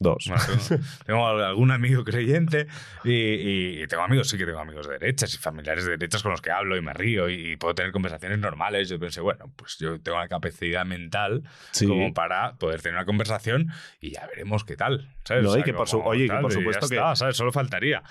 dos. 0.00 0.24
Bueno, 0.28 0.42
tengo, 0.68 0.82
tengo 1.06 1.26
algún 1.28 1.70
amigo 1.70 2.04
creyente 2.04 2.66
y, 3.04 3.86
tengo 3.86 4.02
amigos, 4.02 4.28
sí 4.28 4.38
que 4.38 4.46
tengo 4.46 4.58
amigos 4.60 4.86
de 4.86 4.98
derechas 4.98 5.34
y 5.34 5.38
familiares 5.38 5.84
de 5.84 5.92
derechas 5.92 6.22
con 6.22 6.32
los 6.32 6.40
que 6.40 6.50
hablo 6.50 6.76
y 6.76 6.82
me 6.82 6.92
río 6.92 7.28
y, 7.28 7.52
y 7.52 7.56
puedo 7.56 7.74
tener 7.74 7.92
conversaciones 7.92 8.38
normales. 8.38 8.88
Yo 8.88 8.98
pensé, 8.98 9.20
bueno, 9.20 9.52
pues 9.56 9.76
yo 9.78 10.00
tengo 10.00 10.18
la 10.18 10.28
capacidad 10.28 10.84
mental 10.84 11.42
Sí. 11.72 11.86
como 11.86 12.12
para 12.14 12.54
poder 12.56 12.80
tener 12.82 12.96
una 12.96 13.06
conversación 13.06 13.68
y 14.00 14.10
ya 14.12 14.26
veremos 14.26 14.64
qué 14.64 14.76
tal. 14.76 15.14
¿sabes? 15.24 15.42
No, 15.44 15.50
O 15.50 15.52
sea, 15.52 15.60
y 15.60 15.64
que 15.64 15.74
por 15.74 15.88
su- 15.88 16.00
oye, 16.00 16.28
que 16.28 16.34
por 16.36 16.52
supuesto 16.52 16.88
que- 16.88 16.96
está, 16.96 17.16
¿sabes? 17.16 17.36
Solo 17.36 17.52
faltaría. 17.52 18.02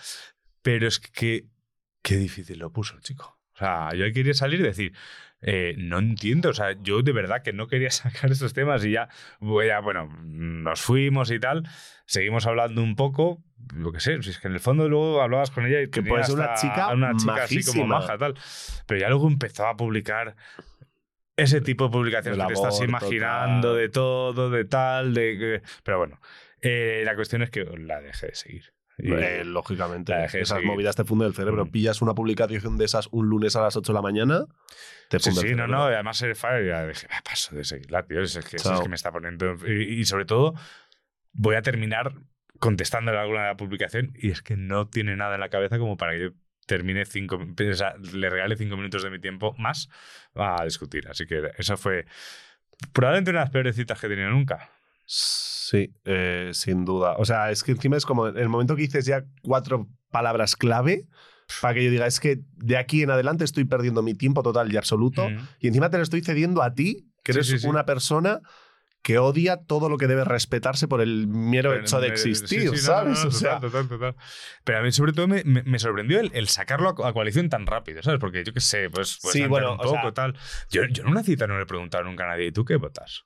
Pero 0.62 0.88
es 0.88 1.00
que 1.00 1.46
qué 2.02 2.16
difícil 2.18 2.60
lo 2.60 2.72
puso 2.72 2.96
el 2.96 3.02
chico. 3.02 3.40
O 3.54 3.58
sea, 3.58 3.90
yo 3.96 4.06
quería 4.14 4.34
salir 4.34 4.60
y 4.60 4.64
decir, 4.64 4.94
eh, 5.50 5.76
no 5.78 6.00
entiendo, 6.00 6.50
o 6.50 6.54
sea, 6.54 6.74
yo 6.82 7.02
de 7.04 7.14
verdad 7.14 7.42
que 7.42 7.54
no 7.54 7.68
quería 7.68 7.90
sacar 7.92 8.30
estos 8.32 8.54
temas 8.54 8.84
y 8.84 8.92
ya, 8.92 9.08
bueno, 9.40 10.10
nos 10.22 10.82
fuimos 10.82 11.32
y 11.32 11.40
tal, 11.40 11.64
seguimos 12.06 12.46
hablando 12.48 12.84
un 12.84 12.98
poco, 12.98 13.42
lo 13.74 13.94
que 13.94 14.02
sé, 14.02 14.22
si 14.22 14.32
es 14.32 14.40
que 14.40 14.50
en 14.50 14.56
el 14.56 14.60
fondo 14.60 14.90
luego 14.90 15.22
hablabas 15.22 15.50
con 15.52 15.66
ella 15.66 15.82
y 15.82 15.90
Que 15.90 16.04
puede 16.04 16.26
ser 16.26 16.36
una 16.36 16.54
chica 16.56 16.90
una 16.94 17.16
chica 17.16 17.44
así 17.44 17.64
como 17.64 17.88
maja 17.88 18.18
tal, 18.18 18.36
pero 18.86 19.00
ya 19.00 19.08
luego 19.08 19.28
empezó 19.28 19.68
a 19.68 19.78
publicar 19.78 20.36
ese 21.38 21.62
tipo 21.62 21.86
de 21.86 21.92
publicaciones 21.92 22.38
Del 22.38 22.48
que 22.48 22.54
te 22.54 22.60
estás 22.60 22.82
imaginando 22.82 23.74
de 23.74 23.90
todo, 23.90 24.50
de 24.50 24.66
tal, 24.66 25.14
de 25.14 25.62
pero 25.84 26.00
bueno, 26.00 26.20
eh, 26.62 27.04
la 27.06 27.16
cuestión 27.16 27.42
es 27.44 27.52
que 27.52 27.64
la 27.64 28.02
dejé 28.02 28.28
de 28.28 28.36
seguir. 28.36 28.74
Y- 28.98 29.14
Eh, 29.14 29.44
lógicamente. 29.46 30.12
Esas 30.26 30.50
seguir. 30.50 30.66
movidas 30.66 30.96
te 30.96 31.04
funden 31.04 31.28
el 31.28 31.36
cerebro. 31.36 31.66
Mm. 31.66 31.70
Pillas 31.70 32.02
una 32.02 32.16
publicación 32.16 32.78
de 32.78 32.86
esas 32.86 33.08
un 33.12 33.30
lunes 33.30 33.56
a 33.56 33.62
las 33.62 33.78
8 33.78 33.94
de 33.94 33.96
la 33.96 34.02
mañana, 34.02 34.46
te 35.10 35.20
Sí, 35.20 35.32
sí, 35.32 35.56
no, 35.56 35.68
no, 35.68 35.90
y 35.90 35.94
además 35.94 36.22
el 36.22 36.36
Fire 36.36 36.66
ya 36.66 36.86
dije, 36.86 37.08
"Ah, 37.10 37.22
paso 37.24 37.56
de 37.56 37.64
seguirla, 37.64 38.06
tío, 38.06 38.22
es 38.22 38.38
que, 38.38 38.58
es 38.58 38.64
que 38.64 38.90
me 38.90 38.96
está 38.96 39.12
poniendo... 39.12 39.56
Y, 39.68 40.00
y 40.00 40.06
sobre 40.06 40.26
todo, 40.26 40.54
voy 41.34 41.56
a 41.56 41.62
terminar 41.62 42.14
contestándole 42.60 43.18
alguna 43.18 43.42
de 43.42 43.48
la 43.48 43.58
publicación 43.58 44.12
y 44.16 44.32
es 44.32 44.42
que 44.42 44.58
no 44.58 44.88
tiene 44.88 45.16
nada 45.16 45.36
en 45.36 45.42
la 45.42 45.50
cabeza 45.50 45.78
como 45.78 45.98
para 45.98 46.14
que 46.14 46.20
yo 46.22 46.30
termine 46.66 47.06
cinco... 47.06 47.38
O 47.38 47.74
sea, 47.74 47.96
le 48.14 48.30
regale 48.30 48.58
cinco 48.58 48.76
minutos 48.76 49.04
de 49.04 49.10
mi 49.10 49.20
tiempo 49.20 49.56
más 49.58 49.90
a 50.36 50.64
discutir. 50.64 51.08
Así 51.08 51.26
que 51.26 51.52
esa 51.58 51.78
fue 51.78 52.06
probablemente 52.94 53.32
una 53.32 53.40
de 53.40 53.46
las 53.46 53.52
peores 53.52 53.76
citas 53.76 54.00
que 54.00 54.08
he 54.08 54.10
tenido 54.10 54.30
nunca. 54.30 54.70
Sí, 55.06 55.94
eh, 56.04 56.50
sin 56.54 56.84
duda. 56.84 57.16
O 57.18 57.26
sea, 57.26 57.50
es 57.52 57.64
que 57.64 57.72
encima 57.72 57.96
es 57.98 58.06
como 58.06 58.28
el 58.28 58.50
momento 58.50 58.76
que 58.76 58.82
dices 58.84 59.06
ya 59.06 59.24
cuatro 59.42 59.88
palabras 60.12 60.56
clave 60.56 61.08
para 61.62 61.74
que 61.76 61.84
yo 61.86 61.92
diga, 61.92 62.06
es 62.08 62.20
que 62.20 62.40
de 62.58 62.78
aquí 62.78 63.04
en 63.04 63.12
adelante 63.12 63.44
estoy 63.44 63.66
perdiendo 63.66 64.02
mi 64.02 64.14
tiempo 64.14 64.44
total 64.44 64.72
y 64.72 64.78
absoluto 64.78 65.30
Mm. 65.30 65.38
y 65.60 65.68
encima 65.68 65.90
te 65.90 65.98
lo 65.98 66.04
estoy 66.04 66.22
cediendo 66.22 66.62
a 66.62 66.74
ti, 66.74 67.10
que 67.24 67.32
eres 67.32 67.48
sí, 67.48 67.60
sí. 67.60 67.68
una 67.68 67.86
persona 67.86 68.42
que 69.04 69.20
odia 69.20 69.58
todo 69.64 69.88
lo 69.88 69.98
que 69.98 70.08
debe 70.08 70.26
respetarse 70.26 70.88
por 70.90 71.00
el 71.00 71.28
mero 71.28 71.70
Pero 71.70 71.82
hecho 71.84 72.02
de 72.02 72.08
existir, 72.10 72.62
sí, 72.62 72.68
sí, 72.68 72.72
no, 72.76 72.78
¿sabes? 72.82 73.18
no, 73.20 73.24
no, 73.24 73.30
o 73.30 73.32
sea, 73.32 73.60
total, 73.62 73.88
total, 73.88 73.88
total. 73.88 74.16
Pero 74.66 74.80
a 74.80 74.82
mí 74.82 74.92
sobre 74.92 75.14
todo 75.14 75.28
me, 75.30 75.44
me- 75.46 75.64
me 75.64 75.80
sorprendió 75.80 76.20
el, 76.20 76.32
el 76.34 76.50
sacarlo 76.50 76.90
a, 76.90 77.08
a 77.10 77.14
coalición 77.14 77.48
tan 77.48 77.66
rápido, 77.66 78.04
¿sabes? 78.04 78.20
Porque 78.20 78.44
yo 78.44 78.52
qué 78.54 78.60
sé, 78.60 78.90
pues, 78.90 79.18
pues 79.22 79.32
Sí, 79.34 79.46
bueno, 79.48 79.74
un 79.76 79.80
o 79.80 79.84
poco, 79.84 80.02
sea- 80.02 80.14
tal. 80.14 80.34
Yo, 80.70 80.84
yo 80.86 81.04
en 81.04 81.10
una 81.10 81.24
cita 81.24 81.48
no 81.48 81.56
le 81.56 81.64
he 81.64 81.66
preguntado 81.68 82.04
nunca 82.04 82.26
a 82.26 82.28
nadie, 82.28 82.48
¿y 82.48 82.52
tú 82.52 82.66
qué 82.66 82.76
votas? 82.76 83.24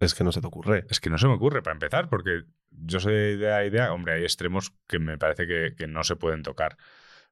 Es 0.00 0.14
que 0.14 0.24
no 0.24 0.32
se 0.32 0.40
te 0.40 0.46
ocurre. 0.46 0.84
Es 0.90 1.00
que 1.00 1.10
no 1.10 1.18
se 1.18 1.26
me 1.28 1.34
ocurre, 1.34 1.62
para 1.62 1.74
empezar, 1.74 2.08
porque 2.08 2.42
yo 2.70 2.98
soy 2.98 3.36
de 3.36 3.48
la 3.50 3.64
idea, 3.64 3.92
hombre, 3.92 4.14
hay 4.14 4.22
extremos 4.22 4.72
que 4.88 4.98
me 4.98 5.18
parece 5.18 5.46
que, 5.46 5.74
que 5.76 5.86
no 5.86 6.02
se 6.02 6.16
pueden 6.16 6.42
tocar. 6.42 6.76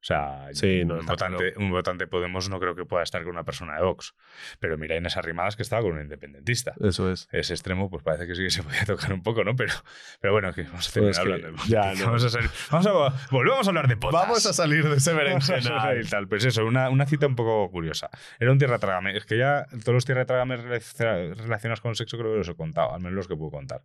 O 0.00 0.02
sea, 0.02 0.48
Sí, 0.52 0.82
no, 0.86 0.94
un, 0.94 1.04
votante, 1.04 1.52
un 1.58 1.70
votante 1.70 2.06
Podemos 2.06 2.48
no 2.48 2.58
creo 2.58 2.74
que 2.74 2.86
pueda 2.86 3.02
estar 3.02 3.22
con 3.22 3.32
una 3.32 3.44
persona 3.44 3.76
de 3.76 3.82
Vox. 3.82 4.14
Pero 4.58 4.78
mira 4.78 4.96
Inés 4.96 5.18
Arrimadas 5.18 5.56
que 5.56 5.62
estaba 5.62 5.82
con 5.82 5.92
un 5.92 6.00
independentista. 6.00 6.72
Eso 6.82 7.12
es. 7.12 7.28
Ese 7.32 7.52
extremo, 7.52 7.90
pues 7.90 8.02
parece 8.02 8.26
que 8.26 8.34
sí 8.34 8.42
que 8.42 8.50
se 8.50 8.62
podía 8.62 8.84
tocar 8.86 9.12
un 9.12 9.22
poco, 9.22 9.44
¿no? 9.44 9.54
Pero, 9.56 9.74
pero 10.22 10.32
bueno, 10.32 10.54
que 10.54 10.62
vamos 10.62 10.88
a 10.88 10.92
terminar 10.92 11.22
Pues 11.22 11.34
hablando 11.34 11.62
de 11.62 11.68
ya, 11.68 11.92
no. 11.94 12.06
Vamos 12.06 12.24
a 12.24 12.30
salir- 12.30 12.50
vamos 12.70 12.86
a- 12.86 13.26
volvemos 13.30 13.66
a 13.66 13.70
hablar 13.70 13.88
de 13.88 13.96
potas. 13.98 14.20
Vamos 14.22 14.46
a 14.46 14.52
salir 14.54 14.88
de 14.88 14.96
ese 14.96 15.12
berenjenal. 15.12 16.00
y 16.02 16.08
tal. 16.08 16.28
Pues 16.28 16.46
eso, 16.46 16.64
una, 16.64 16.88
una 16.88 17.04
cita 17.04 17.26
un 17.26 17.36
poco 17.36 17.70
curiosa. 17.70 18.08
Era 18.38 18.52
un 18.52 18.58
tierra 18.58 18.78
trágame. 18.78 19.14
Es 19.16 19.26
que 19.26 19.36
ya 19.36 19.66
todos 19.84 19.92
los 19.94 20.04
tierra 20.06 20.24
trágame 20.24 20.56
rela- 20.56 21.34
relacionados 21.36 21.82
con 21.82 21.94
sexo 21.94 22.16
creo 22.16 22.32
que 22.32 22.38
los 22.38 22.48
he 22.48 22.54
contado, 22.54 22.94
al 22.94 23.00
menos 23.00 23.12
los 23.16 23.28
que 23.28 23.36
puedo 23.36 23.50
contar. 23.50 23.82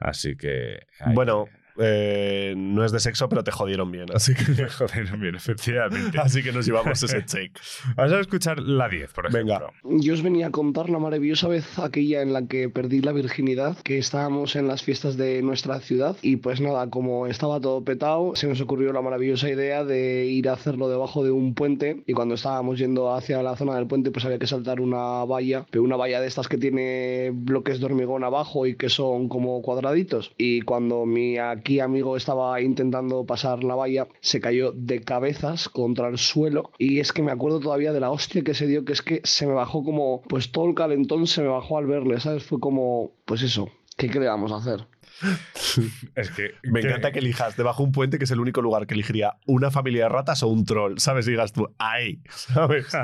Así 0.00 0.36
que. 0.36 0.86
ahí- 1.00 1.14
Bueno, 1.14 1.48
eh, 1.78 2.54
no 2.56 2.84
es 2.84 2.92
de 2.92 3.00
sexo, 3.00 3.28
pero 3.28 3.44
te 3.44 3.50
jodieron 3.50 3.90
bien. 3.90 4.06
Así 4.14 4.34
que, 4.34 4.44
Joder, 4.68 5.16
bien, 5.16 5.34
efectivamente. 5.34 6.18
así 6.18 6.42
que 6.42 6.52
nos 6.52 6.66
llevamos 6.66 7.02
ese 7.02 7.24
check. 7.26 7.58
Vamos 7.94 8.12
a 8.12 8.20
escuchar 8.20 8.60
la 8.60 8.88
10, 8.88 9.12
por 9.12 9.26
ejemplo. 9.26 9.72
Venga. 9.82 10.02
Yo 10.02 10.14
os 10.14 10.22
venía 10.22 10.48
a 10.48 10.50
contar 10.50 10.90
la 10.90 10.98
maravillosa 10.98 11.48
vez 11.48 11.78
aquella 11.78 12.22
en 12.22 12.32
la 12.32 12.46
que 12.46 12.68
perdí 12.68 13.00
la 13.00 13.12
virginidad, 13.12 13.76
que 13.78 13.98
estábamos 13.98 14.56
en 14.56 14.68
las 14.68 14.82
fiestas 14.82 15.16
de 15.16 15.42
nuestra 15.42 15.80
ciudad 15.80 16.16
y 16.22 16.36
pues 16.36 16.60
nada, 16.60 16.88
como 16.90 17.26
estaba 17.26 17.60
todo 17.60 17.82
petado, 17.84 18.34
se 18.36 18.46
nos 18.46 18.60
ocurrió 18.60 18.92
la 18.92 19.02
maravillosa 19.02 19.48
idea 19.48 19.84
de 19.84 20.26
ir 20.26 20.48
a 20.48 20.54
hacerlo 20.54 20.88
debajo 20.88 21.24
de 21.24 21.30
un 21.30 21.54
puente 21.54 22.02
y 22.06 22.12
cuando 22.12 22.34
estábamos 22.34 22.78
yendo 22.78 23.14
hacia 23.14 23.42
la 23.42 23.56
zona 23.56 23.74
del 23.74 23.86
puente 23.86 24.10
pues 24.10 24.24
había 24.24 24.38
que 24.38 24.46
saltar 24.46 24.80
una 24.80 25.24
valla, 25.24 25.66
pero 25.70 25.84
una 25.84 25.96
valla 25.96 26.20
de 26.20 26.26
estas 26.26 26.48
que 26.48 26.58
tiene 26.58 27.30
bloques 27.32 27.80
de 27.80 27.86
hormigón 27.86 28.24
abajo 28.24 28.66
y 28.66 28.76
que 28.76 28.88
son 28.88 29.28
como 29.28 29.60
cuadraditos 29.62 30.32
y 30.38 30.62
cuando 30.62 31.06
mi 31.06 31.38
aquí 31.38 31.65
amigo 31.80 32.16
estaba 32.16 32.60
intentando 32.60 33.26
pasar 33.26 33.64
la 33.64 33.74
valla 33.74 34.08
se 34.20 34.40
cayó 34.40 34.72
de 34.72 35.02
cabezas 35.02 35.68
contra 35.68 36.08
el 36.08 36.18
suelo 36.18 36.70
y 36.78 37.00
es 37.00 37.12
que 37.12 37.22
me 37.22 37.32
acuerdo 37.32 37.60
todavía 37.60 37.92
de 37.92 38.00
la 38.00 38.10
hostia 38.10 38.42
que 38.42 38.54
se 38.54 38.66
dio 38.66 38.84
que 38.84 38.92
es 38.92 39.02
que 39.02 39.20
se 39.24 39.46
me 39.46 39.52
bajó 39.52 39.84
como 39.84 40.22
pues 40.22 40.52
todo 40.52 40.68
el 40.68 40.74
calentón 40.74 41.26
se 41.26 41.42
me 41.42 41.48
bajó 41.48 41.78
al 41.78 41.86
verle, 41.86 42.20
¿sabes? 42.20 42.44
Fue 42.44 42.60
como 42.60 43.12
pues 43.24 43.42
eso, 43.42 43.68
¿qué, 43.96 44.08
qué 44.08 44.20
le 44.20 44.28
vamos 44.28 44.52
a 44.52 44.56
hacer? 44.56 44.86
Es 46.14 46.30
que. 46.30 46.54
Me 46.64 46.80
encanta 46.80 47.12
que 47.12 47.18
elijas 47.20 47.56
debajo 47.56 47.82
un 47.82 47.92
puente, 47.92 48.18
que 48.18 48.24
es 48.24 48.30
el 48.30 48.40
único 48.40 48.62
lugar 48.62 48.86
que 48.86 48.94
elegiría 48.94 49.36
una 49.46 49.70
familia 49.70 50.04
de 50.04 50.08
ratas 50.08 50.42
o 50.42 50.48
un 50.48 50.64
troll. 50.64 50.98
¿Sabes? 50.98 51.26
Digas 51.26 51.52
tú, 51.52 51.68
ahí. 51.78 52.22
¿Sabes? 52.30 52.86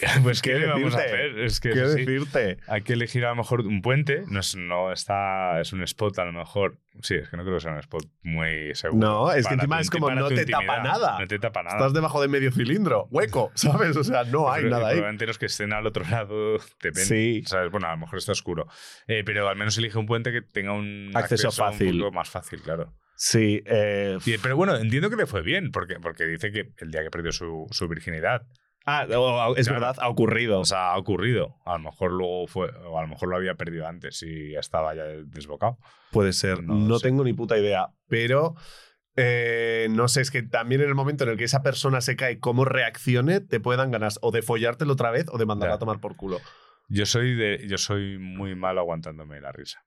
Pues 0.22 0.42
¿Qué 0.42 0.52
qué, 0.52 0.66
vamos 0.66 0.94
a 0.94 0.98
hacer. 0.98 1.38
Es 1.40 1.60
que 1.60 1.70
¿Qué 1.70 1.86
sí, 1.88 2.04
decirte? 2.04 2.58
hay 2.68 2.82
que 2.82 2.92
elegir 2.92 3.24
a 3.24 3.30
lo 3.30 3.36
mejor 3.36 3.60
un 3.62 3.82
puente. 3.82 4.24
No, 4.28 4.40
es, 4.40 4.56
no 4.56 4.92
está. 4.92 5.60
Es 5.60 5.72
un 5.72 5.82
spot 5.82 6.18
a 6.18 6.24
lo 6.24 6.32
mejor. 6.32 6.78
Sí, 7.00 7.14
es 7.14 7.28
que 7.28 7.36
no 7.36 7.44
creo 7.44 7.56
que 7.56 7.60
sea 7.60 7.72
un 7.72 7.78
spot 7.78 8.04
muy 8.22 8.74
seguro. 8.74 9.06
No, 9.06 9.32
es 9.32 9.46
que 9.46 9.54
encima 9.54 9.80
es 9.80 9.90
como 9.90 10.10
no 10.10 10.28
te 10.28 10.44
tapa 10.46 10.82
nada. 10.82 11.18
No 11.20 11.26
te 11.26 11.38
tapa 11.38 11.62
nada. 11.62 11.76
Estás 11.76 11.92
debajo 11.92 12.20
de 12.20 12.28
medio 12.28 12.50
cilindro, 12.52 13.06
hueco, 13.10 13.50
¿sabes? 13.54 13.96
O 13.96 14.04
sea, 14.04 14.24
no 14.24 14.50
hay 14.52 14.62
Pero- 14.64 14.70
nada 14.76 14.88
ahí. 14.88 14.94
Probablemente 14.96 15.26
los 15.26 15.38
que 15.38 15.46
estén 15.46 15.72
al 15.72 15.86
otro 15.86 16.04
lado 16.08 16.58
te 16.80 16.90
ven. 16.90 17.04
Sí. 17.04 17.42
¿sabes? 17.46 17.70
Bueno, 17.70 17.86
a 17.88 17.92
lo 17.92 17.98
mejor 17.98 18.18
está 18.18 18.32
oscuro. 18.32 18.66
Eh, 19.06 19.22
pero 19.24 19.48
al 19.48 19.56
menos 19.56 19.76
elige 19.78 19.98
un 19.98 20.06
puente 20.06 20.32
que 20.32 20.42
tenga 20.42 20.72
un 20.72 21.10
Acceso 21.14 21.50
fácil. 21.52 21.94
Un 21.96 22.00
poco 22.00 22.12
más 22.12 22.28
fácil, 22.30 22.60
claro. 22.62 22.94
Sí, 23.20 23.62
eh, 23.66 24.16
pero 24.40 24.56
bueno, 24.56 24.76
entiendo 24.76 25.10
que 25.10 25.16
le 25.16 25.26
fue 25.26 25.42
bien, 25.42 25.72
porque, 25.72 25.96
porque 26.00 26.24
dice 26.24 26.52
que 26.52 26.70
el 26.78 26.92
día 26.92 27.02
que 27.02 27.10
perdió 27.10 27.32
su, 27.32 27.66
su 27.72 27.88
virginidad. 27.88 28.42
Ah, 28.90 29.02
es 29.56 29.66
Claro. 29.68 29.80
verdad, 29.80 29.96
ha 30.00 30.08
ocurrido. 30.08 30.60
O 30.60 30.64
sea, 30.64 30.92
ha 30.92 30.96
ocurrido. 30.98 31.56
A 31.66 31.72
lo 31.74 31.80
mejor 31.80 32.12
luego 32.12 32.46
fue, 32.46 32.70
o 32.86 32.98
a 32.98 33.02
lo 33.02 33.08
mejor 33.08 33.28
lo 33.28 33.36
había 33.36 33.54
perdido 33.54 33.86
antes 33.86 34.22
y 34.22 34.52
ya 34.52 34.60
estaba 34.60 34.94
ya 34.94 35.04
desbocado. 35.04 35.76
Puede 36.10 36.32
ser, 36.32 36.62
No 36.62 36.74
no, 36.74 36.98
tengo 36.98 37.22
ni 37.24 37.32
puta 37.34 37.58
idea. 37.58 37.88
Pero 38.08 38.54
eh, 39.16 39.88
no 39.90 40.08
sé, 40.08 40.20
es 40.20 40.30
que 40.30 40.42
también 40.42 40.80
en 40.80 40.88
el 40.88 40.94
momento 40.94 41.24
en 41.24 41.30
el 41.30 41.36
que 41.36 41.44
esa 41.44 41.62
persona 41.62 42.00
se 42.00 42.16
cae, 42.16 42.38
cómo 42.38 42.64
reaccione, 42.64 43.40
te 43.40 43.60
puedan 43.60 43.90
ganas 43.90 44.18
o 44.22 44.30
de 44.30 44.42
follártelo 44.42 44.92
otra 44.92 45.10
vez 45.10 45.26
o 45.30 45.38
de 45.38 45.46
mandarla 45.46 45.74
a 45.74 45.78
tomar 45.78 46.00
por 46.00 46.16
culo. 46.16 46.40
Yo 46.88 47.04
soy 47.04 47.34
de, 47.34 47.66
yo 47.68 47.76
soy 47.78 48.16
muy 48.18 48.54
malo 48.54 48.80
aguantándome 48.80 49.40
la 49.40 49.52
risa. 49.52 49.84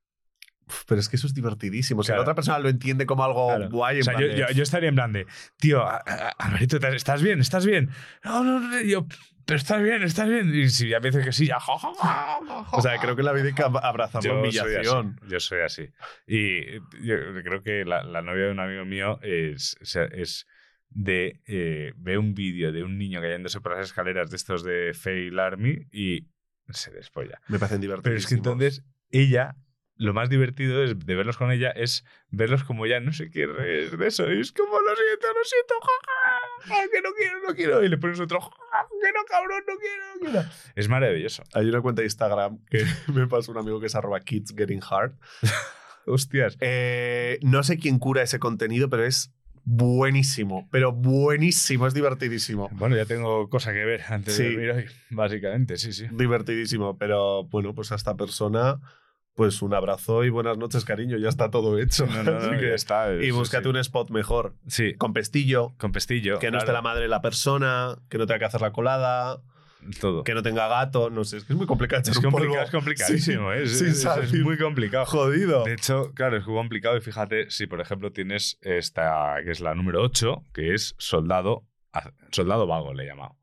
Pero 0.88 1.00
es 1.00 1.10
que 1.10 1.16
eso 1.16 1.28
es 1.28 1.34
divertidísimo. 1.34 2.04
Si 2.04 2.08
Claro. 2.08 2.20
la 2.20 2.24
otra 2.24 2.36
persona 2.36 2.60
lo 2.60 2.70
entiende 2.70 3.06
como 3.06 3.24
algo 3.24 3.48
Claro. 3.48 3.70
guay, 3.70 3.98
en 3.98 4.02
O 4.02 4.06
sea, 4.06 4.20
yo, 4.20 4.28
yo- 4.28 4.50
yo 4.54 4.64
estaría 4.64 4.90
en 4.90 4.96
plan 4.96 5.12
de, 5.14 5.26
tío, 5.58 5.84
Alvarito, 6.38 6.80
¿te- 6.80 6.96
¿estás 6.96 7.22
bien? 7.22 7.40
¿Estás 7.40 7.66
bien? 7.66 7.90
No, 8.24 8.44
no, 8.44 8.60
no, 8.60 8.82
yo, 8.82 9.06
pero 9.46 9.58
estás 9.58 9.82
bien, 9.82 10.04
estás 10.04 10.30
bien. 10.30 10.54
Y 10.54 10.70
si 10.70 10.90
ya 10.90 11.00
me 11.00 11.10
dice 11.12 11.24
que 11.24 11.32
sí, 11.32 11.48
ya. 11.48 11.60
ja, 11.60 11.78
ja, 11.78 11.92
ja. 12.00 12.40
O 12.72 12.82
sea, 12.82 12.98
creo 13.00 13.16
que 13.16 13.22
en 13.22 13.26
la 13.26 13.34
vida 13.34 13.46
hay 13.46 13.54
que 13.54 13.64
ab- 13.64 13.80
abrazar 13.82 14.24
la 14.24 14.30
Yo 14.30 14.34
soy 14.36 14.40
humillación. 14.42 15.16
así, 15.22 15.32
Yo 15.32 15.40
soy 15.40 15.60
así. 15.62 15.90
Y 16.28 16.76
yo 17.06 17.16
creo 17.44 17.64
que 17.64 17.84
la, 17.86 18.04
la 18.04 18.22
novia 18.22 18.46
de 18.46 18.52
un 18.52 18.60
amigo 18.60 18.86
mío 18.86 19.20
es, 19.24 19.76
es 19.82 20.46
de. 20.90 21.42
eh, 21.48 21.94
ve 21.98 22.18
un 22.18 22.34
vídeo 22.34 22.72
de 22.72 22.84
un 22.84 22.98
niño 22.98 23.22
cayéndose 23.22 23.62
por 23.62 23.76
las 23.78 23.88
escaleras 23.88 24.30
de 24.30 24.36
estos 24.38 24.64
de 24.64 24.94
Fail 24.94 25.40
Army 25.40 25.88
y 25.92 26.28
se 26.70 26.92
despolla. 26.92 27.40
Me 27.48 27.60
parecen 27.60 27.82
divertidos. 27.82 28.04
Pero 28.04 28.18
es 28.18 28.28
que 28.28 28.36
entonces 28.36 28.84
ella. 29.10 29.56
Lo 30.02 30.14
más 30.16 30.30
divertido 30.30 30.84
es, 30.84 30.98
de 30.98 31.16
verlos 31.16 31.38
con 31.38 31.52
ella 31.52 31.70
es 31.70 32.04
verlos 32.32 32.64
como 32.64 32.88
ya 32.88 33.00
no 33.00 33.14
sé 33.14 33.30
qué 33.30 33.44
es 33.44 33.96
de 33.98 34.08
eso. 34.08 34.32
Y 34.34 34.42
es 34.42 34.52
como, 34.52 34.72
lo 34.82 34.96
siento, 34.96 35.28
lo 35.28 35.44
siento, 35.46 35.76
jaja, 36.66 36.88
que 36.92 37.02
no 37.02 37.10
quiero, 37.16 37.40
no 37.48 37.54
quiero. 37.56 37.84
Y 37.84 37.90
le 37.90 37.98
pones 38.00 38.20
otro, 38.20 38.42
"Ja, 38.42 38.88
que 38.90 39.12
no, 39.12 39.24
cabrón, 39.26 39.64
no 39.68 39.76
quiero, 39.78 40.04
no 40.16 40.20
quiero. 40.42 40.50
Es 40.76 40.90
maravilloso. 40.90 41.44
Hay 41.54 41.70
una 41.70 41.82
cuenta 41.82 42.02
de 42.02 42.08
Instagram 42.08 42.58
que 42.70 42.84
me 43.14 43.28
pasó 43.28 43.52
un 43.52 43.60
amigo 43.60 43.80
que 43.80 43.86
es 43.86 43.96
arroba 43.96 44.20
kids 44.22 44.56
getting 44.58 44.82
hard. 44.90 45.14
Hostias. 46.08 46.58
Eh, 46.62 47.38
no 47.44 47.62
sé 47.62 47.78
quién 47.78 48.00
cura 48.00 48.24
ese 48.24 48.40
contenido, 48.40 48.90
pero 48.90 49.06
es 49.06 49.32
buenísimo. 49.64 50.68
Pero 50.72 50.92
buenísimo, 50.92 51.86
es 51.88 51.94
divertidísimo. 51.94 52.70
Bueno, 52.72 52.96
ya 52.96 53.06
tengo 53.06 53.50
cosa 53.50 53.72
que 53.72 53.86
ver 53.86 54.02
antes 54.10 54.38
de 54.38 54.50
dormir 54.50 54.72
hoy, 54.72 54.86
básicamente, 55.12 55.78
sí, 55.78 55.94
sí. 55.94 56.08
Divertidísimo. 56.12 56.98
Pero 56.98 57.44
bueno, 57.46 57.76
pues 57.76 57.92
a 57.92 57.96
esta 57.96 58.16
persona, 58.16 58.80
pues 59.36 59.62
un 59.62 59.74
abrazo 59.74 60.24
y 60.24 60.30
buenas 60.30 60.58
noches, 60.58 60.84
cariño. 60.86 61.18
Ya 61.18 61.30
está 61.30 61.50
todo 61.50 61.80
hecho. 61.80 62.06
No, 62.12 62.24
no, 62.24 62.32
no, 62.32 62.38
Así 62.38 62.50
que- 62.60 62.70
ya 62.70 62.76
está. 62.76 63.14
y 63.16 63.26
sí, 63.26 63.32
búscate 63.32 63.64
sí. 63.64 63.70
un 63.70 63.78
spot 63.78 64.10
mejor. 64.12 64.56
Sí, 64.68 64.94
Con 64.96 65.14
pestillo. 65.14 65.74
con 65.78 65.92
pestillo. 65.92 66.40
Que 66.40 66.52
no 66.52 66.58
esté 66.58 66.72
la 66.74 66.82
madre 66.82 67.04
de 67.04 67.08
la 67.08 67.22
persona, 67.22 67.96
que 68.10 68.18
no 68.18 68.26
tenga 68.28 68.40
que 68.40 68.46
hacer 68.46 68.62
la 68.62 68.72
colada, 68.72 69.42
Todo. 70.00 70.24
que 70.24 70.34
no 70.36 70.44
tenga 70.44 70.68
gato, 70.68 71.10
no 71.10 71.24
sé, 71.24 71.38
es 71.38 71.46
que 71.46 71.54
es 71.54 71.58
muy 71.58 71.66
complicado. 71.66 72.04
Es, 72.06 72.20
complicado, 72.20 72.64
es 72.64 72.72
complicadísimo, 72.72 73.52
sin- 73.54 73.60
¿eh? 73.60 73.64
es, 73.64 73.82
es- 73.82 74.34
muy 74.44 74.58
complicado. 74.58 75.06
Jodido. 75.06 75.64
De 75.64 75.74
hecho, 75.74 76.12
claro, 76.14 76.38
es 76.38 76.46
muy 76.46 76.56
complicado 76.56 76.98
y 76.98 77.02
fíjate, 77.02 77.50
si 77.50 77.66
por 77.68 77.82
ejemplo 77.82 78.12
tienes 78.12 78.58
esta, 78.62 79.36
que 79.44 79.52
es 79.52 79.60
la 79.60 79.74
número 79.74 80.02
8, 80.04 80.44
que 80.54 80.74
es 80.76 80.94
soldado, 81.00 81.64
soldado 82.32 82.68
vago, 82.68 82.94
le 82.94 83.04
he 83.04 83.08
llamado. 83.08 83.38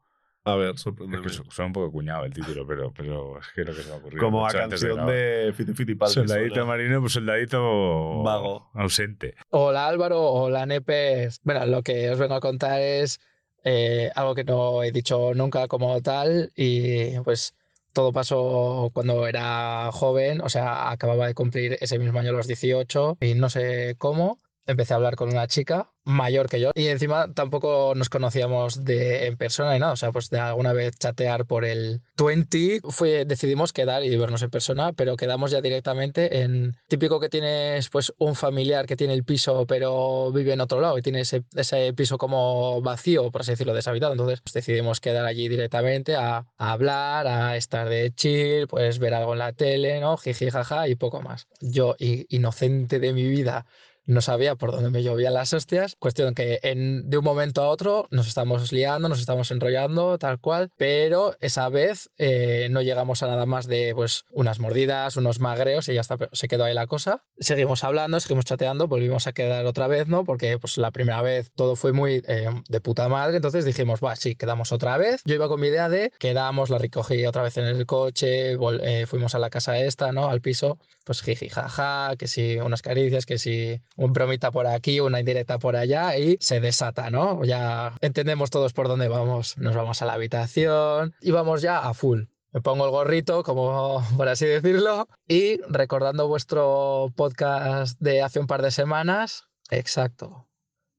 A 0.52 0.56
ver, 0.56 0.74
Es 0.74 0.80
sorpréndeme. 0.80 1.22
que 1.22 1.28
su- 1.30 1.44
suena 1.44 1.66
un 1.66 1.72
poco 1.72 1.92
cuñado 1.92 2.24
el 2.24 2.32
título, 2.32 2.66
pero, 2.66 2.92
pero 2.96 3.38
es 3.38 3.46
que 3.54 3.60
es 3.62 3.66
lo 3.68 3.74
que 3.74 3.82
se 3.82 3.88
me 3.88 3.94
ha 3.94 3.98
ocurrido. 3.98 4.24
Como 4.24 4.46
a 4.46 4.50
canción 4.50 5.06
de 5.06 5.52
Fiti 5.56 5.74
Fiti 5.74 5.94
Paldi 5.94 6.14
Soldadito 6.14 6.54
suena. 6.54 6.64
marino, 6.68 7.00
pues 7.00 7.12
soldadito 7.12 8.22
Vago. 8.22 8.70
ausente. 8.74 9.34
Hola 9.50 9.86
Álvaro, 9.88 10.20
hola 10.22 10.66
Nepes. 10.66 11.40
Bueno, 11.42 11.66
lo 11.66 11.82
que 11.82 12.10
os 12.10 12.18
vengo 12.18 12.34
a 12.34 12.40
contar 12.40 12.80
es 12.80 13.20
eh, 13.64 14.10
algo 14.14 14.34
que 14.34 14.44
no 14.44 14.82
he 14.82 14.92
dicho 14.92 15.34
nunca 15.34 15.66
como 15.68 16.00
tal 16.00 16.52
y 16.56 17.18
pues 17.20 17.54
todo 17.92 18.12
pasó 18.12 18.90
cuando 18.92 19.26
era 19.26 19.90
joven, 19.92 20.40
o 20.42 20.48
sea, 20.48 20.90
acababa 20.90 21.26
de 21.26 21.34
cumplir 21.34 21.76
ese 21.80 21.98
mismo 21.98 22.18
año 22.20 22.32
los 22.32 22.46
18 22.46 23.16
y 23.20 23.34
no 23.34 23.50
sé 23.50 23.96
cómo. 23.98 24.38
Empecé 24.68 24.92
a 24.92 24.96
hablar 24.96 25.16
con 25.16 25.30
una 25.30 25.46
chica 25.46 25.90
mayor 26.04 26.48
que 26.48 26.60
yo 26.60 26.70
y 26.74 26.88
encima 26.88 27.32
tampoco 27.34 27.92
nos 27.94 28.08
conocíamos 28.08 28.84
de, 28.84 29.26
en 29.26 29.36
persona 29.36 29.76
y 29.76 29.80
nada, 29.80 29.92
o 29.92 29.96
sea, 29.96 30.12
pues 30.12 30.30
de 30.30 30.38
alguna 30.38 30.72
vez 30.72 30.96
chatear 30.98 31.46
por 31.46 31.64
el 31.64 32.00
20, 32.16 32.80
fue, 32.88 33.24
decidimos 33.26 33.72
quedar 33.72 34.04
y 34.04 34.16
vernos 34.16 34.42
en 34.42 34.50
persona, 34.50 34.92
pero 34.94 35.16
quedamos 35.16 35.50
ya 35.50 35.60
directamente 35.60 36.42
en 36.42 36.76
típico 36.86 37.20
que 37.20 37.28
tienes 37.28 37.90
pues 37.90 38.12
un 38.18 38.34
familiar 38.34 38.86
que 38.86 38.96
tiene 38.96 39.12
el 39.12 39.24
piso 39.24 39.66
pero 39.66 40.32
vive 40.32 40.52
en 40.52 40.60
otro 40.60 40.80
lado 40.80 40.98
y 40.98 41.02
tiene 41.02 41.20
ese, 41.20 41.44
ese 41.54 41.92
piso 41.92 42.16
como 42.18 42.80
vacío, 42.82 43.30
por 43.30 43.42
así 43.42 43.52
decirlo, 43.52 43.74
deshabitado, 43.74 44.12
entonces 44.12 44.40
pues, 44.40 44.52
decidimos 44.52 45.00
quedar 45.00 45.26
allí 45.26 45.48
directamente 45.48 46.16
a, 46.16 46.46
a 46.56 46.72
hablar, 46.72 47.26
a 47.26 47.56
estar 47.56 47.88
de 47.88 48.12
chill, 48.14 48.66
pues 48.66 48.98
ver 48.98 49.14
algo 49.14 49.32
en 49.32 49.40
la 49.40 49.52
tele, 49.52 50.00
¿no? 50.00 50.16
Jiji, 50.16 50.50
jaja 50.50 50.88
y 50.88 50.94
poco 50.94 51.20
más. 51.20 51.48
Yo, 51.60 51.96
inocente 51.98 52.98
de 52.98 53.12
mi 53.12 53.24
vida, 53.28 53.66
no 54.08 54.22
sabía 54.22 54.56
por 54.56 54.72
dónde 54.72 54.90
me 54.90 55.02
llovían 55.02 55.34
las 55.34 55.52
hostias. 55.52 55.94
Cuestión 55.98 56.34
que 56.34 56.58
en, 56.62 57.08
de 57.10 57.18
un 57.18 57.24
momento 57.24 57.62
a 57.62 57.68
otro 57.68 58.08
nos 58.10 58.26
estamos 58.26 58.72
liando, 58.72 59.08
nos 59.08 59.20
estamos 59.20 59.50
enrollando, 59.50 60.18
tal 60.18 60.40
cual, 60.40 60.70
pero 60.76 61.36
esa 61.40 61.68
vez 61.68 62.10
eh, 62.16 62.68
no 62.70 62.80
llegamos 62.80 63.22
a 63.22 63.26
nada 63.26 63.44
más 63.44 63.66
de 63.66 63.92
pues 63.94 64.24
unas 64.32 64.60
mordidas, 64.60 65.18
unos 65.18 65.40
magreos 65.40 65.90
y 65.90 65.94
ya 65.94 66.00
está, 66.00 66.16
se 66.32 66.48
quedó 66.48 66.64
ahí 66.64 66.72
la 66.72 66.86
cosa. 66.86 67.22
Seguimos 67.38 67.84
hablando, 67.84 68.18
seguimos 68.18 68.46
chateando, 68.46 68.88
volvimos 68.88 69.26
a 69.26 69.32
quedar 69.32 69.66
otra 69.66 69.88
vez, 69.88 70.08
¿no? 70.08 70.24
Porque 70.24 70.58
pues 70.58 70.78
la 70.78 70.90
primera 70.90 71.20
vez 71.20 71.52
todo 71.54 71.76
fue 71.76 71.92
muy 71.92 72.22
eh, 72.26 72.48
de 72.66 72.80
puta 72.80 73.10
madre, 73.10 73.36
entonces 73.36 73.66
dijimos, 73.66 74.00
va, 74.02 74.16
sí, 74.16 74.36
quedamos 74.36 74.72
otra 74.72 74.96
vez. 74.96 75.20
Yo 75.26 75.34
iba 75.34 75.48
con 75.48 75.60
mi 75.60 75.66
idea 75.68 75.90
de 75.90 76.12
quedamos, 76.18 76.70
la 76.70 76.78
recogí 76.78 77.26
otra 77.26 77.42
vez 77.42 77.58
en 77.58 77.66
el 77.66 77.84
coche, 77.84 78.52
eh, 78.54 79.06
fuimos 79.06 79.34
a 79.34 79.38
la 79.38 79.50
casa 79.50 79.78
esta, 79.78 80.12
¿no? 80.12 80.30
Al 80.30 80.40
piso, 80.40 80.78
pues 81.04 81.20
jiji, 81.20 81.50
jaja, 81.50 82.16
que 82.16 82.26
si 82.26 82.56
unas 82.56 82.80
caricias, 82.80 83.26
que 83.26 83.36
si 83.36 83.82
un 83.98 84.12
bromita 84.12 84.52
por 84.52 84.66
aquí, 84.68 85.00
una 85.00 85.18
indirecta 85.18 85.58
por 85.58 85.74
allá 85.74 86.16
y 86.16 86.38
se 86.40 86.60
desata, 86.60 87.10
¿no? 87.10 87.44
Ya 87.44 87.94
entendemos 88.00 88.48
todos 88.48 88.72
por 88.72 88.86
dónde 88.86 89.08
vamos. 89.08 89.58
Nos 89.58 89.74
vamos 89.74 90.00
a 90.00 90.06
la 90.06 90.12
habitación 90.12 91.14
y 91.20 91.32
vamos 91.32 91.62
ya 91.62 91.80
a 91.80 91.92
full. 91.94 92.22
Me 92.52 92.60
pongo 92.60 92.84
el 92.84 92.92
gorrito, 92.92 93.42
como 93.42 94.00
por 94.16 94.28
así 94.28 94.46
decirlo, 94.46 95.08
y 95.26 95.60
recordando 95.62 96.28
vuestro 96.28 97.12
podcast 97.16 98.00
de 98.00 98.22
hace 98.22 98.38
un 98.38 98.46
par 98.46 98.62
de 98.62 98.70
semanas, 98.70 99.48
exacto, 99.68 100.46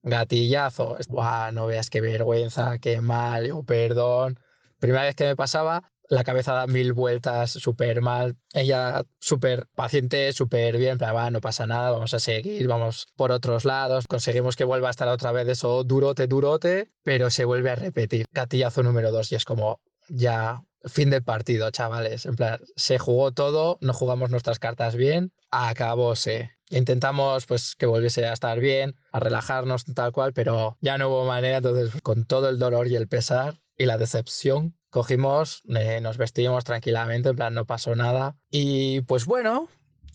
gatillazo. 0.04 0.98
Buah, 1.08 1.54
no 1.54 1.68
veas 1.68 1.90
qué 1.90 2.02
vergüenza, 2.02 2.80
qué 2.80 3.00
mal, 3.00 3.50
perdón. 3.66 4.42
Primera 4.80 5.04
vez 5.04 5.16
que 5.16 5.24
me 5.24 5.38
pasaba, 5.38 5.90
la 6.10 6.24
cabeza 6.24 6.54
da 6.54 6.68
mil 6.68 6.94
vueltas, 6.94 7.52
súper 7.52 8.02
mal. 8.02 8.36
Ella 8.54 9.06
súper 9.20 9.68
paciente, 9.76 10.34
súper 10.34 10.78
bien, 10.78 10.98
pero 10.98 11.14
va, 11.14 11.30
no 11.30 11.40
pasa 11.40 11.68
nada, 11.68 11.92
vamos 11.92 12.14
a 12.14 12.20
seguir, 12.20 12.68
vamos 12.68 13.08
por 13.16 13.32
otros 13.32 13.64
lados. 13.64 14.08
Conseguimos 14.08 14.56
que 14.56 14.64
vuelva 14.64 14.88
a 14.88 14.92
estar 14.92 15.08
otra 15.08 15.32
vez 15.32 15.48
eso 15.48 15.84
durote, 15.84 16.28
durote, 16.28 16.92
pero 17.04 17.30
se 17.30 17.46
vuelve 17.46 17.70
a 17.70 17.76
repetir. 17.76 18.26
Gatillazo 18.34 18.84
número 18.84 19.12
dos 19.12 19.32
y 19.32 19.36
es 19.36 19.46
como 19.46 19.80
ya 20.10 20.64
fin 20.86 21.12
del 21.12 21.24
partido, 21.24 21.70
chavales. 21.70 22.26
En 22.26 22.36
plan, 22.36 22.60
se 22.76 22.98
jugó 22.98 23.32
todo, 23.32 23.78
no 23.82 23.94
jugamos 23.94 24.32
nuestras 24.32 24.58
cartas 24.60 24.96
bien, 24.96 25.32
acabóse. 25.52 26.52
Intentamos 26.72 27.46
pues 27.46 27.76
que 27.76 27.86
volviese 27.86 28.26
a 28.26 28.34
estar 28.34 28.60
bien, 28.60 28.96
a 29.12 29.20
relajarnos 29.20 29.86
tal 29.86 30.12
cual, 30.12 30.34
pero 30.34 30.78
ya 30.82 30.98
no 30.98 31.10
hubo 31.10 31.26
manera, 31.26 31.58
entonces 31.58 32.02
con 32.02 32.26
todo 32.26 32.50
el 32.50 32.60
dolor 32.60 32.88
y 32.88 32.96
el 32.96 33.08
pesar 33.08 33.60
y 33.80 33.86
la 33.86 33.98
decepción 33.98 34.78
cogimos, 34.90 35.64
eh, 35.70 36.02
nos 36.02 36.18
vestimos 36.18 36.66
tranquilamente, 36.66 37.30
en 37.30 37.36
plan, 37.38 37.54
no 37.54 37.66
pasó 37.66 37.96
nada. 37.96 38.36
Y 38.52 39.02
pues 39.02 39.26
bueno, 39.26 39.70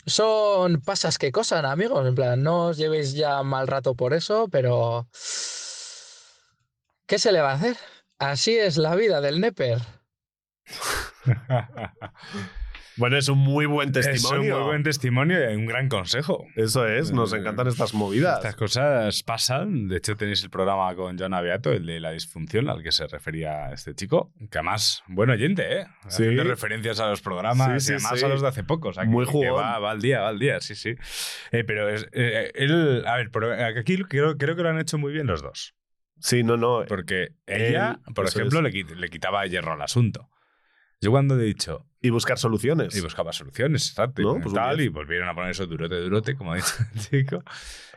son 0.05 0.83
pasas 0.83 1.17
que 1.17 1.33
cosan, 1.33 1.65
amigos, 1.65 2.07
en 2.07 2.15
plan, 2.15 2.43
no 2.43 2.67
os 2.67 2.77
llevéis 2.77 3.15
ya 3.15 3.43
mal 3.43 3.67
rato 3.67 3.95
por 3.97 4.13
eso, 4.13 4.49
pero... 4.53 5.09
¿Qué 7.07 7.19
se 7.19 7.33
le 7.33 7.41
va 7.41 7.53
a 7.53 7.55
hacer? 7.55 7.77
Así 8.19 8.57
es 8.57 8.77
la 8.77 8.95
vida 8.97 9.23
del 9.23 9.41
Neper. 9.41 9.81
Bueno, 12.97 13.17
es 13.17 13.29
un 13.29 13.39
muy 13.39 13.67
buen 13.67 13.91
testimonio. 13.91 14.43
Es 14.43 14.53
un 14.53 14.59
muy 14.61 14.69
buen 14.69 14.83
testimonio 14.85 15.51
y 15.51 15.57
un 15.57 15.67
gran 15.67 15.89
consejo. 15.89 16.47
Eso 16.55 16.87
es, 16.87 17.11
nos 17.13 17.33
Eh, 17.33 17.39
encantan 17.39 17.67
estas 17.67 17.93
movidas. 17.95 18.37
Estas 18.37 18.55
cosas 18.57 19.23
pasan. 19.25 19.89
De 19.89 19.97
hecho, 19.97 20.15
tenéis 20.17 20.45
el 20.45 20.51
programa 20.51 20.95
con 20.95 21.19
John 21.19 21.35
Aviato, 21.35 21.73
el 21.73 21.87
de 21.87 21.99
la 21.99 22.13
disfunción, 22.13 22.69
al 22.69 22.83
que 22.83 22.93
se 22.93 23.07
refería 23.09 23.73
este 23.73 23.95
chico. 23.95 24.33
Que 24.51 24.59
además, 24.59 25.03
buen 25.09 25.31
oyente, 25.31 25.81
¿eh? 25.81 25.87
Sí. 26.09 26.23
Haciendo 26.23 26.45
referencias 26.45 27.01
a 27.01 27.09
los 27.09 27.21
programas 27.21 27.83
Sí, 27.83 27.87
sí, 27.89 27.93
y 27.93 27.95
además 27.97 28.23
a 28.23 28.29
los 28.29 28.43
de 28.43 28.49
hace 28.49 28.63
poco. 28.65 28.89
O 28.91 28.93
sea, 28.93 29.03
que- 29.03 29.09
Muy 29.11 29.25
que 29.25 29.33
jugón. 29.33 29.55
va, 29.63 29.79
va 29.81 29.91
al 29.91 30.01
día, 30.01 30.21
va 30.21 30.29
al 30.29 30.39
día, 30.39 30.61
sí, 30.61 30.75
sí. 30.77 30.95
Eh, 31.51 31.65
pero 31.65 31.89
es, 31.89 32.07
eh, 32.13 32.53
él, 32.55 33.05
a 33.07 33.17
ver, 33.17 33.31
pero 33.33 33.53
aquí 33.53 33.97
creo, 34.05 34.37
creo 34.37 34.55
que 34.55 34.63
lo 34.63 34.69
han 34.69 34.79
hecho 34.79 34.99
muy 34.99 35.13
bien 35.13 35.27
los 35.27 35.43
dos. 35.43 35.75
Sí, 36.21 36.45
no, 36.45 36.57
no. 36.57 36.85
Porque 36.87 37.31
ella, 37.47 37.99
por 38.15 38.27
ejemplo, 38.27 38.65
es. 38.67 38.97
le 38.97 39.09
quitaba 39.09 39.45
hierro 39.47 39.73
al 39.73 39.83
asunto. 39.83 40.29
Yo 41.01 41.11
cuando 41.11 41.39
he 41.39 41.43
dicho... 41.45 41.87
Y 42.05 42.11
buscar 42.11 42.39
soluciones. 42.39 42.95
Y 42.95 43.01
buscaba 43.01 43.33
soluciones, 43.33 43.89
exacto. 43.89 44.21
¿No? 44.21 44.37
y 44.37 44.43
Pues 44.43 44.55
tal, 44.55 44.79
y 44.79 44.89
volvieron 44.89 45.27
a 45.27 45.35
poner 45.35 45.53
eso 45.53 45.67
durote, 45.67 45.95
durote, 45.97 46.37
como 46.37 46.53
ha 46.53 46.57
dicho 46.57 46.75
el 46.95 47.01
chico. 47.01 47.43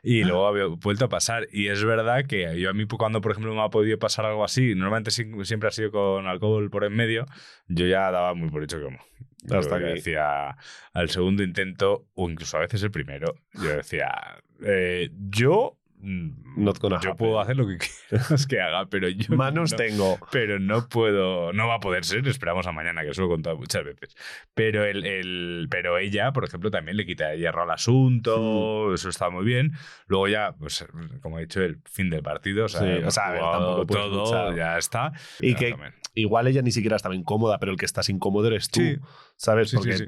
Y 0.01 0.23
luego 0.23 0.47
había 0.47 0.67
vuelto 0.67 1.03
a 1.03 1.09
pasar. 1.09 1.49
Y 1.51 1.67
es 1.67 1.83
verdad 1.83 2.25
que 2.25 2.57
yo 2.57 2.69
a 2.69 2.73
mí 2.73 2.87
cuando, 2.87 3.19
por 3.19 3.33
ejemplo, 3.33 3.53
me 3.53 3.61
ha 3.61 3.67
podido 3.67 3.99
pasar 3.99 4.25
algo 4.25 4.45
así, 4.45 4.75
normalmente 4.75 5.11
siempre 5.11 5.67
ha 5.67 5.71
sido 5.71 5.91
con 5.91 6.25
alcohol 6.25 6.69
por 6.69 6.85
en 6.85 6.95
medio, 6.95 7.25
yo 7.67 7.85
ya 7.85 8.09
daba 8.11 8.33
muy 8.33 8.49
por 8.49 8.63
hecho 8.63 8.81
como... 8.81 8.97
Yo 9.43 9.59
Hasta 9.59 9.75
aquí. 9.75 9.85
decía 9.85 10.55
al 10.93 11.09
segundo 11.09 11.43
intento, 11.43 12.07
o 12.15 12.29
incluso 12.29 12.55
a 12.57 12.61
veces 12.61 12.81
el 12.83 12.91
primero, 12.91 13.35
yo 13.53 13.75
decía, 13.75 14.09
eh, 14.63 15.09
yo... 15.29 15.76
mm, 15.99 16.63
Not 16.63 16.79
gonna 16.79 16.99
yo 17.01 17.11
happen. 17.11 17.17
puedo 17.17 17.39
hacer 17.39 17.57
lo 17.57 17.67
que 17.67 17.77
quieras 18.09 18.47
que 18.47 18.61
haga, 18.61 18.85
pero 18.89 19.09
yo 19.09 19.35
Manos 19.35 19.71
no- 19.71 19.77
tengo. 19.77 20.17
pero 20.31 20.59
no 20.59 20.87
puedo, 20.89 21.53
no 21.53 21.67
va 21.67 21.75
a 21.75 21.79
poder 21.79 22.05
ser, 22.05 22.27
esperamos 22.27 22.65
a 22.67 22.71
mañana, 22.71 23.01
que 23.03 23.09
os 23.09 23.17
lo 23.17 23.25
he 23.25 23.29
contado 23.29 23.57
muchas 23.57 23.83
veces. 23.83 24.15
Pero, 24.53 24.83
el, 24.85 25.05
el- 25.05 25.67
pero 25.69 25.97
ella, 25.97 26.31
por 26.33 26.43
ejemplo, 26.45 26.71
también 26.71 26.97
le 26.97 27.05
quita 27.05 27.35
hierro 27.35 27.63
al 27.63 27.71
asunto, 27.71 28.93
eso 28.93 29.09
está 29.09 29.29
muy 29.29 29.45
bien. 29.45 29.71
Luego 30.07 30.27
ya, 30.27 30.53
pues, 30.57 30.85
como 31.21 31.37
he 31.39 31.41
dicho, 31.43 31.61
el 31.61 31.79
fin 31.85 32.09
del 32.09 32.23
partido, 32.23 32.65
o 32.65 32.69
sea, 32.69 32.81
Sí, 32.81 33.03
o 33.03 33.11
sea, 33.11 33.39
todo, 33.39 33.85
luchar. 34.25 34.55
ya 34.55 34.77
está. 34.77 35.11
Y 35.39 35.55
que 35.55 35.71
también- 35.71 35.93
igual 36.15 36.47
ella 36.47 36.61
ni 36.61 36.71
siquiera 36.71 36.95
estaba 36.95 37.15
incómoda, 37.15 37.59
pero 37.59 37.71
el 37.71 37.77
que 37.77 37.85
estás 37.85 38.09
incómodo 38.09 38.47
eres 38.47 38.69
tú. 38.69 38.79
Sí. 38.81 38.97
¿Sabes? 39.35 39.71
Porque 39.73 39.97
sí. 39.97 40.05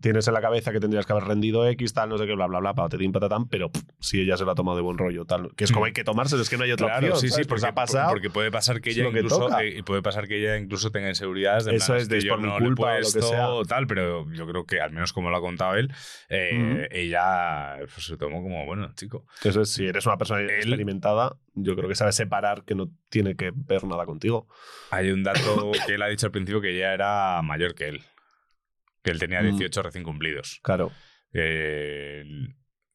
Tienes 0.00 0.26
en 0.28 0.34
la 0.34 0.40
cabeza 0.40 0.72
que 0.72 0.80
tendrías 0.80 1.06
que 1.06 1.12
haber 1.12 1.24
rendido 1.24 1.66
X, 1.68 1.92
tal, 1.94 2.08
no 2.08 2.18
sé 2.18 2.26
qué, 2.26 2.34
bla, 2.34 2.46
bla, 2.46 2.60
bla, 2.60 2.74
patatín, 2.74 3.12
patatán, 3.12 3.48
pero 3.48 3.70
pff, 3.70 3.82
si 4.00 4.20
ella 4.20 4.36
se 4.36 4.44
lo 4.44 4.50
ha 4.52 4.54
tomado 4.54 4.76
de 4.76 4.82
buen 4.82 4.98
rollo, 4.98 5.24
tal. 5.24 5.54
Que 5.54 5.64
es 5.64 5.72
como 5.72 5.84
Mm. 5.84 5.86
hay 5.86 5.92
que 5.92 6.04
tomárselo, 6.04 6.42
es 6.42 6.50
que 6.50 6.56
no 6.58 6.64
hay 6.64 6.72
otra 6.72 6.86
Claro, 6.88 7.06
opción. 7.14 7.20
sí, 7.20 7.26
sí, 7.28 7.32
¿sabes? 7.32 7.46
Porque, 7.46 7.66
ha 7.66 7.74
pasado. 7.74 8.10
porque 8.10 8.30
puede 8.30 8.50
pasar 8.50 8.80
que 8.80 8.90
ella 8.90 9.04
lo 9.04 9.12
que 9.12 9.18
incluso 9.20 9.38
toca. 9.40 9.62
eh, 9.64 9.82
puede 9.84 10.02
pasar 10.02 10.26
que 10.28 10.38
ella 10.38 10.56
incluso 10.58 10.90
tenga 10.90 11.08
inseguridades 11.08 11.64
de 11.64 11.76
Eso 11.76 11.86
plan, 11.92 11.98
es, 12.00 12.08
de 12.08 12.20
yo 12.20 12.36
no 12.36 12.58
le 12.58 12.66
culpa 12.66 12.82
o 12.82 12.86
lo 12.88 12.96
que 12.96 13.02
puesto 13.02 13.22
sea. 13.28 13.48
o 13.50 13.64
tal, 13.64 13.86
pero 13.86 14.30
yo 14.32 14.46
creo 14.46 14.64
que 14.66 14.80
al 14.80 14.92
menos 14.92 15.12
como 15.12 15.30
lo 15.30 15.36
ha 15.36 15.40
contado 15.40 15.74
él, 15.76 15.92
eh, 16.28 16.88
ella 16.90 17.76
pues, 17.78 18.06
se 18.06 18.16
tomó 18.16 18.42
como 18.42 18.64
bueno, 18.66 18.90
chico. 18.94 19.24
Eso 19.44 19.62
es, 19.62 19.70
si 19.72 19.86
eres 19.86 20.04
una 20.06 20.16
persona 20.18 20.42
experimentada, 20.42 21.36
yo 21.54 21.74
creo 21.76 21.88
que 21.88 21.94
sabes 21.94 22.14
separar 22.16 22.64
que 22.64 22.74
no 22.74 22.90
tiene 23.08 23.36
que 23.36 23.52
ver 23.54 23.84
nada 23.84 24.04
contigo. 24.04 24.48
Hay 24.90 25.10
un 25.10 25.22
dato 25.22 25.72
que 25.86 25.94
él 25.94 26.02
ha 26.02 26.08
dicho 26.08 26.26
al 26.26 26.32
principio 26.32 26.60
que 26.60 26.74
ella 26.76 26.92
era 26.94 27.40
mayor 27.42 27.74
que 27.74 27.88
él. 27.88 28.02
Que 29.06 29.12
él 29.12 29.20
tenía 29.20 29.40
Mm. 29.40 29.50
18 29.50 29.82
recién 29.84 30.02
cumplidos. 30.02 30.58
Claro. 30.64 30.90
Eh, 31.32 32.24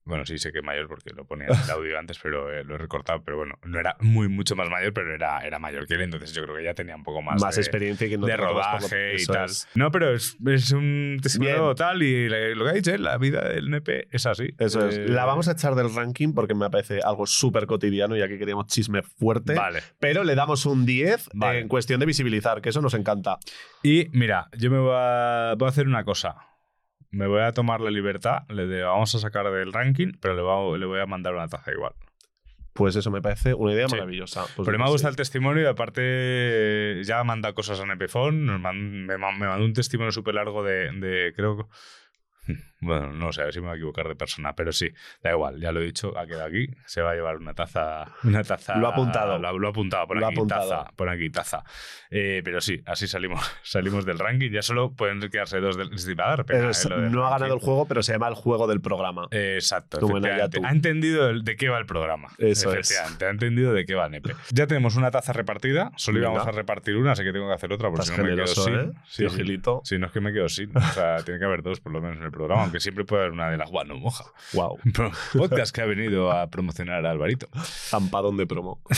bueno, 0.03 0.25
sí 0.25 0.37
sé 0.37 0.51
que 0.51 0.61
mayor 0.61 0.87
porque 0.87 1.11
lo 1.13 1.25
ponía 1.25 1.47
en 1.47 1.53
el 1.53 1.69
audio 1.71 1.97
antes, 1.99 2.19
pero 2.21 2.51
eh, 2.51 2.63
lo 2.63 2.75
he 2.75 2.77
recortado. 2.77 3.23
Pero 3.23 3.37
bueno, 3.37 3.55
no 3.63 3.79
era 3.79 3.95
muy 3.99 4.27
mucho 4.27 4.55
más 4.55 4.69
mayor, 4.69 4.93
pero 4.93 5.13
era, 5.13 5.39
era 5.45 5.59
mayor 5.59 5.87
que 5.87 5.93
él. 5.95 6.01
Entonces 6.01 6.33
yo 6.33 6.43
creo 6.43 6.55
que 6.55 6.61
ella 6.63 6.73
tenía 6.73 6.95
un 6.95 7.03
poco 7.03 7.21
más, 7.21 7.41
Más 7.41 7.55
de, 7.55 7.61
experiencia 7.61 8.09
que 8.09 8.17
no 8.17 8.25
de 8.25 8.37
rodaje 8.37 9.15
y 9.21 9.25
tal. 9.25 9.45
es. 9.49 9.67
No, 9.75 9.91
pero 9.91 10.13
es, 10.13 10.37
es 10.45 10.71
un 10.71 11.19
testimonio 11.21 11.75
tal 11.75 12.01
y 12.03 12.27
lo 12.55 12.65
que 12.65 12.69
ha 12.69 12.73
dicho 12.73 12.97
la 12.97 13.17
vida 13.17 13.47
del 13.47 13.69
nepe 13.69 14.07
es 14.11 14.25
así. 14.25 14.53
Eso 14.57 14.87
es. 14.87 14.97
Eh, 14.97 15.05
La 15.07 15.25
vamos 15.25 15.47
a 15.47 15.51
echar 15.53 15.75
del 15.75 15.93
ranking 15.93 16.33
porque 16.33 16.53
me 16.55 16.69
parece 16.69 16.99
algo 17.03 17.25
súper 17.25 17.65
cotidiano 17.67 18.15
y 18.15 18.21
aquí 18.21 18.37
queríamos 18.37 18.67
chisme 18.67 19.01
fuerte. 19.03 19.53
Vale. 19.53 19.81
Pero 19.99 20.23
le 20.23 20.35
damos 20.35 20.65
un 20.65 20.85
10 20.85 21.29
Vale. 21.33 21.59
en 21.59 21.67
cuestión 21.67 21.99
de 21.99 22.05
visibilizar, 22.05 22.61
que 22.61 22.69
eso 22.69 22.81
nos 22.81 22.93
encanta. 22.93 23.37
Y 23.83 24.07
mira, 24.11 24.47
yo 24.57 24.71
me 24.71 24.79
voy 24.79 24.93
a, 24.95 25.55
voy 25.57 25.67
a 25.67 25.69
hacer 25.69 25.87
una 25.87 26.03
cosa. 26.03 26.35
Me 27.11 27.27
voy 27.27 27.41
a 27.41 27.51
tomar 27.51 27.81
la 27.81 27.91
libertad, 27.91 28.43
le 28.49 28.81
vamos 28.83 29.13
a 29.15 29.19
sacar 29.19 29.49
del 29.51 29.73
ranking, 29.73 30.13
pero 30.21 30.33
le 30.35 30.41
voy 30.41 30.75
a, 30.75 30.77
le 30.77 30.85
voy 30.85 30.99
a 31.01 31.05
mandar 31.05 31.33
una 31.35 31.47
taza 31.47 31.71
igual. 31.71 31.93
Pues 32.73 32.95
eso 32.95 33.11
me 33.11 33.21
parece 33.21 33.53
una 33.53 33.73
idea 33.73 33.89
Sí. 33.89 33.95
maravillosa. 33.95 34.45
Pues 34.55 34.65
pero 34.65 34.77
me 34.77 34.85
gustado 34.91 35.09
el 35.09 35.17
testimonio 35.17 35.63
y 35.63 35.65
aparte 35.65 37.01
ya 37.03 37.21
manda 37.25 37.51
cosas 37.51 37.79
a 37.81 37.83
ma- 39.17 39.33
me 39.33 39.45
mandó 39.45 39.65
un 39.65 39.73
testimonio 39.73 40.11
súper 40.13 40.35
largo 40.35 40.63
de, 40.63 40.89
de, 40.93 41.33
creo, 41.35 41.67
bueno, 42.81 43.11
no 43.13 43.31
sé, 43.31 43.41
a 43.41 43.45
ver 43.45 43.53
si 43.53 43.59
me 43.59 43.67
voy 43.67 43.73
a 43.73 43.77
equivocar 43.77 44.07
de 44.07 44.15
persona, 44.15 44.53
pero 44.55 44.71
sí, 44.71 44.89
da 45.23 45.31
igual, 45.31 45.59
ya 45.59 45.71
lo 45.71 45.81
he 45.81 45.85
dicho, 45.85 46.17
ha 46.17 46.25
quedado 46.25 46.45
aquí, 46.45 46.67
se 46.85 47.01
va 47.01 47.11
a 47.11 47.13
llevar 47.13 47.37
una 47.37 47.53
taza, 47.53 48.05
una 48.23 48.43
taza. 48.43 48.75
Lo 48.77 48.87
ha 48.87 48.91
apuntado. 48.91 49.37
Lo, 49.37 49.47
ha- 49.47 49.53
lo 49.53 49.67
ha 49.67 49.69
apuntado, 49.69 50.07
por 50.07 50.19
Lo 50.19 50.25
aquí, 50.27 50.35
apuntado. 50.35 50.69
taza, 50.69 50.91
por 50.95 51.09
aquí, 51.09 51.29
taza. 51.29 51.63
Eh, 52.09 52.41
pero 52.43 52.59
sí, 52.61 52.81
así 52.85 53.07
salimos, 53.07 53.41
salimos 53.63 54.05
del 54.05 54.17
ranking, 54.19 54.51
ya 54.51 54.61
solo 54.61 54.91
pueden 54.93 55.19
quedarse 55.29 55.59
dos 55.59 55.77
del 55.77 55.97
sí, 55.99 56.13
va 56.15 56.25
a 56.25 56.29
dar 56.37 56.45
pena, 56.45 56.59
Pero 56.59 56.67
eh, 56.69 56.71
es- 56.71 56.89
del 56.89 57.11
no 57.11 57.27
ha 57.27 57.31
ganado 57.31 57.53
el 57.53 57.59
juego, 57.59 57.87
pero 57.87 58.01
se 58.03 58.13
llama 58.13 58.27
el 58.27 58.35
juego 58.35 58.67
del 58.67 58.81
programa. 58.81 59.27
Eh, 59.31 59.55
Exacto, 59.55 59.97
en 59.99 60.03
efectivamente. 60.05 60.41
Ayatu. 60.57 60.65
Ha 60.65 60.71
entendido 60.71 61.29
el- 61.29 61.43
de 61.43 61.55
qué 61.55 61.69
va 61.69 61.77
el 61.77 61.85
programa. 61.85 62.29
Eso 62.39 62.73
es. 62.73 62.89
efectivamente, 62.89 63.25
ha 63.25 63.29
entendido 63.29 63.73
de 63.73 63.85
qué 63.85 63.93
va 63.95 64.09
Nepe. 64.09 64.33
Ya 64.51 64.65
tenemos 64.67 64.95
una 64.95 65.11
taza 65.11 65.33
repartida, 65.33 65.91
solo 65.97 66.19
Venga. 66.19 66.31
íbamos 66.31 66.47
a 66.47 66.51
repartir 66.51 66.97
una, 66.97 67.11
así 67.11 67.23
que 67.23 67.31
tengo 67.31 67.47
que 67.47 67.53
hacer 67.53 67.71
otra, 67.71 67.89
porque 67.89 68.01
Estás 68.03 68.15
si 68.15 68.21
no 68.21 68.27
me 68.27 68.35
quedo 68.35 68.47
sin. 68.47 68.75
¿eh? 68.75 68.91
Sí. 69.07 69.27
Sí, 69.83 69.97
no 69.99 70.07
es 70.07 70.11
que 70.11 70.19
me 70.21 70.33
quedo 70.33 70.49
sin. 70.49 70.75
O 70.75 70.81
sea, 70.81 71.17
tiene 71.25 71.39
que 71.39 71.45
haber 71.45 71.61
dos 71.61 71.79
por 71.79 71.91
lo 71.91 72.01
menos 72.01 72.17
en 72.17 72.23
el 72.23 72.30
programa, 72.31 72.63
aunque 72.63 72.79
siempre 72.79 73.05
puede 73.05 73.23
haber 73.23 73.33
una 73.33 73.49
de 73.49 73.57
la 73.57 73.65
Juan 73.65 73.87
no 73.87 73.97
moja. 73.97 74.25
Wow. 74.53 74.79
Podcast 75.37 75.75
que 75.75 75.81
ha 75.81 75.85
venido 75.85 76.31
a 76.31 76.47
promocionar 76.49 77.05
a 77.05 77.11
Alvarito. 77.11 77.47
Zampadón 77.63 78.37
de 78.37 78.47
promo. 78.47 78.81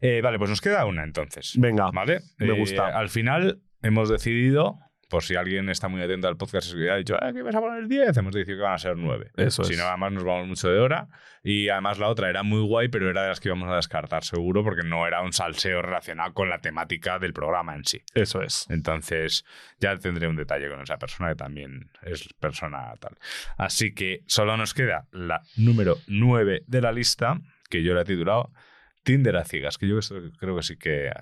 Eh, 0.00 0.20
vale, 0.22 0.38
pues 0.38 0.50
nos 0.50 0.60
queda 0.60 0.84
una 0.86 1.04
entonces. 1.04 1.52
Venga, 1.56 1.90
¿Vale? 1.92 2.20
me 2.38 2.48
Eh, 2.54 2.58
gusta. 2.58 2.88
Al 2.88 3.08
final 3.08 3.60
hemos 3.82 4.08
decidido, 4.08 4.78
por 5.14 5.22
si 5.22 5.36
alguien 5.36 5.68
está 5.68 5.86
muy 5.86 6.02
atento 6.02 6.26
al 6.26 6.36
podcast 6.36 6.74
y 6.74 6.88
ha 6.88 6.96
dicho, 6.96 7.16
"Ah, 7.20 7.30
¿qué 7.32 7.40
vas 7.42 7.54
a 7.54 7.60
poner 7.60 7.86
10? 7.86 8.16
Hemos 8.16 8.34
dicho 8.34 8.48
que 8.48 8.56
van 8.56 8.72
a 8.72 8.78
ser 8.78 8.96
9. 8.96 9.30
Eso 9.36 9.62
Si 9.62 9.74
es. 9.74 9.78
no, 9.78 9.84
además 9.86 10.10
nos 10.10 10.24
vamos 10.24 10.48
mucho 10.48 10.68
de 10.68 10.80
hora. 10.80 11.06
Y 11.44 11.68
además 11.68 12.00
la 12.00 12.08
otra 12.08 12.28
era 12.30 12.42
muy 12.42 12.60
guay, 12.66 12.88
pero 12.88 13.08
era 13.08 13.22
de 13.22 13.28
las 13.28 13.38
que 13.38 13.48
íbamos 13.48 13.70
a 13.70 13.76
descartar 13.76 14.24
seguro 14.24 14.64
porque 14.64 14.82
no 14.82 15.06
era 15.06 15.22
un 15.22 15.32
salseo 15.32 15.82
relacionado 15.82 16.34
con 16.34 16.48
la 16.48 16.58
temática 16.58 17.20
del 17.20 17.32
programa 17.32 17.76
en 17.76 17.84
sí. 17.84 18.02
Eso 18.12 18.42
es. 18.42 18.66
Entonces 18.70 19.44
ya 19.78 19.96
tendré 19.98 20.26
un 20.26 20.34
detalle 20.34 20.68
con 20.68 20.80
esa 20.80 20.96
persona 20.98 21.28
que 21.28 21.36
también 21.36 21.90
es 22.02 22.26
persona 22.40 22.92
tal. 22.98 23.16
Así 23.56 23.94
que 23.94 24.24
solo 24.26 24.56
nos 24.56 24.74
queda 24.74 25.06
la 25.12 25.42
número 25.56 25.98
9 26.08 26.64
de 26.66 26.80
la 26.80 26.90
lista, 26.90 27.38
que 27.70 27.84
yo 27.84 27.94
la 27.94 28.00
he 28.00 28.04
titulado 28.04 28.50
Tinder 29.04 29.36
a 29.36 29.44
ciegas, 29.44 29.78
que 29.78 29.86
yo 29.86 30.00
creo 30.40 30.56
que 30.56 30.62
sí 30.64 30.76
que... 30.76 31.12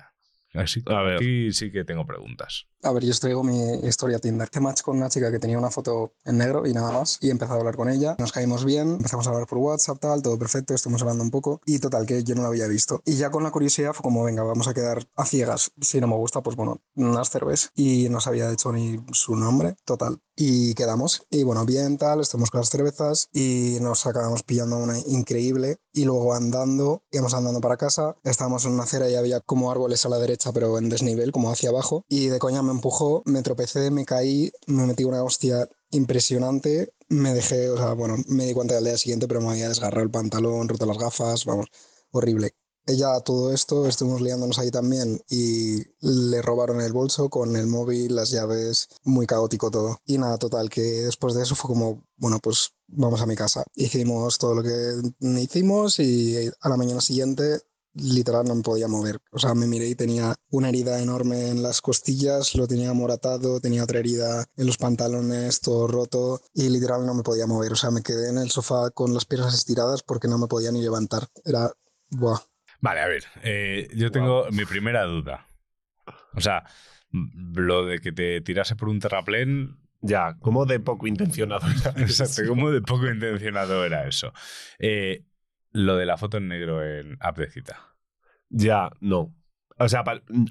Así, 0.55 0.81
Aquí 1.15 1.51
sí 1.51 1.71
que 1.71 1.83
tengo 1.83 2.05
preguntas. 2.07 2.65
A 2.83 2.91
ver, 2.91 3.05
yo 3.05 3.11
os 3.11 3.19
traigo 3.21 3.43
mi 3.43 3.75
historia 3.87 4.19
Tinder. 4.19 4.49
Hice 4.51 4.59
match 4.59 4.81
con 4.81 4.97
una 4.97 5.07
chica 5.07 5.31
que 5.31 5.39
tenía 5.39 5.57
una 5.57 5.71
foto 5.71 6.11
en 6.25 6.37
negro 6.37 6.67
y 6.67 6.73
nada 6.73 6.91
más. 6.91 7.17
Y 7.21 7.29
empezado 7.29 7.55
a 7.55 7.59
hablar 7.59 7.77
con 7.77 7.89
ella. 7.89 8.17
Nos 8.19 8.33
caímos 8.33 8.65
bien. 8.65 8.95
Empezamos 8.95 9.25
a 9.25 9.29
hablar 9.29 9.47
por 9.47 9.57
WhatsApp, 9.59 9.99
tal, 9.99 10.21
todo 10.21 10.37
perfecto. 10.37 10.73
Estuvimos 10.73 11.01
hablando 11.01 11.23
un 11.23 11.31
poco. 11.31 11.61
Y 11.65 11.79
total, 11.79 12.05
que 12.05 12.25
yo 12.25 12.35
no 12.35 12.41
la 12.41 12.49
había 12.49 12.67
visto. 12.67 13.01
Y 13.05 13.15
ya 13.15 13.31
con 13.31 13.43
la 13.43 13.51
curiosidad 13.51 13.93
fue 13.93 14.03
como, 14.03 14.25
venga, 14.25 14.43
vamos 14.43 14.67
a 14.67 14.73
quedar 14.73 15.07
a 15.15 15.25
ciegas. 15.25 15.71
Si 15.79 16.01
no 16.01 16.07
me 16.07 16.17
gusta, 16.17 16.43
pues 16.43 16.57
bueno, 16.57 16.81
unas 16.95 17.29
cervezas. 17.29 17.71
Y 17.73 18.09
no 18.09 18.19
sabía 18.19 18.47
de 18.47 18.53
hecho 18.53 18.73
ni 18.73 19.01
su 19.13 19.37
nombre. 19.37 19.77
Total. 19.85 20.21
Y 20.35 20.73
quedamos. 20.73 21.25
Y 21.29 21.43
bueno, 21.43 21.65
bien, 21.65 21.97
tal. 21.97 22.19
Estuvimos 22.19 22.51
con 22.51 22.59
las 22.59 22.69
cervezas. 22.69 23.29
Y 23.31 23.77
nos 23.79 24.05
acabamos 24.05 24.43
pillando 24.43 24.77
una 24.77 24.99
increíble. 24.99 25.77
Y 25.93 26.03
luego 26.03 26.33
andando, 26.33 27.03
íbamos 27.11 27.33
andando 27.33 27.61
para 27.61 27.77
casa. 27.77 28.17
Estábamos 28.23 28.65
en 28.65 28.73
una 28.73 28.83
acera 28.83 29.09
y 29.09 29.15
había 29.15 29.39
como 29.39 29.71
árboles 29.71 30.05
a 30.05 30.09
la 30.09 30.17
derecha, 30.17 30.51
pero 30.51 30.77
en 30.77 30.89
desnivel, 30.89 31.31
como 31.31 31.49
hacia 31.49 31.69
abajo. 31.69 32.03
Y 32.09 32.27
de 32.27 32.39
coña 32.39 32.61
me 32.61 32.72
empujó, 32.73 33.23
me 33.25 33.41
tropecé, 33.41 33.91
me 33.91 34.05
caí, 34.05 34.51
me 34.67 34.85
metí 34.85 35.03
una 35.03 35.23
hostia 35.23 35.69
impresionante. 35.91 36.93
Me 37.09 37.33
dejé, 37.33 37.69
o 37.69 37.77
sea, 37.77 37.93
bueno, 37.93 38.17
me 38.27 38.45
di 38.45 38.53
cuenta 38.53 38.75
del 38.75 38.85
día 38.85 38.97
siguiente, 38.97 39.27
pero 39.27 39.41
me 39.41 39.51
había 39.51 39.69
desgarrado 39.69 40.03
el 40.03 40.11
pantalón, 40.11 40.67
roto 40.67 40.85
las 40.85 40.97
gafas, 40.97 41.45
vamos, 41.45 41.67
horrible. 42.11 42.55
Ella, 42.85 43.21
todo 43.21 43.53
esto, 43.53 43.87
estuvimos 43.87 44.21
liándonos 44.21 44.59
ahí 44.59 44.69
también 44.69 45.21
y 45.29 45.83
le 46.01 46.41
robaron 46.41 46.81
el 46.81 46.91
bolso 46.91 47.29
con 47.29 47.55
el 47.55 47.67
móvil, 47.67 48.13
las 48.13 48.29
llaves, 48.29 48.89
muy 49.03 49.25
caótico 49.25 49.71
todo. 49.71 49.99
Y 50.05 50.17
nada, 50.17 50.37
total, 50.37 50.69
que 50.69 50.81
después 50.81 51.33
de 51.33 51.43
eso 51.43 51.55
fue 51.55 51.69
como, 51.69 52.03
bueno, 52.17 52.39
pues 52.39 52.71
vamos 52.87 53.21
a 53.21 53.25
mi 53.25 53.35
casa. 53.35 53.63
Hicimos 53.75 54.37
todo 54.37 54.55
lo 54.55 54.63
que 54.63 55.01
hicimos 55.39 55.99
y 55.99 56.49
a 56.59 56.69
la 56.69 56.75
mañana 56.75 56.99
siguiente 56.99 57.61
literal 57.93 58.45
no 58.45 58.55
me 58.55 58.61
podía 58.61 58.87
mover. 58.87 59.19
O 59.31 59.39
sea, 59.39 59.53
me 59.53 59.67
miré 59.67 59.87
y 59.87 59.95
tenía 59.95 60.35
una 60.49 60.69
herida 60.69 61.01
enorme 61.01 61.49
en 61.49 61.61
las 61.61 61.81
costillas, 61.81 62.55
lo 62.55 62.67
tenía 62.67 62.93
moratado, 62.93 63.59
tenía 63.59 63.83
otra 63.83 63.99
herida 63.99 64.45
en 64.57 64.65
los 64.65 64.77
pantalones, 64.77 65.61
todo 65.61 65.87
roto 65.87 66.41
y 66.53 66.69
literal 66.69 67.05
no 67.05 67.13
me 67.13 67.23
podía 67.23 67.47
mover. 67.47 67.73
O 67.73 67.75
sea, 67.75 67.91
me 67.91 68.01
quedé 68.01 68.29
en 68.29 68.37
el 68.37 68.51
sofá 68.51 68.89
con 68.91 69.13
las 69.13 69.25
piernas 69.25 69.53
estiradas 69.53 70.03
porque 70.03 70.27
no 70.27 70.37
me 70.37 70.47
podía 70.47 70.71
ni 70.71 70.81
levantar. 70.81 71.27
Era, 71.45 71.71
buah. 72.09 72.39
Vale, 72.81 72.99
a 72.99 73.07
ver, 73.07 73.23
eh, 73.43 73.87
yo 73.95 74.11
tengo 74.11 74.45
mi 74.51 74.65
primera 74.65 75.03
duda. 75.03 75.47
O 76.35 76.41
sea, 76.41 76.65
lo 77.11 77.85
de 77.85 77.99
que 77.99 78.11
te 78.11 78.41
tirase 78.41 78.75
por 78.75 78.89
un 78.89 78.99
terraplén. 78.99 79.77
Ya, 80.05 80.35
como 80.41 80.65
de 80.65 80.81
poco 80.81 81.07
intencionado 81.07 81.65
era. 81.65 81.93
Exacto, 82.01 82.41
como 82.45 82.71
de 82.71 82.81
poco 82.81 83.07
intencionado 83.07 83.85
era 83.85 84.05
eso. 84.05 84.33
Eh, 84.77 85.23
lo 85.73 85.97
de 85.97 86.05
la 86.05 86.17
foto 86.17 86.37
en 86.37 86.47
negro 86.47 86.83
en 86.83 87.17
app 87.19 87.37
de 87.37 87.49
cita. 87.49 87.79
Ya, 88.49 88.91
no. 89.01 89.35
O 89.79 89.89
sea, 89.89 90.03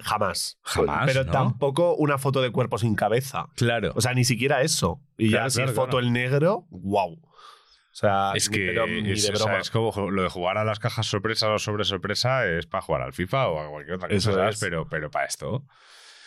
jamás. 0.02 0.58
Jamás, 0.62 1.06
Pero 1.06 1.24
¿no? 1.24 1.30
tampoco 1.30 1.94
una 1.94 2.18
foto 2.18 2.42
de 2.42 2.50
cuerpo 2.50 2.76
sin 2.78 2.94
cabeza. 2.96 3.46
Claro. 3.56 3.92
O 3.94 4.00
sea, 4.00 4.14
ni 4.14 4.24
siquiera 4.24 4.62
eso. 4.62 5.00
Y 5.16 5.30
Claro, 5.30 5.46
ya 5.46 5.50
si 5.50 5.56
claro, 5.58 5.72
foto 5.72 5.90
claro. 5.92 6.06
en 6.06 6.12
negro, 6.12 6.66
wow. 6.70 7.12
O 7.22 7.94
sea, 7.94 8.32
Es 8.34 8.48
que 8.50 8.72
ni 9.02 9.12
es, 9.12 9.22
de 9.26 9.32
o 9.32 9.36
sea, 9.36 9.44
broma. 9.46 9.60
es 9.60 9.70
como 9.70 10.10
lo 10.10 10.22
de 10.22 10.28
jugar 10.28 10.58
a 10.58 10.64
las 10.64 10.78
cajas 10.78 11.06
sorpresa 11.06 11.52
o 11.52 11.58
sobre 11.58 11.84
sorpresa 11.84 12.46
es 12.46 12.66
para 12.66 12.82
jugar 12.82 13.02
al 13.02 13.12
FIFA 13.12 13.48
o 13.48 13.60
a 13.60 13.68
cualquier 13.70 13.96
otra 13.96 14.08
cosa, 14.08 14.16
Eso 14.16 14.32
¿sabes? 14.34 14.54
es. 14.56 14.60
Pero, 14.60 14.88
pero 14.88 15.10
para 15.10 15.26
esto. 15.26 15.66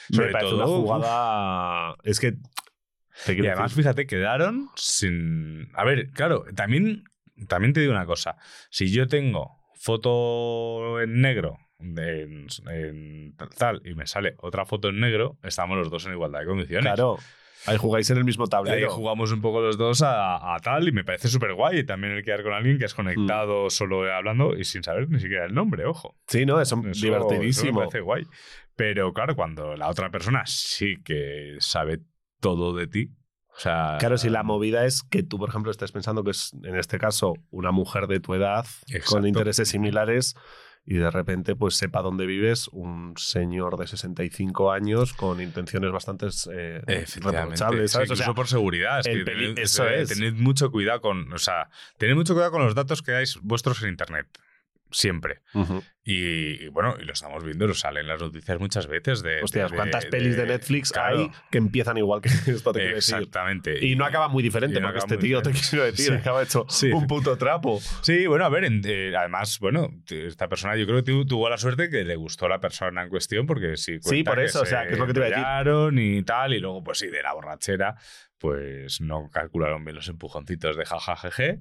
Me 0.10 0.18
Sobre 0.18 0.32
parece 0.32 0.52
todo, 0.52 0.56
una 0.58 0.66
uf. 0.68 0.82
jugada. 0.86 1.96
Es 2.04 2.20
que. 2.20 2.36
Y 3.28 3.48
además, 3.48 3.72
decir- 3.72 3.84
fíjate, 3.84 4.06
quedaron 4.08 4.70
sin. 4.76 5.70
A 5.74 5.84
ver, 5.84 6.12
claro, 6.12 6.46
también, 6.56 7.04
también 7.48 7.74
te 7.74 7.80
digo 7.82 7.92
una 7.94 8.06
cosa. 8.06 8.38
Si 8.70 8.92
yo 8.92 9.08
tengo 9.08 9.52
foto 9.76 11.02
en 11.02 11.22
negro 11.22 11.58
en, 11.80 12.48
en 12.72 13.36
tal 13.58 13.82
y 13.86 13.94
me 13.96 14.08
sale 14.08 14.36
otra 14.40 14.66
foto 14.66 14.90
en 14.90 15.00
negro, 15.00 15.38
estamos 15.44 15.78
los 15.78 15.90
dos 15.90 16.06
en 16.06 16.14
igualdad 16.14 16.40
de 16.42 16.46
condiciones. 16.46 16.84
Claro. 16.94 17.18
Ahí 17.68 17.78
jugáis 17.78 18.08
en 18.12 18.18
el 18.18 18.26
mismo 18.26 18.44
Ahí 18.46 18.50
tablero. 18.50 18.92
jugamos 18.92 19.32
un 19.32 19.42
poco 19.42 19.60
los 19.60 19.76
dos 19.76 20.04
a, 20.04 20.54
a 20.56 20.60
tal 20.60 20.88
y 20.88 20.92
me 20.92 21.04
parece 21.04 21.28
súper 21.30 21.54
guay. 21.56 21.84
También 21.84 22.14
el 22.14 22.24
quedar 22.24 22.44
con 22.44 22.54
alguien 22.54 22.78
que 22.78 22.86
es 22.86 22.94
conectado 22.94 23.72
solo 23.72 24.12
hablando 24.14 24.56
y 24.56 24.64
sin 24.66 24.84
saber 24.84 25.10
ni 25.10 25.20
siquiera 25.20 25.46
el 25.46 25.54
nombre, 25.56 25.86
ojo. 25.86 26.16
Sí, 26.28 26.46
¿no? 26.46 26.62
Eso- 26.62 26.76
divertidísimo. 26.94 27.70
eso 27.70 27.74
me 27.74 27.74
parece 27.88 28.00
guay. 28.02 28.24
Pero 28.76 29.12
claro, 29.14 29.36
cuando 29.36 29.76
la 29.76 29.90
otra 29.90 30.12
persona 30.12 30.44
sí 30.46 30.98
que 31.04 31.56
sabe 31.60 32.00
todo 32.40 32.76
de 32.76 32.86
ti. 32.88 33.10
O 33.58 33.60
sea, 33.60 33.98
Claro, 34.00 34.18
si 34.18 34.30
la 34.30 34.44
movida 34.44 34.86
es 34.86 35.02
que 35.04 35.24
tú, 35.24 35.38
por 35.38 35.50
ejemplo, 35.50 35.72
estés 35.72 35.92
pensando 35.92 36.24
que 36.24 36.32
es, 36.32 36.52
en 36.64 36.76
este 36.76 36.98
caso, 37.00 37.34
una 37.52 37.72
mujer 37.72 38.08
de 38.08 38.20
tu 38.20 38.34
edad, 38.34 38.66
Exacto. 38.88 39.16
con 39.16 39.28
intereses 39.28 39.70
similares, 39.70 40.36
y 40.88 40.96
de 40.98 41.10
repente, 41.10 41.56
pues 41.56 41.76
sepa 41.76 42.02
dónde 42.04 42.28
vives 42.28 42.68
un 42.68 43.14
señor 43.18 43.76
de 43.78 43.88
65 43.88 44.72
años 44.72 45.14
con 45.14 45.42
intenciones 45.42 45.92
bastante 45.92 46.28
eh, 46.54 46.82
reprochables, 47.24 47.90
Sí, 47.92 47.94
¿sabes? 47.96 48.12
O 48.12 48.16
sea, 48.16 48.34
por 48.34 48.48
seguridad. 48.48 49.00
Es 49.00 49.08
el 49.08 49.20
que 49.26 49.32
peli- 49.32 49.46
tened, 49.56 49.64
eso 49.64 49.88
eh, 49.88 50.02
es. 50.02 50.10
tened 50.10 50.34
mucho 50.36 50.70
cuidado 50.70 51.02
con. 51.02 51.34
O 51.34 51.40
sea, 51.40 51.70
tened 51.98 52.14
mucho 52.16 52.34
cuidado 52.34 52.52
con 52.52 52.64
los 52.64 52.76
datos 52.76 53.02
que 53.02 53.14
dais 53.14 53.40
vuestros 53.42 53.82
en 53.82 53.90
internet. 53.90 54.28
Siempre. 54.96 55.42
Y, 56.06 56.64
y 56.66 56.68
bueno, 56.70 56.96
y 57.02 57.04
lo 57.04 57.12
estamos 57.14 57.44
viendo, 57.44 57.68
nos 57.68 57.80
salen 57.80 58.08
las 58.08 58.22
noticias 58.22 58.58
muchas 58.60 58.88
veces 58.88 59.22
de. 59.24 59.42
Hostias, 59.44 59.72
de- 59.72 59.76
¿cuántas 59.76 60.04
de- 60.06 60.10
pelis 60.10 60.36
de, 60.38 60.44
de- 60.44 60.48
Netflix 60.50 60.92
claro. 60.94 61.20
hay 61.20 61.32
que 61.52 61.58
empiezan 61.58 61.98
igual 61.98 62.22
que 62.22 62.30
esto 62.52 62.72
te 62.72 62.80
quiero 62.80 62.96
decir? 62.96 63.16
Exactamente. 63.16 63.86
Y 63.86 63.96
no 63.98 64.06
acaba 64.06 64.28
muy 64.30 64.42
diferente, 64.42 64.78
y 64.78 64.82
no 64.82 64.88
porque 64.88 65.00
este 65.00 65.18
tío, 65.18 65.42
te 65.42 65.52
quiero 65.52 65.84
decir, 65.84 66.06
Sí. 66.06 66.14
acaba 66.14 66.44
hecho 66.44 66.66
Sí. 66.70 66.92
un 66.94 67.08
puto 67.08 67.38
trapo. 67.38 67.82
Sí, 68.04 68.26
bueno, 68.28 68.46
a 68.46 68.50
ver, 68.50 68.64
en- 68.66 68.82
eh, 68.86 69.14
además, 69.18 69.60
bueno, 69.60 69.90
esta 70.10 70.48
persona 70.48 70.78
yo 70.78 70.86
creo 70.86 70.98
que 71.04 71.12
tu- 71.12 71.26
tuvo 71.26 71.50
la 71.50 71.58
suerte 71.58 71.90
que 71.90 72.06
le 72.06 72.16
gustó 72.16 72.48
la 72.48 72.60
persona 72.62 73.04
en 73.04 73.10
cuestión, 73.10 73.46
porque 73.48 73.76
sí. 73.76 73.98
Sí, 74.02 74.24
por 74.24 74.40
eso, 74.40 74.62
o 74.62 74.66
sea, 74.66 74.84
se 74.84 74.88
que 74.88 74.94
es 74.94 75.00
lo 75.00 75.08
que 75.08 75.14
te 75.14 75.20
iba 75.20 75.58
a 75.60 75.64
decir. 75.64 76.00
y 76.00 76.24
tal, 76.24 76.54
y 76.54 76.60
luego, 76.60 76.84
pues 76.84 77.00
sí, 77.00 77.08
de 77.08 77.22
la 77.22 77.34
borrachera, 77.34 77.96
pues 78.38 79.02
no 79.02 79.30
calcularon 79.30 79.84
bien 79.84 79.96
los 79.96 80.08
empujoncitos 80.08 80.78
de 80.78 80.86
jajajeje. 80.86 81.60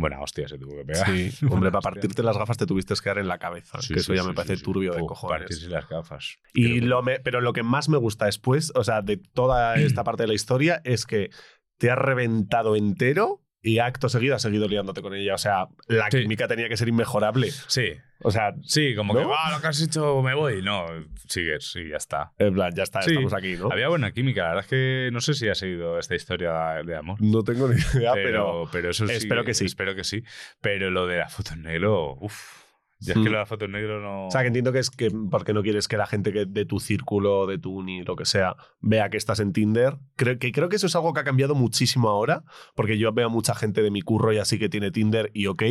Buena 0.00 0.20
hostia 0.20 0.48
se 0.48 0.58
tuvo 0.58 0.76
que 0.78 0.84
pegar. 0.84 1.06
Sí, 1.06 1.30
hombre, 1.50 1.70
para 1.70 1.82
partirte 1.82 2.22
las 2.22 2.36
gafas 2.36 2.56
te 2.56 2.66
tuviste 2.66 2.94
que 2.94 3.08
dar 3.10 3.18
en 3.18 3.28
la 3.28 3.38
cabeza, 3.38 3.80
Sí, 3.82 3.94
que 3.94 4.00
eso 4.00 4.12
sí, 4.12 4.18
ya 4.18 4.24
me 4.24 4.34
parece 4.34 4.56
turbio 4.56 4.92
de 4.94 5.02
Uf, 5.02 5.08
cojones. 5.08 5.40
partirse 5.40 5.68
las 5.68 5.88
gafas. 5.88 6.36
Y 6.54 6.80
lo 6.80 7.02
me- 7.02 7.20
pero 7.20 7.40
lo 7.40 7.52
que 7.52 7.62
más 7.62 7.88
me 7.88 7.98
gusta 7.98 8.26
después, 8.26 8.72
o 8.74 8.82
sea, 8.84 9.02
de 9.02 9.18
toda 9.18 9.76
esta 9.78 10.02
parte 10.04 10.22
de 10.22 10.28
la 10.28 10.34
historia, 10.34 10.80
es 10.84 11.06
que 11.06 11.30
te 11.78 11.90
has 11.90 11.98
reventado 11.98 12.76
entero 12.76 13.42
y 13.62 13.78
acto 13.78 14.08
seguido 14.08 14.34
has 14.36 14.42
seguido 14.42 14.66
liándote 14.68 15.02
con 15.02 15.14
ella. 15.14 15.34
O 15.34 15.38
sea, 15.38 15.66
la 15.88 16.08
química 16.08 16.48
tenía 16.48 16.68
que 16.68 16.76
ser 16.76 16.88
inmejorable. 16.88 17.50
Sí. 17.50 17.92
O 18.22 18.30
sea, 18.30 18.52
Sí, 18.62 18.94
como 18.94 19.14
¿no? 19.14 19.20
que, 19.20 19.26
va, 19.26 19.50
lo 19.50 19.60
que 19.60 19.66
has 19.68 19.80
hecho, 19.80 20.20
me 20.22 20.34
voy. 20.34 20.62
No, 20.62 20.86
sigues 21.26 21.74
y 21.76 21.88
ya 21.88 21.96
está. 21.96 22.32
En 22.38 22.52
plan, 22.54 22.72
ya 22.74 22.82
está, 22.82 23.02
Sí. 23.02 23.10
estamos 23.10 23.32
aquí, 23.34 23.56
¿no? 23.56 23.70
Había 23.72 23.88
buena 23.88 24.12
química, 24.12 24.42
la 24.42 24.48
verdad 24.48 24.64
es 24.64 24.70
que 24.70 25.10
no 25.12 25.20
sé 25.20 25.34
si 25.34 25.48
ha 25.48 25.54
seguido 25.54 25.98
esta 25.98 26.14
historia 26.14 26.82
de 26.84 26.96
amor. 26.96 27.20
No 27.20 27.42
tengo 27.42 27.68
ni 27.68 27.76
idea, 27.94 28.12
pero, 28.14 28.64
pero, 28.64 28.68
pero 28.72 28.90
eso 28.90 29.06
sí, 29.06 29.14
espero 29.14 29.44
que 29.44 29.54
sí. 29.54 29.64
Espero 29.66 29.94
que 29.94 30.04
sí. 30.04 30.22
Pero 30.60 30.90
lo 30.90 31.06
de 31.06 31.18
la 31.18 31.28
foto 31.28 31.54
en 31.54 31.62
negro, 31.62 32.16
uff. 32.20 32.60
Ya 33.00 33.14
es 33.14 33.18
que 33.18 33.20
Mm. 33.20 33.24
lo 33.24 33.30
de 33.32 33.36
la 33.38 33.46
foto 33.46 33.64
en 33.64 33.72
negro 33.72 34.00
no. 34.00 34.26
O 34.26 34.30
sea, 34.30 34.42
que 34.42 34.48
entiendo 34.48 34.72
que 34.72 34.78
es 34.78 34.90
que 34.90 35.10
porque 35.30 35.52
no 35.54 35.62
quieres 35.62 35.88
que 35.88 35.96
la 35.96 36.06
gente 36.06 36.32
que 36.32 36.44
de 36.46 36.64
tu 36.66 36.80
círculo, 36.80 37.46
de 37.46 37.58
tu 37.58 37.72
uni, 37.74 38.02
lo 38.02 38.14
que 38.16 38.24
sea, 38.26 38.56
vea 38.80 39.08
que 39.10 39.16
estás 39.16 39.40
en 39.40 39.52
Tinder. 39.52 39.96
Creo 40.16 40.38
que, 40.38 40.52
creo 40.52 40.68
que 40.68 40.76
eso 40.76 40.86
es 40.86 40.94
algo 40.94 41.12
que 41.14 41.20
ha 41.20 41.24
cambiado 41.24 41.54
muchísimo 41.54 42.08
ahora, 42.10 42.44
porque 42.74 42.98
yo 42.98 43.12
veo 43.12 43.30
mucha 43.30 43.54
gente 43.54 43.82
de 43.82 43.90
mi 43.90 44.02
curro 44.02 44.32
y 44.32 44.38
así 44.38 44.58
que 44.58 44.68
tiene 44.68 44.90
Tinder 44.90 45.30
y 45.34 45.46
ok, 45.46 45.62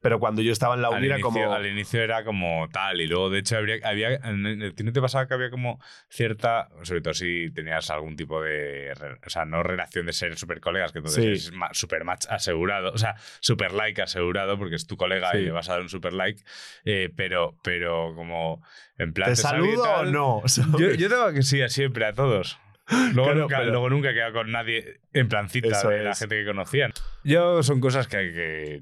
pero 0.00 0.18
cuando 0.18 0.40
yo 0.42 0.50
estaba 0.52 0.74
en 0.74 0.82
la 0.82 0.88
al, 0.88 0.94
uni 0.98 1.06
era 1.06 1.18
inicio, 1.18 1.30
como... 1.42 1.52
al 1.52 1.66
inicio 1.66 2.00
era 2.02 2.24
como 2.24 2.68
tal, 2.72 3.00
y 3.00 3.06
luego 3.06 3.30
de 3.30 3.38
hecho 3.40 3.56
habría, 3.58 3.76
había. 3.86 4.14
En 4.14 4.46
el 4.46 4.74
¿no 4.82 4.92
te 4.92 5.00
pasaba 5.00 5.26
que 5.28 5.34
había 5.34 5.50
como 5.50 5.78
cierta. 6.08 6.68
Sobre 6.82 7.00
todo 7.00 7.14
si 7.14 7.50
tenías 7.52 7.90
algún 7.90 8.16
tipo 8.16 8.40
de. 8.42 8.92
O 9.26 9.30
sea, 9.30 9.44
no 9.44 9.62
relación 9.62 10.06
de 10.06 10.12
ser 10.12 10.36
super 10.38 10.60
colegas, 10.60 10.92
que 10.92 10.98
entonces 10.98 11.18
Sí. 11.18 11.50
es 11.50 11.78
super 11.78 12.04
match 12.04 12.26
asegurado. 12.30 12.92
O 12.92 12.98
sea, 12.98 13.16
super 13.40 13.72
like 13.72 14.00
asegurado, 14.02 14.58
porque 14.58 14.76
es 14.76 14.86
tu 14.86 14.96
colega 14.96 15.30
Sí. 15.32 15.38
y 15.38 15.42
le 15.42 15.50
vas 15.50 15.68
a 15.68 15.72
dar 15.74 15.82
un 15.82 15.88
super 15.88 16.12
like. 16.12 16.42
Eh, 16.84 17.10
pero, 17.16 17.54
pero 17.62 18.14
como. 18.14 18.62
En 18.98 19.12
plan. 19.12 19.30
¿Te 19.30 19.36
saludo 19.36 19.82
o 19.84 20.04
no? 20.04 20.42
Yo, 20.78 20.90
yo 20.94 21.08
tengo 21.08 21.32
que 21.32 21.42
sí, 21.42 21.62
a 21.62 21.68
siempre, 21.68 22.04
a 22.06 22.12
todos. 22.12 22.58
Luego, 22.90 23.12
Claro, 23.24 23.40
nunca, 23.42 23.58
pero- 23.58 23.70
luego 23.70 23.90
nunca 23.90 24.10
he 24.10 24.14
quedado 24.14 24.32
con 24.32 24.50
nadie 24.50 25.00
en 25.12 25.28
plancita 25.28 25.68
Eso 25.68 25.90
de 25.90 26.02
la 26.02 26.14
gente 26.14 26.36
que 26.36 26.46
conocían. 26.46 26.92
Yo 27.22 27.62
son 27.62 27.80
cosas 27.80 28.06
que 28.08 28.16
hay 28.16 28.32
que. 28.32 28.80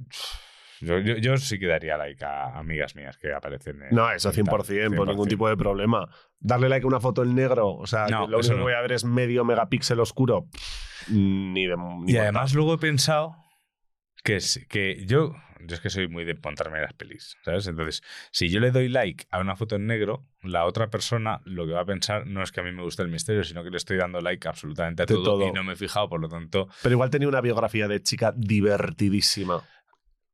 Yo, 0.81 0.99
yo, 0.99 1.17
yo 1.17 1.37
sí 1.39 1.59
que 1.59 1.67
daría 1.67 1.97
like 1.97 2.23
a 2.25 2.59
amigas 2.59 2.95
mías 2.95 3.17
que 3.17 3.33
aparecen 3.33 3.83
en. 3.83 3.95
No, 3.97 4.11
eso 4.13 4.29
en 4.31 4.45
tal, 4.45 4.55
100%, 4.61 4.95
por 4.95 5.09
ningún 5.09 5.27
tipo 5.29 5.49
de 5.49 5.57
problema. 5.57 6.07
Darle 6.39 6.69
like 6.69 6.85
a 6.85 6.87
una 6.89 7.01
foto 7.01 7.23
en 7.23 7.35
negro, 7.35 7.69
o 7.75 7.87
sea, 7.87 8.07
No, 8.09 8.27
que 8.27 8.33
lo 8.33 8.41
que 8.41 8.55
voy 8.55 8.75
a 8.75 8.81
ver 8.83 8.93
es 8.93 9.05
medio 9.05 9.45
megapíxel 9.45 9.99
oscuro. 9.99 10.47
Ni 11.09 11.67
de. 11.67 11.77
ni 12.05 12.13
Y 12.13 12.17
además 12.19 12.55
luego 12.55 12.75
he 12.75 12.79
pensado 12.79 13.37
que, 14.23 14.39
que 14.69 15.05
yo, 15.07 15.33
yo 15.61 15.75
es 15.75 15.81
que 15.81 15.91
soy 15.91 16.09
muy 16.09 16.25
de 16.25 16.35
montarme 16.43 16.81
las 16.81 16.93
pelis, 16.95 17.37
¿sabes? 17.45 17.67
Entonces, 17.67 18.03
si 18.31 18.49
yo 18.51 18.61
le 18.61 18.71
doy 18.71 18.89
like 18.89 19.27
a 19.31 19.39
una 19.41 19.57
foto 19.57 19.77
en 19.77 19.87
negro, 19.87 20.27
la 20.43 20.65
otra 20.65 20.89
persona 20.91 21.41
lo 21.45 21.67
que 21.67 21.73
va 21.73 21.81
a 21.81 21.85
pensar 21.87 22.27
no 22.27 22.43
es 22.43 22.53
que 22.53 22.61
a 22.61 22.63
mí 22.63 22.73
me 22.73 22.83
guste 22.83 23.03
el 23.03 23.09
misterio, 23.09 23.45
sino 23.45 23.63
que 23.65 23.71
le 23.71 23.77
estoy 23.77 23.97
dando 23.97 24.21
like 24.21 24.47
absolutamente 24.49 25.03
a 25.03 25.07
todo, 25.07 25.23
todo. 25.23 25.49
y 25.49 25.53
no 25.53 25.65
me 25.65 25.73
he 25.73 25.77
fijado, 25.77 26.09
por 26.09 26.21
lo 26.21 26.29
tanto... 26.29 26.69
Pero 26.83 26.93
igual 26.95 27.11
tenía 27.11 27.29
una 27.29 27.41
biografía 27.41 27.89
de 27.89 28.03
chica 28.03 28.33
divertidísima. 28.37 29.63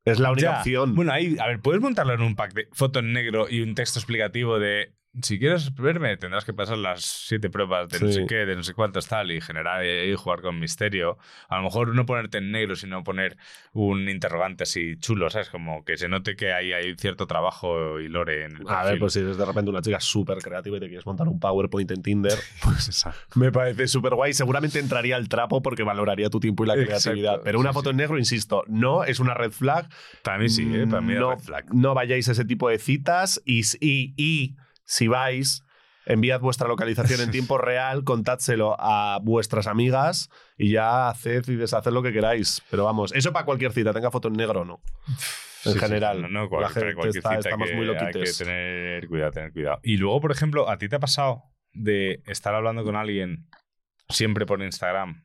Es 0.05 0.19
la 0.19 0.32
única 0.32 0.51
Ya. 0.53 0.59
opción. 0.59 0.94
Bueno, 0.94 1.12
ahí, 1.12 1.36
a 1.39 1.47
ver, 1.47 1.61
puedes 1.61 1.81
montarlo 1.81 2.12
en 2.15 2.23
un 2.23 2.35
pack 2.35 2.55
de 2.55 2.69
foto 2.73 2.99
en 2.99 3.12
negro 3.12 3.47
y 3.49 3.61
un 3.61 3.74
texto 3.74 3.99
explicativo 4.01 4.59
de 4.59 4.93
si 5.21 5.39
quieres 5.39 5.75
verme, 5.75 6.17
tendrás 6.17 6.45
que 6.47 6.55
pasar 6.55 6.79
las 6.79 7.03
siete 7.03 7.51
pruebas 7.51 7.89
de 7.91 8.01
no 8.01 8.07
Sí. 8.07 8.15
sé 8.15 8.27
qué, 8.27 8.47
de 8.47 8.57
no 8.57 8.63
sé 8.63 8.73
cuántos 8.73 9.07
tal, 9.09 9.31
y 9.31 9.43
generar 9.43 9.85
y 9.85 10.15
jugar 10.15 10.41
con 10.41 10.59
misterio. 10.59 11.19
A 11.49 11.59
lo 11.59 11.65
mejor 11.65 11.95
no 11.95 12.07
ponerte 12.07 12.39
en 12.39 12.51
negro, 12.51 12.77
sino 12.77 13.05
poner 13.05 13.37
un 13.73 14.09
interrogante 14.09 14.63
así 14.63 14.97
chulo, 14.97 15.29
¿sabes? 15.29 15.51
Como 15.51 15.85
que 15.85 15.99
se 15.99 16.09
note 16.09 16.35
que 16.35 16.53
ahí 16.55 16.73
hay 16.73 16.95
cierto 16.97 17.27
trabajo 17.27 18.01
y 18.01 18.09
lore 18.09 18.45
en 18.47 18.57
el 18.57 18.69
A 18.69 18.77
ver, 18.77 18.83
perfil. 18.85 18.99
pues 19.01 19.13
si 19.13 19.19
eres 19.21 19.37
de 19.37 19.45
repente 19.45 19.71
una 19.71 19.83
chica 19.83 20.01
súper 20.01 20.39
creativa 20.39 20.79
y 20.79 20.81
te 20.81 20.87
quieres 20.89 21.05
montar 21.05 21.29
un 21.29 21.39
PowerPoint 21.39 21.91
en 21.91 22.03
Tinder, 22.03 22.39
pues 22.63 23.05
me 23.35 23.53
parece 23.53 23.89
súper 23.89 24.15
guay. 24.15 24.33
Seguramente 24.33 24.79
entraría 24.79 25.17
al 25.17 25.29
trapo 25.29 25.61
porque 25.61 25.83
valoraría 25.83 26.31
tu 26.31 26.41
tiempo 26.41 26.65
y 26.65 26.69
la 26.69 26.75
Exacto, 26.75 26.89
creatividad. 27.03 27.41
Pero 27.45 27.61
una 27.61 27.71
sí, 27.71 27.75
foto 27.75 27.91
en 27.91 27.97
negro, 27.99 28.19
insisto, 28.19 28.65
no 28.67 29.05
es 29.05 29.21
una 29.21 29.35
red 29.35 29.51
flag. 29.51 29.89
Para 30.23 30.39
mí 30.39 30.49
sí, 30.49 30.71
¿eh? 30.75 30.87
Para 30.87 31.03
mí 31.03 31.13
es 31.13 31.21
no, 31.21 31.31
red 31.35 31.41
flag. 31.41 31.75
no 31.75 31.93
vayáis 31.93 32.29
a 32.31 32.33
ese 32.33 32.47
tipo 32.47 32.71
de 32.71 32.79
citas 32.79 33.43
y, 33.45 33.61
y, 33.81 34.15
y 34.17 34.57
si 34.85 35.09
vais, 35.09 35.65
enviad 36.07 36.41
vuestra 36.41 36.67
localización 36.69 37.21
en 37.21 37.31
tiempo 37.31 37.59
real, 37.59 38.05
contádselo 38.05 38.77
a 38.79 39.19
vuestras 39.23 39.67
amigas 39.67 40.29
y 40.57 40.73
ya 40.73 41.09
haced 41.09 41.49
y 41.49 41.57
deshaced 41.57 41.93
lo 41.93 42.03
que 42.03 42.13
queráis. 42.13 42.63
Pero 42.71 42.85
vamos, 42.85 43.13
eso 43.15 43.33
para 43.33 43.45
cualquier 43.45 43.73
cita, 43.73 43.93
tenga 43.93 44.11
foto 44.11 44.29
en 44.29 44.35
negro 44.35 44.63
o 44.63 44.65
no. 44.65 44.81
En 45.65 45.73
Sí, 45.73 45.73
sí, 45.75 45.79
general, 45.79 46.23
no, 46.23 46.29
no, 46.29 46.49
cual- 46.49 46.63
la 46.63 46.69
gente 46.71 46.95
cualquier 46.95 47.19
está- 47.19 47.29
cita 47.37 47.41
estamos 47.51 47.69
que 47.69 47.77
muy 47.77 47.89
Hay 47.89 47.95
que 47.97 48.01
loquites. 48.05 48.39
tener 48.39 49.07
cuidado, 49.09 49.31
tener 49.31 49.53
cuidado. 49.53 49.79
Y 49.85 49.97
luego, 49.97 50.21
por 50.21 50.33
ejemplo, 50.33 50.69
¿a 50.69 50.77
ti 50.77 50.89
te 50.89 50.97
ha 50.97 51.01
pasado 51.01 51.45
de 51.73 52.21
estar 52.27 52.53
hablando 52.55 52.83
con 52.83 52.97
alguien 52.97 53.49
siempre 54.09 54.45
por 54.45 54.61
Instagram 54.61 55.25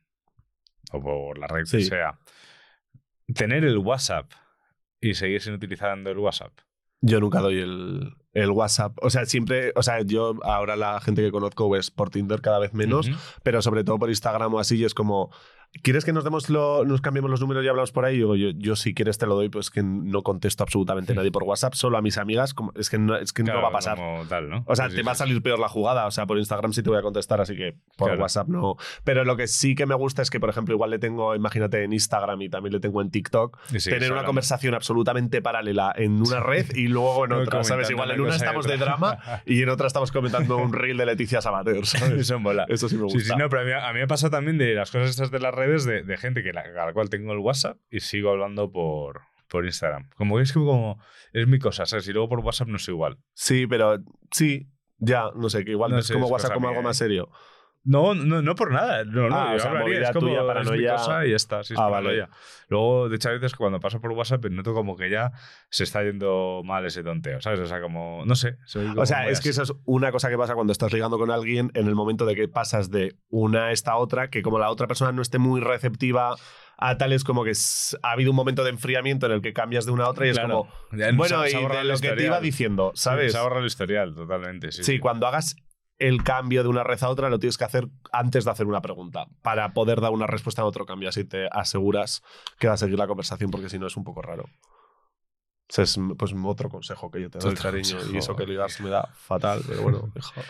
o 0.92 1.02
por 1.02 1.38
la 1.38 1.48
red 1.48 1.64
que 1.68 1.82
sea, 1.82 2.18
tener 3.34 3.64
el 3.64 3.78
WhatsApp 3.78 4.30
y 5.00 5.14
seguir 5.14 5.40
sin 5.42 5.54
utilizando 5.54 6.10
el 6.10 6.18
WhatsApp? 6.18 6.52
Yo 7.00 7.18
nunca 7.20 7.40
doy 7.40 7.58
el, 7.60 8.14
el 8.42 8.50
WhatsApp. 8.50 8.96
O 9.02 9.10
sea, 9.10 9.26
siempre, 9.26 9.72
o 9.74 9.82
sea, 9.82 10.02
yo 10.02 10.34
ahora 10.42 10.76
la 10.76 11.00
gente 11.00 11.22
que 11.22 11.30
conozco 11.30 11.74
es 11.76 11.90
por 11.90 12.10
Tinder 12.10 12.40
cada 12.40 12.58
vez 12.58 12.74
menos, 12.74 13.10
pero 13.42 13.62
sobre 13.62 13.84
todo 13.84 13.98
por 13.98 14.08
Instagram 14.08 14.54
o 14.54 14.58
así, 14.58 14.76
y 14.76 14.84
es 14.84 14.94
como, 14.94 15.30
¿quieres 15.82 16.04
que 16.04 16.12
nos 16.12 16.24
demos 16.24 16.50
lo, 16.50 16.84
nos 16.84 17.00
cambiemos 17.00 17.30
los 17.30 17.40
números 17.40 17.64
y 17.64 17.68
hablamos 17.68 17.92
por 17.92 18.04
ahí? 18.04 18.18
Yo, 18.18 18.34
yo, 18.36 18.50
yo 18.50 18.76
si 18.76 18.94
quieres 18.94 19.18
te 19.18 19.26
lo 19.26 19.34
doy, 19.34 19.48
pues 19.48 19.70
que 19.70 19.82
no 19.82 20.22
contesto 20.22 20.62
absolutamente 20.62 21.12
a 21.12 21.14
nadie 21.16 21.30
por 21.30 21.44
WhatsApp, 21.44 21.74
solo 21.74 21.98
a 21.98 22.02
mis 22.02 22.18
amigas, 22.18 22.54
como- 22.54 22.72
es 22.74 22.90
que 22.90 22.98
no, 22.98 23.16
es 23.16 23.32
que 23.32 23.42
Claro, 23.44 23.58
no 23.60 23.62
va 23.64 23.68
a 23.68 23.72
pasar. 23.72 23.96
como 23.96 24.24
tal, 24.26 24.48
¿no? 24.50 24.64
O 24.66 24.74
sea, 24.76 24.86
Sí, 24.88 24.96
te 24.96 25.00
sí, 25.02 25.06
va 25.06 25.12
a 25.12 25.14
sí. 25.14 25.18
salir 25.20 25.42
peor 25.42 25.58
la 25.58 25.68
jugada. 25.68 26.06
O 26.06 26.10
sea, 26.10 26.26
por 26.26 26.38
Instagram 26.38 26.72
sí 26.72 26.82
te 26.82 26.90
voy 26.90 26.98
a 26.98 27.02
contestar, 27.02 27.40
así 27.40 27.56
que 27.56 27.74
por 27.96 28.08
Claro. 28.08 28.22
WhatsApp 28.22 28.48
no. 28.48 28.76
Pero 29.04 29.24
lo 29.24 29.36
que 29.36 29.46
sí 29.46 29.74
que 29.74 29.86
me 29.86 29.94
gusta 29.94 30.22
es 30.22 30.30
que, 30.30 30.40
por 30.40 30.50
ejemplo, 30.50 30.74
igual 30.74 30.90
le 30.90 30.98
tengo, 30.98 31.34
imagínate, 31.34 31.84
en 31.84 31.92
Instagram 31.92 32.42
y 32.42 32.48
también 32.48 32.72
le 32.72 32.80
tengo 32.80 33.00
en 33.02 33.10
TikTok, 33.10 33.58
sigues 33.66 33.84
tener 33.84 34.12
una 34.12 34.24
conversación 34.24 34.74
absolutamente 34.74 35.42
paralela 35.42 35.92
en 35.96 36.20
una 36.20 36.40
red 36.40 36.66
y 36.74 36.88
luego 36.88 37.24
en 37.26 37.32
otra, 37.32 37.64
¿sabes? 37.64 37.90
Igual 37.90 38.10
en 38.12 38.20
una 38.20 38.36
estamos 38.36 38.66
de 38.66 38.76
drama 38.76 39.18
y 39.46 39.62
en 39.62 39.68
otra 39.68 39.86
estamos 39.86 40.12
comentando 40.12 40.56
un 40.56 40.72
reel 40.72 40.96
de 40.96 41.06
Leticia 41.06 41.40
Sabater, 41.40 41.86
¿sabes? 41.86 42.20
Eso 42.20 42.38
mola. 42.40 42.64
Eso 42.68 42.88
sí 42.88 42.96
me 42.96 43.04
gusta. 43.04 43.18
Sí, 43.18 43.24
sí, 43.26 43.32
no, 43.36 43.48
pero 43.48 43.62
a 43.62 43.64
mí, 43.64 43.72
a 43.72 43.92
mí 43.92 44.00
me 44.00 44.06
pasa 44.06 44.30
también 44.30 44.58
de 44.58 44.74
las 44.74 44.90
cosas 44.90 45.10
estas 45.10 45.30
de 45.30 45.40
las 45.40 45.54
redes 45.58 45.84
de, 45.84 46.02
de 46.02 46.16
gente 46.16 46.42
que 46.42 46.52
la, 46.52 46.60
a 46.62 46.86
la 46.86 46.92
cual 46.92 47.10
tengo 47.10 47.32
el 47.32 47.38
WhatsApp 47.38 47.78
y 47.90 48.00
sigo 48.00 48.30
hablando 48.30 48.70
por, 48.70 49.22
por 49.48 49.64
Instagram. 49.64 50.08
Como 50.16 50.36
que 50.36 50.42
es 50.42 50.52
que 50.52 50.58
como 50.58 51.00
es 51.32 51.46
mi 51.46 51.58
cosa, 51.58 51.86
¿sabes? 51.86 52.06
Y 52.08 52.12
luego 52.12 52.28
por 52.28 52.40
WhatsApp 52.40 52.68
no 52.68 52.76
es 52.76 52.88
igual. 52.88 53.18
Sí, 53.34 53.66
pero 53.66 53.98
sí, 54.30 54.68
ya, 54.98 55.24
no 55.34 55.48
sé, 55.50 55.64
que 55.64 55.72
igual 55.72 55.90
No 55.90 55.98
es 55.98 56.06
sé, 56.06 56.14
como 56.14 56.26
es 56.26 56.32
WhatsApp 56.32 56.54
como 56.54 56.68
mía, 56.68 56.70
algo 56.70 56.80
¿eh? 56.80 56.84
más 56.84 56.96
serio. 56.96 57.30
No, 57.88 58.14
no, 58.14 58.42
no 58.42 58.54
por 58.54 58.70
nada. 58.70 59.02
No, 59.04 59.28
no, 59.28 59.34
Ah, 59.34 59.50
yo 59.52 59.56
o 59.56 59.58
sea, 59.60 59.70
hablaría, 59.70 59.86
movida 59.94 60.06
es 60.08 60.10
como 60.12 60.26
tuya, 60.26 60.38
es 60.38 60.42
mi 60.42 60.46
paranoia. 60.48 60.92
cosa 60.96 61.26
y 61.26 61.30
ya 61.30 61.36
está. 61.36 61.62
Sí, 61.64 61.72
es 61.74 61.78
Ah, 61.80 61.88
vale. 61.88 62.08
paranoia. 62.08 62.30
Luego, 62.68 63.08
de 63.08 63.16
hecho, 63.16 63.28
a 63.30 63.32
veces 63.32 63.54
cuando 63.54 63.80
paso 63.80 64.00
por 64.00 64.12
WhatsApp 64.12 64.44
noto 64.50 64.74
como 64.74 64.94
que 64.96 65.08
ya 65.08 65.32
se 65.70 65.84
está 65.84 66.02
yendo 66.02 66.60
mal 66.64 66.84
ese 66.84 67.02
tonteo, 67.02 67.40
¿sabes? 67.40 67.60
O 67.60 67.66
sea, 67.66 67.80
como, 67.80 68.24
no 68.26 68.34
sé. 68.34 68.56
soy 68.66 68.86
como 68.88 69.00
O 69.02 69.06
sea, 69.06 69.28
es 69.28 69.40
que 69.40 69.48
eso 69.48 69.62
es 69.62 69.72
una 69.86 70.12
cosa 70.12 70.28
que 70.28 70.36
pasa 70.36 70.54
cuando 70.54 70.72
estás 70.72 70.92
ligando 70.92 71.18
con 71.18 71.30
alguien 71.30 71.70
en 71.74 71.86
el 71.86 71.94
momento 71.94 72.26
de 72.26 72.34
que 72.34 72.46
pasas 72.46 72.90
de 72.90 73.16
una 73.30 73.68
a 73.68 73.72
esta 73.72 73.96
otra, 73.96 74.28
que 74.28 74.42
como 74.42 74.58
la 74.58 74.70
otra 74.70 74.86
persona 74.86 75.10
no 75.12 75.22
esté 75.22 75.38
muy 75.38 75.60
receptiva 75.60 76.34
a 76.80 76.96
tal, 76.98 77.12
es 77.12 77.24
como 77.24 77.42
que 77.42 77.52
ha 78.02 78.12
habido 78.12 78.30
un 78.30 78.36
momento 78.36 78.62
de 78.64 78.70
enfriamiento 78.70 79.26
en 79.26 79.32
el 79.32 79.40
que 79.42 79.52
cambias 79.52 79.84
de 79.86 79.92
una 79.92 80.04
a 80.04 80.10
otra 80.10 80.28
y 80.28 80.32
Claro. 80.32 80.46
es 80.46 80.52
como, 80.52 81.16
bueno, 81.16 81.46
y 81.46 81.52
de 81.52 81.84
lo 81.84 81.98
que 81.98 82.10
te 82.12 82.24
iba 82.26 82.40
diciendo, 82.40 82.92
Sí, 82.94 83.02
¿sabes? 83.02 83.32
se 83.32 83.38
ahorra 83.38 83.58
el 83.60 83.66
historial, 83.66 84.14
totalmente. 84.14 84.70
Sí, 84.72 84.84
Sí, 84.84 84.92
sí. 84.92 84.98
cuando 85.00 85.26
hagas 85.26 85.56
el 85.98 86.22
cambio 86.22 86.62
de 86.62 86.68
una 86.68 86.84
red 86.84 87.02
a 87.02 87.08
otra, 87.08 87.28
lo 87.28 87.38
tienes 87.38 87.58
que 87.58 87.64
hacer 87.64 87.88
antes 88.12 88.44
de 88.44 88.50
hacer 88.50 88.66
una 88.66 88.80
pregunta, 88.80 89.26
para 89.42 89.72
poder 89.72 90.00
dar 90.00 90.12
una 90.12 90.26
respuesta 90.26 90.62
a 90.62 90.64
otro 90.64 90.86
cambio. 90.86 91.08
Así 91.08 91.24
te 91.24 91.48
aseguras 91.50 92.22
que 92.58 92.68
va 92.68 92.74
a 92.74 92.76
seguir 92.76 92.98
la 92.98 93.06
conversación, 93.06 93.50
porque 93.50 93.68
si 93.68 93.78
no 93.78 93.86
es 93.86 93.96
un 93.96 94.04
poco 94.04 94.22
raro. 94.22 94.44
Ese 95.68 95.82
es 95.82 96.00
pues 96.16 96.32
otro 96.44 96.70
consejo 96.70 97.10
que 97.10 97.20
yo 97.20 97.30
te 97.30 97.38
doy, 97.38 97.54
cariño. 97.54 97.96
consejo. 97.96 98.14
Y 98.14 98.18
eso 98.18 98.36
que 98.36 98.46
ligar 98.46 98.70
me 98.80 98.88
da 98.88 99.06
fatal, 99.14 99.62
pero 99.66 99.82
bueno, 99.82 100.10
hijo. 100.16 100.40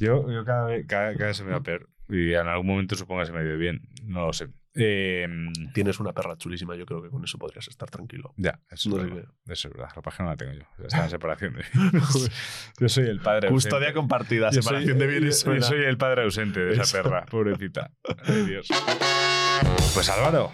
Yo, 0.00 0.28
yo 0.30 0.44
cada, 0.44 0.66
vez, 0.66 0.86
cada, 0.86 1.12
cada 1.12 1.26
vez 1.26 1.36
se 1.36 1.44
me 1.44 1.52
va 1.52 1.60
peor. 1.60 1.88
Y 2.08 2.32
en 2.34 2.46
algún 2.46 2.66
momento 2.66 2.94
supongo 2.94 3.20
que 3.22 3.26
se 3.26 3.32
me 3.32 3.42
dio 3.44 3.56
bien. 3.58 3.80
No 4.04 4.26
lo 4.26 4.32
sé. 4.32 4.48
Eh, 4.78 5.26
Tienes 5.72 5.98
una 6.00 6.12
perra 6.12 6.36
chulísima, 6.36 6.76
yo 6.76 6.84
creo 6.84 7.02
que 7.02 7.08
con 7.08 7.24
eso 7.24 7.38
podrías 7.38 7.66
estar 7.66 7.88
tranquilo. 7.90 8.34
ya, 8.36 8.60
eso, 8.70 8.90
No 8.90 8.98
es 9.02 9.10
verdad. 9.14 9.30
eso 9.48 9.68
es 9.68 9.74
verdad. 9.74 9.88
La 9.96 10.02
página 10.02 10.24
no 10.26 10.30
la 10.32 10.36
tengo 10.36 10.52
yo. 10.52 10.84
Está 10.84 11.04
en 11.04 11.10
separación 11.10 11.54
de. 11.54 11.64
Yo 12.78 12.88
soy 12.90 13.06
el 13.08 13.20
padre 13.20 13.48
Custodia 13.48 13.76
ausente. 13.88 13.94
compartida, 13.94 14.50
Yo 14.50 14.60
separación 14.62 14.98
soy- 14.98 15.06
de 15.06 15.06
bienes. 15.06 15.44
Yo, 15.44 15.60
soy 15.62 15.82
el 15.84 15.96
padre 15.96 16.24
ausente 16.24 16.60
de 16.60 16.74
esa 16.74 17.02
perra, 17.02 17.24
pobrecita. 17.24 17.90
Ay, 18.26 18.44
Dios. 18.44 18.68
Pues 19.94 20.10
Álvaro, 20.10 20.52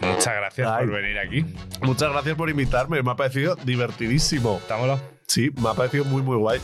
muchas 0.00 0.34
gracias 0.34 0.68
Ay. 0.68 0.86
por 0.86 0.94
venir 0.96 1.18
aquí. 1.20 1.44
Muchas 1.82 2.10
gracias 2.10 2.34
por 2.36 2.50
invitarme, 2.50 3.00
me 3.02 3.10
ha 3.12 3.16
parecido 3.16 3.54
divertidísimo. 3.54 4.58
¿Estámoslo? 4.58 5.00
Sí, 5.28 5.50
me 5.62 5.68
ha 5.68 5.74
parecido 5.74 6.04
muy, 6.04 6.22
muy 6.22 6.36
guay. 6.36 6.60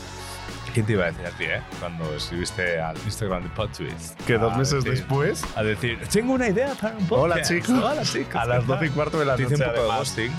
¿Quién 0.73 0.85
te 0.87 0.93
iba 0.93 1.03
a 1.05 1.11
decir 1.11 1.25
a 1.25 1.29
ti, 1.31 1.43
eh? 1.45 1.61
Cuando 1.79 2.15
escribiste 2.15 2.79
al 2.81 2.97
Instagram 3.05 3.43
de 3.43 3.49
Podtwist. 3.49 4.19
Que 4.25 4.37
dos 4.39 4.57
meses 4.57 4.83
decir- 4.83 4.99
después. 5.01 5.43
A 5.55 5.61
decir, 5.63 5.99
tengo 6.11 6.33
una 6.33 6.47
idea 6.49 6.73
para 6.79 6.97
un 6.97 7.05
podcast. 7.07 7.23
Hola, 7.23 7.41
chicos. 7.43 7.69
Hola, 7.69 8.01
chicos. 8.03 8.35
A 8.35 8.45
las 8.45 8.65
12 8.65 8.85
y 8.87 8.89
cuarto 8.89 9.19
de 9.19 9.25
la 9.25 9.35
Te 9.35 9.43
hice 9.43 9.51
noche. 9.51 9.63
un 9.65 9.69
poco 9.75 9.81
de 9.91 9.97
ghosting. 9.99 10.31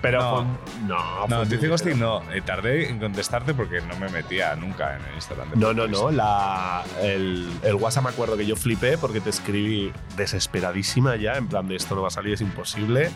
Pero 0.00 0.20
No. 0.20 0.36
fue- 0.36 0.82
no, 0.86 1.26
No, 1.28 1.44
fue 1.46 1.58
te 1.58 1.68
ghosting 1.68 1.98
no. 1.98 2.22
Eh, 2.32 2.40
tardé 2.44 2.88
en 2.88 2.98
contestarte 2.98 3.54
porque 3.54 3.80
no 3.80 3.96
me 3.98 4.08
metía 4.08 4.54
nunca 4.54 4.96
en 4.96 5.04
el 5.06 5.14
Instagram. 5.16 5.50
de 5.50 5.56
No, 5.56 5.72
no, 5.72 5.86
no. 5.86 6.10
La, 6.10 6.84
el, 7.02 7.50
el 7.62 7.74
WhatsApp 7.74 8.04
me 8.04 8.10
acuerdo 8.10 8.36
que 8.36 8.46
yo 8.46 8.54
flipé 8.56 8.96
porque 8.98 9.20
te 9.20 9.30
escribí 9.30 9.92
desesperadísima 10.16 11.16
ya, 11.16 11.34
en 11.36 11.48
plan 11.48 11.66
de 11.68 11.76
esto 11.76 11.94
no 11.94 12.02
va 12.02 12.08
a 12.08 12.12
salir, 12.12 12.34
es 12.34 12.40
imposible. 12.40 13.10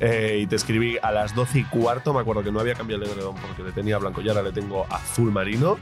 Eh, 0.00 0.40
y 0.42 0.46
te 0.46 0.54
escribí 0.56 0.96
a 1.02 1.10
las 1.10 1.34
12 1.34 1.58
y 1.60 1.64
cuarto, 1.64 2.14
me 2.14 2.20
acuerdo 2.20 2.44
que 2.44 2.52
no 2.52 2.60
había 2.60 2.74
cambiado 2.74 3.02
el 3.04 3.10
edredón 3.10 3.34
porque 3.36 3.62
le 3.64 3.72
tenía 3.72 3.98
blanco 3.98 4.20
y 4.20 4.28
ahora 4.28 4.42
le 4.42 4.52
tengo 4.52 4.86
azul 4.90 5.32
marino. 5.32 5.76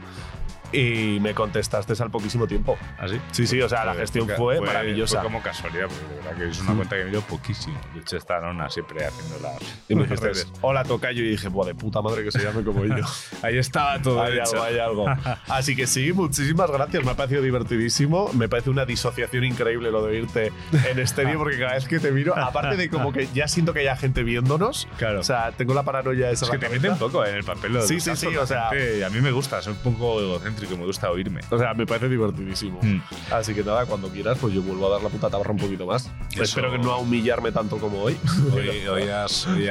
Y 0.71 1.19
me 1.21 1.33
contestaste 1.33 1.93
al 2.01 2.11
poquísimo 2.11 2.45
tiempo. 2.47 2.77
¿Ah, 2.99 3.07
sí? 3.07 3.19
Sí, 3.31 3.47
sí, 3.47 3.61
o 3.61 3.69
sea, 3.69 3.85
la 3.85 3.93
gestión 3.95 4.27
fue- 4.27 4.57
fue, 4.57 4.67
maravillosa. 4.67 5.21
Fue 5.21 5.23
como 5.27 5.41
casualidad, 5.41 5.87
porque 5.87 6.05
de 6.13 6.15
verdad 6.21 6.37
que 6.37 6.49
es 6.49 6.59
una 6.59 6.73
cuenta 6.75 6.95
que 6.97 7.05
dio 7.05 7.21
poquísimo. 7.21 7.79
De 7.93 8.01
hecho, 8.01 8.17
está 8.17 8.39
Nona 8.41 8.69
siempre 8.69 9.05
haciendo 9.05 9.37
las, 9.41 9.57
Y 9.87 9.95
me 9.95 10.03
dijiste, 10.03 10.25
redes. 10.27 10.47
hola 10.61 10.83
tocayo, 10.83 11.23
y 11.23 11.29
dije, 11.29 11.47
buah, 11.47 11.65
de 11.67 11.75
puta 11.75 12.01
madre 12.01 12.23
que 12.23 12.31
se 12.31 12.39
llame 12.43 12.63
como 12.63 12.83
yo. 12.85 12.95
Ahí 13.43 13.57
estaba 13.57 14.01
todo 14.01 14.21
hay 14.21 14.33
hecho. 14.39 14.51
algo, 14.55 14.63
hay 14.63 14.79
algo. 14.79 15.05
Así 15.47 15.75
que 15.75 15.87
sí, 15.87 16.11
muchísimas 16.11 16.69
gracias. 16.69 17.03
Me 17.05 17.11
ha 17.11 17.15
parecido 17.15 17.41
divertidísimo. 17.41 18.29
Me 18.33 18.49
parece 18.49 18.69
una 18.69 18.85
disociación 18.85 19.43
increíble 19.45 19.89
lo 19.91 20.03
de 20.05 20.11
oírte 20.17 20.51
en 20.89 20.99
estéreo, 20.99 21.37
porque 21.39 21.57
cada 21.59 21.73
vez 21.75 21.87
que 21.87 21.99
te 21.99 22.11
miro, 22.11 22.37
aparte 22.37 22.75
de 22.75 22.89
como 22.89 23.13
que 23.13 23.27
ya 23.33 23.47
siento 23.47 23.73
que 23.73 23.87
hay 23.89 23.97
gente 23.97 24.23
viéndonos, 24.23 24.87
Claro. 24.97 25.21
o 25.21 25.23
sea, 25.23 25.51
tengo 25.53 25.73
la 25.73 25.83
paranoia 25.83 26.29
esa. 26.29 26.45
Es 26.45 26.51
que 26.51 26.57
te 26.57 26.67
mete 26.69 26.87
cabeza. 26.87 27.05
un 27.05 27.11
poco 27.11 27.25
en 27.25 27.35
el 27.35 27.43
papel. 27.43 27.73
lo 27.73 27.81
de 27.81 27.87
Sí, 27.87 27.99
sí, 28.01 28.15
sí, 28.15 28.27
o 28.35 28.45
sea- 28.45 28.67
a 28.69 29.09
mí 29.09 29.21
me 29.21 29.31
gusta, 29.31 29.61
soy 29.61 29.73
un 29.73 29.79
poco 29.79 30.19
egocéntrico 30.19 30.56
egocéntrico 30.57 30.73
y 30.73 30.77
me 30.77 30.85
gusta 30.85 31.11
oírme. 31.11 31.41
O 31.49 31.57
sea, 31.57 31.73
me 31.73 31.85
parece 31.85 32.09
divertidísimo. 32.09 32.79
Mm. 32.81 32.99
Así 33.31 33.53
que 33.53 33.63
nada, 33.63 33.85
cuando 33.85 34.09
quieras, 34.09 34.37
pues 34.39 34.53
yo 34.53 34.61
vuelvo 34.61 34.87
a 34.87 34.91
dar 34.91 35.01
la 35.03 35.09
puta 35.09 35.29
tabarra 35.29 35.51
un 35.51 35.57
poquito 35.57 35.85
más. 35.85 36.09
Eso- 36.31 36.43
Espero 36.43 36.71
que 36.71 36.77
no 36.79 36.91
a 36.91 36.97
humillarme 36.97 37.51
tanto 37.51 37.77
como 37.77 38.01
hoy. 38.03 38.17
Hoy, 38.53 38.87
hoy 38.87 39.05
ya, 39.05 39.25
hoy 39.25 39.65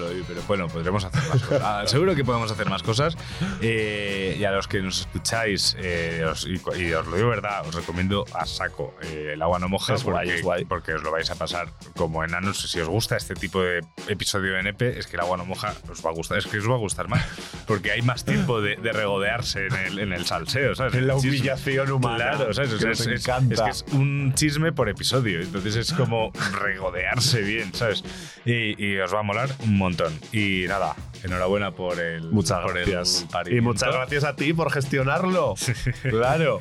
lo 0.00 0.06
hoy, 0.06 0.24
pero 0.26 0.40
bueno, 0.46 0.68
podremos 0.68 1.04
hacer 1.04 1.20
más 1.28 1.42
cosas. 1.42 1.62
Ah, 1.64 1.82
seguro 1.86 2.14
que 2.14 2.24
podemos 2.24 2.50
hacer 2.50 2.68
más 2.70 2.82
cosas. 2.82 3.16
Eh, 3.60 4.36
y 4.38 4.44
a 4.44 4.52
los 4.52 4.68
que 4.68 4.80
nos 4.80 5.00
escucháis, 5.00 5.76
eh, 5.78 6.24
os- 6.30 6.46
y, 6.46 6.60
y 6.80 6.92
os 6.92 7.06
lo 7.06 7.16
digo 7.16 7.28
verdad, 7.28 7.66
os 7.66 7.74
recomiendo 7.74 8.24
a 8.34 8.46
saco 8.46 8.94
eh, 9.02 9.32
el 9.34 9.42
agua 9.42 9.58
no 9.58 9.68
moja 9.68 9.94
Es 9.94 10.04
guay, 10.04 10.14
porque, 10.26 10.34
es 10.36 10.42
guay. 10.42 10.64
porque 10.64 10.94
os 10.94 11.02
lo 11.02 11.10
vais 11.10 11.30
a 11.30 11.34
pasar 11.34 11.68
como 11.96 12.24
enanos. 12.24 12.60
Si 12.70 12.80
os 12.80 12.88
gusta 12.88 13.16
este 13.16 13.34
tipo 13.34 13.60
de 13.62 13.80
episodio 14.08 14.52
de 14.54 14.60
NP, 14.60 14.98
es 14.98 15.06
que 15.06 15.16
el 15.16 15.20
agua 15.20 15.36
no 15.36 15.44
moja 15.44 15.74
os 15.90 16.04
va 16.04 16.10
a 16.10 16.12
gustar. 16.14 16.38
Es 16.38 16.46
que 16.46 16.58
os 16.58 16.68
va 16.68 16.74
a 16.74 16.78
gustar 16.78 17.08
más 17.08 17.24
porque 17.66 17.90
hay 17.92 18.02
más 18.02 18.24
tiempo 18.24 18.60
de, 18.60 18.76
de 18.76 18.92
regodearse 18.92 19.66
en 19.66 19.74
el, 19.74 19.98
en 19.98 20.12
el 20.12 20.24
salseo, 20.30 20.74
¿sabes? 20.74 20.94
La 20.94 21.14
El 21.14 21.20
chisme. 21.20 21.30
humillación 21.38 21.90
humana, 21.92 22.30
Claro, 22.36 22.54
¿sabes? 22.54 22.70
Que 22.74 22.90
es, 22.90 23.00
es- 23.00 23.26
encanta. 23.26 23.54
es 23.54 23.60
que 23.62 23.70
es 23.90 23.94
un 23.94 24.32
chisme 24.34 24.72
por 24.72 24.88
episodio. 24.88 25.40
Entonces 25.42 25.76
es 25.76 25.92
como 25.92 26.32
regodearse 26.52 27.42
bien, 27.42 27.74
¿sabes? 27.74 28.02
Y, 28.44 28.82
y 28.82 28.98
os 28.98 29.12
va 29.14 29.20
a 29.20 29.22
molar 29.22 29.50
un 29.64 29.76
montón. 29.76 30.12
Y 30.32 30.64
nada, 30.68 30.94
enhorabuena 31.22 31.72
por 31.72 31.98
el. 32.00 32.30
Muchas 32.30 32.60
por 32.60 32.78
el 32.78 32.86
gracias. 32.90 33.22
Y 33.28 33.32
parimiento. 33.32 33.68
muchas 33.68 33.92
gracias 33.94 34.24
a 34.24 34.36
ti 34.36 34.52
por 34.52 34.70
gestionarlo. 34.72 35.54
claro. 36.02 36.60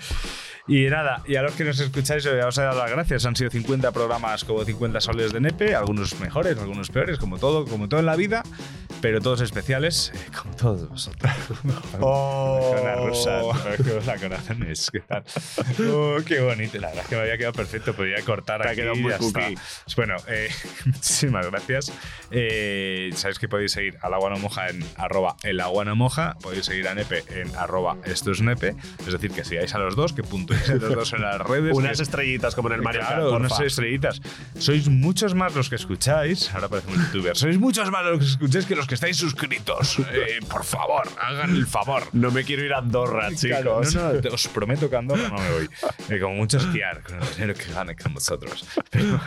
Y 0.67 0.85
nada, 0.87 1.23
y 1.27 1.35
a 1.35 1.41
los 1.41 1.53
que 1.53 1.63
nos 1.63 1.79
escucháis, 1.79 2.23
eh, 2.27 2.43
os 2.43 2.55
he 2.59 2.61
dado 2.61 2.77
las 2.79 2.91
gracias. 2.91 3.25
Han 3.25 3.35
sido 3.35 3.49
50 3.49 3.91
programas 3.91 4.43
como 4.43 4.63
50 4.63 5.01
soles 5.01 5.33
de 5.33 5.39
Nepe, 5.41 5.73
algunos 5.73 6.19
mejores, 6.19 6.59
algunos 6.59 6.89
peores, 6.91 7.17
como 7.17 7.39
todo, 7.39 7.65
como 7.65 7.89
todo 7.89 7.99
en 7.99 8.05
la 8.05 8.15
vida, 8.15 8.43
pero 9.01 9.21
todos 9.21 9.41
especiales, 9.41 10.11
eh, 10.13 10.19
como 10.41 10.55
todos 10.55 10.89
vosotros. 10.89 11.31
Oh. 12.01 12.73
Con 12.75 12.83
la 12.85 12.95
rusa, 12.95 13.43
hola 13.43 14.17
corazones, 14.19 14.89
¿qué 14.91 14.99
tal? 15.01 15.23
Oh, 15.91 16.17
qué 16.25 16.39
bonito, 16.41 16.77
la 16.79 16.87
verdad 16.87 17.03
es 17.03 17.09
que 17.09 17.15
me 17.15 17.21
había 17.21 17.37
quedado 17.37 17.53
perfecto, 17.53 17.93
podía 17.93 18.21
cortar 18.23 18.61
Te 18.61 18.67
ha 18.69 18.71
aquí 18.71 18.81
y 18.81 19.01
muy 19.01 19.11
ya 19.11 19.17
cookie. 19.17 19.55
Bueno, 19.95 20.15
eh, 20.27 20.49
muchísimas 20.85 21.47
gracias. 21.49 21.91
Eh, 22.31 23.09
Sabéis 23.15 23.39
que 23.39 23.47
podéis 23.49 23.71
seguir 23.73 23.97
al 24.01 24.13
agua 24.13 24.29
no 24.29 24.37
moja 24.39 24.69
en 24.69 24.83
arroba 24.95 25.35
el 25.43 25.59
agua 25.59 25.83
no 25.85 25.95
moja, 25.95 26.37
podéis 26.41 26.65
seguir 26.65 26.87
a 26.87 26.95
Nepe 26.95 27.23
en 27.29 27.53
arroba 27.55 27.97
esto 28.05 28.31
es 28.31 28.41
Nepe, 28.41 28.75
es 28.99 29.11
decir, 29.11 29.31
que 29.31 29.43
sigáis 29.43 29.73
a 29.75 29.79
los 29.79 29.95
dos, 29.95 30.13
que 30.13 30.23
puntuéis 30.23 30.69
a 30.69 30.75
los 30.75 30.95
dos 30.95 31.13
en 31.13 31.21
las 31.21 31.39
redes. 31.41 31.75
Unas 31.75 31.97
que- 31.97 32.03
estrellitas 32.03 32.55
como 32.55 32.69
en 32.69 32.75
el 32.75 32.81
Mario 32.81 33.01
Claro, 33.01 33.29
porfa. 33.31 33.37
unas 33.55 33.59
estrellitas. 33.59 34.21
Sois 34.57 34.87
muchos 34.89 35.33
más 35.35 35.55
los 35.55 35.69
que 35.69 35.75
escucháis, 35.75 36.51
ahora 36.53 36.67
parece 36.69 36.91
un 36.91 37.03
youtuber, 37.05 37.35
sois 37.35 37.57
muchos 37.59 37.89
más 37.91 38.05
los 38.05 38.19
que 38.19 38.25
escucháis 38.25 38.65
que 38.65 38.75
los 38.75 38.87
que 38.89 38.95
estáis 38.95 39.15
suscritos. 39.17 39.99
Eh, 40.11 40.39
por 40.49 40.65
favor, 40.65 41.07
hagan 41.21 41.51
el 41.51 41.67
favor. 41.67 42.03
No 42.13 42.31
me 42.31 42.43
quiero 42.43 42.63
ir 42.65 42.73
a 42.73 42.79
Andorra, 42.79 43.29
chicos. 43.35 43.93
no, 43.95 44.13
no, 44.13 44.19
os 44.33 44.47
prometo 44.47 44.89
que 44.89 44.95
a 44.95 44.99
Andorra 44.99 45.29
no 45.29 45.37
me 45.37 45.51
voy. 45.51 45.69
Eh, 46.09 46.19
como 46.19 46.33
mucho 46.33 46.57
esquiar 46.57 47.03
con 47.03 47.21
el 47.21 47.29
dinero 47.35 47.53
que 47.53 47.71
gane 47.71 47.95
con 47.95 48.15
vosotros. 48.15 48.65
Pero- 48.89 49.21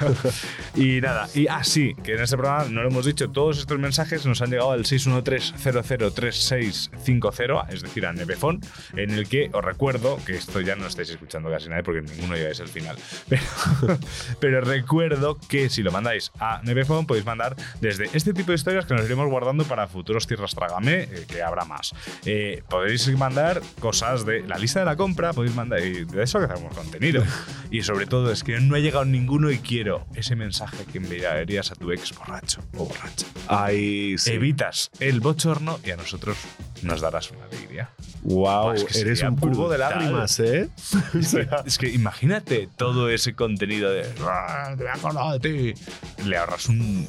y 0.74 1.00
nada, 1.00 1.28
y 1.34 1.46
ah, 1.46 1.62
sí, 1.62 1.94
que 2.02 2.14
en 2.14 2.22
este 2.22 2.36
programa 2.36 2.64
no 2.68 2.82
lo 2.82 2.88
hemos 2.88 3.06
dicho, 3.06 3.30
todos 3.30 3.58
estos 3.58 3.78
mensajes 3.78 4.26
nos 4.26 4.42
han 4.42 4.50
llegado 4.50 4.72
al 4.72 4.84
613-003650, 4.84 7.68
es 7.72 7.82
decir, 7.82 8.04
a 8.06 8.12
Nebefon, 8.12 8.60
en 8.96 9.10
el 9.12 9.28
que 9.28 9.48
os 9.52 9.64
recuerdo 9.64 10.18
que 10.24 10.34
esto 10.34 10.60
ya 10.60 10.74
no 10.74 10.88
estáis 10.88 11.10
escuchando 11.10 11.48
casi 11.50 11.68
nadie 11.68 11.84
porque 11.84 12.02
ninguno 12.02 12.36
ya 12.36 12.48
es 12.48 12.58
el 12.58 12.66
final. 12.68 12.96
Pero, 13.28 13.42
pero 14.40 14.60
recuerdo 14.60 15.38
que 15.48 15.70
si 15.70 15.84
lo 15.84 15.92
mandáis 15.92 16.32
a 16.40 16.60
Nebefon 16.64 17.06
podéis 17.06 17.24
mandar 17.26 17.54
desde 17.80 18.10
este 18.12 18.32
tipo 18.34 18.50
de 18.50 18.56
historias 18.56 18.86
que 18.86 18.94
nos 18.94 19.04
iremos 19.04 19.28
guardando 19.28 19.51
para 19.64 19.86
futuros 19.86 20.26
Tierras 20.26 20.54
Trágame, 20.54 21.02
eh, 21.02 21.24
que 21.28 21.42
habrá 21.42 21.64
más. 21.64 21.92
Eh, 22.24 22.62
podéis 22.68 23.08
mandar 23.16 23.60
cosas 23.80 24.24
de 24.26 24.40
la 24.42 24.56
lista 24.58 24.80
de 24.80 24.86
la 24.86 24.96
compra, 24.96 25.32
podéis 25.32 25.54
mandar, 25.54 25.80
y 25.80 26.04
de 26.04 26.22
eso 26.22 26.38
que 26.38 26.46
hacemos 26.52 26.74
contenido. 26.74 27.22
Y 27.70 27.82
sobre 27.82 28.06
todo 28.06 28.30
es 28.32 28.42
que 28.42 28.60
no 28.60 28.74
ha 28.74 28.78
llegado 28.78 29.04
ninguno 29.04 29.50
y 29.50 29.58
quiero 29.58 30.06
ese 30.14 30.36
mensaje 30.36 30.84
que 30.90 30.98
enviarías 30.98 31.70
a 31.70 31.74
tu 31.74 31.92
ex 31.92 32.14
borracho 32.14 32.60
o 32.76 32.86
borracha. 32.86 33.26
Ahí 33.48 34.16
sí. 34.18 34.32
Evitas 34.32 34.90
el 35.00 35.20
bochorno 35.20 35.78
y 35.84 35.90
a 35.90 35.96
nosotros 35.96 36.36
nos 36.82 37.00
darás 37.00 37.30
una 37.30 37.44
alegría. 37.44 37.90
Wow, 38.22 38.72
es 38.72 38.84
que 38.84 39.00
eres 39.00 39.22
un 39.22 39.36
cubo 39.36 39.68
de 39.68 39.78
lágrimas, 39.78 40.38
¿eh? 40.40 40.68
Es 41.18 41.32
que, 41.34 41.48
es 41.66 41.78
que 41.78 41.88
imagínate 41.88 42.68
todo 42.76 43.08
ese 43.10 43.34
contenido 43.34 43.90
de 43.90 44.04
"Ah, 44.22 44.74
te 44.76 44.82
voy 44.84 44.86
a 44.92 44.94
acordar 44.94 45.40
de 45.40 45.72
ti. 45.74 45.82
Le 46.24 46.36
ahorras 46.36 46.68
un- 46.68 47.08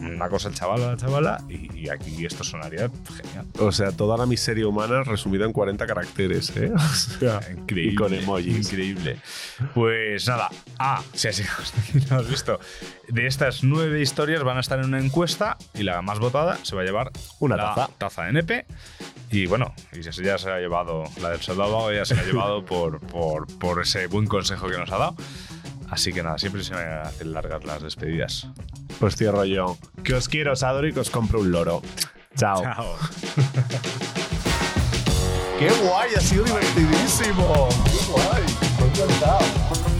una 0.00 0.28
cosa 0.28 0.48
al 0.48 0.54
chaval 0.54 0.80
o 0.80 0.88
a 0.88 0.90
la 0.92 0.96
chavala 0.96 1.42
y, 1.48 1.83
y 1.84 1.88
aquí 1.90 2.24
esto 2.24 2.42
sonaría 2.44 2.90
genial. 3.16 3.46
O 3.58 3.70
sea, 3.72 3.92
toda 3.92 4.16
la 4.16 4.26
miseria 4.26 4.66
humana 4.66 5.02
resumida 5.02 5.44
en 5.44 5.52
40 5.52 5.86
caracteres, 5.86 6.50
¿eh? 6.56 6.72
O 6.74 6.78
sea, 6.78 7.40
Increíble. 7.50 7.92
Y 7.92 7.94
con 7.94 8.14
emojis. 8.14 8.56
Increíble. 8.66 9.18
Pues 9.74 10.26
nada. 10.26 10.48
Ah, 10.78 11.02
si 11.12 11.28
aquí, 11.28 11.42
no 12.10 12.16
has 12.16 12.28
visto. 12.28 12.58
De 13.08 13.26
estas 13.26 13.62
nueve 13.64 14.00
historias 14.00 14.42
van 14.42 14.56
a 14.56 14.60
estar 14.60 14.78
en 14.78 14.86
una 14.86 14.98
encuesta 14.98 15.56
y 15.74 15.82
la 15.82 16.00
más 16.02 16.18
votada 16.18 16.58
se 16.62 16.74
va 16.74 16.82
a 16.82 16.84
llevar 16.84 17.10
Una 17.40 17.56
la 17.56 17.74
taza. 17.74 17.90
taza 17.98 18.22
de 18.24 18.30
NP. 18.30 18.66
Y 19.30 19.46
bueno, 19.46 19.74
y 19.92 20.00
ya 20.00 20.12
se 20.12 20.22
ya 20.22 20.38
se 20.38 20.48
ha 20.50 20.58
llevado, 20.58 21.04
la 21.20 21.30
del 21.30 21.40
soldado 21.40 21.92
ya 21.92 22.04
se 22.04 22.14
la 22.14 22.22
ha 22.22 22.24
llevado 22.30 22.64
por, 22.64 23.00
por, 23.00 23.46
por 23.58 23.82
ese 23.82 24.06
buen 24.06 24.26
consejo 24.26 24.68
que 24.68 24.78
nos 24.78 24.90
ha 24.90 24.96
dado. 24.98 25.16
Así 25.90 26.12
que 26.12 26.22
nada, 26.22 26.38
siempre 26.38 26.62
se 26.64 26.74
me 26.74 26.82
hacen 26.82 27.32
largas 27.32 27.64
las 27.64 27.82
despedidas. 27.82 28.48
Pues 28.98 29.16
cierro 29.16 29.44
yo. 29.44 29.76
Que 30.02 30.14
os 30.14 30.28
quiero, 30.28 30.52
os 30.52 30.62
adoro 30.62 30.88
y 30.88 30.92
que 30.92 31.00
os 31.00 31.10
compro 31.10 31.40
un 31.40 31.50
loro. 31.50 31.82
Chao. 32.36 32.62
Chao. 32.62 32.96
¡Qué 35.58 35.70
guay! 35.70 36.10
Ha 36.16 36.20
sido 36.20 36.44
divertidísimo. 36.44 37.68
¡Qué 37.84 37.98
guay! 38.10 38.42
Me 38.78 38.84
ha 38.84 38.88
encantado. 38.88 39.93